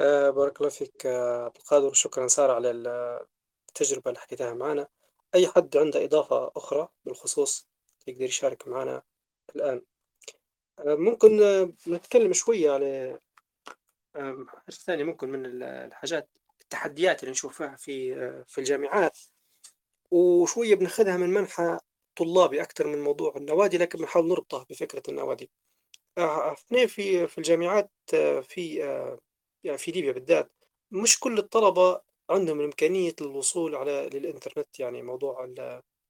آه 0.00 0.30
بارك 0.30 0.60
الله 0.60 0.70
فيك 0.70 1.06
آه 1.06 1.44
عبد 1.44 1.56
القادر. 1.56 1.86
وشكرا 1.86 2.26
سارة 2.28 2.52
على 2.52 2.70
التجربة 3.68 4.10
اللي 4.10 4.20
حكيتها 4.20 4.54
معنا. 4.54 4.88
أي 5.34 5.48
حد 5.48 5.76
عنده 5.76 6.04
إضافة 6.04 6.50
أخرى 6.56 6.88
بالخصوص 7.04 7.68
يقدر 8.06 8.24
يشارك 8.24 8.68
معنا 8.68 9.02
الآن؟ 9.56 9.82
آه 10.78 10.94
ممكن 10.94 11.42
آه 11.42 11.72
نتكلم 11.88 12.32
شوية 12.32 12.70
على 12.70 13.18
آه، 14.16 14.46
حاجة 14.48 14.74
ثانية 14.74 15.04
ممكن 15.04 15.28
من 15.28 15.62
الحاجات 15.62 16.28
التحديات 16.60 17.20
اللي 17.20 17.30
نشوفها 17.30 17.76
في 17.76 18.14
آه، 18.16 18.44
في 18.48 18.58
الجامعات. 18.58 19.18
وشوية 20.10 20.74
بناخذها 20.74 21.16
من 21.16 21.30
منحى 21.30 21.78
طلابي 22.16 22.62
أكثر 22.62 22.86
من 22.86 23.02
موضوع 23.02 23.36
النوادي 23.36 23.78
لكن 23.78 23.98
بنحاول 23.98 24.28
نربطها 24.28 24.66
بفكرة 24.70 25.02
النوادي. 25.08 25.50
إحنا 26.18 26.86
في 26.86 27.26
في 27.26 27.38
الجامعات 27.38 27.90
في 28.42 28.76
يعني 29.64 29.78
في 29.78 29.90
ليبيا 29.90 30.12
بالذات. 30.12 30.52
مش 30.90 31.20
كل 31.20 31.38
الطلبة 31.38 32.00
عندهم 32.30 32.60
إمكانية 32.60 33.14
الوصول 33.20 33.74
على 33.76 34.10
للإنترنت 34.14 34.80
يعني 34.80 35.02
موضوع 35.02 35.46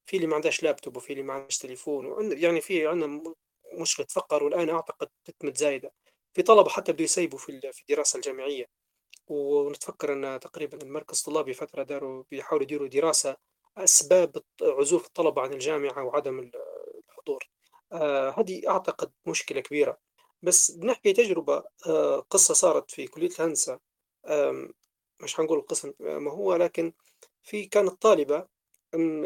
في 0.06 0.16
اللي 0.16 0.26
ما 0.26 0.34
عندهاش 0.34 0.62
لابتوب 0.62 0.96
وفي 0.96 1.12
اللي 1.12 1.22
ما 1.22 1.32
عندهاش 1.34 1.58
تليفون 1.58 2.32
يعني 2.38 2.60
في 2.60 2.86
عندنا 2.86 3.22
مشكلة 3.74 4.06
فقر 4.10 4.44
والآن 4.44 4.70
أعتقد 4.70 5.08
تتمت 5.24 5.56
زايدة. 5.56 5.92
في 6.34 6.42
طلبة 6.42 6.68
حتى 6.70 6.92
بدوا 6.92 7.04
يسيبوا 7.04 7.38
في 7.38 7.60
في 7.72 7.80
الدراسة 7.82 8.16
الجامعية. 8.16 8.66
ونتفكر 9.28 10.12
أن 10.12 10.40
تقريبا 10.40 10.82
المركز 10.82 11.18
الطلابي 11.20 11.54
فترة 11.54 11.82
داروا 11.82 12.24
بيحاولوا 12.30 12.64
يديروا 12.64 12.88
دراسة 12.88 13.36
أسباب 13.78 14.42
عزوف 14.62 15.06
الطلبة 15.06 15.42
عن 15.42 15.52
الجامعة 15.54 16.04
وعدم 16.04 16.50
الحضور. 17.10 17.44
آه 17.44 17.57
هذه 18.38 18.68
أعتقد 18.68 19.12
مشكلة 19.26 19.60
كبيرة. 19.60 19.98
بس 20.42 20.70
بنحكي 20.70 21.12
تجربة 21.12 21.64
آه 21.86 22.20
قصة 22.30 22.54
صارت 22.54 22.90
في 22.90 23.06
كلية 23.06 23.30
الهندسة. 23.30 23.80
آه 24.24 24.68
مش 25.22 25.34
حنقول 25.36 25.58
القسم 25.58 25.92
ما 26.00 26.30
هو 26.32 26.56
لكن 26.56 26.92
في 27.42 27.64
كانت 27.66 28.02
طالبة 28.02 28.46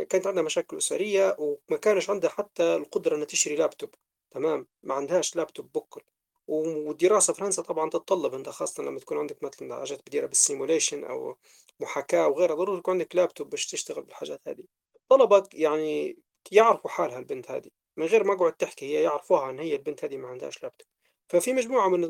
كانت 0.08 0.26
عندها 0.26 0.42
مشاكل 0.42 0.76
أسرية 0.76 1.36
وما 1.38 1.78
كانش 1.82 2.10
عندها 2.10 2.30
حتى 2.30 2.76
القدرة 2.76 3.16
إنها 3.16 3.24
تشتري 3.26 3.56
لابتوب. 3.56 3.94
تمام؟ 4.30 4.66
ما 4.82 4.94
عندهاش 4.94 5.36
لابتوب 5.36 5.72
بكل. 5.72 6.02
والدراسة 6.48 7.11
في 7.11 7.32
فرنسا 7.32 7.62
طبعا 7.62 7.90
تتطلب 7.90 8.34
أنت 8.34 8.48
خاصة 8.48 8.82
لما 8.82 8.98
تكون 9.00 9.18
عندك 9.18 9.42
مثلا 9.42 9.76
حاجات 9.78 10.00
بديرة 10.06 10.26
بال 10.26 10.39
simulation 10.39 11.04
أو 11.04 11.36
محاكاة 11.80 12.28
وغيرها 12.28 12.54
ضروري 12.54 12.78
يكون 12.78 12.92
عندك 12.94 13.16
لابتوب 13.16 13.50
باش 13.50 13.66
تشتغل 13.66 14.02
بالحاجات 14.02 14.40
هذه. 14.48 14.64
طلبة 15.08 15.48
يعني 15.54 16.18
يعرفوا 16.52 16.90
حالها 16.90 17.18
البنت 17.18 17.50
هذه. 17.50 17.70
من 17.96 18.06
غير 18.06 18.24
ما 18.24 18.34
أقعد 18.34 18.52
تحكي 18.52 18.86
هي 18.86 19.02
يعرفوها 19.02 19.50
إن 19.50 19.58
هي 19.58 19.76
البنت 19.76 20.04
هذه 20.04 20.16
ما 20.16 20.28
عندهاش 20.28 20.62
لابتوب. 20.62 20.88
ففي 21.28 21.52
مجموعة 21.52 21.88
من 21.88 22.04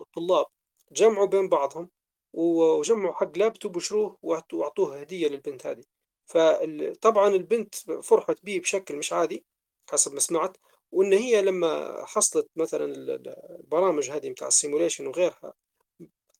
الطلاب 0.00 0.46
جمعوا 0.92 1.26
بين 1.26 1.48
بعضهم 1.48 1.90
وجمعوا 2.32 3.14
حق 3.14 3.38
لابتوب 3.38 3.76
وشروه 3.76 4.18
واعطوه 4.22 5.00
هدية 5.00 5.28
للبنت 5.28 5.66
هذه. 5.66 5.84
فطبعا 6.26 7.28
البنت 7.28 7.74
فرحت 8.02 8.44
به 8.44 8.58
بشكل 8.58 8.96
مش 8.96 9.12
عادي 9.12 9.44
حسب 9.90 10.14
ما 10.14 10.20
سمعت 10.20 10.56
وإن 10.92 11.12
هي 11.12 11.42
لما 11.42 12.04
حصلت 12.06 12.48
مثلا 12.56 12.84
البرامج 12.84 14.10
هذه 14.10 14.30
بتاع 14.30 14.48
ال 14.48 14.53
simulation 14.53 15.06
وغيرها 15.06 15.54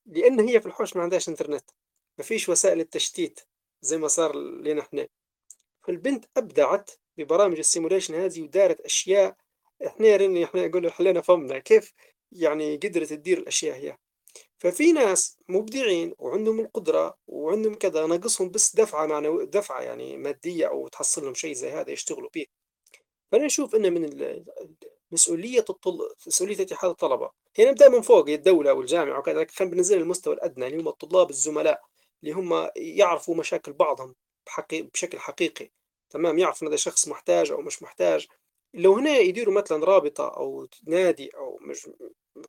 لأن 0.07 0.41
هي 0.41 0.61
في 0.61 0.67
الحوش 0.67 0.97
ما 0.97 1.03
عندهاش 1.03 1.29
إنترنت 1.29 1.71
ما 2.19 2.25
فيش 2.25 2.49
وسائل 2.49 2.81
التشتيت 2.81 3.41
زي 3.83 3.99
ما 3.99 4.09
صار 4.09 4.37
لنا 4.37 4.81
إحنا. 4.81 5.09
فالبنت 5.83 6.25
أبدعت 6.37 6.91
ببرامج 7.19 7.59
ال 7.59 7.64
simulation 7.64 8.15
هذه 8.15 8.43
ودارت 8.43 8.81
أشياء. 8.81 9.37
إحنا 9.87 10.17
رني 10.17 10.45
إحنا 10.45 10.67
نقول 10.67 10.93
حلينا 10.93 11.21
فمنا 11.21 11.59
كيف 11.59 11.93
يعني 12.33 12.77
قدرت 12.77 13.09
تدير 13.09 13.39
الأشياء 13.39 13.77
هي. 13.77 13.97
ففي 14.59 14.93
ناس 14.93 15.39
مبدعين 15.49 16.15
وعندهم 16.19 16.61
القدرة 16.61 17.17
وعندهم 17.27 17.75
كذا 17.75 18.07
ناقصهم 18.07 18.51
بس 18.51 18.77
دفعة 18.77 19.07
معنوية 19.07 19.45
دفعة 19.45 19.81
يعني 19.83 20.17
مادية 20.17 20.67
أو 20.69 20.89
تحصل 20.89 21.25
لهم 21.25 21.35
شيء 21.35 21.53
زي 21.53 21.71
هذا 21.71 21.91
يشتغلوا 21.91 22.31
به. 22.35 22.47
فأنا 23.33 23.47
أشوف 23.47 23.75
إن 23.75 23.93
من 23.93 24.11
مسؤولية 25.13 25.65
الطل... 25.71 25.99
مسؤولية 26.27 26.61
اتحاد 26.61 26.91
الطلبة. 26.91 27.31
هي 27.57 27.71
نبدأ 27.71 27.89
من 27.89 28.01
فوق 28.03 28.29
الدولة 28.29 28.73
والجامعة 28.73 29.19
وكذا 29.19 29.47
خلينا 29.51 29.75
بننزل 29.75 29.99
المستوى 29.99 30.35
الأدنى 30.35 30.67
اللي 30.67 30.83
هم 30.83 30.89
الطلاب 30.89 31.31
الزملاء 31.31 31.81
اللي 32.23 32.33
هم 32.35 32.71
يعرفوا 32.77 33.35
مشاكل 33.35 33.73
بعضهم 33.73 34.15
بحقي... 34.47 34.83
بشكل 34.83 35.19
حقيقي. 35.19 35.71
تمام 36.11 36.39
يعرفوا 36.39 36.63
إن 36.63 36.69
هذا 36.73 36.77
شخص 36.77 37.09
محتاج 37.09 37.51
أو 37.51 37.61
مش 37.63 37.83
محتاج. 37.83 38.27
لو 38.75 38.95
هنا 38.95 39.19
يديروا 39.19 39.55
مثلا 39.55 39.85
رابطة 39.85 40.29
أو 40.29 40.69
نادي 40.87 41.31
أو 41.37 41.59
مش 41.63 41.89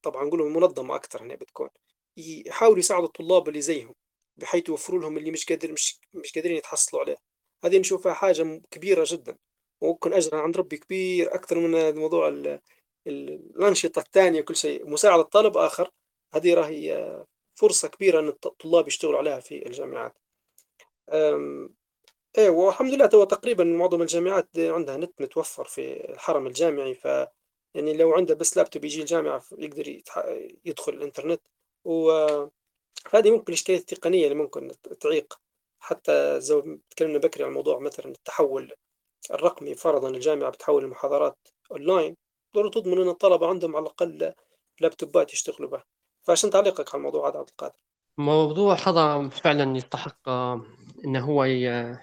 طبعا 0.04 0.26
نقول 0.26 0.52
منظمة 0.52 0.96
أكثر 0.96 1.22
هنا 1.24 1.36
بتكون 1.36 1.70
يحاولوا 2.18 2.80
يساعدوا 2.80 3.08
الطلاب 3.08 3.48
اللي 3.50 3.62
زيهم 3.62 3.96
بحيث 4.38 4.70
يوفروا 4.70 5.02
لهم 5.02 5.18
اللي 5.18 5.32
مش 5.32 5.46
قادر 5.46 5.72
مش 5.72 6.00
مش 6.14 6.34
قادرين 6.36 6.58
يتحصلوا 6.58 7.02
عليه. 7.04 7.18
هذه 7.66 7.80
نشوفها 7.80 8.14
حاجة 8.14 8.62
كبيرة 8.72 9.04
جدا. 9.08 9.38
وممكن 9.82 10.14
أجرها 10.14 10.42
عند 10.42 10.58
ربي 10.58 10.78
كبير 10.78 11.36
أكثر 11.36 11.60
من 11.60 11.96
موضوع 11.96 12.28
الأنشطة 13.08 14.00
الثانية 14.00 14.42
كل 14.42 14.56
شيء. 14.56 14.90
مساعدة 14.90 15.24
طالب 15.24 15.58
آخر 15.58 15.92
هذه 16.36 16.54
راهي 16.54 17.26
فرصة 17.56 17.88
كبيرة 17.88 18.20
أن 18.20 18.28
الطلاب 18.28 18.88
يشتغلوا 18.88 19.18
عليها 19.20 19.40
في 19.40 19.66
الجامعات. 19.68 20.18
إيه 22.38 22.50
والحمد 22.50 22.94
لله. 22.94 23.06
تو 23.06 23.24
تقريبا 23.24 23.64
معظم 23.64 24.02
الجامعات 24.02 24.50
عندها 24.58 24.98
نت 24.98 25.22
متوفر 25.22 25.64
في 25.64 26.10
الحرم 26.14 26.48
الجامعي 26.48 26.94
ف 26.94 27.06
يعني 27.76 27.94
لو 27.98 28.14
عنده 28.14 28.36
بس 28.36 28.58
لابتوب 28.58 28.86
يجي 28.86 29.02
الجامعة 29.02 29.44
يقدر 29.58 30.02
يدخل 30.66 30.94
الإنترنت. 30.94 31.42
وهذه 31.84 32.52
ممكن 33.14 33.44
الإشكاليات 33.48 33.94
التقنية 33.94 34.24
اللي 34.24 34.36
ممكن 34.36 34.72
تعيق 35.00 35.40
حتى 35.80 36.42
زي 36.42 36.80
تكلمنا 36.90 37.18
بكري 37.18 37.44
عن 37.44 37.52
موضوع 37.54 37.80
مثلا 37.80 38.06
التحول 38.06 38.74
الرقمي 39.32 39.76
فرضا 39.76 40.10
الجامعة 40.10 40.50
بتحول 40.50 40.84
المحاضرات 40.84 41.38
أونلاين 41.72 42.16
ضروري 42.56 42.70
تضمن 42.70 43.02
أن 43.02 43.10
الطلبة 43.10 43.48
عندهم 43.48 43.76
على 43.76 43.84
الأقل 43.84 44.34
لابتوبات 44.80 45.34
يشتغلوا 45.34 45.70
بها. 45.70 45.84
فعشان 46.24 46.50
تعليقك 46.50 46.90
على 46.90 46.98
الموضوع 46.98 47.30
هذا 47.30 47.38
عبد 47.40 47.50
القادر. 47.50 47.76
موضوع 48.18 48.76
هذا 48.76 49.30
فعلا 49.30 49.78
يستحق 49.78 50.30
إنه 51.06 51.20
هو 51.20 51.44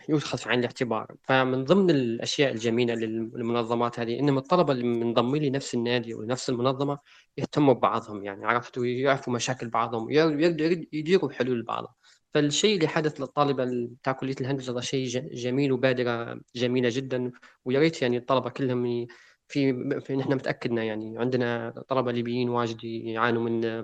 يؤخذ 0.09 0.39
في 0.39 0.48
عين 0.48 0.59
الاعتبار. 0.59 1.14
فمن 1.23 1.64
ضمن 1.64 1.90
الأشياء 1.90 2.52
الجميلة 2.52 2.94
للمنظمات 2.94 4.01
هذه 4.01 4.18
إنهم 4.18 4.39
الطلبة 4.39 4.73
اللي 4.73 4.85
منضمين 4.85 5.43
لنفس 5.43 5.74
النادي 5.74 6.14
ونفس 6.14 6.51
المنظمة 6.51 6.98
يهتموا 7.36 7.74
ببعضهم 7.74 8.24
يعني 8.24 8.47
عرفتوا 8.47 8.86
يعرفوا 8.86 9.32
مشاكل 9.32 9.68
بعضهم 9.68 10.10
يديروا 10.93 11.32
حلول 11.32 11.60
لبعضهم 11.60 11.93
فالشيء 12.36 12.77
اللي 12.77 12.89
حدث 12.89 13.20
للطالبة 13.20 13.64
بتاع 14.01 14.12
كلية 14.12 14.35
الهندسة 14.40 14.73
هذا 14.73 14.81
شيء 14.81 15.06
جميل 15.35 15.73
وبادرة 15.73 16.40
جميلة 16.56 16.89
جدا. 16.93 17.32
ويا 17.64 17.81
ريت 17.81 18.02
يعني 18.02 18.16
الطلبة 18.16 18.51
كلهم 18.51 19.06
في, 19.48 19.73
في 20.01 20.16
نحن 20.16 20.35
متأكدنا 20.35 20.85
يعني 20.85 21.18
عندنا 21.18 21.74
طلبة 21.89 22.12
ليبيين 22.12 22.48
واجد 22.48 22.85
يعانوا 22.85 23.43
من 23.43 23.82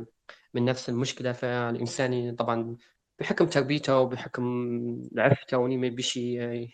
من 0.55 0.65
نفس 0.65 0.89
المشكلة. 0.89 1.33
فالإنسان 1.33 2.35
طبعا 2.35 2.77
بحكم 3.23 3.47
تربيته 3.47 3.99
وبحكم 3.99 4.44
عفته 5.19 5.59
واني 5.59 5.77
ما 5.77 5.89
بيش 5.89 6.16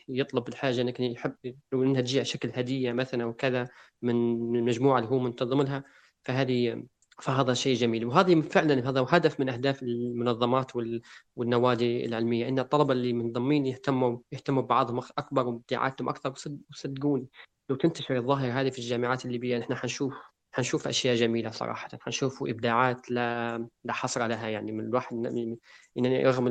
يطلب 0.08 0.48
الحاجة 0.48 0.82
لكن 0.82 1.04
يحب 1.04 1.34
لو 1.72 1.82
إنها 1.82 2.00
تجي 2.00 2.18
على 2.18 2.24
شكل 2.24 2.50
هدية 2.54 2.92
مثلا 2.92 3.24
وكذا 3.24 3.68
من 4.02 4.14
المجموعه 4.56 4.98
اللي 4.98 5.10
هو 5.10 5.18
منتظم 5.18 5.62
لها 5.62 5.84
فهذه 6.24 6.82
فهذا 7.22 7.54
شيء 7.54 7.76
جميل. 7.76 8.06
وهذه 8.06 8.40
فعلا 8.40 8.88
هذا 8.90 9.06
هدف 9.08 9.40
من 9.40 9.48
أهداف 9.48 9.82
المنظمات 9.82 10.72
والنوادي 11.36 12.06
العلمية 12.06 12.48
إن 12.48 12.58
الطلبة 12.58 12.92
اللي 12.92 13.12
منضمين 13.12 13.66
يهتموا 13.66 14.18
يهتموا 14.32 14.62
ببعضهم 14.62 14.98
أكبر 15.18 15.46
وابداعاتهم 15.46 16.08
أكثر 16.08 16.34
وصدقوني 16.70 17.26
لو 17.70 17.76
تنتشر 17.76 18.16
الظاهرة 18.16 18.52
هذه 18.52 18.70
في 18.70 18.78
الجامعات 18.78 19.24
الليبية 19.26 19.58
نحن 19.58 19.74
حنشوف 19.74 20.14
حنشوف 20.58 20.88
أشياء 20.88 21.14
جميلة 21.14 21.50
صراحة 21.50 21.88
حنشوف 22.00 22.42
إبداعات 22.42 23.10
لا 23.10 23.68
لا 23.84 23.92
حصر 23.92 24.26
لها 24.26 24.48
يعني 24.48 24.72
من 24.72 24.84
الواحد 24.84 25.24
يعني 25.96 26.24
رغم 26.26 26.48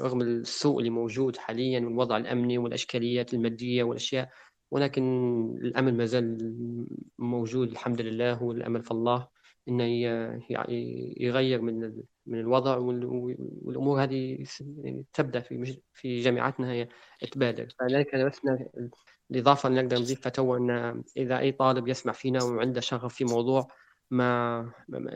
رغم 0.00 0.20
السوء 0.20 0.78
اللي 0.78 0.90
موجود 0.90 1.36
حاليا 1.36 1.80
والوضع 1.80 2.16
الأمني 2.16 2.58
والأشكاليات 2.58 3.34
المادية 3.34 3.82
والأشياء 3.82 4.30
ولكن 4.70 5.02
الأمل 5.62 5.96
ما 5.96 6.04
زال 6.04 6.38
موجود 7.18 7.70
الحمد 7.70 8.00
لله 8.00 8.42
والأمل 8.42 8.82
في 8.82 8.90
الله 8.90 9.28
إنه 9.68 9.84
يغير 11.20 11.62
من 11.62 12.02
من 12.26 12.40
الوضع 12.40 12.76
والأمور 12.76 14.02
هذه 14.02 14.44
تبدأ 15.12 15.40
في 15.40 15.76
في 15.92 16.20
جامعاتنا 16.20 16.72
هي 16.72 16.88
تبادر. 17.32 17.68
فلذلك 17.80 18.14
أنا 18.14 18.24
بس 18.24 18.40
الإضافة 19.30 19.68
نقدر 19.68 19.98
نضيفها 19.98 20.30
تو 20.30 20.56
أن 20.56 21.02
إذا 21.16 21.38
أي 21.38 21.52
طالب 21.52 21.88
يسمع 21.88 22.12
فينا 22.12 22.44
وعنده 22.44 22.80
شغف 22.80 23.14
في 23.14 23.24
موضوع 23.24 23.68
ما 24.10 24.70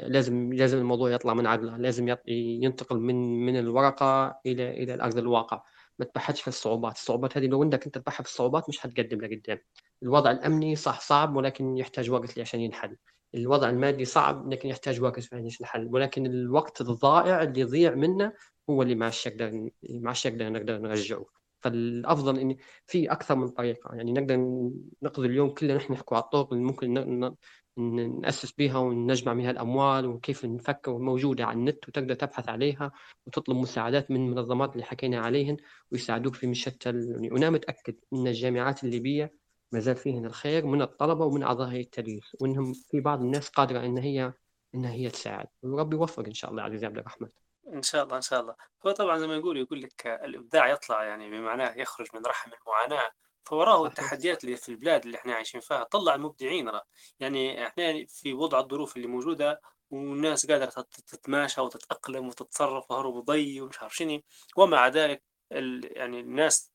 لازم 0.07 0.53
لازم 0.53 0.79
الموضوع 0.79 1.11
يطلع 1.11 1.35
من 1.35 1.47
عقله 1.47 1.77
لازم 1.77 2.17
ينتقل 2.29 2.99
من 2.99 3.47
من 3.47 3.59
الورقة 3.59 4.41
إلى 4.47 4.71
إلى 4.83 4.95
الأرض 4.95 5.19
الواقع. 5.19 5.63
ما 5.99 6.05
تبحثش 6.05 6.41
في 6.41 6.49
الصعوبات 6.49 6.95
الصعوبات 6.95 7.37
هذه 7.37 7.47
لو 7.47 7.63
عندك 7.63 7.87
أنت 7.87 7.99
تبحث 7.99 8.23
في 8.23 8.29
الصعوبات 8.29 8.69
مش 8.69 8.79
حتقدم 8.81 9.21
لقدام 9.21 9.59
الوضع 10.03 10.31
الأمني 10.31 10.77
صح 10.77 11.01
صعب 11.01 11.37
ولكن 11.37 11.77
يحتاج 11.77 12.11
وقت 12.11 12.39
عشان 12.39 12.61
ينحل. 12.61 12.97
الوضع 13.35 13.71
المادي 13.71 14.05
صعب 14.05 14.53
لكن 14.53 14.69
يحتاج 14.69 15.03
وقت 15.03 15.19
عشان 15.19 15.47
ينحل. 15.61 15.89
ولكن 15.93 16.27
الوقت 16.27 16.81
الضائع 16.81 17.43
اللي 17.43 17.61
يضيع 17.61 17.95
منه 17.95 18.33
هو 18.71 18.83
اللي 18.83 18.95
ما 18.95 19.05
عادش 19.05 19.27
يقدر 19.27 19.51
ما 19.91 20.09
عادش 20.09 20.27
يقدر 20.27 20.49
نقدر 20.51 20.79
نرجعه. 20.79 21.38
فالأفضل 21.61 22.39
إن 22.39 22.57
في 22.87 23.13
أكثر 23.13 23.37
من 23.37 23.49
طريقة. 23.49 23.95
يعني 23.95 24.13
نقدر 24.13 24.37
نقضي 25.03 25.27
اليوم 25.27 25.51
كله 25.51 25.75
نحن 25.75 25.93
نحكي 25.93 26.15
على 26.15 26.25
الطرق 26.25 26.53
اللي 26.53 26.65
ممكن 26.65 26.93
نأسس 28.23 28.53
بها 28.53 28.79
ونجمع 28.79 29.33
بها 29.33 29.51
الأموال 29.51 30.07
وكيف 30.07 30.45
نفكر 30.45 30.99
موجودة 30.99 31.45
على 31.45 31.59
النت 31.59 31.89
وتقدر 31.89 32.15
تبحث 32.15 32.49
عليها 32.49 32.93
وتطلب 33.27 33.57
مساعدات 33.57 34.11
من 34.11 34.17
المنظمات 34.17 34.73
اللي 34.73 34.85
حكينا 34.85 35.21
عليهن 35.21 35.57
ويساعدوك 35.93 36.35
في 36.35 36.47
مشتى 36.47 36.91
يعني 36.91 37.31
وأنا 37.33 37.51
متأكد 37.51 37.95
أن 38.13 38.27
الجامعات 38.27 38.85
الليبية 38.85 39.35
ما 39.73 39.81
زال 39.81 39.97
فيهن 39.97 40.27
الخير 40.27 40.67
من 40.67 40.83
الطلبة 40.83 41.25
ومن 41.25 41.43
أعضاء 41.43 41.69
هيئة 41.69 41.85
التدريس 41.85 42.37
وأنهم 42.41 42.73
في 42.73 43.01
بعض 43.01 43.21
الناس 43.23 43.49
قادرة 43.49 43.85
أن 43.87 43.99
هي 43.99 44.33
أن 44.75 44.85
هي 44.85 45.11
تساعد. 45.11 45.47
وربي 45.63 45.97
يوفق 45.97 46.27
إن 46.27 46.35
شاء 46.35 46.51
الله 46.51 46.63
عزيزي 46.63 46.87
عبد 46.87 46.99
الرحمن 46.99 47.29
إن 47.74 47.82
شاء 47.82 48.05
الله 48.05 48.16
إن 48.16 48.23
شاء 48.23 48.40
الله. 48.40 48.55
هو 48.86 48.90
طبعا 48.90 49.19
زي 49.19 49.27
ما 49.27 49.36
يقول 49.36 49.57
يقول 49.57 49.82
لك 49.82 50.07
الإبداع 50.07 50.69
يطلع 50.69 51.05
يعني 51.05 51.31
بمعناه 51.31 51.74
يخرج 51.77 52.07
من 52.15 52.27
رحم 52.27 52.51
المعاناة. 52.62 53.11
فوراه 53.45 53.86
التحديات 53.86 54.45
اللي 54.45 54.57
في 54.57 54.69
البلاد 54.69 55.05
اللي 55.05 55.19
إحنا 55.19 55.35
عايشين 55.35 55.61
فيها 55.61 55.82
طلع 55.85 56.15
المبدعين 56.15 56.69
را. 56.69 56.82
يعني 57.20 57.66
إحنا 57.66 58.07
في 58.09 58.32
وضع 58.35 58.61
الظروف 58.61 58.97
اللي 58.97 59.07
موجودة 59.07 59.61
والناس 59.90 60.47
قادرة 60.47 60.86
تتماشى 61.07 61.61
وتتأقلم 61.61 62.28
وتتصرف 62.28 62.90
وهرب 62.90 63.24
ضي 63.24 63.61
ومش 63.61 63.81
عارف 63.82 63.97
شنو. 63.97 64.20
ومع 64.57 64.89
ذلك 64.89 65.23
يعني 65.51 66.20
الناس 66.20 66.73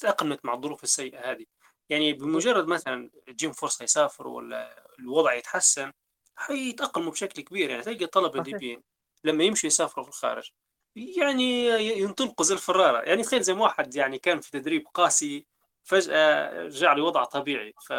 تأقلمت 0.00 0.44
مع 0.44 0.54
الظروف 0.54 0.84
السيئة 0.84 1.30
هذه. 1.30 1.44
يعني 1.88 2.12
بمجرد 2.12 2.66
مثلا 2.66 3.10
تجيهم 3.26 3.52
فرصة 3.52 3.82
يسافروا 3.82 4.36
ولا 4.36 4.86
الوضع 4.98 5.34
يتحسن 5.34 5.92
حيتأقلموا 6.36 7.12
بشكل 7.12 7.42
كبير. 7.42 7.70
يعني 7.70 7.82
تلقى 7.82 8.04
الطلبة 8.04 8.40
الليبيين 8.40 8.82
لما 9.24 9.44
يمشوا 9.44 9.66
يسافروا 9.66 10.04
في 10.04 10.10
الخارج. 10.10 10.50
يعني 10.96 11.66
ينطلقوا 12.00 12.46
زي 12.46 12.54
الفرارة. 12.54 13.00
يعني 13.02 13.22
تخيل 13.22 13.42
زي 13.42 13.52
واحد 13.52 13.96
يعني 13.96 14.18
كان 14.18 14.40
في 14.40 14.50
تدريب 14.50 14.84
قاسي 14.94 15.46
فجأة 15.84 16.50
رجع 16.62 16.92
لوضع 16.92 17.24
طبيعي. 17.24 17.72
ف... 17.88 17.92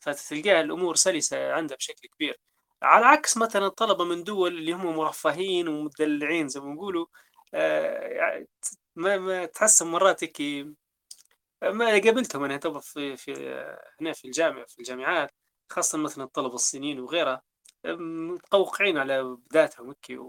فتلقاه 0.00 0.60
الأمور 0.60 0.96
سلسة 0.96 1.52
عنده 1.52 1.76
بشكل 1.76 2.08
كبير. 2.08 2.40
على 2.82 3.06
عكس 3.06 3.36
مثلا 3.36 3.66
الطلبة 3.66 4.04
من 4.04 4.24
دول 4.24 4.58
اللي 4.58 4.72
هم 4.72 4.96
مرفهين 4.96 5.68
ومدلعين 5.68 6.48
زي 6.48 6.60
ما 6.60 6.74
نقولوا 6.74 7.06
آه، 7.54 8.46
ما 8.96 9.18
ما 9.18 9.46
تحس 9.46 9.82
مرات 9.82 10.24
هيك 10.24 10.66
ما 11.62 11.86
قابلتهم 11.90 12.44
أنا 12.44 12.56
تو 12.56 12.80
في 12.80 13.16
في 13.16 13.32
هنا 14.00 14.12
في 14.12 14.24
الجامعة 14.24 14.64
في 14.66 14.78
الجامعات 14.78 15.30
خاصة 15.70 15.98
مثلا 15.98 16.24
الطلبة 16.24 16.54
الصينيين 16.54 17.00
وغيرها 17.00 17.42
متقوقعين 17.86 18.98
على 18.98 19.22
بدايتهم 19.24 19.88
هيك 19.88 20.20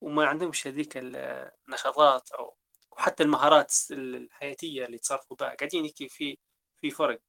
وما 0.00 0.26
عندهمش 0.26 0.66
هذيك 0.66 0.92
النشاطات 0.96 2.30
أو 2.30 2.56
وحتى 2.92 3.22
المهارات 3.22 3.74
الحياتية 3.90 4.86
اللي 4.86 4.98
تصرفوا 4.98 5.36
بها. 5.36 5.54
قاعدين 5.54 5.84
هيك 5.84 6.12
في 6.12 6.38
في 6.76 6.90
فرق. 6.90 7.20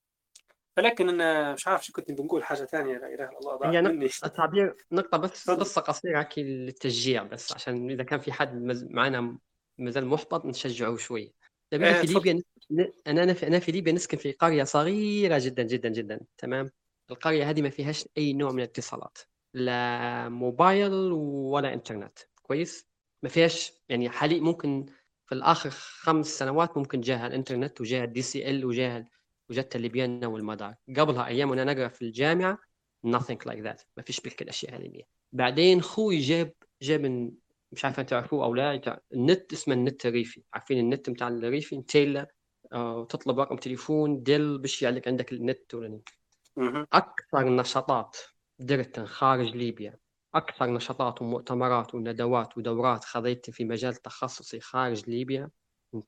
ولكن 0.78 1.10
أنا 1.10 1.54
مش 1.54 1.68
عارف 1.68 1.86
شو 1.86 1.94
كنت 1.94 2.12
بنقول 2.12 2.44
حاجة 2.44 2.66
ثانية 2.66 2.98
لا 2.98 3.08
إله 3.08 3.30
إلا 3.30 3.40
الله 3.40 3.56
ضاعت 3.56 3.74
يعني 3.74 3.90
مني. 3.90 4.06
التعبير 4.06 4.76
نقطة 4.92 5.18
بس 5.18 5.50
قصة 5.50 5.82
قصيرة 5.82 6.20
هيك 6.20 6.38
للتشجيع 6.40 7.24
بس 7.24 7.54
عشان 7.54 7.90
إذا 7.92 8.04
كان 8.04 8.20
في 8.20 8.32
حد 8.32 8.54
معنا 8.90 9.38
مازال 9.78 10.06
محبط 10.06 10.46
نشجعه 10.46 10.98
شوي. 10.98 11.34
آه 11.74 12.02
في 12.02 12.08
ليبيا 12.08 12.44
أنا 13.08 13.24
أنا 13.24 13.34
في 13.34 13.48
أنا 13.48 13.60
في 13.60 13.72
ليبيا 13.72 13.92
نسكن 13.94 14.18
في 14.18 14.32
قرية 14.32 14.64
صغيرة 14.64 15.38
جدا 15.38 15.64
جدا 15.64 15.90
جدا 15.90 16.20
تمام؟ 16.38 16.72
القرية 17.12 17.50
هذه 17.50 17.62
ما 17.62 17.70
فيهاش 17.70 18.08
أي 18.18 18.34
نوع 18.34 18.52
من 18.52 18.60
الاتصالات 18.60 19.18
لا 19.54 20.30
موبايل 20.30 20.94
ولا 21.12 21.74
إنترنت. 21.74 22.20
كويس؟ 22.48 22.88
ما 23.24 23.30
فيهاش 23.30 23.72
يعني 23.90 24.10
حاليا 24.10 24.42
ممكن 24.42 24.86
في 25.26 25.36
الآخر 25.36 25.70
خمس 25.70 26.28
سنوات 26.28 26.78
ممكن 26.78 27.02
جاها 27.02 27.28
الإنترنت 27.28 27.82
وجاها 27.82 28.04
ال 28.04 28.22
DSL 28.22 28.66
وجاها 28.66 29.10
وجت 29.50 29.76
الليبيانا 29.76 30.28
والمدار. 30.28 30.76
قبلها 30.98 31.28
أيام 31.28 31.50
وأنا 31.50 31.64
نقرأ 31.64 31.88
في 31.88 32.02
الجامعة 32.02 32.58
nothing 33.08 33.38
like 33.50 33.64
that. 33.64 33.84
ما 33.98 34.04
فيش 34.04 34.22
بكل 34.22 34.42
الأشياء 34.42 34.76
هذه 34.76 35.04
بعدين 35.32 35.82
خوي 35.82 36.20
جاب 36.20 36.54
جاب 36.82 37.32
مش 37.72 37.86
عارف 37.86 38.00
انت 38.00 38.10
تعرفوه 38.10 38.46
أو 38.46 38.54
لا 38.56 39.00
النت 39.14 39.54
اسمه 39.54 39.74
النت 39.74 40.06
الريفي 40.06 40.44
عارفين 40.54 40.80
النت 40.80 41.10
بتاع 41.10 41.28
الريفي؟ 41.28 41.82
تيلا 41.82 42.28
آه 42.74 43.06
تطلب 43.06 43.40
رقم 43.40 43.56
تليفون 43.56 44.24
dial 44.24 44.58
باش 44.58 44.82
يعلق 44.82 45.08
عندك 45.08 45.34
النت 45.34 45.74
ولا 45.74 46.02
أكثر 46.94 47.48
النشاطات 47.48 48.18
درت 48.60 49.00
خارج 49.00 49.56
ليبيا. 49.56 49.98
أكثر 50.38 50.66
نشاطات 50.66 51.22
ومؤتمرات 51.22 51.96
وندوات 51.96 52.58
ودورات 52.58 53.04
خذيتها 53.04 53.52
في 53.52 53.66
مجال 53.66 53.96
تخصصي 53.96 54.60
خارج 54.60 55.10
ليبيا. 55.10 55.50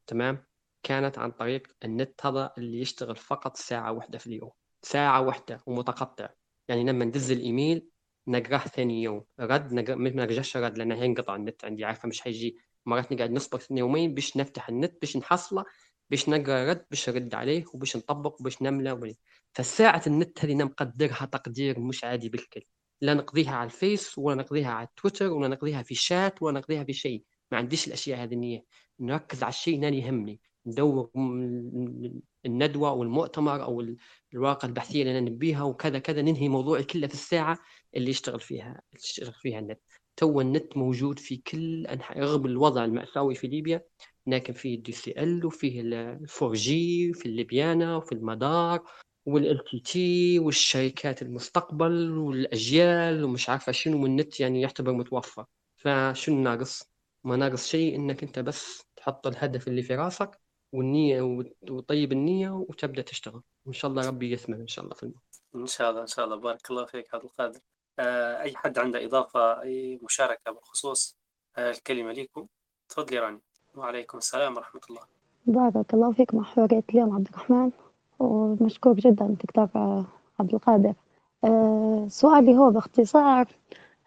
تمام. 0.08 0.46
كانت 0.84 1.18
عن 1.20 1.32
طريق 1.32 1.68
النت 1.84 2.26
هذا 2.26 2.54
اللي 2.58 2.80
يشتغل 2.80 3.16
فقط 3.16 3.58
ساعة 3.58 3.92
واحدة 3.92 4.18
في 4.18 4.28
اليوم. 4.28 4.52
ساعة 4.82 5.22
واحدة 5.22 5.60
ومتقطع. 5.66 6.30
يعني 6.68 6.84
لما 6.84 7.06
ندز 7.06 7.32
الإيميل 7.32 7.90
نقرأه 8.28 8.58
ثاني 8.58 9.04
يوم. 9.04 9.26
رد 9.40 9.74
نقرأ 9.74 9.96
ما 9.96 10.10
نرجعش 10.10 10.58
رد 10.58 10.78
لأنه 10.78 10.96
هينقطع 10.96 11.36
النت 11.36 11.66
عندي 11.66 11.86
عارفة 11.86 12.10
مش 12.10 12.28
هيجي 12.28 12.58
مرات 12.86 13.12
نقعد 13.12 13.32
نصبر 13.32 13.62
يومين 13.72 14.14
باش 14.14 14.38
نفتح 14.38 14.70
النت 14.70 15.02
باش 15.02 15.18
نحصله 15.18 15.66
باش 16.10 16.30
نقرأ 16.30 16.70
رد 16.70 16.86
باش 16.92 17.10
نرد 17.10 17.36
عليه 17.36 17.66
وباش 17.74 17.98
نطبق 17.98 18.42
وباش 18.42 18.62
نملى 18.62 19.16
فالساعة 19.54 20.02
النت 20.08 20.46
هذه 20.46 20.56
مقدرها 20.56 21.26
تقدير 21.26 21.80
مش 21.80 22.04
عادي 22.04 22.30
بالكل. 22.30 22.62
لا 23.02 23.14
نقضيها 23.14 23.52
على 23.52 23.66
الفيس 23.66 24.18
ولا 24.18 24.36
نقضيها 24.36 24.72
على 24.72 24.88
تويتر 24.98 25.32
ولا 25.32 25.48
نقضيها 25.48 25.84
في 25.84 25.92
الشات 25.92 26.42
ولا 26.42 26.60
نقضيها 26.60 26.84
في 26.84 26.94
شيء. 26.94 27.24
ما 27.52 27.58
عنديش 27.58 27.88
الأشياء 27.88 28.24
هذه 28.24 28.34
النية. 28.34 28.66
نركز 29.00 29.44
على 29.44 29.50
الشيء 29.50 29.76
اللي 29.76 30.00
يهمني. 30.00 30.40
ندور 30.66 31.10
الندوة 32.46 32.90
أو 32.90 33.04
المؤتمر 33.04 33.64
أو 33.64 33.96
الورقة 34.34 34.66
البحثية 34.66 35.02
اللي 35.02 35.20
أنا 35.20 35.30
نبيها 35.30 35.64
وكذا 35.64 36.00
كذا. 36.00 36.22
ننهي 36.22 36.50
موضوعي 36.50 36.84
كله 36.84 37.08
في 37.08 37.14
الساعة 37.14 37.58
اللي 37.96 38.10
يشتغل 38.10 38.40
فيها 38.40 38.82
يشتغل 38.96 39.34
فيها 39.34 39.60
النت. 39.60 39.80
تو 40.18 40.42
النت 40.42 40.78
موجود 40.78 41.20
في 41.20 41.38
كل 41.38 41.88
أنحاء 41.88 42.20
رغم 42.20 42.46
الوضع 42.46 42.86
المأساوي 42.86 43.36
في 43.36 43.48
ليبيا 43.48 43.84
لكن 44.28 44.54
فيه 44.54 44.76
ال 44.76 44.92
DSL 44.92 45.46
وفيه 45.46 45.82
ال 45.82 46.54
4G 46.54 47.12
وفي 47.12 47.26
الليبيانا 47.26 47.98
وفي 47.98 48.12
المدار. 48.12 48.84
وال 49.30 49.64
LTT 49.64 50.40
والشركات 50.40 51.22
المستقبل 51.22 52.18
والأجيال 52.18 53.24
ومش 53.24 53.50
عارفة 53.50 53.72
شنو 53.72 54.04
والنت 54.04 54.40
يعني 54.40 54.62
يعتبر 54.62 54.92
متوفر. 54.92 55.46
فشنو 55.76 56.42
ناقص؟ 56.42 56.90
ما 57.24 57.36
ناقص 57.36 57.68
شيء 57.68 57.96
إنك 57.96 58.24
أنت 58.24 58.40
بس 58.40 58.84
تحط 58.96 59.28
الهدف 59.28 59.68
اللي 59.68 59.82
في 59.82 59.96
راسك 59.96 60.40
والنية 60.74 61.22
وطيب 61.70 62.12
النية 62.12 62.50
وتبدأ 62.50 63.02
تشتغل. 63.02 63.42
إن 63.68 63.74
شاء 63.74 63.92
الله 63.92 64.08
ربي 64.08 64.32
يثمر 64.32 64.56
إن 64.56 64.68
شاء 64.68 64.86
الله 64.86 64.96
في 64.96 65.04
الموضوع. 65.04 65.22
إن 65.56 65.66
شاء 65.66 65.90
الله 65.90 66.02
إن 66.02 66.08
شاء 66.08 66.26
الله. 66.26 66.36
بارك 66.36 66.72
الله 66.72 66.86
فيك 66.86 67.16
عبد 67.16 67.24
القادر. 67.24 67.60
آه 68.00 68.42
أي 68.42 68.56
حد 68.56 68.80
عنده 68.80 69.06
إضافة 69.06 69.62
أي 69.62 70.00
مشاركة 70.04 70.52
بالخصوص 70.52 71.18
آه 71.58 71.72
الكلمة 71.72 72.12
ليكم؟ 72.12 72.48
تفضلي 72.90 73.20
راني. 73.20 73.42
وعليكم 73.76 74.18
السلام 74.18 74.56
ورحمة 74.58 74.82
الله. 74.90 75.02
بارك 75.46 75.94
الله 75.94 76.12
فيك 76.12 76.34
مع 76.34 76.44
حوارية 76.44 76.84
اليوم 76.90 77.16
عبد 77.16 77.28
الرحمن. 77.28 77.72
ومشكور 78.20 78.94
جدا 78.94 79.36
دكتور 79.44 79.68
عبد 80.40 80.54
القادر. 80.54 80.94
أه 81.44 82.06
سؤالي 82.08 82.58
هو 82.58 82.70
باختصار 82.72 83.48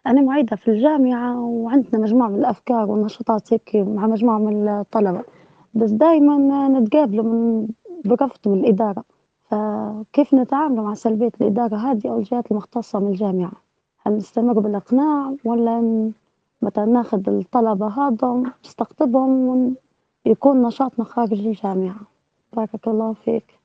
أنا 0.07 0.21
معيدة 0.21 0.55
في 0.55 0.67
الجامعة 0.71 1.39
وعندنا 1.41 2.01
مجموعة 2.01 2.29
من 2.29 2.35
الأفكار 2.39 2.91
والنشاطات 2.91 3.53
هيك 3.53 3.75
مع 3.75 4.07
مجموعة 4.07 4.37
من 4.37 4.67
الطلبة 4.67 5.23
بس 5.73 5.89
دايما 5.91 6.67
نتقابلوا 6.79 7.23
من 7.25 7.67
برفض 8.05 8.39
من 8.47 8.59
الإدارة. 8.59 9.03
فكيف 9.49 10.33
نتعامل 10.33 10.75
مع 10.81 10.93
سلبية 10.93 11.31
الإدارة 11.41 11.75
هذه 11.75 12.07
أو 12.07 12.17
الجهات 12.17 12.51
المختصة 12.51 12.99
من 12.99 13.07
الجامعة؟ 13.07 13.51
هل 14.05 14.15
نستمر 14.17 14.59
بالإقناع 14.59 15.35
ولا 15.45 16.09
مثلا 16.61 16.85
ناخذ 16.85 17.29
الطلبة 17.29 17.87
هذا 17.87 18.43
نستقطبهم 18.65 19.75
ويكون 20.25 20.61
نشاطنا 20.61 21.05
خارج 21.05 21.47
الجامعة؟ 21.47 21.95
بارك 22.53 22.87
الله 22.87 23.13
فيك. 23.13 23.62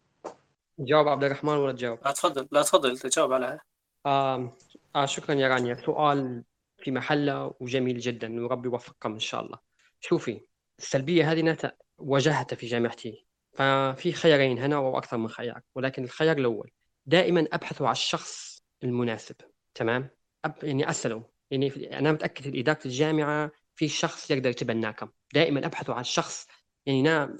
جاوب 0.78 1.08
عبد 1.08 1.24
الرحمن 1.24 1.52
ولا 1.52 1.72
تجاوب؟ 1.72 1.98
لا 2.04 2.12
تفضل. 2.12 2.48
لا 2.52 2.62
تفضل. 2.62 2.98
تجاوب 2.98 3.32
عليها 3.32 3.60
آه, 4.06 4.56
آه 4.96 5.06
شكرا 5.06 5.34
يا 5.34 5.48
رانيا. 5.48 5.74
سؤال 5.74 6.44
في 6.78 6.90
محله 6.90 7.54
وجميل 7.60 7.98
جدا 7.98 8.44
وربي 8.44 8.68
يوفقكم 8.68 9.12
إن 9.12 9.18
شاء 9.18 9.40
الله. 9.44 9.58
شوفي 10.00 10.40
السلبية 10.78 11.32
هذه 11.32 11.40
أنا 11.40 11.72
واجهتها 11.98 12.56
في 12.56 12.66
جامعتي 12.66 13.26
ففي 13.52 14.12
خيارين 14.12 14.58
هنا 14.58 14.76
أو 14.76 14.98
أكثر 14.98 15.16
من 15.16 15.28
خيار 15.28 15.60
ولكن 15.74 16.04
الخيار 16.04 16.36
الأول 16.36 16.70
دائما 17.06 17.46
أبحث 17.52 17.82
عن 17.82 17.92
الشخص 17.92 18.62
المناسب. 18.84 19.36
تمام؟ 19.74 20.10
أب... 20.44 20.54
يعني 20.62 20.90
أسأله 20.90 21.24
يعني 21.50 21.98
أنا 21.98 22.12
متأكد 22.12 22.42
في 22.42 22.60
إدارة 22.60 22.78
الجامعة 22.84 23.50
في 23.74 23.88
شخص 23.88 24.30
يقدر 24.30 24.50
يتبناكم. 24.50 25.08
دائما 25.34 25.66
أبحث 25.66 25.90
عن 25.90 26.04
شخص 26.04 26.46
يعني 26.88 27.00
أنا 27.00 27.36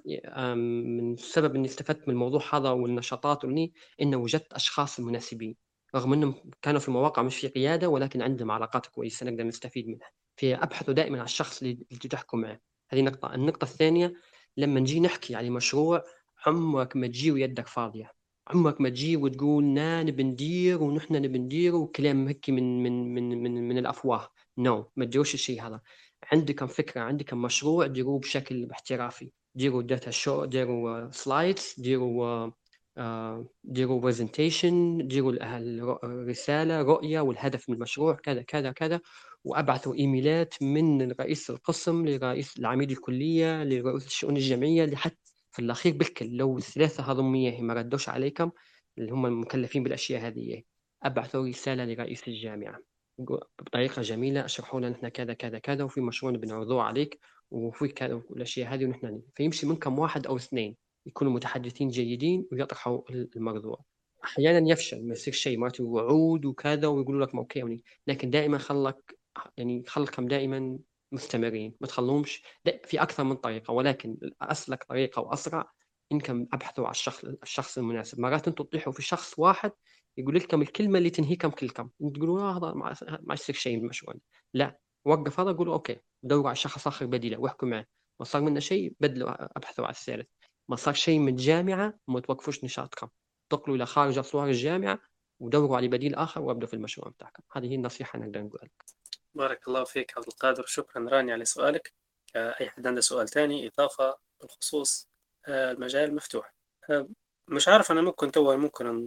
من 0.55 1.13
السبب 1.13 1.55
إني 1.55 1.69
استفدت 1.69 2.09
من 2.09 2.15
الموضوع 2.15 2.43
هذا 2.53 2.71
والنشاطات 2.71 3.45
وإني 3.45 3.73
إنه 4.03 4.17
وجدت 4.17 4.53
أشخاص 4.53 5.01
مناسبين 5.01 5.57
رغم 5.95 6.13
إنهم 6.13 6.35
كانوا 6.63 6.81
في 6.81 6.91
مواقع 6.91 7.23
مش 7.23 7.37
في 7.37 7.49
قيادة 7.49 7.89
ولكن 7.89 8.23
عندهم 8.23 8.51
علاقات 8.51 8.87
كويسة 8.87 9.27
نقدر 9.27 9.45
نستفيد 9.45 9.89
منها. 9.89 10.11
فابحثوا 10.37 10.95
دائما 10.95 11.19
عن 11.19 11.25
الشخص 11.25 11.63
اللي 11.63 11.75
تحكوا 12.11 12.39
معه. 12.39 12.61
هذه 12.91 13.03
نقطة. 13.03 13.35
النقطة 13.35 13.65
الثانية 13.65 14.15
لما 14.57 14.81
نجي 14.81 15.01
نحكي 15.01 15.35
على 15.35 15.51
مشروع 15.51 16.05
عمرك 16.47 16.97
ما 16.97 17.07
تجي 17.07 17.33
ويدك 17.33 17.67
فاضية. 17.67 18.13
عمرك 18.49 18.81
ما 18.81 18.89
تجي 18.89 19.17
وتقول 19.17 19.65
نا 19.65 20.03
نبي 20.03 20.23
ندير 20.23 20.83
ونحن 20.83 21.15
نبي 21.15 21.39
ندير 21.39 21.75
وكلام 21.75 22.29
هيك 22.29 22.51
من 22.51 22.83
من 22.83 23.15
من 23.15 23.43
من, 23.43 23.69
من 23.69 23.79
الأفواه. 23.79 24.29
no 24.59 24.83
no. 24.83 24.87
ما 24.97 25.05
تديروش 25.05 25.35
الشيء 25.35 25.63
هذا. 25.63 25.81
عندكم 26.33 26.67
فكرة 26.67 27.01
عندكم 27.01 27.43
مشروع 27.43 27.87
ديروه 27.87 28.19
بشكل 28.19 28.71
احترافي 28.71 29.31
ديروا 29.55 29.83
data 29.83 30.11
show 30.11 30.45
ديروا 30.45 31.11
slides 31.11 31.75
ديروا 31.79 32.51
ديروا 33.65 34.01
presentation 34.01 35.07
ديروا 35.09 35.33
الرساله 36.05 36.83
رؤية 36.83 37.21
والهدف 37.21 37.69
من 37.69 37.75
المشروع 37.75 38.15
كذا 38.15 38.43
كذا 38.43 38.73
كذا. 38.73 39.01
وأبعثوا 39.45 39.95
إيميلات 39.95 40.55
من 40.63 41.13
رئيس 41.13 41.51
القسم 41.51 42.07
لرئيس 42.07 42.59
العميد 42.59 42.91
الكلية 42.91 43.65
لرئيس 43.65 44.07
الشؤون 44.07 44.37
الجمعيه 44.37 44.85
لحتى 44.85 45.33
في 45.51 45.59
الأخير 45.59 45.93
بكل 45.93 46.37
لو 46.37 46.59
الثلاثة 46.59 47.13
هذم 47.13 47.33
ما 47.67 47.75
ردوش 47.75 48.09
عليكم 48.09 48.51
اللي 48.99 49.13
هم 49.13 49.27
المكلفين 49.27 49.83
بالأشياء 49.83 50.27
هذه 50.27 50.63
أبعثوا 51.03 51.49
رسالة 51.49 51.85
لرئيس 51.85 52.29
الجامعة. 52.29 52.88
بطريقة 53.19 54.03
جميلة 54.03 54.45
اشرحوا 54.45 54.81
لنا 54.81 54.91
نحن 54.91 55.09
كذا 55.09 55.33
كذا 55.33 55.59
كذا 55.59 55.85
وفي 55.85 56.01
مشروع 56.01 56.33
بنعرضوه 56.33 56.83
عليك 56.83 57.21
وفي 57.51 57.89
كذا 57.89 58.15
والاشياء 58.15 58.75
هذه 58.75 58.85
ونحن 58.85 59.23
فيمشي 59.35 59.67
منكم 59.67 59.99
واحد 59.99 60.27
أو 60.27 60.37
اثنين 60.37 60.77
يكونوا 61.07 61.33
متحدثين 61.33 61.89
جيدين 61.89 62.47
ويطرحوا 62.53 63.01
الموضوع. 63.11 63.81
أحيانا 64.25 64.71
يفشل 64.73 65.07
ما 65.07 65.13
يصير 65.13 65.35
شيء 65.35 65.59
ما 65.59 65.73
وعود 65.81 66.45
وكذا 66.45 66.87
ويقولوا 66.87 67.27
لك 67.27 67.35
okay 67.35 67.83
لكن 68.07 68.31
دائما 68.31 68.59
خلك 68.59 69.19
يعني 69.57 69.85
خلكم 69.87 70.29
دائما 70.29 70.79
مستمرين 71.13 71.75
ما 71.81 71.87
تخلوهمش 71.87 72.43
في 72.85 73.03
أكثر 73.03 73.25
من 73.25 73.37
طريقة 73.37 73.73
ولكن 73.73 74.17
أسلك 74.43 74.85
طريقة 74.85 75.23
وأسرع 75.23 75.71
إنكم 76.13 76.47
أبحثوا 76.53 76.85
على 76.85 76.91
الشخص 76.91 77.25
الشخص 77.25 77.79
المناسب. 77.79 78.21
مرات 78.21 78.49
أنتم 78.49 78.65
تطيحوا 78.65 78.93
في 78.93 79.03
شخص 79.03 79.39
واحد 79.39 79.73
يقول 80.19 80.35
لكم 80.35 80.63
الكلمة 80.63 80.99
اللي 80.99 81.11
تنهيكم 81.11 81.51
كلكم 81.51 81.91
تقولوا 82.15 82.41
آه 82.41 82.59
هذا 82.59 82.73
ما 83.21 83.35
يصير 83.35 83.55
شيء 83.55 83.79
بالمشروع 83.79 84.15
لا 84.55 84.79
وقف 85.05 85.41
هذا 85.41 85.53
قولوا 85.53 85.75
okay 85.75 86.01
دوروا 86.23 86.47
على 86.47 86.57
شخص 86.57 86.87
آخر 86.87 87.07
بديله 87.07 87.41
واحكوا 87.41 87.69
معه. 87.69 87.87
ما 88.21 88.25
صار 88.25 88.43
منه 88.43 88.61
شيء 88.61 88.95
بدلوا 89.01 89.59
أبحثوا 89.59 89.85
على 89.85 89.95
الثالث 89.95 90.27
ما 90.69 90.77
صار 90.77 90.95
شيء 90.95 91.19
من 91.19 91.29
الجامعة 91.29 91.99
وما 92.09 92.21
توقفوش 92.21 92.65
نشاطكم. 92.65 93.09
انتقلوا 93.43 93.77
إلى 93.77 93.87
خارج 93.87 94.19
أسوار 94.19 94.49
الجامعة 94.49 94.99
ودوروا 95.41 95.77
على 95.77 95.89
بديل 95.89 96.15
آخر 96.15 96.41
وابدوا 96.41 96.69
في 96.69 96.75
المشروع 96.75 97.09
بتاعكم. 97.09 97.43
هذه 97.53 97.71
هي 97.71 97.75
النصيحة 97.75 98.19
نقدر 98.19 98.43
نقول 98.43 98.69
بارك 99.35 99.69
الله 99.69 99.85
فيك 99.85 100.19
عبد 100.19 100.27
القادر. 100.27 100.65
شكرا 100.67 101.09
راني 101.11 101.33
على 101.33 101.45
سؤالك. 101.45 101.95
أي 102.37 102.71
حد 102.71 102.87
عنده 102.87 103.01
سؤال 103.01 103.29
ثاني 103.29 103.69
إضافة 103.69 104.15
بخصوص 104.43 105.09
آه، 105.47 105.73
المجال 105.73 106.15
مفتوح. 106.15 106.55
آه، 106.91 107.09
مش 107.49 107.69
عارف 107.69 107.93
أنا 107.93 108.01
ممكن 108.01 108.31
تو 108.31 108.57
ممكن 108.57 109.07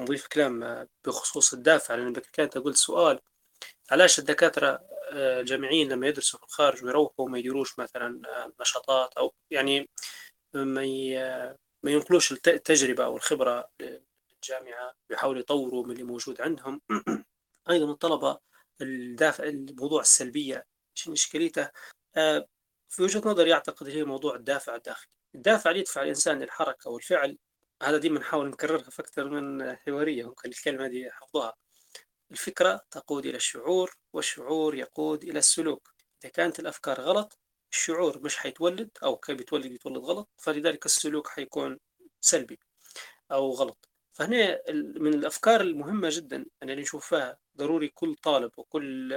نضيف 0.00 0.26
كلام 0.26 0.62
آه، 0.62 0.88
بخصوص 1.06 1.52
الدافع 1.52 1.94
لأن 1.94 2.12
كانت 2.12 2.58
قلت 2.58 2.76
سؤال 2.76 3.20
علاش 3.90 4.18
الدكاترة 4.18 4.80
الجامعيين 5.12 5.88
لما 5.92 6.08
يدرسوا 6.08 6.38
في 6.38 6.44
الخارج 6.44 6.84
ويروحوا 6.84 7.28
ما 7.28 7.38
يديروش 7.38 7.78
مثلا 7.78 8.22
نشاطات 8.60 9.14
أو 9.18 9.34
يعني 9.50 9.88
ما 10.54 10.84
ما 11.82 11.90
ينقلوش 11.90 12.32
التجربة 12.32 13.04
أو 13.04 13.16
الخبرة 13.16 13.70
للجامعة 13.80 14.94
بيحاولوا 15.08 15.40
يطوروا 15.40 15.84
من 15.84 15.92
اللي 15.92 16.02
موجود 16.02 16.40
عندهم. 16.40 16.80
أيضا 17.70 17.92
الطلبة 17.92 18.38
الدافع 18.80 19.44
الموضوع 19.44 20.00
السلبية 20.00 20.66
شنو 20.94 21.14
إشكاليته 21.14 21.70
آه، 22.16 22.48
في 22.88 23.02
وجهة 23.02 23.22
نظري 23.24 23.54
أعتقد 23.54 23.88
هي 23.88 24.04
موضوع 24.04 24.34
الدافع 24.34 24.74
الداخلي. 24.74 25.10
الدافع 25.34 25.70
اللي 25.70 25.80
يدفع 25.80 26.02
الإنسان 26.02 26.38
للحركة 26.38 26.90
والفعل 26.90 27.38
هذا 27.82 27.98
ديما 27.98 28.20
نحاول 28.20 28.48
نكررها 28.48 28.90
في 28.90 29.02
أكثر 29.02 29.28
من 29.30 29.76
حوارية 29.76 30.24
ممكن 30.24 30.48
الكلمة 30.48 30.88
دي 30.88 31.10
حفظها 31.10 31.56
الفكرة 32.30 32.80
تقود 32.90 33.26
إلى 33.26 33.36
الشعور 33.36 33.96
والشعور 34.12 34.74
يقود 34.74 35.24
إلى 35.24 35.38
السلوك. 35.38 35.94
إذا 36.24 36.32
كانت 36.32 36.60
الأفكار 36.60 37.00
غلط 37.00 37.38
الشعور 37.72 38.18
مش 38.22 38.36
حيتولد 38.36 38.90
أو 39.02 39.16
كان 39.16 39.36
بيتولد 39.36 39.72
يتولد 39.72 39.98
غلط 39.98 40.28
فلذلك 40.38 40.86
السلوك 40.86 41.28
حيكون 41.28 41.78
سلبي 42.20 42.58
أو 43.32 43.50
غلط. 43.50 43.88
فهنا 44.12 44.62
من 44.72 45.14
الأفكار 45.14 45.60
المهمة 45.60 46.08
جدا 46.12 46.46
أن 46.62 46.76
نشوفها 46.76 47.38
ضروري 47.56 47.88
كل 47.88 48.14
طالب 48.14 48.50
وكل 48.56 49.14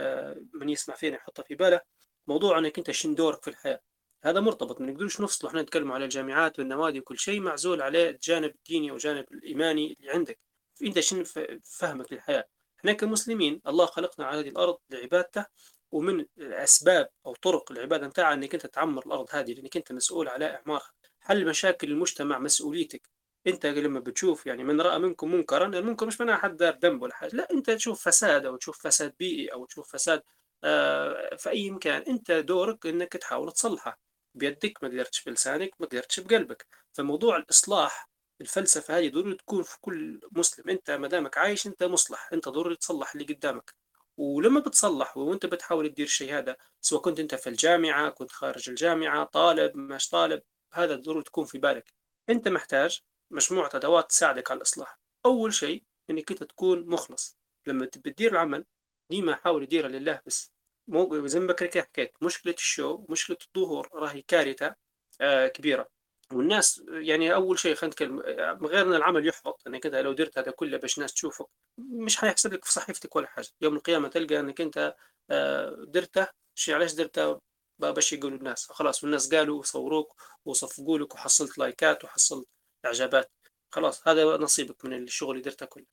من 0.54 0.70
يسمع 0.70 0.96
فينا 0.96 1.16
يحطها 1.16 1.44
في 1.44 1.56
باله 1.56 1.82
موضوع 2.28 2.58
أنك 2.60 2.78
أنت 2.78 2.92
شن 2.92 3.16
دورك 3.16 3.44
في 3.44 3.50
الحياة. 3.50 3.82
هذا 4.24 4.40
مرتبط 4.40 4.82
ما 4.82 4.92
نقدرش 4.92 5.22
نفصل 5.22 5.48
إحنا 5.48 5.62
نتكلم 5.62 5.92
على 5.92 6.06
الجامعات 6.06 6.60
والنوادي 6.60 7.00
وكل 7.00 7.20
شيء 7.20 7.40
معزول 7.42 7.82
عليه 7.82 8.10
الجانب 8.10 8.56
الديني 8.56 8.92
والجانب 8.92 9.26
الإيماني 9.32 9.98
اللي 10.00 10.12
عندك. 10.12 10.40
أنت 10.84 11.00
شن 11.00 11.24
فهمك 11.64 12.14
للحياة؟ 12.14 12.46
إحنا 12.80 12.94
كمسلمين 12.94 13.62
الله 13.68 13.86
خلقنا 13.86 14.26
على 14.26 14.40
هذه 14.40 14.50
الأرض 14.50 14.78
لعبادته 14.90 15.46
ومن 15.92 16.26
اسباب 16.40 17.10
أو 17.26 17.36
طرق 17.36 17.72
العبادة 17.72 18.08
نتاعها 18.08 18.34
إنك 18.34 18.54
أنت 18.54 18.66
تعمر 18.66 19.06
الأرض 19.06 19.28
هذه 19.32 19.54
لأنك 19.54 19.78
أنت 19.78 19.92
مسؤول 19.92 20.28
على 20.28 20.46
إعمارها. 20.56 20.92
حل 21.20 21.46
مشاكل 21.46 21.92
المجتمع 21.92 22.40
مسؤوليتك. 22.40 23.10
أنت 23.48 23.66
لما 23.66 24.00
بتشوف 24.00 24.46
يعني 24.46 24.64
من 24.64 24.82
رأى 24.82 25.00
منكم 25.00 25.32
منكرا 25.32 25.66
المنكر 25.68 26.06
مش 26.06 26.20
معناها 26.22 26.38
حد 26.38 26.58
دار 26.58 26.78
ذنب 26.84 27.02
ولا 27.02 27.14
حاجة 27.14 27.36
لا 27.36 27.48
أنت 27.52 27.70
تشوف 27.72 28.04
فساد 28.08 28.46
أو 28.46 28.56
تشوف 28.56 28.88
فساد 28.88 29.14
بيئي 29.20 29.54
أو 29.54 29.66
تشوف 29.66 29.92
فساد 29.94 30.24
آه 30.64 31.36
في 31.36 31.50
أي 31.50 31.72
مكان. 31.72 32.02
أنت 32.02 32.32
دورك 32.32 32.86
إنك 32.86 33.14
تحاول 33.14 33.52
تصلحه. 33.52 34.00
بيدك 34.36 34.84
ما 34.84 34.90
قدرتش 34.90 35.24
بلسانك 35.24 35.72
ما 35.80 35.88
قدرتش 35.88 36.20
بقلبك 36.20 36.68
فموضوع 36.94 37.38
الإصلاح 37.38 38.10
الفلسفة 38.42 38.98
هذه 38.98 39.10
ضروري 39.10 39.36
تكون 39.36 39.64
في 39.64 39.78
كل 39.82 40.20
مسلم. 40.32 40.70
أنت 40.70 40.92
ما 40.92 41.08
دامك 41.08 41.38
عايش 41.38 41.68
أنت 41.68 41.84
مصلح. 41.84 42.30
أنت 42.34 42.50
ضروري 42.50 42.76
تصلح 42.76 43.14
اللي 43.16 43.34
قدامك. 43.34 43.74
ولما 44.18 44.60
بتصلح 44.60 45.18
وأنت 45.18 45.46
بتحاول 45.46 45.90
تدير 45.90 46.06
الشيء 46.06 46.38
هذا 46.38 46.58
سواء 46.82 47.02
كنت 47.02 47.20
أنت 47.20 47.36
في 47.36 47.50
الجامعة 47.50 48.10
كنت 48.10 48.32
خارج 48.32 48.70
الجامعة 48.70 49.24
طالب 49.26 49.78
مش 49.78 50.10
طالب 50.10 50.42
هذا 50.74 50.96
ضروري 50.96 51.24
تكون 51.24 51.46
في 51.46 51.58
بالك. 51.58 51.94
أنت 52.30 52.48
محتاج 52.48 53.02
مجموعة 53.32 53.70
أدوات 53.74 54.10
تساعدك 54.10 54.52
على 54.52 54.58
الإصلاح. 54.58 55.00
أول 55.26 55.54
شيء 55.54 55.84
إنك 56.10 56.32
أنت 56.32 56.44
تكون 56.44 56.90
مخلص. 56.90 57.38
لما 57.68 57.86
تدير 57.86 58.32
العمل 58.32 58.66
ديما 59.10 59.36
حاول 59.36 59.66
تديره 59.66 59.88
لله 59.88 60.22
بس. 60.26 60.53
مو 60.88 61.28
زي 61.28 61.40
ما 61.40 61.56
حكيت 61.76 62.14
مشكلة 62.22 62.54
الشو 62.54 63.06
مشكلة 63.10 63.38
الظهور 63.48 63.90
راهي 63.94 64.22
كارثة 64.22 64.76
آه 65.22 65.48
كبيرة. 65.48 65.88
والناس 66.34 66.84
يعني 66.88 67.34
أول 67.34 67.60
شيء 67.60 67.76
خلينا 67.76 67.94
نتكلم 67.94 68.20
غير 68.66 68.86
إن 68.88 68.94
العمل 68.94 69.28
يحبط 69.28 69.62
انك 69.68 69.86
انت 69.86 69.96
لو 69.96 70.14
درت 70.14 70.38
هذا 70.38 70.52
كله 70.52 70.78
باش 70.78 70.98
الناس 70.98 71.14
تشوفك 71.14 71.46
مش 71.78 72.18
حيحسب 72.18 72.54
لك 72.54 72.66
في 72.66 72.74
صحيفتك 72.74 73.16
ولا 73.16 73.28
حاجة. 73.28 73.48
يوم 73.62 73.76
القيامة 73.76 74.08
تلقى 74.08 74.40
إنك 74.40 74.62
أنت 74.62 74.96
آه، 75.32 75.76
درته 75.88 76.28
شيء 76.56 76.76
علاش 76.76 76.94
درته؟ 76.94 77.42
باش 77.80 78.14
يقولوا 78.14 78.38
الناس. 78.38 78.66
خلاص 78.72 79.04
والناس 79.04 79.34
قالوا 79.36 79.60
وصوروك 79.60 80.22
وصفقوا 80.46 81.00
لك 81.00 81.16
وحصلت 81.16 81.58
لايكات 81.58 82.04
وحصلت 82.04 82.48
إعجابات. 82.86 83.32
خلاص 83.72 84.08
هذا 84.08 84.24
نصيبك 84.24 84.86
من 84.86 85.04
الشغل 85.04 85.32
اللي 85.32 85.42
درته 85.42 85.66
كله. 85.66 85.86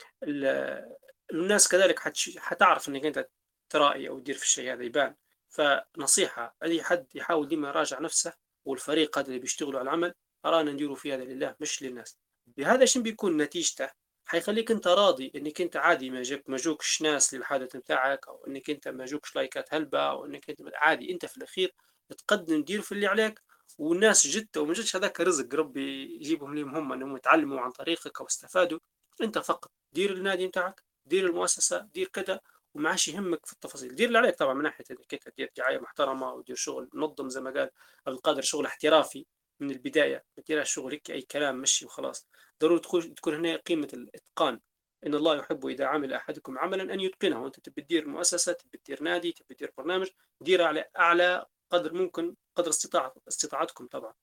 الناس 1.32 1.68
كذلك 1.68 1.98
حتعرف 2.38 2.88
إنك 2.88 3.06
أنت 3.06 3.28
ترائي 3.70 4.08
أو 4.08 4.18
تدير 4.18 4.34
في 4.34 4.42
الشيء 4.42 4.72
هذا 4.72 4.84
يبان. 4.84 5.14
فنصيحة 5.48 6.56
أي 6.62 6.82
حد 6.82 7.06
يحاول 7.14 7.48
ديما 7.48 7.68
يراجع 7.68 8.00
نفسه 8.00 8.32
والفريق 8.64 9.18
هذا 9.18 9.26
اللي 9.28 9.38
بيشتغلوا 9.38 9.80
على 9.80 9.88
العمل 9.88 10.14
أرانا 10.46 10.72
نديروا 10.72 10.96
في 10.96 11.14
هذا 11.14 11.24
لله 11.24 11.54
مش 11.60 11.82
للناس. 11.82 12.18
بهذا 12.46 12.84
شنو 12.84 13.02
بيكون 13.02 13.36
نتيجته؟ 13.36 13.90
حيخليك 14.24 14.70
أنت 14.70 14.86
راضي 14.88 15.32
إنك 15.36 15.60
أنت 15.60 15.76
عادي 15.76 16.10
ما 16.10 16.22
جاك 16.22 16.44
ما 16.48 16.56
جوكش 16.56 17.02
ناس 17.02 17.34
للحدث 17.34 17.76
بتاعك 17.76 18.28
أو 18.28 18.46
إنك 18.46 18.70
أنت 18.70 18.88
ما 18.88 19.04
جوكش 19.04 19.36
like 19.36 19.67
ات 19.67 19.74
هلبة 19.74 19.98
أو 19.98 20.26
إنك 20.26 20.50
أنت 20.50 20.60
عادي 20.74 21.12
أنت 21.12 21.26
في 21.26 21.36
الأخير 21.36 21.74
تقدم 22.18 22.62
دير 22.64 22.80
في 22.80 22.92
اللي 22.92 23.06
عليك 23.06 23.40
والناس 23.78 24.26
جت 24.26 24.56
وما 24.56 24.72
جتش 24.72 24.96
هذاك 24.96 25.20
رزق 25.20 25.54
ربي 25.54 26.16
يجيبهم 26.16 26.54
لهم 26.54 26.76
هم 26.76 26.92
إنهم 26.92 27.16
يتعلموا 27.16 27.60
عن 27.60 27.70
طريقك 27.70 28.20
أو 28.20 28.26
استفادوا. 28.26 28.78
أنت 29.22 29.38
فقط 29.38 29.70
دير 29.92 30.12
النادي 30.12 30.46
بتاعك 30.46 30.82
دير 31.04 31.26
المؤسسة 31.26 31.78
دير 31.94 32.08
كذا 32.08 32.40
وما 32.74 32.90
عادش 32.90 33.08
يهمك 33.08 33.46
في 33.46 33.52
التفاصيل. 33.52 33.94
دير 33.94 34.08
اللي 34.08 34.18
عليك 34.18 34.34
طبعا 34.34 34.54
من 34.54 34.62
ناحية 34.62 34.84
أنت 34.90 35.14
تدير 35.28 35.52
دعاية 35.56 35.78
محترمة 35.78 36.32
ودير 36.32 36.56
شغل 36.56 36.90
منظم 36.92 37.28
زي 37.28 37.40
ما 37.40 37.50
قال 37.50 37.70
عبد 38.06 38.16
القادر 38.16 38.42
شغل 38.42 38.66
احترافي 38.66 39.26
من 39.60 39.70
البداية. 39.70 40.24
ما 40.36 40.42
تديرش 40.42 40.72
شغل 40.74 40.92
هيك 40.92 41.10
أي 41.10 41.22
كلام 41.22 41.60
مشي 41.60 41.84
وخلاص. 41.86 42.28
ضروري 42.60 42.80
تكون 42.80 43.14
تكون 43.14 43.34
هنا 43.34 43.56
قيمة 43.56 43.88
الإتقان. 43.92 44.60
إن 45.06 45.14
الله 45.14 45.36
يحب 45.36 45.66
اذا 45.66 45.84
عمل 45.86 46.12
أحدكم 46.12 46.58
عملا 46.58 46.94
أن 46.94 47.00
يتقنه. 47.00 47.42
وانت 47.42 47.60
تبي 47.60 47.82
تدير 47.82 48.08
مؤسسة 48.08 48.52
تبي 48.52 48.78
تدير 48.78 49.02
نادي 49.02 49.32
تبي 49.32 49.54
تدير 49.54 49.72
برنامج 49.78 50.08
دير 50.40 50.62
على 50.62 50.84
أعلى 50.98 51.46
قدر 51.70 51.94
ممكن 51.94 52.34
قدر 52.56 52.70
استطاعة 52.70 53.14
استطاعتكم 53.28 53.86
طبعا. 53.86 54.14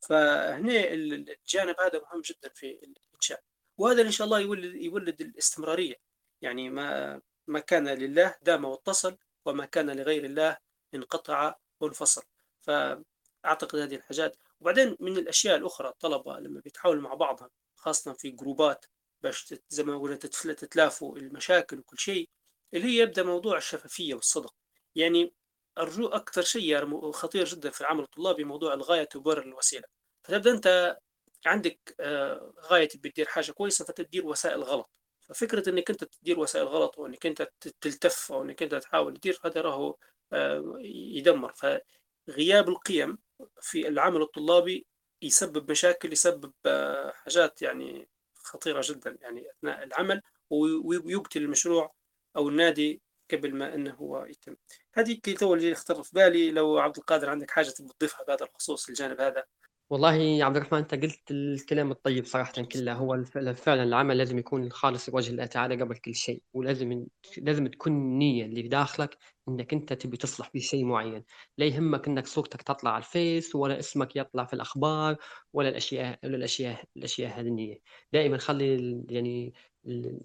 فهنا 0.00 0.92
الجانب 0.92 1.80
هذا 1.80 2.00
مهم 2.00 2.20
جدا 2.20 2.48
في 2.54 2.70
الإنشاء. 2.70 3.42
وهذا 3.78 4.02
إن 4.02 4.10
شاء 4.10 4.24
الله 4.24 4.40
يولد 4.40 4.74
يولد 4.74 5.20
الاستمرارية. 5.20 5.94
يعني 6.42 6.70
ما 6.70 7.20
ما 7.46 7.60
كان 7.60 7.88
لله 7.88 8.34
دام 8.42 8.64
واتصل 8.64 9.16
وما 9.44 9.66
كان 9.66 9.90
لغير 9.90 10.24
الله 10.24 10.56
انقطع 10.94 11.54
وانفصل. 11.80 12.22
فأعتقد 12.60 13.78
هذه 13.78 13.94
الحاجات. 13.96 14.36
وبعدين 14.60 14.96
من 15.00 15.16
الأشياء 15.18 15.56
الأخرى 15.56 15.88
الطلبة 15.88 16.38
لما 16.38 16.60
بيتحاولوا 16.60 17.02
مع 17.02 17.14
بعضهم 17.14 17.50
خاصة 17.76 18.12
في 18.12 18.30
جروبات 18.30 18.86
باش 19.22 19.54
زي 19.68 19.82
ما 19.82 19.98
قلنا 19.98 20.16
تتلافوا 20.16 21.18
المشاكل 21.18 21.78
وكل 21.78 21.98
شيء 21.98 22.28
اللي 22.74 22.86
هي 22.86 22.98
يبدأ 23.02 23.22
موضوع 23.22 23.56
الشفافية 23.58 24.14
والصدق. 24.14 24.54
يعني 24.94 25.34
أرجو 25.78 26.08
أكثر 26.08 26.42
شيء 26.42 27.12
خطير 27.12 27.44
جدا 27.44 27.70
في 27.70 27.80
العمل 27.80 28.02
الطلابي 28.04 28.44
موضوع 28.44 28.74
الغاية 28.74 29.04
تبرر 29.04 29.42
الوسيلة. 29.42 29.84
فتبدأ 30.24 30.50
أنت 30.50 30.98
عندك 31.46 31.94
آه، 32.00 32.52
غاية 32.60 32.88
بتدير 32.94 33.26
حاجة 33.26 33.52
كويسة 33.52 33.84
فتدير 33.84 34.26
وسائل 34.26 34.62
غلط. 34.62 34.90
ففكرة 35.28 35.68
إنك 35.68 35.90
أنت 35.90 36.04
تدير 36.04 36.40
وسائل 36.40 36.66
غلط 36.66 36.98
وانك 36.98 37.26
أنت 37.26 37.48
تلتف 37.80 38.32
أو 38.32 38.42
إنك 38.42 38.62
أنت 38.62 38.74
تحاول 38.74 39.16
تدير 39.16 39.38
هذا 39.44 39.60
راهو 39.60 39.96
آه، 40.32 40.74
يدمر. 40.84 41.52
فغياب 41.52 42.68
القيم 42.68 43.18
في 43.60 43.88
العمل 43.88 44.22
الطلابي 44.22 44.86
يسبب 45.22 45.70
مشاكل 45.70 46.12
يسبب 46.12 46.52
آه، 46.66 47.12
حاجات 47.12 47.62
يعني 47.62 48.08
خطيرة 48.34 48.80
جدا. 48.84 49.18
يعني 49.20 49.50
أثناء 49.50 49.84
العمل 49.84 50.22
ويقتل 50.50 51.42
المشروع 51.42 51.94
أو 52.36 52.48
النادي 52.48 53.02
قبل 53.32 53.54
ما 53.54 53.74
أنه 53.74 53.94
هو 53.94 54.24
يتم. 54.24 54.56
هذه 54.94 55.12
كي 55.12 55.34
تو 55.34 55.54
اللي 55.54 55.72
اختر 55.72 56.02
في 56.02 56.10
بالي. 56.14 56.50
لو 56.50 56.78
عبد 56.78 56.98
القادر 56.98 57.30
عندك 57.30 57.50
حاجة 57.50 57.70
تضيفها 57.70 58.24
بهذا 58.24 58.44
الخصوص 58.44 58.88
الجانب 58.88 59.20
هذا؟ 59.20 59.44
والله 59.90 60.14
يا 60.14 60.44
عبد 60.44 60.56
الرحمن 60.56 60.78
أنت 60.78 60.94
قلت 60.94 61.30
الكلام 61.30 61.90
الطيب 61.90 62.24
صراحة 62.24 62.52
كله. 62.62 62.92
هو 62.92 63.24
فعلا 63.54 63.82
العمل 63.82 64.18
لازم 64.18 64.38
يكون 64.38 64.70
خالص 64.70 65.08
لوجه 65.08 65.30
الله 65.30 65.46
تعالى 65.46 65.82
قبل 65.82 65.96
كل 65.96 66.14
شيء 66.14 66.42
ولازم 66.52 67.06
لازم 67.38 67.66
تكون 67.66 67.92
النية 67.92 68.44
اللي 68.44 68.62
في 68.62 68.68
داخلك 68.68 69.18
إنك 69.48 69.72
أنت 69.72 69.92
تبي 69.92 70.16
تصلح 70.16 70.50
في 70.50 70.60
شيء 70.60 70.84
معين. 70.84 71.24
لا 71.58 71.66
يهمك 71.66 72.08
إنك 72.08 72.26
صورتك 72.26 72.62
تطلع 72.62 72.90
على 72.90 72.98
الفيس 73.04 73.54
ولا 73.54 73.78
اسمك 73.78 74.16
يطلع 74.16 74.44
في 74.44 74.52
الأخبار 74.54 75.16
ولا 75.52 75.68
الاشياء 75.68 76.18
ولا 76.24 76.36
الاشياء 76.36 76.84
الأشياء 76.96 77.40
هذه 77.40 77.46
النية. 77.48 77.78
دائما 78.12 78.38
خلي 78.38 79.04
يعني 79.10 79.54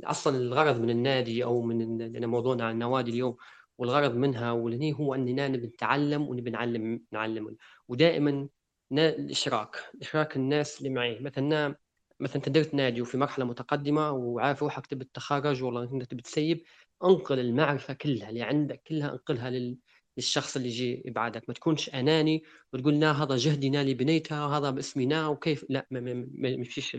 أصلا 0.03 0.37
الغرض 0.37 0.81
من 0.81 0.89
النادي 0.89 1.43
أو 1.43 1.61
من 1.61 2.25
موضوعنا 2.25 2.63
عن 2.65 2.71
النوادي 2.73 3.11
اليوم 3.11 3.35
والغرض 3.77 4.15
منها 4.15 4.51
واللي 4.51 4.93
هو 4.93 5.15
اننا 5.15 5.47
نبي 5.47 5.67
نتعلم 5.67 6.21
ونبي 6.29 6.49
نعلم 6.51 7.05
نعلم 7.11 7.55
ودائما 7.87 8.49
الإشراك. 8.91 9.75
إشراك 10.01 10.35
الناس 10.35 10.77
اللي 10.77 10.89
معي 10.89 11.19
مثلا 11.19 11.75
مثلا 12.19 12.35
أنت 12.35 12.49
درت 12.49 12.73
نادي 12.73 13.01
وفي 13.01 13.17
مرحلة 13.17 13.45
متقدمة 13.45 14.11
وعارف 14.11 14.63
روحك 14.63 14.87
تبي 14.87 15.05
تتخرج 15.05 15.63
والله 15.63 15.83
أنت 15.83 16.03
تبي 16.03 16.21
تسيب 16.21 16.63
أنقل 17.03 17.39
المعرفة 17.39 17.93
كلها 17.93 18.29
اللي 18.29 18.41
عندك 18.41 18.81
كلها 18.87 19.11
أنقلها 19.11 19.49
لل... 19.49 19.77
للشخص 20.17 20.55
اللي 20.55 20.67
يجي 20.67 21.03
يبعدك 21.05 21.43
ما 21.47 21.53
تكونش 21.53 21.89
أناني 21.89 22.43
وتقول 22.73 22.99
لا 22.99 23.11
هذا 23.11 23.35
جهدي 23.37 23.69
نالي 23.69 23.93
بنيتها 23.93 24.45
وهذا 24.45 24.69
باسمنا 24.69 25.27
وكيف. 25.27 25.65
لا 25.69 25.87
ما 25.91 26.49
يمشيش 26.49 26.97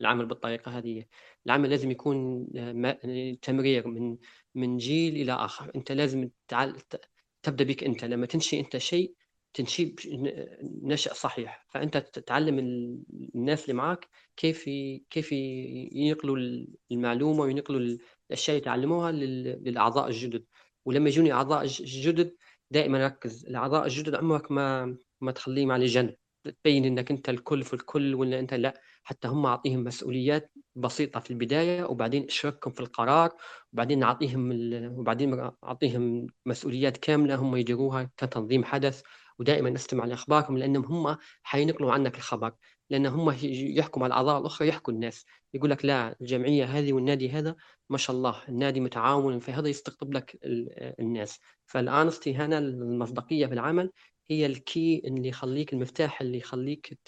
العمل 0.00 0.26
بالطريقة 0.26 0.78
هذه. 0.78 1.04
العمل 1.46 1.70
لازم 1.70 1.90
يكون 1.90 2.46
تمرير 3.42 3.88
من 3.88 4.16
من 4.54 4.76
جيل 4.76 5.16
إلى 5.16 5.32
آخر. 5.32 5.70
أنت 5.76 5.92
لازم 5.92 6.30
تعال... 6.48 6.76
تبدأ 7.42 7.64
بك 7.64 7.84
أنت. 7.84 8.04
لما 8.04 8.26
تنشي 8.26 8.60
أنت 8.60 8.76
شيء 8.76 9.14
تنشيب 9.54 10.00
نشأ 10.82 11.14
صحيح. 11.14 11.66
فأنت 11.68 11.96
تعلم 11.98 12.58
الناس 13.34 13.62
اللي 13.64 13.74
معك 13.74 14.08
كيف 14.36 14.64
كيف 15.10 15.32
ينقلوا 15.32 16.66
المعلومة 16.92 17.42
وينقلوا 17.42 17.96
الأشياء 18.30 18.56
اللي 18.56 18.64
تعلموها 18.64 19.12
للأعضاء 19.12 20.08
الجدد. 20.08 20.44
ولما 20.84 21.08
يجوني 21.08 21.32
أعضاء 21.32 21.66
جدد 21.66 22.36
دائما 22.70 23.06
ركز. 23.06 23.46
الأعضاء 23.46 23.84
الجدد 23.86 24.14
عمرك 24.14 24.50
ما 24.52 24.96
ما 25.20 25.32
تخليهم 25.32 25.72
على 25.72 25.86
جنب. 25.86 26.14
تبين 26.44 26.84
إنك 26.84 27.10
أنت 27.10 27.28
الكل 27.28 27.62
في 27.62 27.74
الكل 27.74 28.14
ولا 28.14 28.38
أنت 28.40 28.54
لأ. 28.54 28.80
حتى 29.02 29.28
هم 29.28 29.46
أعطيهم 29.46 29.84
مسؤوليات 29.84 30.52
بسيطة 30.76 31.20
في 31.20 31.30
البداية 31.30 31.84
وبعدين 31.84 32.24
أشركهم 32.24 32.72
في 32.72 32.80
القرار 32.80 33.30
وبعدين 33.72 33.98
نعطيهم 33.98 34.50
وبعدين 34.98 35.50
أعطيهم 35.64 36.26
مسؤوليات 36.46 36.96
كاملة 36.96 37.34
هم 37.34 37.56
يديروها 37.56 38.10
كتنظيم 38.16 38.64
حدث. 38.64 39.02
ودائما 39.40 39.74
استمع 39.74 40.04
لاخبارهم 40.04 40.58
لأنهم 40.58 40.84
هم 40.84 41.16
حينقلوا 41.42 41.92
عنك 41.92 42.16
الخبر 42.16 42.52
لأن 42.90 43.06
هم 43.06 43.36
يحكوا 43.42 44.00
مع 44.00 44.06
الاعضاء 44.06 44.40
الأخرى 44.40 44.68
يحكوا 44.68 44.92
الناس. 44.92 45.26
يقول 45.54 45.70
لك 45.70 45.84
لا 45.84 46.16
الجمعية 46.20 46.64
هذه 46.64 46.92
والنادي 46.92 47.30
هذا 47.30 47.56
ما 47.90 47.98
شاء 47.98 48.16
الله 48.16 48.42
النادي 48.48 48.80
متعاون 48.80 49.38
فهذا 49.38 49.68
يستقطب 49.68 50.14
لك 50.14 50.38
الناس. 51.00 51.40
فالأنستي 51.66 52.34
هنا 52.34 52.58
المصداقية 52.58 53.46
في 53.46 53.52
العمل 53.52 53.90
هي 54.30 54.46
الكي 54.46 55.02
اللي 55.04 55.28
يخليك 55.28 55.72
المفتاح 55.72 56.20
اللي 56.20 56.38
يخليك 56.38 56.98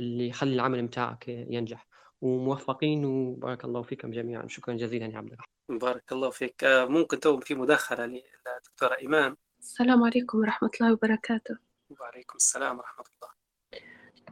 اللي 0.00 0.28
يخلي 0.28 0.54
العمل 0.54 0.86
بتاعك 0.86 1.28
ينجح. 1.28 1.86
وموفقين 2.20 3.04
وبارك 3.04 3.64
الله 3.64 3.82
فيكم 3.82 4.10
جميعا. 4.10 4.48
شكرا 4.48 4.74
جزيلا 4.74 5.06
يا 5.06 5.16
عبد 5.16 5.32
الرحمن. 5.32 5.78
بارك 5.78 6.12
الله 6.12 6.30
فيك. 6.30 6.64
آه، 6.64 6.84
ممكن 6.84 7.20
تو 7.20 7.40
في 7.40 7.54
مداخلة 7.54 8.06
للدكتوره 8.06 8.96
إيمان. 9.00 9.36
السلام 9.60 10.04
عليكم 10.04 10.38
ورحمة 10.38 10.70
الله 10.80 10.92
وبركاته. 10.92 11.56
وعليكم 12.00 12.36
السلام 12.36 12.78
ورحمة 12.78 13.04
الله. 13.14 13.30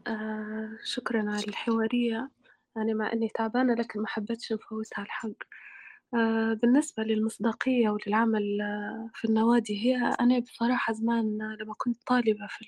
آه 0.07 0.79
شكرا 0.85 1.31
على 1.31 1.45
الحوارية. 1.49 2.31
أنا 2.77 2.95
مع 2.95 3.13
أني 3.13 3.29
تعبانة 3.29 3.75
لكن 3.75 4.01
ما 4.01 4.07
حبيتش 4.07 4.53
نفوتها 4.53 5.03
الحق 5.03 5.39
آه 6.15 6.53
بالنسبة 6.55 7.03
للمصداقية 7.03 7.89
وللعمل 7.89 8.61
آه 8.61 9.11
في 9.15 9.25
النوادي 9.29 9.85
هي 9.85 9.97
أنا 10.21 10.39
بصراحة 10.39 10.93
زمان 10.93 11.39
لما 11.61 11.75
كنت 11.79 12.03
طالبة 12.07 12.47
في 12.51 12.65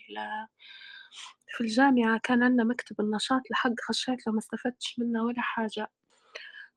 في 1.56 1.60
الجامعة 1.60 2.20
كان 2.22 2.42
عندنا 2.42 2.64
مكتب 2.64 3.00
النشاط 3.00 3.42
لحق 3.50 3.74
خشيت 3.88 4.26
لو 4.26 4.32
ما 4.32 4.38
استفدتش 4.38 4.98
منه 4.98 5.24
ولا 5.24 5.40
حاجة. 5.40 5.90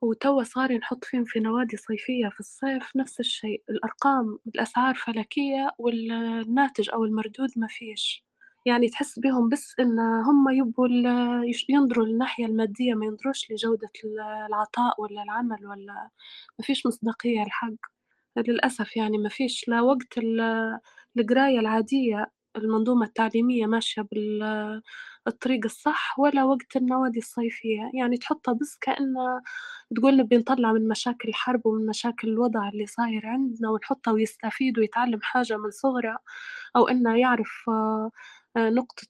وتوا 0.04 0.44
صار 0.44 0.74
نحط 0.78 1.06
فيهم 1.06 1.24
في 1.26 1.40
نوادي 1.40 1.78
صيفية 1.78 2.30
في 2.30 2.40
الصيف 2.40 2.96
نفس 2.96 3.20
الشيء 3.20 3.64
الأرقام 3.70 4.40
الأسعار 4.48 4.96
فلكية 4.96 5.72
والناتج 5.78 6.90
أو 6.94 7.06
المردود 7.06 7.50
ما 7.56 7.68
فيش. 7.68 8.26
يعني 8.66 8.90
تحس 8.90 9.20
بهم 9.20 9.50
بس 9.50 9.76
إن 9.80 10.00
هم 10.00 10.50
يبوا 10.50 10.88
ينظروا 11.70 12.06
للناحية 12.06 12.46
المادية 12.46 12.94
ما 12.94 13.06
ينظروش 13.06 13.52
لجودة 13.52 13.90
العطاء 14.50 15.02
ولا 15.02 15.24
العمل 15.24 15.68
ولا 15.68 16.10
ما 16.60 16.66
فيش 16.66 16.86
مصداقية 16.86 17.44
الحق. 17.44 17.74
للأسف 18.38 18.98
يعني 18.98 19.18
ما 19.18 19.30
فيش 19.30 19.68
لا 19.68 19.82
وقت 19.82 20.18
القراية 21.18 21.60
العادية 21.60 22.32
المنظومة 22.56 23.06
التعليمية 23.06 23.66
ماشية 23.66 24.02
الطريق 25.28 25.62
الصح 25.66 26.20
ولا 26.20 26.44
وقت 26.44 26.76
النوادي 26.76 27.20
الصيفية. 27.20 27.92
يعني 27.94 28.18
تحطها 28.18 28.54
بس 28.54 28.78
كأنه 28.82 29.42
تقول 29.96 30.18
نبي 30.18 30.38
نطلع 30.38 30.74
من 30.74 30.88
مشاكل 30.88 31.30
الحرب 31.30 31.66
ومن 31.66 31.86
مشاكل 31.88 32.28
الوضع 32.30 32.70
اللي 32.70 32.86
صاير 32.86 33.26
عندنا 33.28 33.70
ونحطه 33.72 34.14
ويستفيد 34.14 34.80
ويتعلم 34.80 35.20
حاجة 35.22 35.58
من 35.58 35.72
صغره 35.72 36.18
أو 36.76 36.88
إنه 36.88 37.18
يعرف 37.20 37.66
آه، 37.70 38.12
آه، 38.58 38.70
نقطة 38.70 39.08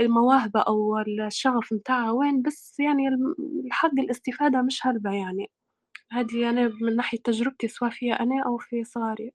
المواهب 0.00 0.56
أو 0.56 0.98
الشغف 1.00 1.72
متاعه 1.72 2.12
وين. 2.12 2.42
بس 2.42 2.80
يعني 2.80 3.08
الحق 3.66 3.90
الاستفادة 4.00 4.62
مش 4.62 4.86
هلبة 4.86 5.12
يعني. 5.14 5.50
هذه 6.12 6.50
أنا 6.50 6.68
من 6.82 6.96
ناحية 6.96 7.18
تجربتي 7.24 7.68
سواء 7.68 7.90
فيها 7.90 8.14
أنا 8.20 8.44
أو 8.46 8.58
في 8.58 8.84
صغاري. 8.84 9.32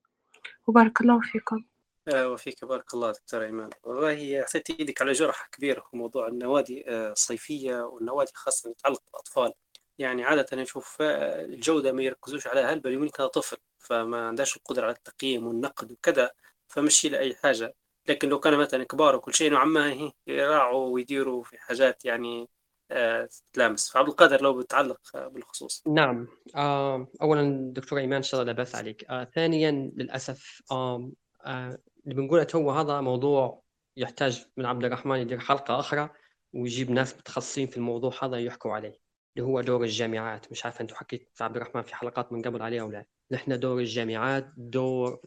وبارك 0.68 1.00
الله 1.02 1.20
فيكم. 1.22 1.64
آه، 2.08 2.28
وفيك 2.28 2.64
بارك 2.64 2.94
الله 2.94 3.10
دكتور 3.12 3.44
إيمان. 3.44 3.70
والله 3.82 4.40
اعطيتي 4.40 4.76
إيدك 4.80 5.02
على 5.02 5.12
جرح 5.12 5.48
كبير 5.52 5.80
في 5.80 5.96
موضوع 5.96 6.28
النوادي 6.28 6.84
الصيفية 6.90 7.82
والنوادي 7.82 8.32
خاصة 8.34 8.72
تتعلق 8.72 9.02
بالأطفال. 9.06 9.52
يعني 9.98 10.24
عادة 10.24 10.56
نشوف 10.56 10.96
الجودة 11.00 11.92
ما 11.92 12.02
يركزوش 12.02 12.46
عليها 12.46 12.72
هل 12.72 12.80
بل 12.80 12.92
يمكن 12.92 13.26
طفل 13.26 13.56
فما 13.78 14.26
عندهاش 14.28 14.56
القدرة 14.56 14.84
على 14.84 14.94
التقييم 14.94 15.46
والنقد 15.46 15.92
وكذا 15.92 16.30
فمشي 16.68 17.08
لأي 17.08 17.34
حاجة. 17.34 17.74
لكن 18.08 18.28
لو 18.28 18.40
كان 18.40 18.58
مثلا 18.58 18.84
كبار 18.84 19.16
وكل 19.16 19.34
شيء 19.34 19.50
نوعا 19.50 19.64
ما 19.64 20.12
يراعوا 20.26 20.88
ويديروا 20.88 21.42
في 21.42 21.58
حاجات 21.58 22.04
يعني 22.04 22.48
آه 22.90 23.28
تلامس 23.52 23.90
فعبد 23.90 24.08
القادر 24.08 24.42
لو 24.42 24.58
بتعلق 24.58 25.00
بالخصوص. 25.14 25.82
نعم. 25.86 26.28
آه 26.56 27.08
اولا 27.22 27.72
دكتور 27.72 27.98
إيمان 27.98 28.16
إن 28.16 28.22
شاء 28.22 28.40
الله 28.40 28.52
لا 28.52 28.58
بأس 28.58 28.74
عليك. 28.74 29.04
آه 29.10 29.24
ثانيا 29.24 29.92
للأسف 29.96 30.62
آه 30.70 31.10
آه 31.44 31.78
اللي 32.04 32.14
بنقوله 32.14 32.44
تو 32.44 32.70
هذا 32.70 33.00
موضوع 33.00 33.62
يحتاج 33.96 34.46
من 34.56 34.66
عبد 34.66 34.84
الرحمن 34.84 35.18
يدير 35.18 35.38
حلقة 35.38 35.78
أخرى 35.80 36.10
ويجيب 36.52 36.90
ناس 36.90 37.14
متخصصين 37.16 37.66
في 37.66 37.76
الموضوع 37.76 38.12
هذا 38.22 38.38
يحكوا 38.40 38.72
عليه 38.72 38.98
اللي 39.36 39.48
هو 39.48 39.60
دور 39.60 39.84
الجامعات. 39.84 40.52
مش 40.52 40.64
عارف 40.64 40.80
أنتم 40.80 40.94
حكيت 40.94 41.30
عبد 41.40 41.56
الرحمن 41.56 41.82
في 41.82 41.94
حلقات 41.94 42.32
من 42.32 42.42
قبل 42.42 42.62
عليه 42.62 42.80
أو 42.80 42.90
لا. 42.90 43.06
نحن 43.30 43.58
دور 43.58 43.80
الجامعات 43.80 44.52
دور 44.56 45.20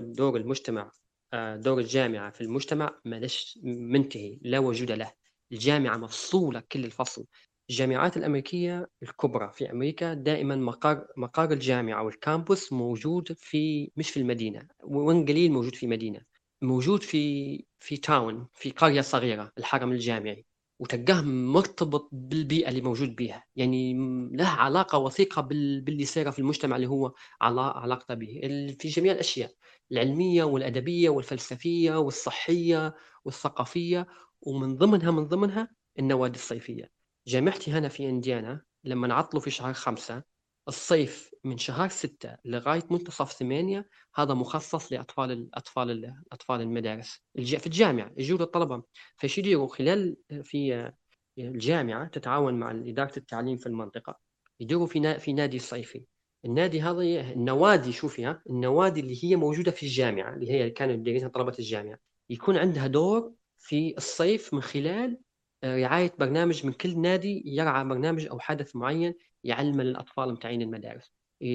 دور 0.00 0.36
المجتمع 0.36 0.90
آه، 1.32 1.56
دور 1.56 1.78
الجامعة 1.78 2.30
في 2.30 2.40
المجتمع 2.40 3.00
مالش 3.04 3.58
منتهي 3.62 4.38
لا 4.42 4.58
وجود 4.58 4.92
له. 4.92 5.12
الجامعة 5.52 5.96
مفصولة 5.96 6.62
كل 6.72 6.84
الفصل. 6.84 7.26
الجامعات 7.70 8.16
الأمريكية 8.16 8.90
الكبرى 9.02 9.50
في 9.52 9.70
أمريكا 9.70 10.14
دائما 10.14 10.56
مقر 10.56 11.06
مقر 11.16 11.52
الجامعة 11.52 12.02
والكامبوس 12.04 12.72
موجود 12.72 13.32
في 13.32 13.90
مش 13.96 14.10
في 14.10 14.16
المدينة 14.20 14.68
وين 14.84 15.24
قليل 15.24 15.52
موجود 15.52 15.74
في 15.74 15.86
مدينة؟ 15.86 16.20
موجود 16.62 17.02
في 17.02 17.64
في 17.78 17.96
تاون 17.96 18.46
في 18.54 18.70
قرية 18.70 19.00
صغيرة 19.00 19.52
الحرم 19.58 19.92
الجامعي 19.92 20.46
وتلقاه 20.78 21.22
مرتبط 21.22 22.08
بالبيئة 22.12 22.68
اللي 22.68 22.80
موجود 22.80 23.16
بها 23.16 23.44
يعني 23.56 23.94
له 24.32 24.48
علاقة 24.48 24.98
وثيقة 24.98 25.42
باللي 25.42 26.04
صايرة 26.04 26.30
في 26.30 26.38
المجتمع 26.38 26.76
اللي 26.76 26.86
هو 26.86 27.12
علاقته 27.40 28.14
به. 28.14 28.40
في 28.80 28.88
جميع 28.88 29.12
الأشياء 29.12 29.52
العلمية 29.92 30.44
والأدبية 30.44 31.08
والفلسفية 31.10 31.98
والصحية 31.98 32.94
والثقافية 33.24 34.06
ومن 34.40 34.76
ضمنها 34.76 35.10
من 35.10 35.26
ضمنها 35.28 35.68
النوادي 35.98 36.38
الصيفية. 36.38 36.93
جامعتي 37.26 37.70
هنا 37.70 37.88
في 37.88 38.08
إنديانا 38.08 38.62
لما 38.84 39.06
نعطلوا 39.06 39.42
في 39.42 39.50
شهر 39.50 39.72
خمسة 39.72 40.22
الصيف 40.68 41.30
من 41.44 41.58
شهر 41.58 41.88
ستة 41.88 42.36
لغاية 42.44 42.82
منتصف 42.90 43.32
ثمانية 43.32 43.88
هذا 44.14 44.34
مخصص 44.34 44.92
لأطفال 44.92 45.30
الأطفال 45.30 45.90
الأطفال 45.90 46.60
المدارس. 46.60 47.20
في 47.34 47.66
الجامعة 47.66 48.12
يجوا 48.16 48.38
الطلبة. 48.38 48.82
فشو 49.16 49.40
يديروا 49.40 49.68
خلال 49.68 50.16
في 50.42 50.92
الجامعة 51.38 52.08
تتعاون 52.08 52.54
مع 52.54 52.70
إدارة 52.70 53.12
التعليم 53.16 53.56
في 53.56 53.66
المنطقة 53.66 54.18
يديروا 54.60 54.86
في 54.86 55.18
في 55.18 55.32
نادي 55.32 55.58
صيفي. 55.58 56.04
النادي 56.44 56.80
هذا 56.80 57.02
النوادي 57.32 57.92
شوفي 57.92 58.36
النوادي 58.50 59.00
اللي 59.00 59.24
هي 59.24 59.36
موجودة 59.36 59.70
في 59.70 59.82
الجامعة 59.82 60.34
اللي 60.34 60.50
هي 60.50 60.70
كانوا 60.70 60.94
يديرونها 60.94 61.28
طلبة 61.28 61.54
الجامعة. 61.58 61.98
يكون 62.30 62.56
عندها 62.56 62.86
دور 62.86 63.32
في 63.58 63.94
الصيف 63.96 64.54
من 64.54 64.62
خلال 64.62 65.18
رعاية 65.64 66.12
برنامج 66.18 66.66
من 66.66 66.72
كل 66.72 67.00
نادي 67.00 67.42
يرعى 67.46 67.84
برنامج 67.84 68.26
أو 68.26 68.40
حدث 68.40 68.76
معين 68.76 69.14
يعلم 69.44 69.80
للأطفال 69.80 70.32
متاعين 70.32 70.62
المدارس. 70.62 71.12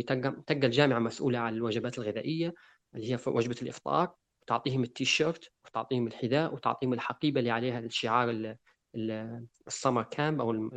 تلقى 0.07 0.43
الجامعة 0.51 0.99
مسؤولة 0.99 1.39
عن 1.39 1.53
الوجبات 1.53 1.99
الغذائية 1.99 2.53
اللي 2.95 3.11
هي 3.13 3.19
وجبة 3.27 3.55
الإفطار 3.61 4.15
وتعطيهم 4.41 4.83
التيشيرت 4.83 5.51
وتعطيهم 5.65 6.07
الحذاء 6.07 6.53
وتعطيهم 6.53 6.93
الحقيبة 6.93 7.39
اللي 7.39 7.51
عليها 7.51 7.79
الشعار 7.79 8.55
السمر 9.67 10.03
كامب 10.03 10.41
أو 10.41 10.69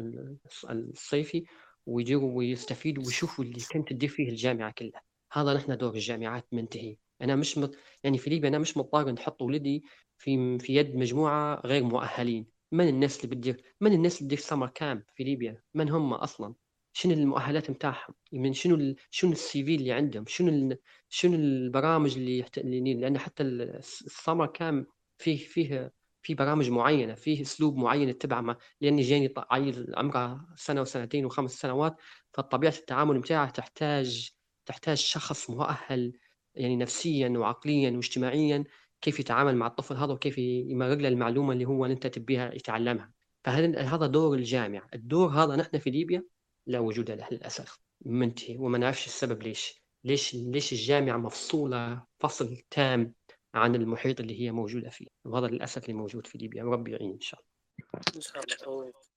الصيفي 0.71 1.45
ويجوا 1.87 2.33
ويستفيدوا 2.37 3.05
ويشوفوا 3.07 3.45
اللي 3.45 3.61
كنت 3.73 3.89
تدير 3.93 4.09
فيه 4.09 4.29
الجامعة 4.29 4.73
كلها. 4.79 5.03
هذا 5.33 5.55
نحن 5.55 5.77
دور 5.77 5.95
الجامعات 5.95 6.47
منتهي. 6.53 6.97
أنا 7.23 7.37
مش 7.37 7.59
مط... 7.59 7.75
يعني 8.05 8.19
في 8.19 8.31
ليبيا 8.31 8.49
أنا 8.49 8.59
مش 8.59 8.77
مضطر 8.77 9.11
نحط 9.11 9.43
ولدي 9.43 9.85
في 10.19 10.59
في 10.59 10.75
يد 10.77 10.97
مجموعة 10.97 11.61
غير 11.67 11.85
مؤهلين. 11.85 12.47
من 12.73 12.89
الناس 12.89 13.16
اللي 13.16 13.36
بتدير 13.36 13.62
من 13.81 13.93
الناس 13.93 14.16
اللي 14.16 14.24
بتدير 14.24 14.39
سمر 14.39 14.69
كامب 14.69 15.03
في 15.15 15.24
ليبيا؟ 15.24 15.62
من 15.74 15.90
هم 15.90 16.15
أصلا؟ 16.15 16.55
شنو 16.93 17.12
المؤهلات 17.12 17.70
نتاعهم 17.70 18.15
من 18.32 18.53
شنو 18.53 18.74
ال... 18.74 18.97
شنو 19.11 19.32
السي 19.32 19.65
في 19.65 19.74
اللي 19.74 19.93
عندهم؟ 19.93 20.24
شنو 20.27 20.49
ال... 20.49 20.78
شنو 21.09 21.35
البرامج 21.35 22.16
اللي 22.16 22.39
يحت... 22.39 22.59
اللي 22.59 22.94
لأن 22.94 23.19
حتى 23.19 23.43
السمر 23.43 24.47
كام 24.47 24.86
فيه 25.19 25.36
فيه 25.36 25.93
في 26.23 26.35
برامج 26.35 26.70
معينة 26.70 27.15
فيه 27.15 27.43
أسلوب 27.43 27.77
معين 27.77 28.09
يتبعه 28.09 28.59
لأني 28.81 29.03
جاني 29.03 29.35
عيل 29.36 29.93
عمره 29.97 30.47
سنة 30.57 30.81
وسنتين 30.81 31.24
وخمس 31.24 31.61
سنوات 31.61 31.97
فطبيعة 32.32 32.73
التعامل 32.73 33.19
بتاعه 33.19 33.51
تحتاج 33.51 34.31
تحتاج 34.66 34.97
شخص 34.97 35.51
مؤهل 35.51 36.12
يعني 36.55 36.77
نفسيا 36.77 37.28
وعقليا 37.28 37.90
واجتماعيا 37.90 38.65
كيف 39.03 39.20
يتعامل 39.20 39.57
مع 39.57 39.66
الطفل 39.66 39.97
هذا 39.97 40.12
وكيف 40.12 40.39
يمرر 40.39 40.95
له 40.95 41.09
المعلومة 41.09 41.53
اللي 41.53 41.65
هو 41.65 41.87
أنت 41.87 42.07
تبيها 42.07 42.55
يتعلمها. 42.55 43.12
فهذا 43.45 44.07
دور 44.07 44.39
الجامعة. 44.39 44.87
الدور 44.95 45.29
هذا 45.29 45.57
نحن 45.57 45.79
في 45.79 45.91
ليبيا 45.91 46.24
لا 46.66 46.79
وجود 46.79 47.11
له 47.11 47.29
للأسف. 47.31 47.79
منتهي. 48.01 48.57
وما 48.59 48.79
نعرفش 48.79 49.07
السبب 49.07 49.43
ليش. 49.43 49.83
ليش 50.05 50.35
ليش 50.35 50.73
الجامعة 50.73 51.16
مفصولة 51.16 52.05
فصل 52.20 52.57
تام 52.70 53.15
عن 53.55 53.74
المحيط 53.74 54.20
اللي 54.20 54.41
هي 54.41 54.53
موجودة 54.53 54.91
فيه. 54.91 55.07
وهذا 55.24 55.47
للأسف 55.47 55.85
اللي 55.85 55.95
موجود 55.95 56.27
في 56.27 56.39
ليبيا. 56.39 56.65
وربي 56.65 56.93
يعين 56.93 57.12
إن 57.12 57.20
شاء 57.20 57.41
الله. 57.41 58.03
إن 58.16 58.20
شاء 58.20 58.43
الله. 58.74 59.11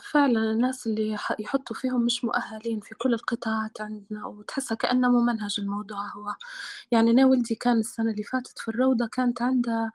فعلا 0.00 0.52
الناس 0.52 0.86
اللي 0.86 1.16
يحطوا 1.38 1.76
فيهم 1.76 2.04
مش 2.04 2.24
مؤهلين 2.24 2.80
في 2.80 2.94
كل 2.94 3.14
القطاعات 3.14 3.80
عندنا 3.80 4.26
وتحسها 4.26 4.74
كأنه 4.76 5.08
ممنهج 5.08 5.56
الموضوع 5.58 5.98
هو. 6.16 6.34
يعني 6.92 7.10
أنا 7.10 7.26
ولدي 7.26 7.54
كان 7.54 7.78
السنة 7.78 8.10
اللي 8.10 8.22
فاتت 8.24 8.58
في 8.58 8.68
الروضة 8.68 9.08
كانت 9.12 9.42
عنده 9.42 9.92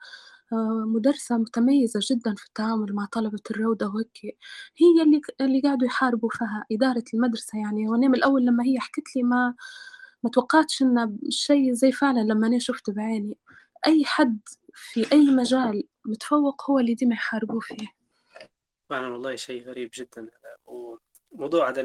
آه، 0.52 0.84
مدرسة 0.86 1.36
متميزة 1.38 2.00
جدا 2.10 2.34
في 2.34 2.46
التعامل 2.46 2.94
مع 2.94 3.06
طلبة 3.12 3.40
الروضة 3.50 3.86
وهيك. 3.94 4.38
هي 4.78 5.02
اللي 5.02 5.20
اللي 5.40 5.60
قاعدوا 5.62 5.86
يحاربوا 5.86 6.30
فيها 6.32 6.64
إدارة 6.72 7.04
المدرسة 7.14 7.58
يعني. 7.58 7.88
وأنا 7.88 8.08
من 8.08 8.14
الأول 8.14 8.46
لما 8.46 8.64
هي 8.64 8.80
حكت 8.80 9.16
لي 9.16 9.22
ما 9.22 9.54
ما 10.24 10.30
توقعتش 10.30 10.82
إنه 10.82 11.18
شيء 11.30 11.72
زي 11.72 11.92
فعلا 11.92 12.20
لما 12.20 12.46
أنا 12.46 12.58
شفته 12.58 12.92
بعيني. 12.92 13.38
أي 13.86 14.04
حد 14.06 14.40
في 14.74 15.12
أي 15.12 15.26
مجال 15.30 15.84
متفوق 16.06 16.70
هو 16.70 16.78
اللي 16.78 16.94
ديما 16.94 17.14
يحاربوه 17.14 17.60
فيه. 17.60 17.97
فعلا 18.90 19.08
والله 19.12 19.36
شيء 19.36 19.62
غريب 19.68 19.90
جدا. 19.94 20.30
وموضوع 20.66 21.68
هذا 21.68 21.82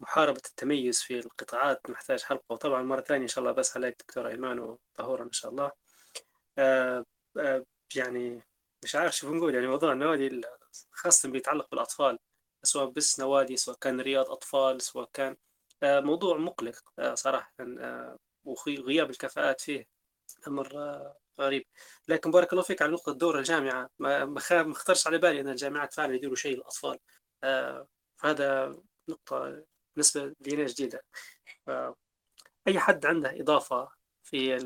محاربة 0.00 0.42
التميز 0.46 1.00
في 1.02 1.18
القطاعات 1.18 1.90
محتاج 1.90 2.22
حلقة 2.22 2.44
وطبعا 2.50 2.82
مرة 2.82 3.00
ثانية 3.00 3.22
إن 3.22 3.28
شاء 3.28 3.42
الله 3.44 3.52
بس 3.52 3.76
عليك 3.76 3.96
دكتور 4.00 4.28
إيمان 4.28 4.58
وطهورا 4.58 5.24
إن 5.24 5.32
شاء 5.32 5.50
الله. 5.50 5.72
آه 6.58 7.04
آه، 7.38 7.64
يعني 7.96 8.42
مش 8.84 8.94
عارف 8.96 9.16
شو 9.16 9.30
بنقول 9.30 9.54
يعني 9.54 9.66
موضوع 9.66 9.92
النوادي 9.92 10.40
خاصة 10.92 11.30
بيتعلق 11.30 11.70
بالأطفال 11.70 12.18
سواء 12.62 12.90
بس 12.90 13.20
نوادي 13.20 13.56
سواء 13.56 13.76
كان 13.80 14.00
رياض 14.00 14.30
أطفال 14.30 14.82
سواء 14.82 15.10
كان 15.12 15.36
آه، 15.82 16.00
موضوع 16.00 16.36
مقلق 16.38 16.82
صراحة 17.14 17.54
وغياب 18.44 19.10
الكفاءات 19.10 19.60
فيه. 19.60 19.86
أمر 20.48 20.68
غريب 21.40 21.66
لكن 22.08 22.30
بارك 22.30 22.52
الله 22.52 22.62
فيك 22.62 22.82
على 22.82 22.92
نقطة 22.92 23.12
دور 23.12 23.38
الجامعة. 23.38 23.90
ما 23.98 24.40
اخترش 24.72 25.06
على 25.06 25.18
بالي 25.18 25.40
أن 25.40 25.48
الجامعات 25.48 25.94
فعلا 25.94 26.14
يديروا 26.14 26.36
شيء 26.36 26.56
للأطفال. 26.56 26.98
فهذا 28.16 28.76
نقطة 29.08 29.64
بالنسبة 29.96 30.34
لي 30.40 30.64
جديدة. 30.64 31.04
أي 32.68 32.78
حد 32.78 33.06
عنده 33.06 33.40
إضافة 33.40 33.88
في 34.22 34.56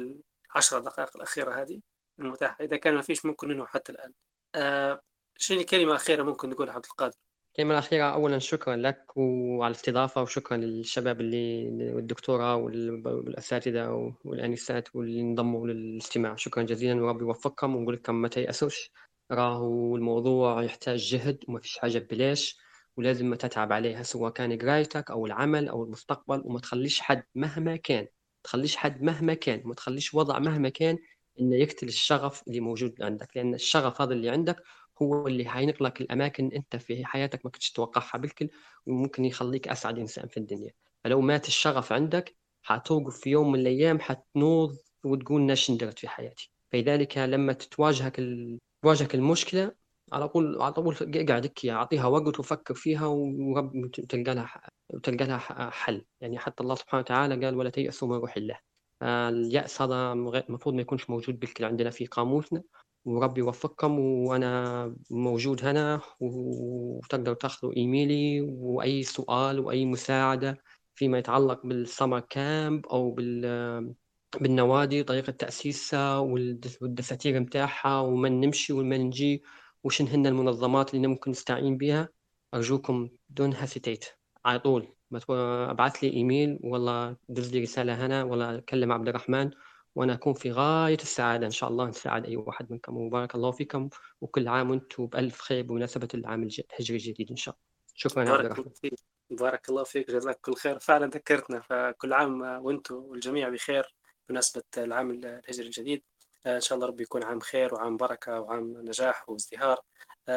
العشر 0.51 0.79
دقائق 0.79 1.17
الأخيرة 1.17 1.63
هذه 1.63 1.81
المتاحة؟ 2.19 2.65
إذا 2.65 2.77
كان 2.77 2.95
ما 2.95 3.03
فيش 3.03 3.25
ممكن 3.25 3.49
ننهي 3.49 3.67
حتى 3.67 3.93
الآن. 3.93 4.13
آه 4.55 5.03
شنو 5.37 5.65
كلمة 5.65 5.95
أخيرة 5.95 6.23
ممكن 6.23 6.51
نقولها 6.51 6.75
عبد 6.75 6.85
القادر؟ 6.85 7.17
الكلمة 7.53 7.73
الأخيرة 7.73 8.05
أولا 8.05 8.39
شكرا 8.39 8.77
لك 8.77 9.17
وعلى 9.17 9.71
الاستضافة 9.71 10.23
وشكرا 10.23 10.57
للشباب 10.57 11.21
اللي 11.21 11.93
والدكتورة 11.95 12.57
والأساتذة 12.57 14.15
والأنسات 14.25 14.97
واللي 14.97 15.21
انضموا 15.21 15.67
للاستماع. 15.67 16.37
شكرا 16.37 16.63
جزيلا 16.63 17.03
وربي 17.03 17.25
يوفقكم. 17.25 17.77
ونقول 17.77 17.95
لكم 17.95 18.15
ما 18.15 18.29
تيأسوش 18.29 18.91
راهو 19.33 19.97
الموضوع 19.97 20.63
يحتاج 20.63 20.99
جهد 20.99 21.39
وما 21.49 21.61
فيش 21.61 21.79
حاجة 21.79 21.99
ببلاش 21.99 22.57
ولازم 22.97 23.35
تتعب 23.35 23.73
عليها 23.73 24.03
سواء 24.03 24.33
كان 24.33 24.59
قرايتك 24.59 25.11
أو 25.11 25.27
العمل 25.27 25.69
أو 25.69 25.85
المستقبل. 25.85 26.43
وما 26.45 26.61
تخليش 26.61 27.01
حد 27.01 27.23
مهما 27.35 27.77
كان 27.77 28.07
تخليش 28.45 28.77
حد 28.77 29.03
مهما 29.03 29.35
كان 29.35 29.63
وما 29.65 29.75
تخليش 29.75 30.15
وضع 30.15 30.39
مهما 30.39 30.69
كان 30.69 30.99
إنه 31.41 31.57
يقتل 31.57 31.89
الشغف 31.89 32.43
اللي 32.49 32.61
موجود 32.61 33.03
عندك. 33.03 33.37
لأن 33.37 33.55
الشغف 33.55 34.01
هذا 34.01 34.13
اللي 34.13 34.31
عندك 34.31 34.63
هو 35.03 35.27
اللي 35.27 35.45
حينقلك 35.45 35.83
لك 35.83 36.01
الأماكن 36.01 36.51
أنت 36.53 36.77
في 36.77 37.05
حياتك 37.05 37.45
ما 37.45 37.51
كنتش 37.51 37.71
تتوقعها 37.71 38.19
بالكل 38.19 38.49
وممكن 38.87 39.25
يخليك 39.25 39.69
أسعد 39.69 39.99
إنسان 39.99 40.29
في 40.29 40.37
الدنيا. 40.37 40.73
فلو 41.05 41.21
مات 41.21 41.49
الشغف 41.49 41.93
عندك 41.93 42.37
حتوقف 42.63 43.21
في 43.21 43.31
يوم 43.31 43.53
من 43.53 43.61
الأيام 43.61 44.01
حتنوض 44.01 44.77
وتقول 45.05 45.43
ناش 45.43 45.71
ندرت 45.71 45.99
في 45.99 46.09
حياتي. 46.09 46.51
فلذلك 46.73 47.19
لما 47.19 47.53
تتواجهك 47.53 48.19
ال... 48.19 48.59
تواجهك 48.83 49.15
المشكلة 49.15 49.73
على 50.13 50.29
طول 50.29 50.63
على 50.63 50.73
طول 50.73 50.95
قاعد 51.29 51.53
أعطيها 51.67 52.07
وقت 52.07 52.41
وفكر 52.41 52.75
فيها 52.75 53.07
ورب 53.07 53.91
تلقى 53.91 54.35
لها 54.35 54.61
تلقى 55.03 55.25
لها 55.27 55.71
حل. 55.71 56.05
يعني 56.21 56.39
حتى 56.39 56.63
الله 56.63 56.75
سبحانه 56.75 57.01
وتعالى 57.01 57.45
قال 57.45 57.57
ولا 57.57 57.71
تيأسوا 57.71 58.09
من 58.09 58.15
روح 58.15 58.37
الله. 58.37 58.59
فاليأس 59.01 59.83
هذا 59.83 60.13
المفروض 60.13 60.75
ما 60.75 60.81
يكونش 60.81 61.11
موجود 61.11 61.39
بالكل 61.41 61.65
عندنا 61.65 61.91
في 61.91 62.07
قاموسنا. 62.07 62.63
وربي 63.05 63.41
يوفقكم 63.41 63.99
وأنا 63.99 64.95
موجود 65.11 65.65
هنا 65.65 66.01
وتقدروا 66.21 67.37
تاخذوا 67.37 67.77
إيميلي 67.77 68.41
وأي 68.41 69.03
سؤال 69.03 69.61
وأي 69.61 69.85
مساعدة 69.87 70.59
فيما 70.95 71.19
يتعلق 71.19 71.67
بال 71.67 71.80
summer 71.80 72.21
camp 72.21 72.87
أو 72.87 73.11
بال 73.11 73.95
بالنوادي 74.41 75.03
طريقة 75.03 75.31
تأسيسها 75.31 76.19
والدساتير 76.19 77.41
متاعها 77.41 78.01
ومن 78.01 78.41
نمشي 78.41 78.73
ومن 78.73 79.01
نجي 79.01 79.43
وشن 79.85 80.07
هن 80.07 80.27
المنظمات 80.27 80.95
اللي 80.95 81.07
ممكن 81.07 81.31
نستعين 81.31 81.77
بها 81.77 82.09
أرجوكم 82.55 83.09
don't 83.31 83.55
hesitate 83.55 84.05
على 84.45 84.59
طول. 84.59 84.95
أبعث 85.31 85.97
لي 85.97 86.13
إيميل 86.13 86.59
والله 86.65 87.17
دز 87.29 87.53
لي 87.53 87.61
رسالة 87.61 88.07
هنا 88.07 88.25
ولا 88.25 88.61
كلم 88.69 88.93
عبد 88.93 89.09
الرحمن. 89.09 89.51
وأنا 89.95 90.13
أكون 90.13 90.35
في 90.35 90.53
غاية 90.53 90.97
السعادة. 91.03 91.47
إن 91.47 91.51
شاء 91.51 91.71
الله 91.71 91.87
نساعد 91.87 92.27
أي 92.27 92.37
واحد 92.37 92.73
منكم. 92.73 92.97
وبارك 92.97 93.35
الله 93.35 93.51
فيكم. 93.51 93.89
وكل 94.21 94.49
عام 94.49 94.71
وأنتم 94.71 95.07
بألف 95.07 95.41
خير 95.41 95.63
بمناسبة 95.63 96.09
العام 96.15 96.43
الهجري 96.43 96.97
الجديد 96.97 97.31
إن 97.31 97.37
شاء 97.37 97.55
الله. 97.55 97.67
شكرا 97.95 98.25
بارك 98.25 98.59
الله 98.59 98.71
فيك. 98.81 98.95
بارك 99.31 99.69
الله 99.69 99.85
فيك. 99.85 100.11
جزاك 100.11 100.41
كل 100.41 100.55
خير. 100.55 100.79
فعلا 100.79 101.07
ذكرتنا. 101.07 101.61
فكل 101.61 102.13
عام 102.13 102.43
وأنتم 102.43 102.95
والجميع 102.95 103.49
بخير 103.49 103.95
بمناسبة 104.29 104.63
العام 104.79 105.11
الهجري 105.11 105.67
الجديد. 105.67 106.03
إن 106.47 106.61
شاء 106.61 106.77
الله 106.77 106.89
ربي 106.89 107.03
يكون 107.03 107.25
عام 107.25 107.41
خير 107.41 107.75
وعام 107.75 107.97
بركة 107.97 108.41
وعام 108.41 108.77
نجاح 108.81 109.29
وازدهار. 109.29 109.81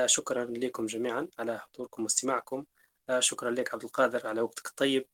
شكرا 0.05 0.45
لكم 0.45 0.85
جميعا 0.85 1.27
على 1.39 1.59
حضوركم 1.59 2.03
واستماعكم. 2.03 2.65
شكرا 3.19 3.51
لك 3.51 3.73
عبد 3.73 3.83
القادر 3.83 4.27
على 4.27 4.41
وقتك 4.41 4.67
الطيب. 4.67 5.07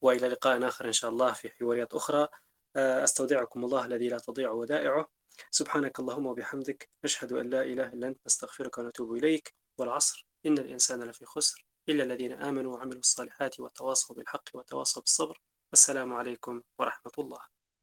وإلى 0.00 0.28
لقاء 0.28 0.68
آخر 0.68 0.86
إن 0.86 0.92
شاء 0.92 1.10
الله 1.10 1.32
في 1.32 1.48
حواريات 1.48 1.94
أخرى. 1.94 2.28
أستودعكم 2.76 3.64
الله 3.64 3.84
الذي 3.84 4.08
لا 4.08 4.18
تضيع 4.18 4.50
ودائعه. 4.50 5.08
سبحانك 5.50 6.00
اللهم 6.00 6.26
وبحمدك 6.26 6.90
نشهد 7.04 7.32
أن 7.32 7.50
لا 7.50 7.62
إله 7.62 7.86
إلا 7.86 8.08
أنت 8.08 8.18
نستغفرك 8.26 8.78
ونتوب 8.78 9.14
إليك. 9.14 9.54
والعصر 9.78 10.26
إن 10.46 10.58
الإنسان 10.58 11.02
لفي 11.02 11.24
خسر 11.24 11.66
إلا 11.88 12.04
الذين 12.04 12.32
آمنوا 12.32 12.74
وعملوا 12.74 13.00
الصالحات 13.00 13.60
وتواصوا 13.60 14.16
بالحق 14.16 14.44
وتواصوا 14.54 15.02
بالصبر. 15.02 15.40
والسلام 15.72 16.14
عليكم 16.14 16.62
ورحمة 16.78 17.12
الله. 17.18 17.55